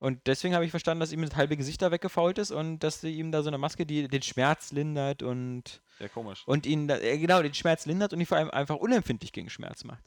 [0.00, 3.02] Und deswegen habe ich verstanden, dass ihm das halbe Gesicht da weggefault ist und dass
[3.02, 6.42] sie ihm da so eine Maske, die den Schmerz lindert und, Sehr komisch.
[6.46, 9.84] und ihn, da, genau, den Schmerz lindert und ihn vor allem einfach unempfindlich gegen Schmerz
[9.84, 10.02] macht.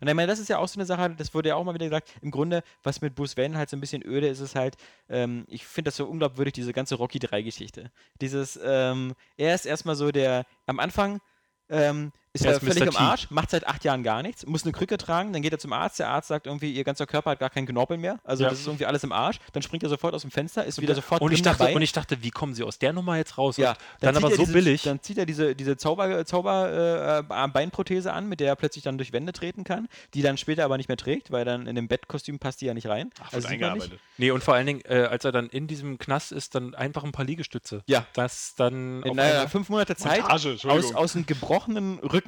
[0.00, 1.74] Und ich meine, das ist ja auch so eine Sache, das wurde ja auch mal
[1.74, 4.56] wieder gesagt, im Grunde, was mit Bruce Wayne halt so ein bisschen öde ist, ist
[4.56, 4.76] halt,
[5.08, 7.92] ähm, ich finde das so unglaubwürdig, diese ganze Rocky 3-Geschichte.
[8.20, 11.20] Dieses, ähm, er ist erstmal so der, am Anfang
[11.68, 12.86] ähm, ist Er er völlig Mr.
[12.88, 12.96] im.
[12.96, 15.72] Arsch, macht seit acht Jahren gar nichts, muss eine Krücke tragen, dann geht er zum
[15.72, 18.50] Arzt, der Arzt sagt irgendwie, ihr ganzer Körper hat gar keinen Knorpel mehr, also Ja.
[18.50, 20.94] das ist irgendwie alles im Arsch, dann springt er sofort aus dem Fenster, ist wieder
[20.94, 21.74] sofort Und ich, dachte, dabei.
[21.74, 23.56] und ich dachte, wie kommen sie aus der Nummer jetzt raus?
[23.56, 24.82] Ja, und dann, zieht aber er so diese, billig.
[24.84, 28.96] Dann zieht er diese, diese Zauber, Zauber äh, Beinprothese an, mit der er plötzlich dann
[28.96, 31.88] durch Wände treten kann, die dann später aber nicht mehr trägt, weil dann in dem
[31.88, 33.10] Bettkostüm passt die ja nicht rein.
[33.18, 33.64] Ach, also man nicht.
[33.64, 34.00] eingearbeitet.
[34.18, 37.02] Nee, und vor allen Dingen, äh, als er dann in diesem Knast ist, dann einfach
[37.02, 37.82] ein paar Liegestütze.
[37.86, 38.06] Ja.
[38.12, 39.02] Das dann.
[39.02, 42.19] In äh, einmal- fünf Monate Zeit Montage, aus, aus einem gebrochenen Rücken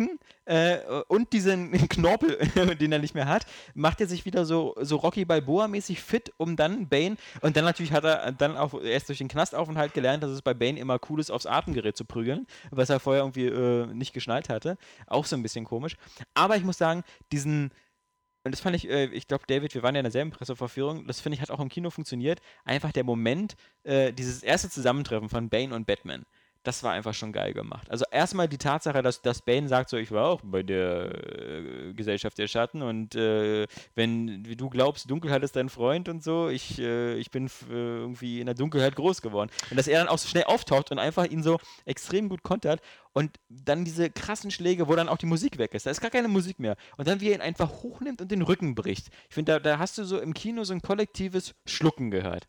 [0.44, 0.78] äh,
[1.09, 2.36] und diesen Knorpel,
[2.81, 6.56] den er nicht mehr hat, macht er sich wieder so, so Rocky Balboa-mäßig fit, um
[6.56, 10.31] dann Bane, und dann natürlich hat er dann auch erst durch den Knastaufenthalt gelernt, dass
[10.31, 13.86] es bei Bane immer cool ist, aufs Atemgerät zu prügeln, was er vorher irgendwie äh,
[13.86, 14.77] nicht geschnallt hatte.
[15.06, 15.97] Auch so ein bisschen komisch.
[16.35, 17.70] Aber ich muss sagen, diesen
[18.44, 21.20] und das fand ich, äh, ich glaube, David, wir waren ja in derselben Presseverführung, das
[21.20, 22.40] finde ich hat auch im Kino funktioniert.
[22.64, 23.55] Einfach der Moment,
[23.85, 26.24] äh, dieses erste Zusammentreffen von Bane und Batman.
[26.64, 27.90] Das war einfach schon geil gemacht.
[27.90, 31.93] Also erstmal die Tatsache, dass, dass Bane sagt, so ich war auch bei der äh,
[31.93, 33.66] Gesellschaft der Schatten und äh,
[33.97, 38.39] wenn du glaubst, Dunkelheit ist dein Freund und so, ich, äh, ich bin äh, irgendwie
[38.39, 39.51] in der Dunkelheit groß geworden.
[39.70, 42.80] Und dass er dann auch so schnell auftaucht und einfach ihn so extrem gut kontert
[43.12, 45.86] und dann diese krassen Schläge, wo dann auch die Musik weg ist.
[45.86, 46.76] Da ist gar keine Musik mehr.
[46.97, 49.09] Und dann wie er ihn einfach hochnimmt und den Rücken bricht.
[49.28, 52.47] Ich finde, da, da hast du so im Kino so ein kollektives Schlucken gehört.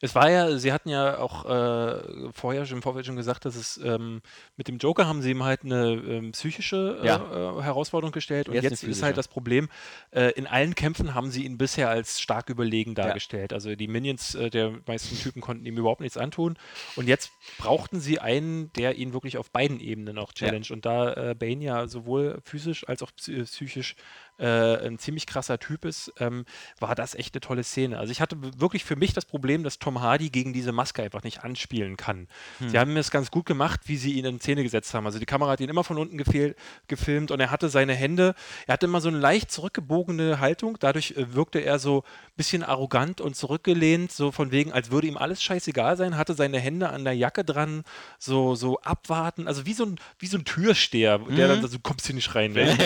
[0.00, 3.56] Es war ja, sie hatten ja auch äh, vorher schon im Vorfeld schon gesagt, dass
[3.56, 4.20] es ähm,
[4.56, 7.58] mit dem Joker haben sie ihm halt eine ähm, psychische äh, Ja.
[7.58, 8.48] äh, Herausforderung gestellt.
[8.48, 9.68] Und Jetzt jetzt, ist halt das Problem,
[10.10, 13.52] äh, in allen Kämpfen haben sie ihn bisher als stark überlegen dargestellt.
[13.52, 16.56] Also die Minions äh, der meisten Typen konnten ihm überhaupt nichts antun.
[16.96, 20.66] Und jetzt brauchten sie einen, der ihn wirklich auf beiden Ebenen auch challenge.
[20.70, 23.96] Und da äh, Bane ja sowohl physisch als auch psy- psychisch
[24.42, 26.44] äh, ein ziemlich krasser Typ ist, ähm,
[26.80, 27.98] war das echt eine tolle Szene.
[27.98, 31.22] Also ich hatte wirklich für mich das Problem, dass Tom Hardy gegen diese Maske einfach
[31.22, 32.26] nicht anspielen kann.
[32.68, 35.06] Sie haben es ganz gut gemacht, wie sie ihn in Szene gesetzt haben.
[35.06, 36.56] Also die Kamera hat ihn immer von unten gefehl,
[36.88, 38.34] gefilmt und er hatte seine Hände,
[38.66, 42.64] er hatte immer so eine leicht zurückgebogene Haltung, dadurch äh, wirkte er so ein bisschen
[42.64, 46.90] arrogant und zurückgelehnt, so von wegen, als würde ihm alles scheißegal sein, hatte seine Hände
[46.90, 47.84] an der Jacke dran,
[48.18, 51.78] so, so abwarten, also wie so ein, wie so ein Türsteher, der dann, so, du
[51.78, 52.52] kommst hier nicht rein.
[52.52, 52.76] Ne?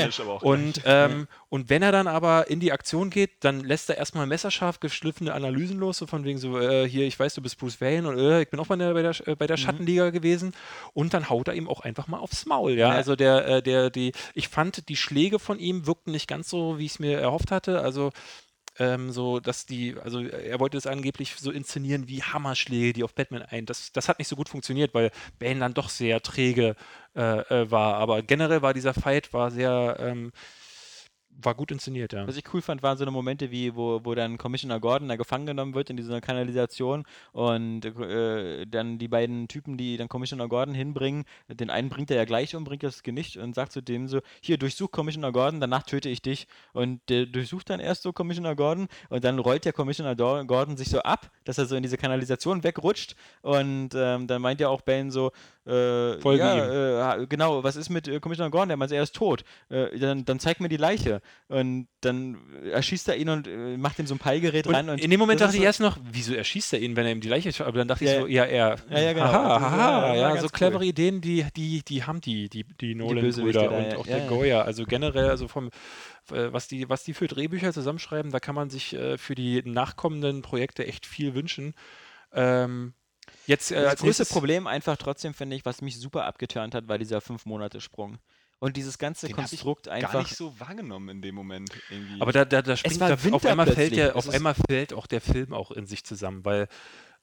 [0.42, 4.26] Und, ähm, und wenn er dann aber in die Aktion geht, dann lässt er erstmal
[4.26, 7.80] messerscharf geschliffene Analysen los, so von wegen so, äh, hier, ich weiß, du bist Bruce
[7.80, 10.52] Wayne und äh, ich bin auch bei der, bei der, äh, bei der Schattenliga gewesen.
[10.92, 12.88] Und dann haut er ihm auch einfach mal aufs Maul, ja.
[12.88, 12.94] Ja.
[12.94, 16.78] Also der, äh, der, die, ich fand, die Schläge von ihm wirkten nicht ganz so,
[16.78, 17.80] wie ich es mir erhofft hatte.
[17.80, 18.10] Also
[18.78, 23.14] ähm, so, dass die, also er wollte es angeblich so inszenieren wie Hammerschläge, die auf
[23.14, 23.66] Batman ein.
[23.66, 26.74] Das, das hat nicht so gut funktioniert, weil Bane dann doch sehr träge
[27.14, 27.94] äh, äh, war.
[27.94, 30.32] Aber generell war dieser Fight war sehr, ähm,
[31.42, 32.26] war gut inszeniert, ja.
[32.26, 35.16] Was ich cool fand, waren so eine Momente wie, wo, wo dann Commissioner Gordon da
[35.16, 40.48] gefangen genommen wird in dieser Kanalisation und äh, dann die beiden Typen, die dann Commissioner
[40.48, 43.82] Gordon hinbringen, den einen bringt er ja gleich um, bringt das Genicht und sagt zu
[43.82, 46.46] dem so, hier, durchsuch Commissioner Gordon, danach töte ich dich.
[46.72, 50.88] Und der durchsucht dann erst so Commissioner Gordon und dann rollt der Commissioner Gordon sich
[50.88, 54.80] so ab, dass er so in diese Kanalisation wegrutscht und ähm, dann meint ja auch
[54.80, 55.32] Bane so,
[55.66, 58.68] äh, Folge ja, äh, genau, was ist mit äh, Commissioner Gordon?
[58.68, 59.42] Der meint, er ist tot.
[59.68, 61.20] Äh, dann, dann zeig mir die Leiche.
[61.48, 62.38] Und dann
[62.70, 64.86] erschießt er ihn und äh, macht ihm so ein Peilgerät ran.
[64.88, 67.12] Und Und in dem Moment dachte ich erst noch, wieso erschießt er ihn, wenn er
[67.12, 67.66] ihm die Leiche?
[67.66, 68.76] Aber dann dachte Ja, ich so, ja, er.
[68.90, 69.24] Ja, ja, genau.
[69.26, 70.50] Das ist- haha, ja, ja, so cool.
[70.50, 74.26] clevere Ideen, die, die, die haben die, die, die Nolan-Brüder und auch der.
[74.28, 74.62] Goya.
[74.62, 75.66] Also generell, also vom,
[76.30, 79.62] äh, was die, was die für Drehbücher zusammenschreiben, da kann man sich äh, für die
[79.64, 81.74] nachkommenden Projekte echt viel wünschen.
[82.32, 82.94] Ähm,
[83.46, 86.98] jetzt äh, das größte Problem einfach trotzdem, finde ich, was mich super abgeturnt hat, war
[86.98, 88.18] dieser Fünf-Monate-Sprung.
[88.58, 90.20] Und dieses ganze Den hab ich Konstrukt Gar einfach.
[90.20, 91.70] nicht so wahrgenommen in dem Moment.
[91.90, 92.20] Irgendwie.
[92.20, 94.94] Aber da, da, da springt war da, auf einmal fällt der, Es auf einmal fällt
[94.94, 96.68] auch der Film auch in sich zusammen, weil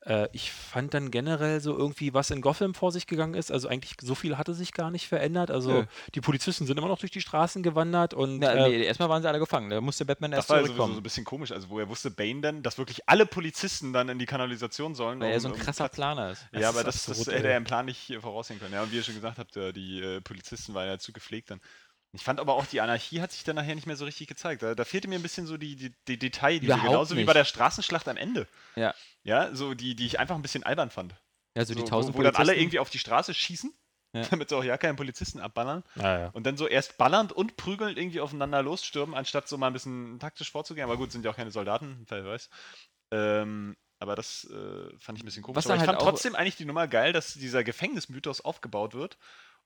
[0.05, 3.51] äh, ich fand dann generell so irgendwie, was in Gotham vor sich gegangen ist.
[3.51, 5.49] Also eigentlich so viel hatte sich gar nicht verändert.
[5.51, 5.85] Also Nö.
[6.15, 9.21] die Polizisten sind immer noch durch die Straßen gewandert und Na, äh, nee, erstmal waren
[9.21, 9.69] sie alle gefangen.
[9.69, 10.93] Da musste Batman erst das war ja zurückkommen.
[10.95, 11.51] so ein bisschen komisch.
[11.51, 15.19] Also, woher wusste Bane denn, dass wirklich alle Polizisten dann in die Kanalisation sollen?
[15.19, 16.45] weil er um- so ein um krasser Platz- Planer ist.
[16.51, 17.51] Ja, Das aber ist das, das absurd, hätte ey.
[17.53, 18.73] er im Plan nicht äh, voraussehen können.
[18.73, 21.51] Ja, und wie ihr schon gesagt habt, äh, die äh, Polizisten waren ja zu gepflegt
[21.51, 21.61] dann.
[22.15, 24.61] Ich fand aber auch, die Anarchie hat sich dann nachher nicht mehr so richtig gezeigt.
[24.61, 27.25] Da, da fehlte mir ein bisschen so die, die, die Detailliebe, Überhaupt genauso wie nicht.
[27.25, 28.45] bei der Straßenschlacht am Ende.
[28.75, 28.93] Ja.
[29.23, 31.15] Ja, so die, die ich einfach ein bisschen albern fand.
[31.55, 33.73] Ja, so die So, tausend wo, wo dann alle irgendwie auf die Straße schießen,
[34.15, 34.23] Ja.
[34.29, 35.83] damit sie auch ja keinen Polizisten abballern.
[35.95, 36.29] naja.
[36.33, 40.19] Und dann so erst ballernd und prügelnd irgendwie aufeinander losstürmen, anstatt so mal ein bisschen
[40.19, 40.85] taktisch vorzugehen.
[40.85, 42.49] Aber gut, sind ja auch keine Soldaten, wer weiß.
[43.11, 45.57] Ähm, aber das äh, fand ich ein bisschen komisch.
[45.57, 49.17] Was aber ich halt fand trotzdem eigentlich die Nummer geil, dass dieser Gefängnismythos aufgebaut wird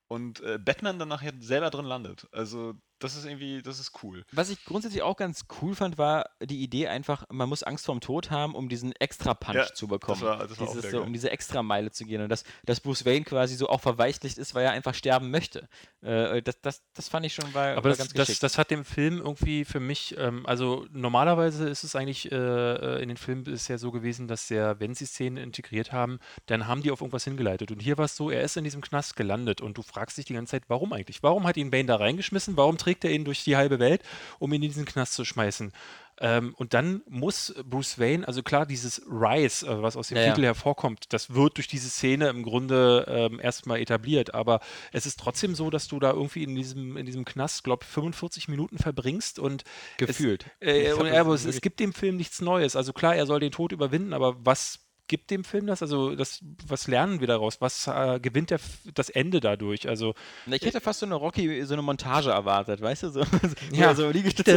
[0.08, 2.28] und äh, Batman dann nachher selber drin landet.
[2.32, 4.24] Also, das ist irgendwie, das ist cool.
[4.32, 8.00] Was ich grundsätzlich auch ganz cool fand, war die Idee einfach, man muss Angst vorm
[8.00, 10.20] Tod haben, um diesen extra Punch Ja, zu bekommen.
[10.22, 12.22] das war- das war auch Dieses, so, um diese extra Meile zu gehen.
[12.22, 15.68] Und dass, dass Bruce Wayne quasi so auch verweichlicht ist, weil er einfach sterben möchte.
[16.02, 18.44] Äh, das, das, das fand ich schon war, Aber war das, ganz das, geschickt.
[18.44, 23.02] das hat dem Film irgendwie für mich, ähm, also normalerweise ist es eigentlich äh, äh,
[23.02, 26.82] in den Filmen bisher so gewesen, dass der, wenn sie Szenen integriert haben, dann haben
[26.82, 27.72] die auf irgendwas hingeleitet.
[27.72, 30.26] Und hier war es so, er ist in diesem Knast gelandet und du fragst dich
[30.26, 31.24] die ganze Zeit, warum eigentlich?
[31.24, 32.58] Warum hat ihn Bane da reingeschmissen?
[32.58, 34.02] Warum trägt er ihn durch die halbe Welt,
[34.40, 35.74] um ihn in diesen Knast zu schmeißen?
[36.20, 40.30] Ähm, und dann muss Bruce Wayne, also klar, dieses Rise, äh, was aus dem Ja.
[40.30, 44.34] Titel hervorkommt, das wird durch diese Szene im Grunde ähm, erstmal etabliert.
[44.34, 44.62] Aber
[44.92, 48.48] es ist trotzdem so, dass du da irgendwie in diesem, in diesem Knast, glaube 45
[48.48, 49.64] Minuten verbringst und
[49.98, 50.46] Gefühlt.
[50.60, 52.76] Es, äh, Ich und er, das ist es gibt dem Film nichts Neues.
[52.76, 55.82] Also klar, er soll den Tod überwinden, aber was gibt dem Film das?
[55.82, 57.62] Also, das, was lernen wir daraus?
[57.62, 58.60] Was äh, gewinnt der,
[58.94, 59.88] das Ende dadurch?
[59.88, 60.16] Also,
[60.46, 63.10] Ich hätte fast so eine Rocky, so eine Montage erwartet, weißt du?
[63.10, 63.24] So,
[63.72, 63.94] Ja.
[63.96, 64.52] so Liegestütze.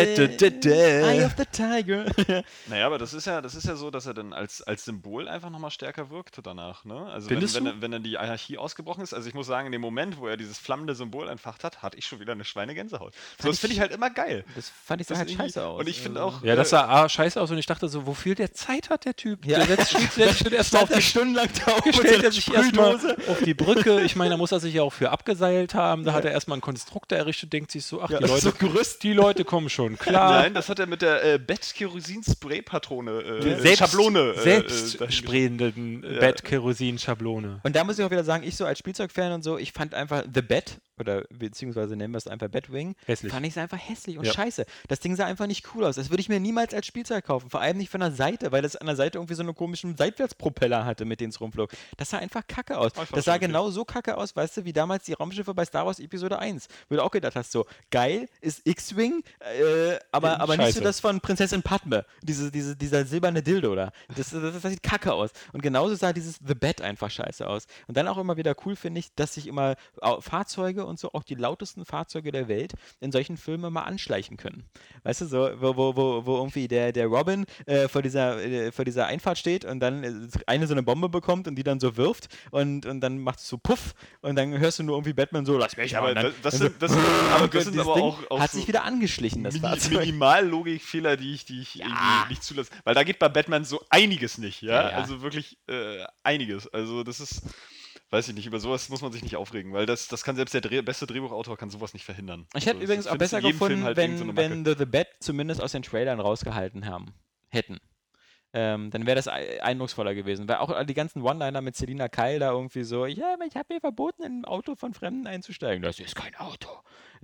[0.00, 2.04] Eye of the Tiger.
[2.66, 5.28] Naja, aber das ist ja, das ist ja so, dass er dann als, als Symbol
[5.28, 6.84] einfach nochmal stärker wirkt danach.
[6.84, 6.94] Ne?
[7.06, 9.72] Also wenn, wenn, er- wenn dann die Anarchie ausgebrochen ist, also ich muss sagen, in
[9.72, 13.14] dem Moment, wo er dieses flammende Symbol entfacht hat, hatte ich schon wieder eine Schweinegänsehaut.
[13.40, 14.44] So, das finde ich halt immer geil.
[14.54, 15.80] Das fand ich so Das halt scheiße aus.
[15.80, 16.42] Und ich finde Also- auch.
[16.42, 19.04] ja, das äh, sah A, scheiße aus und ich dachte so, wofür der Zeit hat,
[19.04, 19.33] der Typ?
[19.44, 19.58] Ja.
[19.64, 21.48] Der setzt, steht, der steht erstmal auf Stand die stundenlang
[21.84, 24.00] da stellt er sich erstmal auf die Brücke.
[24.04, 26.04] Ich meine, da muss er sich ja auch für abgeseilt haben.
[26.04, 28.52] Da hat er erstmal einen Konstruktor errichtet, denkt sich so, ach, Ja, die Leute, so
[28.52, 29.02] Gerüst.
[29.02, 30.42] die Leute kommen schon, klar.
[30.42, 34.20] Nein, das hat er mit der äh, Bett-Kerosin-Spray-Patrone, äh, Selbst, Schablone.
[34.20, 36.20] Äh, äh, selbst dahin sprayenden Ja.
[36.20, 37.60] Bett-Kerosin-Schablone.
[37.62, 39.94] Und da muss ich auch wieder sagen, ich so als Spielzeugfan und so, ich fand
[39.94, 43.32] einfach The Bat, oder beziehungsweise nennen wir es einfach Batwing, Hässlich.
[43.32, 44.32] fand ich es einfach hässlich und Ja.
[44.32, 44.64] scheiße.
[44.88, 45.96] Das Ding sah einfach nicht cool aus.
[45.96, 47.50] Das würde ich mir niemals als Spielzeug kaufen.
[47.50, 49.96] Vor allem nicht von der Seite, weil das an der Seite irgendwie so einen komischen
[49.96, 51.70] Seitwärtspropeller hatte, mit denen es rumflog.
[51.96, 52.92] Das sah einfach kacke aus.
[52.92, 55.86] Fand's das sah genau so kacke aus, weißt du, wie damals die Raumschiffe bei Star
[55.86, 56.68] Wars Episode 1.
[56.88, 61.00] Wo du auch gedacht hast, so, geil ist X-Wing, äh, aber, aber nicht so das
[61.00, 62.04] von Prinzessin Padme.
[62.22, 63.90] Diese, diese, dieser silberne Dildo da.
[64.16, 65.30] Das, das, das sieht kacke aus.
[65.52, 67.66] Und genauso sah dieses The Bat einfach scheiße aus.
[67.86, 70.20] Und dann auch immer wieder cool finde ich, dass sich immer au-
[70.84, 74.64] Fahrzeuge und so, auch die lautesten Fahrzeuge der Welt, in solchen Filmen mal anschleichen können.
[75.02, 78.72] Weißt du, so, wo, wo, wo, wo irgendwie der, der Robin äh, vor, dieser, äh,
[78.72, 80.12] vor dieser Einfahrt steht und dann äh,
[80.46, 83.48] eine so eine Bombe bekommt und die dann so wirft und, und dann macht es
[83.48, 86.26] so Puff und dann hörst du nur irgendwie Batman so, lass mich Ja, aber dann-
[86.26, 87.02] das, das sind, das sind,
[87.34, 90.00] aber das sind aber Ding auch, auch hat so sich wieder angeschlichen, das Mini Fahrzeug.
[90.00, 92.70] Minimal-Logikfehler, die ich, die ich irgendwie nicht zulasse.
[92.84, 94.74] Weil da geht bei Batman so einiges nicht, ja?
[94.84, 94.96] Ja, ja.
[94.96, 96.66] Also wirklich äh, einiges.
[96.72, 97.42] Also das ist,
[98.14, 100.54] weiß ich nicht, über sowas muss man sich nicht aufregen, weil das, das kann selbst
[100.54, 102.46] der Dreh, beste Drehbuchautor kann sowas nicht verhindern.
[102.54, 104.64] Ich hätte Also, übrigens auch besser gefunden, halt wenn, so wenn.
[104.64, 107.12] The, The Bat zumindest aus den Trailern rausgehalten haben,
[107.48, 107.78] hätten.
[108.56, 110.46] Ähm, dann wäre das ei- eindrucksvoller gewesen.
[110.48, 113.80] Weil auch die ganzen One-Liner mit Selina Kyle da irgendwie so, ja, ich habe mir
[113.80, 115.82] verboten, in ein Auto von Fremden einzusteigen.
[115.82, 116.68] Das ist kein Auto.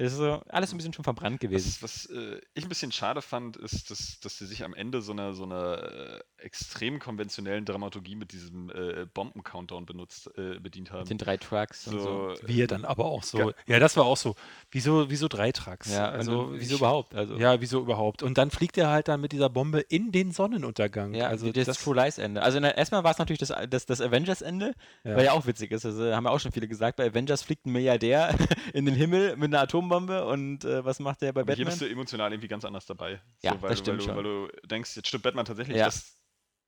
[0.04, 1.76] Das ist so alles ein bisschen schon verbrannt gewesen.
[1.80, 5.02] Was, was äh, ich ein bisschen schade fand, ist, dass, dass sie sich am Ende
[5.02, 10.90] so einer so einer äh, extrem konventionellen Dramaturgie mit diesem äh, Bomben-Countdown benutzt, äh, bedient
[10.90, 11.00] haben.
[11.00, 12.34] Mit den drei Trucks und so.
[12.34, 13.52] so, Wir dann aber auch so.
[13.66, 14.34] Ja, das war auch so.
[14.70, 15.92] Wieso, wieso drei Trucks?
[15.92, 17.14] Ja, also also wieso ich- überhaupt?
[17.14, 18.22] Also, Ja, wieso überhaupt?
[18.22, 21.12] Und dann fliegt er halt dann mit dieser Bombe in den Sonnenuntergang.
[21.14, 22.42] Ja, also also das, True Lies Ende.
[22.42, 24.74] Also na, erstmal war es natürlich das, das, das Avengers Ende,
[25.04, 25.16] Ja.
[25.16, 25.84] weil ja auch witzig ist.
[25.84, 28.34] Also haben ja auch schon viele gesagt, bei Avengers fliegt ein Milliardär
[28.72, 31.78] in den Himmel mit einer Atombombe und äh, was macht der bei Aber hier Batman?
[31.78, 33.20] bist du emotional irgendwie ganz anders dabei.
[33.42, 34.60] Ja, so, weil, das du- stimmt weil, du, weil schon.
[34.62, 35.86] du denkst, jetzt stirbt Batman tatsächlich, Ja.
[35.86, 36.19] dass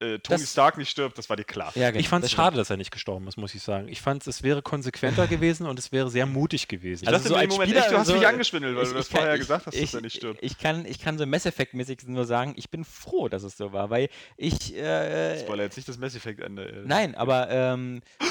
[0.03, 1.71] äh, Tony Das- Stark nicht stirbt, das war dir klar.
[1.75, 3.87] Ja, genau, ich fand es das schade, dass er nicht gestorben ist, muss ich sagen.
[3.87, 7.03] Ich fand, es wäre konsequenter gewesen und es wäre sehr mutig gewesen.
[7.03, 8.89] Ich Also dachte so als Moment Spieler echt, du hast so- mich angeschwindelt, weil Ich-
[8.89, 10.39] du das kann- vorher ich- gesagt hast, dass ich, er nicht stirbt.
[10.43, 13.71] Ich, kann, ich kann so Mass Effect-mäßig nur sagen, ich bin froh, dass es so
[13.73, 14.75] war, weil ich.
[14.75, 16.63] Äh, Spoiler jetzt nicht das Mass Effect-Ende.
[16.67, 16.81] äh.
[16.85, 18.25] nein, aber ähm, äh,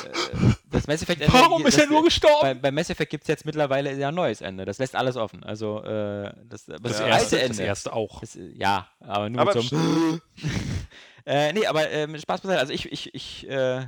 [0.70, 2.40] das Mass Effect Warum ist er nur gestorben?
[2.42, 4.64] Bei, bei Mass Effect gibt es jetzt mittlerweile ja ein neues Ende.
[4.64, 5.42] Das lässt alles offen.
[5.44, 7.62] Also äh, das, das, das, erste, alte das Ende.
[7.64, 8.20] erste auch.
[8.20, 10.20] Das, ja, aber nur Aber einem.
[11.26, 12.60] äh, nee, aber ähm, Spaß beiseite.
[12.60, 13.86] Also ich, ich, ich äh,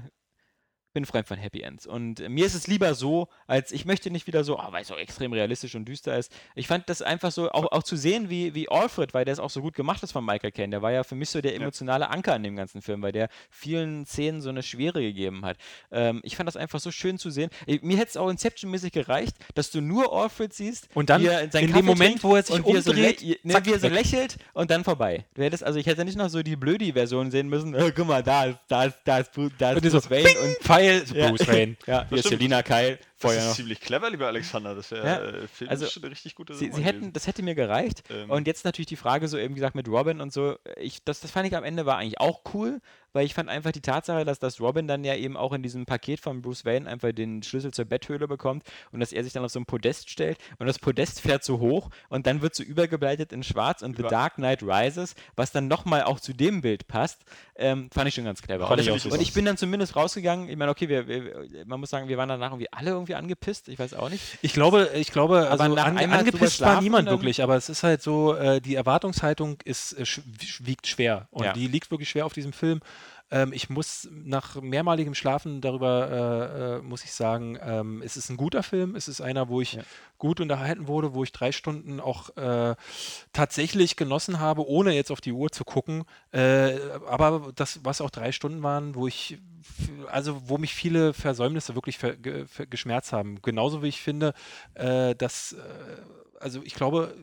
[0.94, 1.86] bin Freund von Happy Ends.
[1.86, 4.82] Und äh, mir ist es lieber so, als ich möchte nicht wieder so, ah, weil
[4.82, 6.32] es so extrem realistisch und düster ist.
[6.54, 9.38] Ich fand das einfach so, auch, auch zu sehen, wie, wie Alfred, weil der es
[9.40, 10.70] auch so gut gemacht ist von Michael Caine.
[10.70, 13.28] Der war ja für mich so der emotionale Anker in dem ganzen Film, weil der
[13.50, 15.58] vielen Szenen so eine Schwere gegeben hat.
[15.90, 17.50] Ähm, ich fand das einfach so schön zu sehen.
[17.66, 20.88] Ich, mir hätte es auch Inception-mäßig gereicht, dass du nur Alfred siehst.
[20.94, 23.52] Und dann seinen in dem Moment, wo er sich und wie er so, umdreht, ne,
[23.52, 25.24] zack, wie er so lächelt und dann vorbei.
[25.34, 27.74] Du hättest, also ich hätte nicht noch so die Blödi-Version sehen müssen.
[27.74, 29.98] Äh, guck mal, da ist, da ist, da ist, Bru- da ist Und die so,
[29.98, 31.76] Bruce Wayne und Pfeil, ja, Bruce Wayne.
[31.86, 32.28] ja, hier ist.
[32.28, 32.98] Selina Kyle.
[33.16, 33.56] Das Vorher ist noch.
[33.56, 34.74] ziemlich clever, lieber Alexander.
[34.74, 37.54] Das wäre Ja, äh, also, schon eine richtig gute Sie, sie hätten, das hätte mir
[37.54, 38.02] gereicht.
[38.10, 38.28] Ähm.
[38.30, 41.30] und jetzt natürlich die Frage, so eben gesagt, mit Robin und so, ich, das, das
[41.30, 42.80] fand ich am Ende war eigentlich auch cool,
[43.12, 45.86] weil ich fand einfach die Tatsache, dass das Robin dann ja eben auch in diesem
[45.86, 49.44] Paket von Bruce Wayne einfach den Schlüssel zur Betthöhle bekommt und dass er sich dann
[49.44, 52.64] auf so ein Podest stellt und das Podest fährt so hoch und dann wird so
[52.64, 56.62] übergebleitet in schwarz und The Über- Dark Knight Rises, was dann nochmal auch zu dem
[56.62, 57.22] Bild passt,
[57.54, 58.68] ähm, fand ich schon ganz clever.
[58.68, 61.90] Und, ich und ich bin dann zumindest rausgegangen, ich meine, okay, wir, wir, man muss
[61.90, 64.38] sagen, wir waren danach irgendwie alle irgendwie angepisst, ich weiß auch nicht.
[64.40, 68.02] Ich glaube, ich glaube, Aber also an, angepisst war niemand wirklich, aber es ist halt
[68.02, 70.20] so, äh, die Erwartungshaltung ist, äh, sch
[70.60, 71.52] wiegt schwer und Ja.
[71.52, 72.80] die liegt wirklich schwer auf diesem Film.
[73.30, 78.28] Ähm, ich muss nach mehrmaligem Schlafen darüber, äh, äh, muss ich sagen, ähm, es ist
[78.30, 79.82] ein guter Film, es ist einer, wo ich Ja.
[80.18, 82.76] gut unterhalten wurde, wo ich drei Stunden auch äh,
[83.32, 86.04] tatsächlich genossen habe, ohne jetzt auf die Uhr zu gucken.
[86.32, 86.78] Äh,
[87.08, 89.38] aber das, was auch drei Stunden waren, wo ich,
[90.10, 93.40] also wo mich viele Versäumnisse wirklich ver, geschmerzt haben.
[93.42, 94.34] Genauso wie ich finde,
[94.74, 95.56] äh, dass, äh,
[96.40, 97.14] also ich glaube,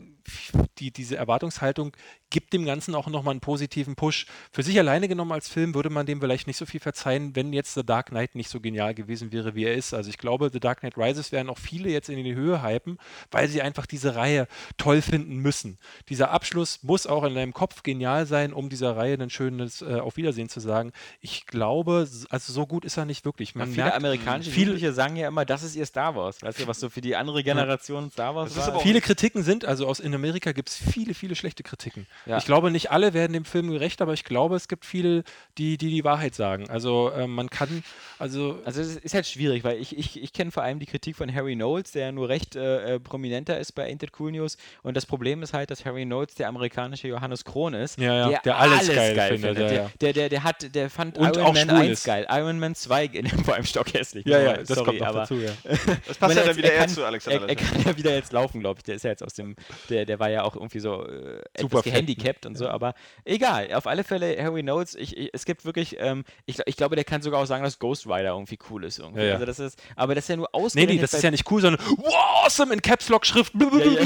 [0.79, 1.95] die, diese Erwartungshaltung
[2.29, 4.25] gibt dem Ganzen auch nochmal einen positiven Push.
[4.53, 7.51] Für sich alleine genommen als Film würde man dem vielleicht nicht so viel verzeihen, wenn
[7.51, 9.93] jetzt The Dark Knight nicht so genial gewesen wäre, wie er ist.
[9.93, 12.97] Also ich glaube, The Dark Knight Rises werden auch viele jetzt in die Höhe hypen,
[13.31, 14.47] weil sie einfach diese Reihe
[14.77, 15.77] toll finden müssen.
[16.07, 19.99] Dieser Abschluss muss auch in deinem Kopf genial sein, um dieser Reihe ein schönes äh,
[19.99, 20.93] Auf Wiedersehen zu sagen.
[21.19, 23.55] Ich glaube, also so gut ist er nicht wirklich.
[23.55, 26.41] Man viele merkt, amerikanische viel- Jugendliche sagen ja immer, das ist ihr Star Wars.
[26.41, 28.79] Weißt du, was so für die andere Generation Star Wars war?
[28.79, 32.05] Viele Kritiken sind, also aus in Amerika gibt es viele, viele schlechte Kritiken.
[32.25, 32.37] Ja.
[32.37, 35.23] Ich glaube, nicht alle werden dem Film gerecht, aber ich glaube, es gibt viele,
[35.57, 36.69] die die, die Wahrheit sagen.
[36.69, 37.83] Also äh, man kann,
[38.19, 41.15] also, Also es ist halt schwierig, weil ich, ich, ich kenne vor allem die Kritik
[41.15, 44.31] von Harry Knowles, der ja nur recht äh, äh, prominenter ist bei Ain't It Cool
[44.31, 44.57] News.
[44.83, 48.29] Und das Problem ist halt, dass Harry Knowles der amerikanische Johannes Kron ist, Ja, ja,
[48.29, 49.91] der, der alles geil findet, ja, der, ja.
[50.01, 52.03] Der, der, der, hat, der fand Und Iron Man schwul 1 ist.
[52.05, 53.09] geil, Iron Man 2
[53.45, 54.25] vor allem stockhässlich.
[54.25, 55.51] ja, ja, Sorry, das kommt noch aber dazu, ja.
[56.07, 57.41] Das passt ja dann er- wieder er eher kann, zu Alexander.
[57.43, 58.83] Er, er kann ja wieder jetzt laufen, glaube ich.
[58.83, 59.55] Der ist ja jetzt aus dem,
[59.89, 62.93] der, der war ja auch irgendwie so äh, etwas Super fett, gehandicapt und so, aber
[63.23, 63.73] egal.
[63.73, 67.05] Auf alle Fälle, Harry Notes, ich, ich, es gibt wirklich, ähm, ich, ich glaube, der
[67.05, 68.99] kann sogar auch sagen, dass Ghost Rider irgendwie cool ist.
[68.99, 69.21] Irgendwie.
[69.21, 69.33] Ja, ja.
[69.35, 70.95] Also das ist, aber das ist ja nur Nee, ausgerechnet.
[70.95, 73.53] nee, das ist ja nicht cool, sondern wow, awesome in Caps Lock Schrift.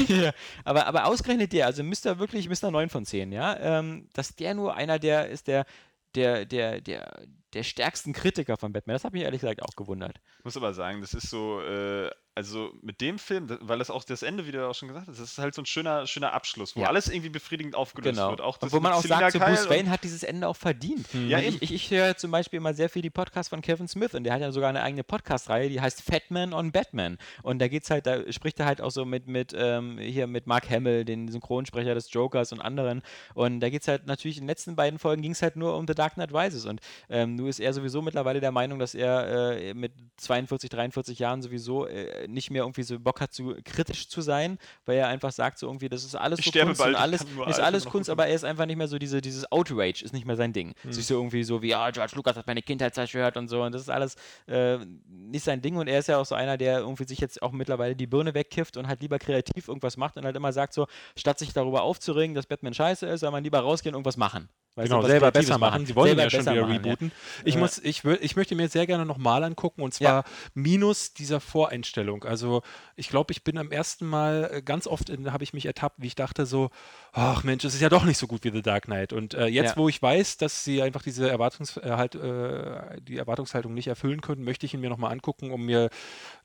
[0.08, 0.32] ja.
[0.64, 2.18] Aber, aber ausgerechnet der, also Mr.
[2.20, 2.70] wirklich Mr.
[2.70, 5.66] 9 von 10, ja, ähm, dass der nur einer der ist, der,
[6.14, 8.94] der, der, der, der stärksten Kritiker von Batman.
[8.94, 10.16] Das hat mich ehrlich gesagt auch gewundert.
[10.38, 14.04] Ich muss aber sagen, das ist so, äh, also mit dem Film, weil das auch
[14.04, 16.34] das Ende, wie du auch schon gesagt hast, das ist halt so ein schöner, schöner
[16.34, 16.88] Abschluss, wo Ja.
[16.88, 18.28] alles irgendwie befriedigend aufgelöst Genau.
[18.30, 18.42] wird.
[18.42, 20.56] Auch das und wo man auch Selina sagt, so Bruce Wayne hat dieses Ende auch
[20.56, 21.06] verdient.
[21.14, 21.56] Ja, Und eben.
[21.56, 24.24] ich, ich, ich höre zum Beispiel immer sehr viel die Podcasts von Kevin Smith und
[24.24, 27.16] der hat ja sogar eine eigene Podcast-Reihe, die heißt Fatman on Batman.
[27.42, 30.46] Und da geht's halt, da spricht er halt auch so mit, mit ähm, hier mit
[30.46, 33.02] Mark Hamill, den Synchronsprecher des Jokers und anderen.
[33.32, 35.86] Und da geht's halt natürlich in den letzten beiden Folgen ging es halt nur um
[35.88, 36.66] The Dark Knight Rises.
[36.66, 41.18] Und ähm, nun ist er sowieso mittlerweile der Meinung, dass er äh, mit 42, 43
[41.18, 45.08] Jahren sowieso äh, nicht mehr irgendwie so Bock hat, zu kritisch zu sein, weil er
[45.08, 47.84] einfach sagt, so irgendwie, das ist alles so Kunst bald, und alles nur ist alles
[47.84, 50.52] Kunst, aber er ist einfach nicht mehr so diese, dieses Outrage ist nicht mehr sein
[50.52, 50.74] Ding.
[50.82, 50.92] Hm.
[50.92, 53.72] Sich so irgendwie so wie, ja, George Lucas hat meine Kindheit zerstört und so und
[53.72, 56.80] das ist alles äh, nicht sein Ding und er ist ja auch so einer, der
[56.80, 60.24] irgendwie sich jetzt auch mittlerweile die Birne wegkifft und halt lieber kreativ irgendwas macht und
[60.24, 60.86] halt immer sagt so,
[61.16, 64.48] statt sich darüber aufzuregen, dass Batman scheiße ist, soll man lieber rausgehen und irgendwas machen.
[64.76, 65.86] Weißt Genau, du, selber besser machen.
[65.86, 66.76] Sie wollen Selber ja schon wieder machen, ja.
[66.76, 67.12] rebooten.
[67.46, 67.60] Ich, Ja.
[67.60, 72.24] muss, ich, wür- ich möchte mir sehr gerne nochmal angucken und zwar minus dieser Voreinstellung.
[72.24, 72.60] Also
[72.94, 76.08] ich glaube, ich bin am ersten Mal äh, ganz oft habe ich mich ertappt, wie
[76.08, 76.68] ich dachte so,
[77.18, 79.12] ach Mensch, es ist ja doch nicht so gut wie The Dark Knight.
[79.14, 79.76] Und äh, jetzt, Ja.
[79.76, 84.20] wo ich weiß, dass sie einfach diese Erwartungs äh, halt, äh, die Erwartungshaltung nicht erfüllen
[84.20, 85.88] können, möchte ich ihn mir nochmal angucken, um mir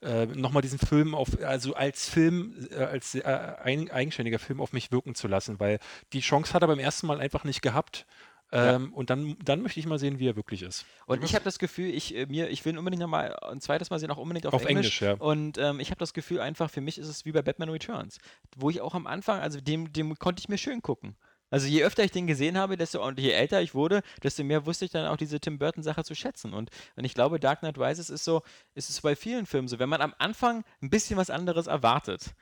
[0.01, 3.21] äh, nochmal diesen Film auf, also als Film, äh, als äh,
[3.61, 5.79] ein, eigenständiger Film auf mich wirken zu lassen, weil
[6.13, 8.05] die Chance hat er beim ersten Mal einfach nicht gehabt.
[8.51, 10.85] Ähm, Und dann, dann möchte ich mal sehen, wie er wirklich ist.
[11.05, 13.89] Und ich habe das Gefühl, ich, äh, mir, ich will ihn unbedingt nochmal ein zweites
[13.89, 15.13] Mal sehen, auch unbedingt auf, Auf Englisch, ja.
[15.13, 18.17] Und ähm, ich habe das Gefühl einfach, für mich ist es wie bei Batman Returns,
[18.57, 21.15] wo ich auch am Anfang, also dem, dem konnte ich mir schön gucken.
[21.49, 24.65] Also je öfter ich den gesehen habe, desto und je älter ich wurde, desto mehr
[24.65, 26.53] wusste ich dann auch diese Tim Burton Sache zu schätzen.
[26.53, 28.41] Und, und ich glaube, Dark Knight Rises ist so,
[28.73, 32.33] ist es bei vielen Filmen so, wenn man am Anfang ein bisschen was anderes erwartet,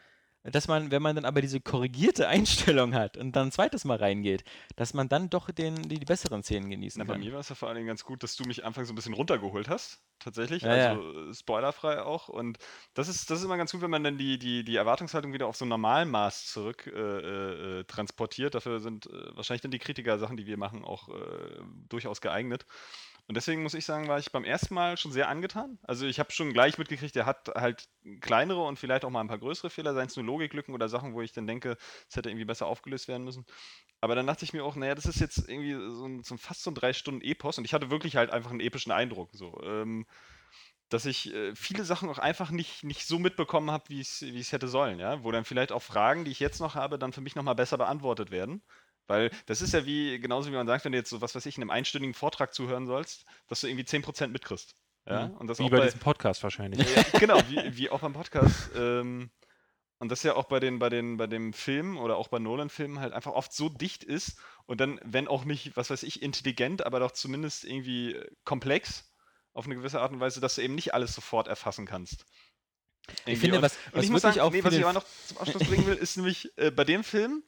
[0.50, 3.98] dass man, wenn man dann aber diese korrigierte Einstellung hat und dann ein zweites Mal
[3.98, 4.44] reingeht,
[4.76, 7.22] dass man dann doch den, die, die besseren Szenen genießen Na, bei kann.
[7.22, 8.96] mir war es ja vor allen Dingen ganz gut, dass du mich anfangs so ein
[8.96, 10.02] bisschen runtergeholt hast.
[10.20, 10.64] Tatsächlich.
[10.64, 10.90] Ja, ja.
[10.92, 12.28] also äh, spoilerfrei auch.
[12.28, 12.58] Und
[12.94, 15.48] das ist, das ist immer ganz gut, wenn man dann die, die, die Erwartungshaltung wieder
[15.48, 18.54] auf so ein Normalmaß zurück äh, äh, äh, transportiert.
[18.54, 22.66] Dafür sind äh, wahrscheinlich dann die Kritiker-Sachen, die wir machen, auch äh, durchaus geeignet.
[23.30, 25.78] Und deswegen muss ich sagen, war ich beim ersten Mal schon sehr angetan.
[25.84, 27.88] Also ich habe schon gleich mitgekriegt, er hat halt
[28.22, 31.14] kleinere und vielleicht auch mal ein paar größere Fehler, seien es nur Logiklücken oder Sachen,
[31.14, 31.78] wo ich dann denke,
[32.10, 33.46] es hätte irgendwie besser aufgelöst werden müssen.
[34.02, 36.64] Aber dann dachte ich mir auch, naja, das ist jetzt irgendwie so, ein, so fast
[36.64, 39.30] so ein drei Stunden Epos und ich hatte wirklich halt einfach einen epischen Eindruck.
[39.34, 40.08] So, ähm,
[40.90, 44.68] dass ich äh, viele Sachen auch einfach nicht, nicht so mitbekommen habe, wie es hätte
[44.68, 45.24] sollen, ja.
[45.24, 47.78] Wo dann vielleicht auch Fragen, die ich jetzt noch habe, dann für mich nochmal besser
[47.78, 48.64] beantwortet werden.
[49.10, 51.46] Weil das ist ja wie, genauso wie man sagt, wenn du jetzt so was weiß
[51.48, 54.76] ich, in einem einstündigen Vortrag zuhören sollst, dass du irgendwie 10% mitkriegst.
[55.08, 55.26] Ja?
[55.40, 56.88] Und das Wie auch bei bei, diesem Podcast wahrscheinlich.
[56.96, 58.70] ja, genau, wie, wie auch beim Podcast.
[58.76, 59.32] Ähm,
[59.98, 63.00] und das ja auch bei den, bei den, bei dem Film oder auch bei Nolan-Filmen
[63.00, 64.38] halt einfach oft so dicht ist
[64.68, 68.16] und dann, wenn auch nicht, was weiß ich, intelligent, aber doch zumindest irgendwie
[68.46, 69.12] komplex
[69.54, 72.26] auf eine gewisse Art und Weise, dass du eben nicht alles sofort erfassen kannst.
[73.08, 73.40] Ich Irgendwie.
[73.40, 75.40] finde, und, was, und was ich muss sagen, auch nee, was ich aber noch zum
[75.40, 77.44] Abschluss bringen will, ist nämlich äh, bei dem Film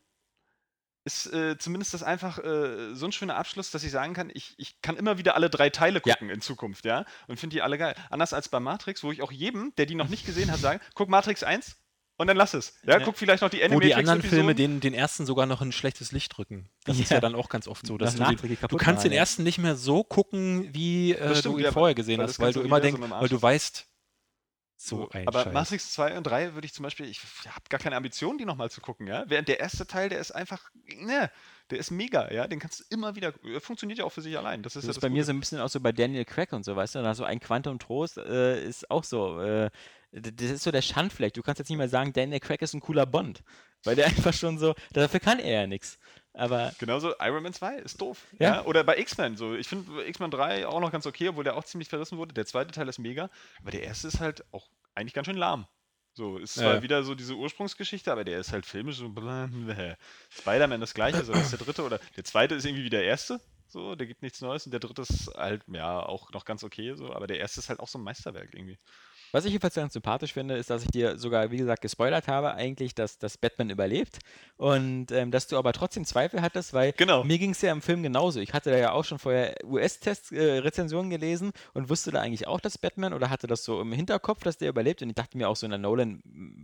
[1.03, 4.53] ist äh, zumindest das einfach äh, so ein schöner Abschluss, dass ich sagen kann, ich,
[4.57, 6.13] ich kann immer wieder alle drei Teile Ja.
[6.13, 7.95] gucken in Zukunft, ja, und finde die alle geil.
[8.09, 10.79] Anders als bei Matrix, wo ich auch jedem, der die noch nicht gesehen hat, sage,
[10.93, 11.75] guck Matrix 1
[12.17, 12.75] und dann lass es.
[12.85, 13.05] Ja, Ja.
[13.05, 14.21] guck vielleicht noch die Wo die anderen.
[14.21, 16.69] Filme den, den ersten sogar noch ein schlechtes Licht drücken.
[16.85, 17.17] Das ist Ja.
[17.17, 17.97] ja dann auch ganz oft so.
[17.97, 19.17] Dass Das du, nachträglich du kannst den ja.
[19.19, 22.39] ersten nicht mehr so gucken, wie äh, stimmt, du ihn ja, vorher gesehen weil hast,
[22.39, 23.87] weil du immer denkst, Arsch weil du weißt,
[24.83, 25.53] So ein Aber Scheiß.
[25.53, 28.71] Matrix 2 und 3 würde ich zum Beispiel, ich habe gar keine Ambition, die nochmal
[28.71, 29.25] zu gucken, ja.
[29.27, 31.29] Während der erste Teil, der ist einfach, ne,
[31.69, 32.47] der ist mega, ja.
[32.47, 34.63] Den kannst du immer wieder, er funktioniert ja auch für sich allein.
[34.63, 35.25] Das ist, Das ja ist das bei mir Gute.
[35.25, 37.03] so ein bisschen auch so bei Daniel Craig und so, weißt du?
[37.03, 39.39] Da so ein Quantum Trost äh, ist auch so.
[39.39, 39.69] Äh,
[40.13, 41.33] das ist so der Schandfleck.
[41.35, 43.43] Du kannst jetzt nicht mehr sagen, Daniel Craig ist ein cooler Bond.
[43.83, 45.99] Weil der einfach schon so, dafür kann er ja nichts.
[46.33, 48.25] Aber Genauso Iron Man 2 ist doof.
[48.39, 48.55] Ja.
[48.55, 48.65] Ja.
[48.65, 49.53] Oder bei X-Men so.
[49.55, 52.33] Ich finde X-Men 3 auch noch ganz okay, obwohl der auch ziemlich verrissen wurde.
[52.33, 53.29] Der zweite Teil ist mega,
[53.59, 55.67] aber der erste ist halt auch eigentlich ganz schön lahm.
[56.13, 56.81] So, ist zwar Ja.
[56.83, 59.13] wieder so diese Ursprungsgeschichte, aber der ist halt filmisch so.
[60.29, 63.05] Spider-Man das gleiche, so das ist der dritte oder der zweite ist irgendwie wie der
[63.05, 63.39] erste.
[63.67, 66.93] So, der gibt nichts Neues und der dritte ist halt, ja, auch noch ganz okay,
[66.95, 68.77] so, aber der erste ist halt auch so ein Meisterwerk irgendwie.
[69.31, 72.53] Was ich jedenfalls ganz sympathisch finde, ist, dass ich dir sogar, wie gesagt, gespoilert habe,
[72.53, 74.19] eigentlich, dass, dass Batman überlebt.
[74.57, 77.23] Und ähm, dass du aber trotzdem Zweifel hattest, weil Genau.
[77.23, 78.39] mir ging es ja im Film genauso.
[78.39, 82.77] Ich hatte da ja auch schon vorher US-Test-Rezensionen gelesen und wusste da eigentlich auch, dass
[82.77, 85.01] Batman oder hatte das so im Hinterkopf, dass der überlebt.
[85.01, 86.21] Und ich dachte mir auch so, na, Nolan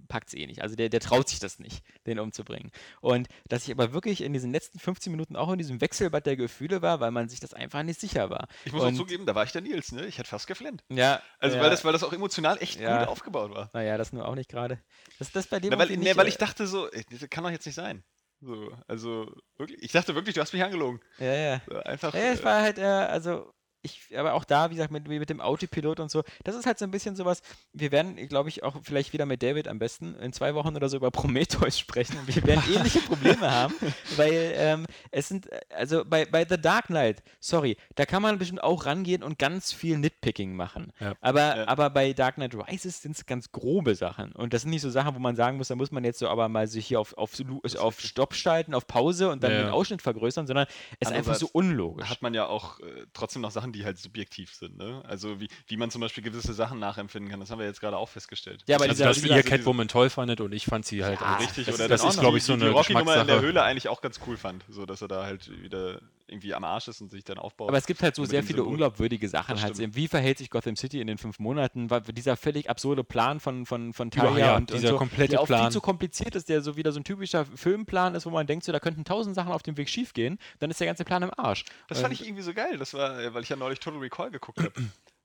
[0.08, 0.62] packt es eh nicht.
[0.62, 2.72] Also der, der traut sich das nicht, den umzubringen.
[3.02, 6.36] Und dass ich aber wirklich in diesen letzten 15 Minuten auch in diesem Wechselbad der
[6.36, 8.48] Gefühle war, weil man sich das einfach nicht sicher war.
[8.66, 10.06] Ich muss und, auch zugeben, da war ich der Nils, ne?
[10.06, 10.84] Ich hätte fast geflennt.
[10.90, 13.00] Ja, Also, ja, weil, das, weil das auch emotional echt Ja.
[13.00, 13.70] gut aufgebaut war.
[13.74, 14.80] Naja, das nur auch nicht gerade.
[15.20, 17.44] Das, das bei dem Na, weil, nee, nicht, weil äh, ich dachte so, das kann
[17.44, 18.04] doch jetzt nicht sein.
[18.40, 21.00] So, also wirklich, ich dachte wirklich, du hast mich angelogen.
[21.18, 21.62] Ja, ja.
[21.68, 22.14] So, Einfach.
[22.14, 23.52] Ja, es äh, war halt, äh, also,
[23.82, 26.80] ich, aber auch da, wie gesagt, mit, mit dem Autopilot und so, das ist halt
[26.80, 27.42] so ein bisschen sowas.
[27.74, 30.90] Wir werden, glaube ich, auch vielleicht wieder mit David am besten in zwei Wochen oder
[30.90, 32.18] so über Prometheus sprechen.
[32.26, 33.74] Wir werden ähnliche Probleme haben,
[34.16, 38.64] weil ähm, es sind, also bei, bei The Dark Knight, sorry, da kann man bestimmt
[38.64, 40.92] auch rangehen und ganz viel Nitpicking machen.
[41.00, 41.14] Ja.
[41.22, 41.68] Aber, Ja.
[41.68, 44.32] aber bei Dark Knight Rises sind es ganz grobe Sachen.
[44.34, 46.28] Und das sind nicht so Sachen, wo man sagen muss, da muss man jetzt so
[46.28, 47.32] aber mal sich hier auf, auf,
[47.78, 49.70] auf Stopp schalten, auf Pause und dann Ja, den.
[49.70, 50.68] Ausschnitt vergrößern, sondern
[51.00, 52.10] es ist einfach so unlogisch.
[52.10, 54.78] hat man ja auch äh, trotzdem noch Sachen, die halt subjektiv sind.
[54.78, 55.02] Ne?
[55.08, 57.40] Also wie, wie man zum Beispiel gewisse Sachen nachempfinden kann.
[57.40, 58.64] Das haben wir jetzt gerade auch festgestellt.
[58.68, 61.04] Ja, aber Also, dieser- dass wie ihr gesagt, Catwoman toll fandet und ich fand sie
[61.04, 62.22] halt Ja, auch Richtig, das oder ist dass in ich, Ordnung.
[62.24, 63.42] glaube ich, so die, eine die Rocky-Nummer in der.
[63.42, 64.64] Höhle eigentlich auch ganz cool fand.
[64.70, 67.70] So, dass er da halt wieder irgendwie am Arsch ist und sich dann aufbaut.
[67.70, 68.72] Aber es gibt halt so sehr viele Symbol.
[68.74, 69.62] unglaubwürdige Sachen.
[69.62, 69.78] Halt.
[69.96, 71.90] Wie verhält sich Gotham City in den fünf Monaten?
[71.90, 74.98] War dieser völlig absurde Plan von, von, von Ja, Talia ja, und, und dieser so,
[74.98, 75.72] komplette der auch viel Plan.
[75.72, 78.72] zu kompliziert ist, der so wieder so ein typischer Filmplan ist, wo man denkt, so,
[78.72, 81.32] da könnten tausend Sachen auf dem Weg schief gehen, dann ist der ganze Plan im
[81.38, 81.66] Arsch.
[81.88, 82.78] Das fand Und- ich irgendwie so geil.
[82.78, 84.72] Das war, äh, weil ich ja neulich Total Recall geguckt habe.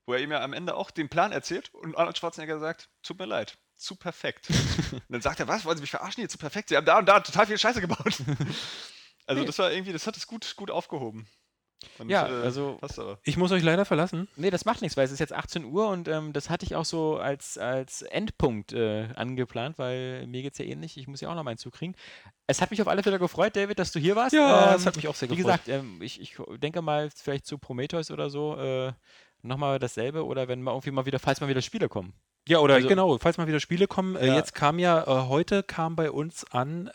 [0.07, 3.19] wo er ihm ja am Ende auch den Plan erzählt und Arnold Schwarzenegger sagt, tut
[3.21, 4.49] mir leid, zu perfekt.
[4.93, 6.71] und dann sagt er, was, wollen Sie mich verarschen hier, zu perfekt?
[6.71, 8.17] Sie haben da und da total viel Scheiße gebaut.
[9.27, 11.27] also das war irgendwie, das hat es gut, gut aufgehoben.
[11.99, 13.19] Und, Ja, äh, also- Passt aber.
[13.25, 14.29] Ich muss euch leider verlassen.
[14.37, 16.77] Nee, das macht nichts, weil es ist jetzt 18 Uhr und ähm, das hatte ich
[16.77, 20.97] auch so als, als Endpunkt äh, angeplant, weil mir geht es ja ähnlich.
[20.97, 21.97] Ich muss ja auch noch meinen Zug kriegen.
[22.47, 24.33] Es hat mich auf alle Fälle gefreut, David, dass du hier warst.
[24.33, 25.65] Ja, ähm, es hat mich auch sehr Wie gefreut.
[25.65, 28.93] gesagt, ähm, ich, ich denke mal vielleicht zu Prometheus oder so äh,
[29.43, 32.13] nochmal dasselbe oder wenn mal irgendwie mal wieder, falls mal wieder Spiele kommen.
[32.47, 34.15] Ja, oder Also- genau, falls mal wieder Spiele kommen.
[34.15, 34.37] Äh, Ja.
[34.37, 36.89] jetzt kam ja, äh, heute kam bei uns an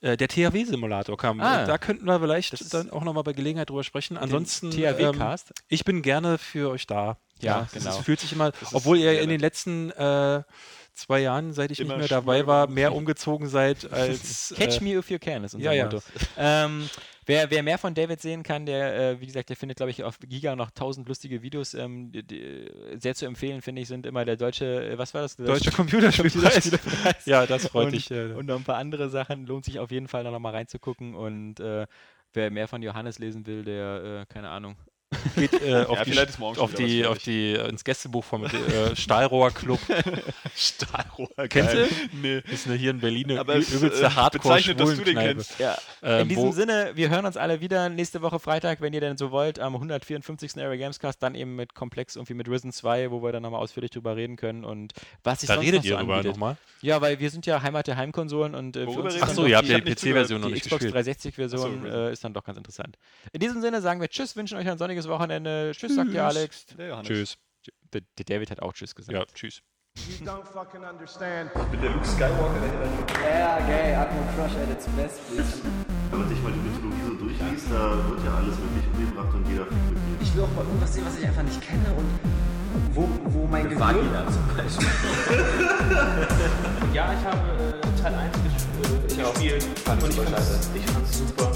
[0.00, 1.40] äh, der THW-Simulator kam.
[1.40, 1.64] Ah.
[1.64, 4.16] Da könnten wir vielleicht Das dann auch nochmal bei Gelegenheit drüber sprechen.
[4.16, 5.36] Ansonsten, ähm,
[5.68, 7.18] ich bin gerne für euch da.
[7.40, 8.00] Ja, es genau.
[8.02, 10.42] fühlt sich immer, ist obwohl ihr in den letzten äh,
[10.94, 14.54] zwei Jahren, seit ich nicht mehr dabei war, mehr umgezogen seid als.
[14.56, 15.84] Catch äh, me if you can ist unser ja, ja.
[15.84, 16.02] Motto.
[16.36, 16.88] Ähm,
[17.28, 20.02] wer, wer mehr von David sehen kann, der, äh, wie gesagt, der findet, glaube ich,
[20.02, 21.74] auf Giga noch tausend lustige Videos.
[21.74, 25.22] Ähm, die, die, sehr zu empfehlen, finde ich, sind immer der deutsche, äh, was war
[25.22, 25.36] das?
[25.36, 26.72] Der Deutscher Computerspielpreis.
[27.26, 28.10] ja, das freut und, dich.
[28.10, 29.46] Äh, und noch ein paar andere Sachen.
[29.46, 31.14] Lohnt sich auf jeden Fall da noch mal reinzugucken.
[31.14, 31.86] Und äh,
[32.32, 34.76] wer mehr von Johannes lesen will, der, äh, keine Ahnung.
[35.36, 38.24] Geht äh, auf, Ja, die, vielleicht ist morgen schon auf, die, auf die, ins Gästebuch
[38.24, 39.78] vom äh, Stahlrohr Club.
[40.54, 41.86] Stahlrohr, Kennst du?
[42.20, 42.42] Nee.
[42.50, 45.58] ist eine hier in Berlin eine Aber übelste äh, hardcore bezeichnet, dass du den kennst.
[45.58, 45.76] Ja.
[46.02, 49.00] Ähm, In diesem wo- Sinne, wir hören uns alle wieder nächste Woche Freitag, wenn ihr
[49.00, 50.56] denn so wollt, am 154.
[50.56, 53.90] Area Gamescast, dann eben mit Komplex irgendwie mit Risen 2, wo wir dann nochmal ausführlich
[53.90, 54.92] drüber reden können und
[55.24, 56.32] was sich Da sonst redet noch so ihr drüber anbietet.
[56.32, 56.56] nochmal.
[56.80, 59.68] Ja, weil wir sind ja Heimat der Heimkonsolen und äh, für uns Achso, ihr habt
[59.68, 61.06] die, ja die PC-Version noch die nicht Xbox gespielt.
[61.08, 62.96] 360-Version Ach so, äh, ist dann doch ganz interessant.
[63.32, 65.72] In diesem Sinne sagen wir Tschüss, wünschen euch ein sonniges Wochenende.
[65.74, 66.66] Tschüss, sagt der Alex.
[66.76, 67.02] Der.
[67.02, 67.38] Tschüss.
[67.92, 69.16] Der, der David hat auch Tschüss gesagt.
[69.16, 69.62] Ja, tschüss.
[70.06, 71.50] You don't fucking understand.
[71.54, 71.64] Ja,
[73.58, 75.60] geil, Atmo Crush at its best, please.
[76.10, 79.48] Wenn man sich mal die Mythologie so durchliest, da wird ja alles wirklich umgebracht und
[79.48, 79.98] jeder fickt mit.
[80.22, 82.06] Ich will auch mal irgendwas sehen, was ich einfach nicht kenne und
[82.94, 84.06] wo, wo mein Gehirn...
[84.30, 84.88] zum Beispiel.
[86.94, 88.66] Ja, ich habe äh, Teil 1 ges
[89.18, 89.62] äh, gespielt.
[89.84, 91.52] Fand und ich fand's, ich fand's super.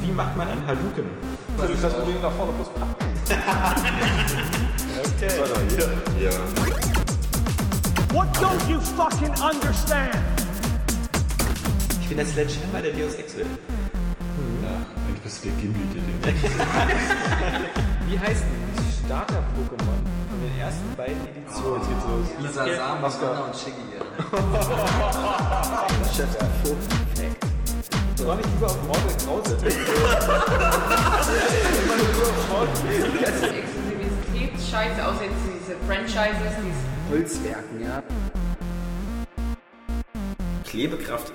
[0.00, 1.04] Wie macht man einen Haluken?
[8.12, 10.18] What don't you fucking understand?
[12.00, 13.46] Ich bin der Sledgehammer der Deus Ex Welt.
[15.06, 16.42] Eigentlich bist du der Gimli, der den
[18.10, 19.89] Wie heißt denn das Starter-Pokémon
[20.60, 21.82] ersten beiden Editionen?
[22.42, 22.54] Los.
[22.54, 23.30] Sasam, Oscar.
[23.30, 23.80] Oscar und Shiggy.
[26.16, 26.28] Chef.
[28.16, 29.56] Soll ich lieber auf Mortal Krause?
[33.56, 38.02] Exklusivität, Scheiße, außer jetzt diese Franchises, diese Holzwerken, ja.
[40.64, 41.32] Klebekraft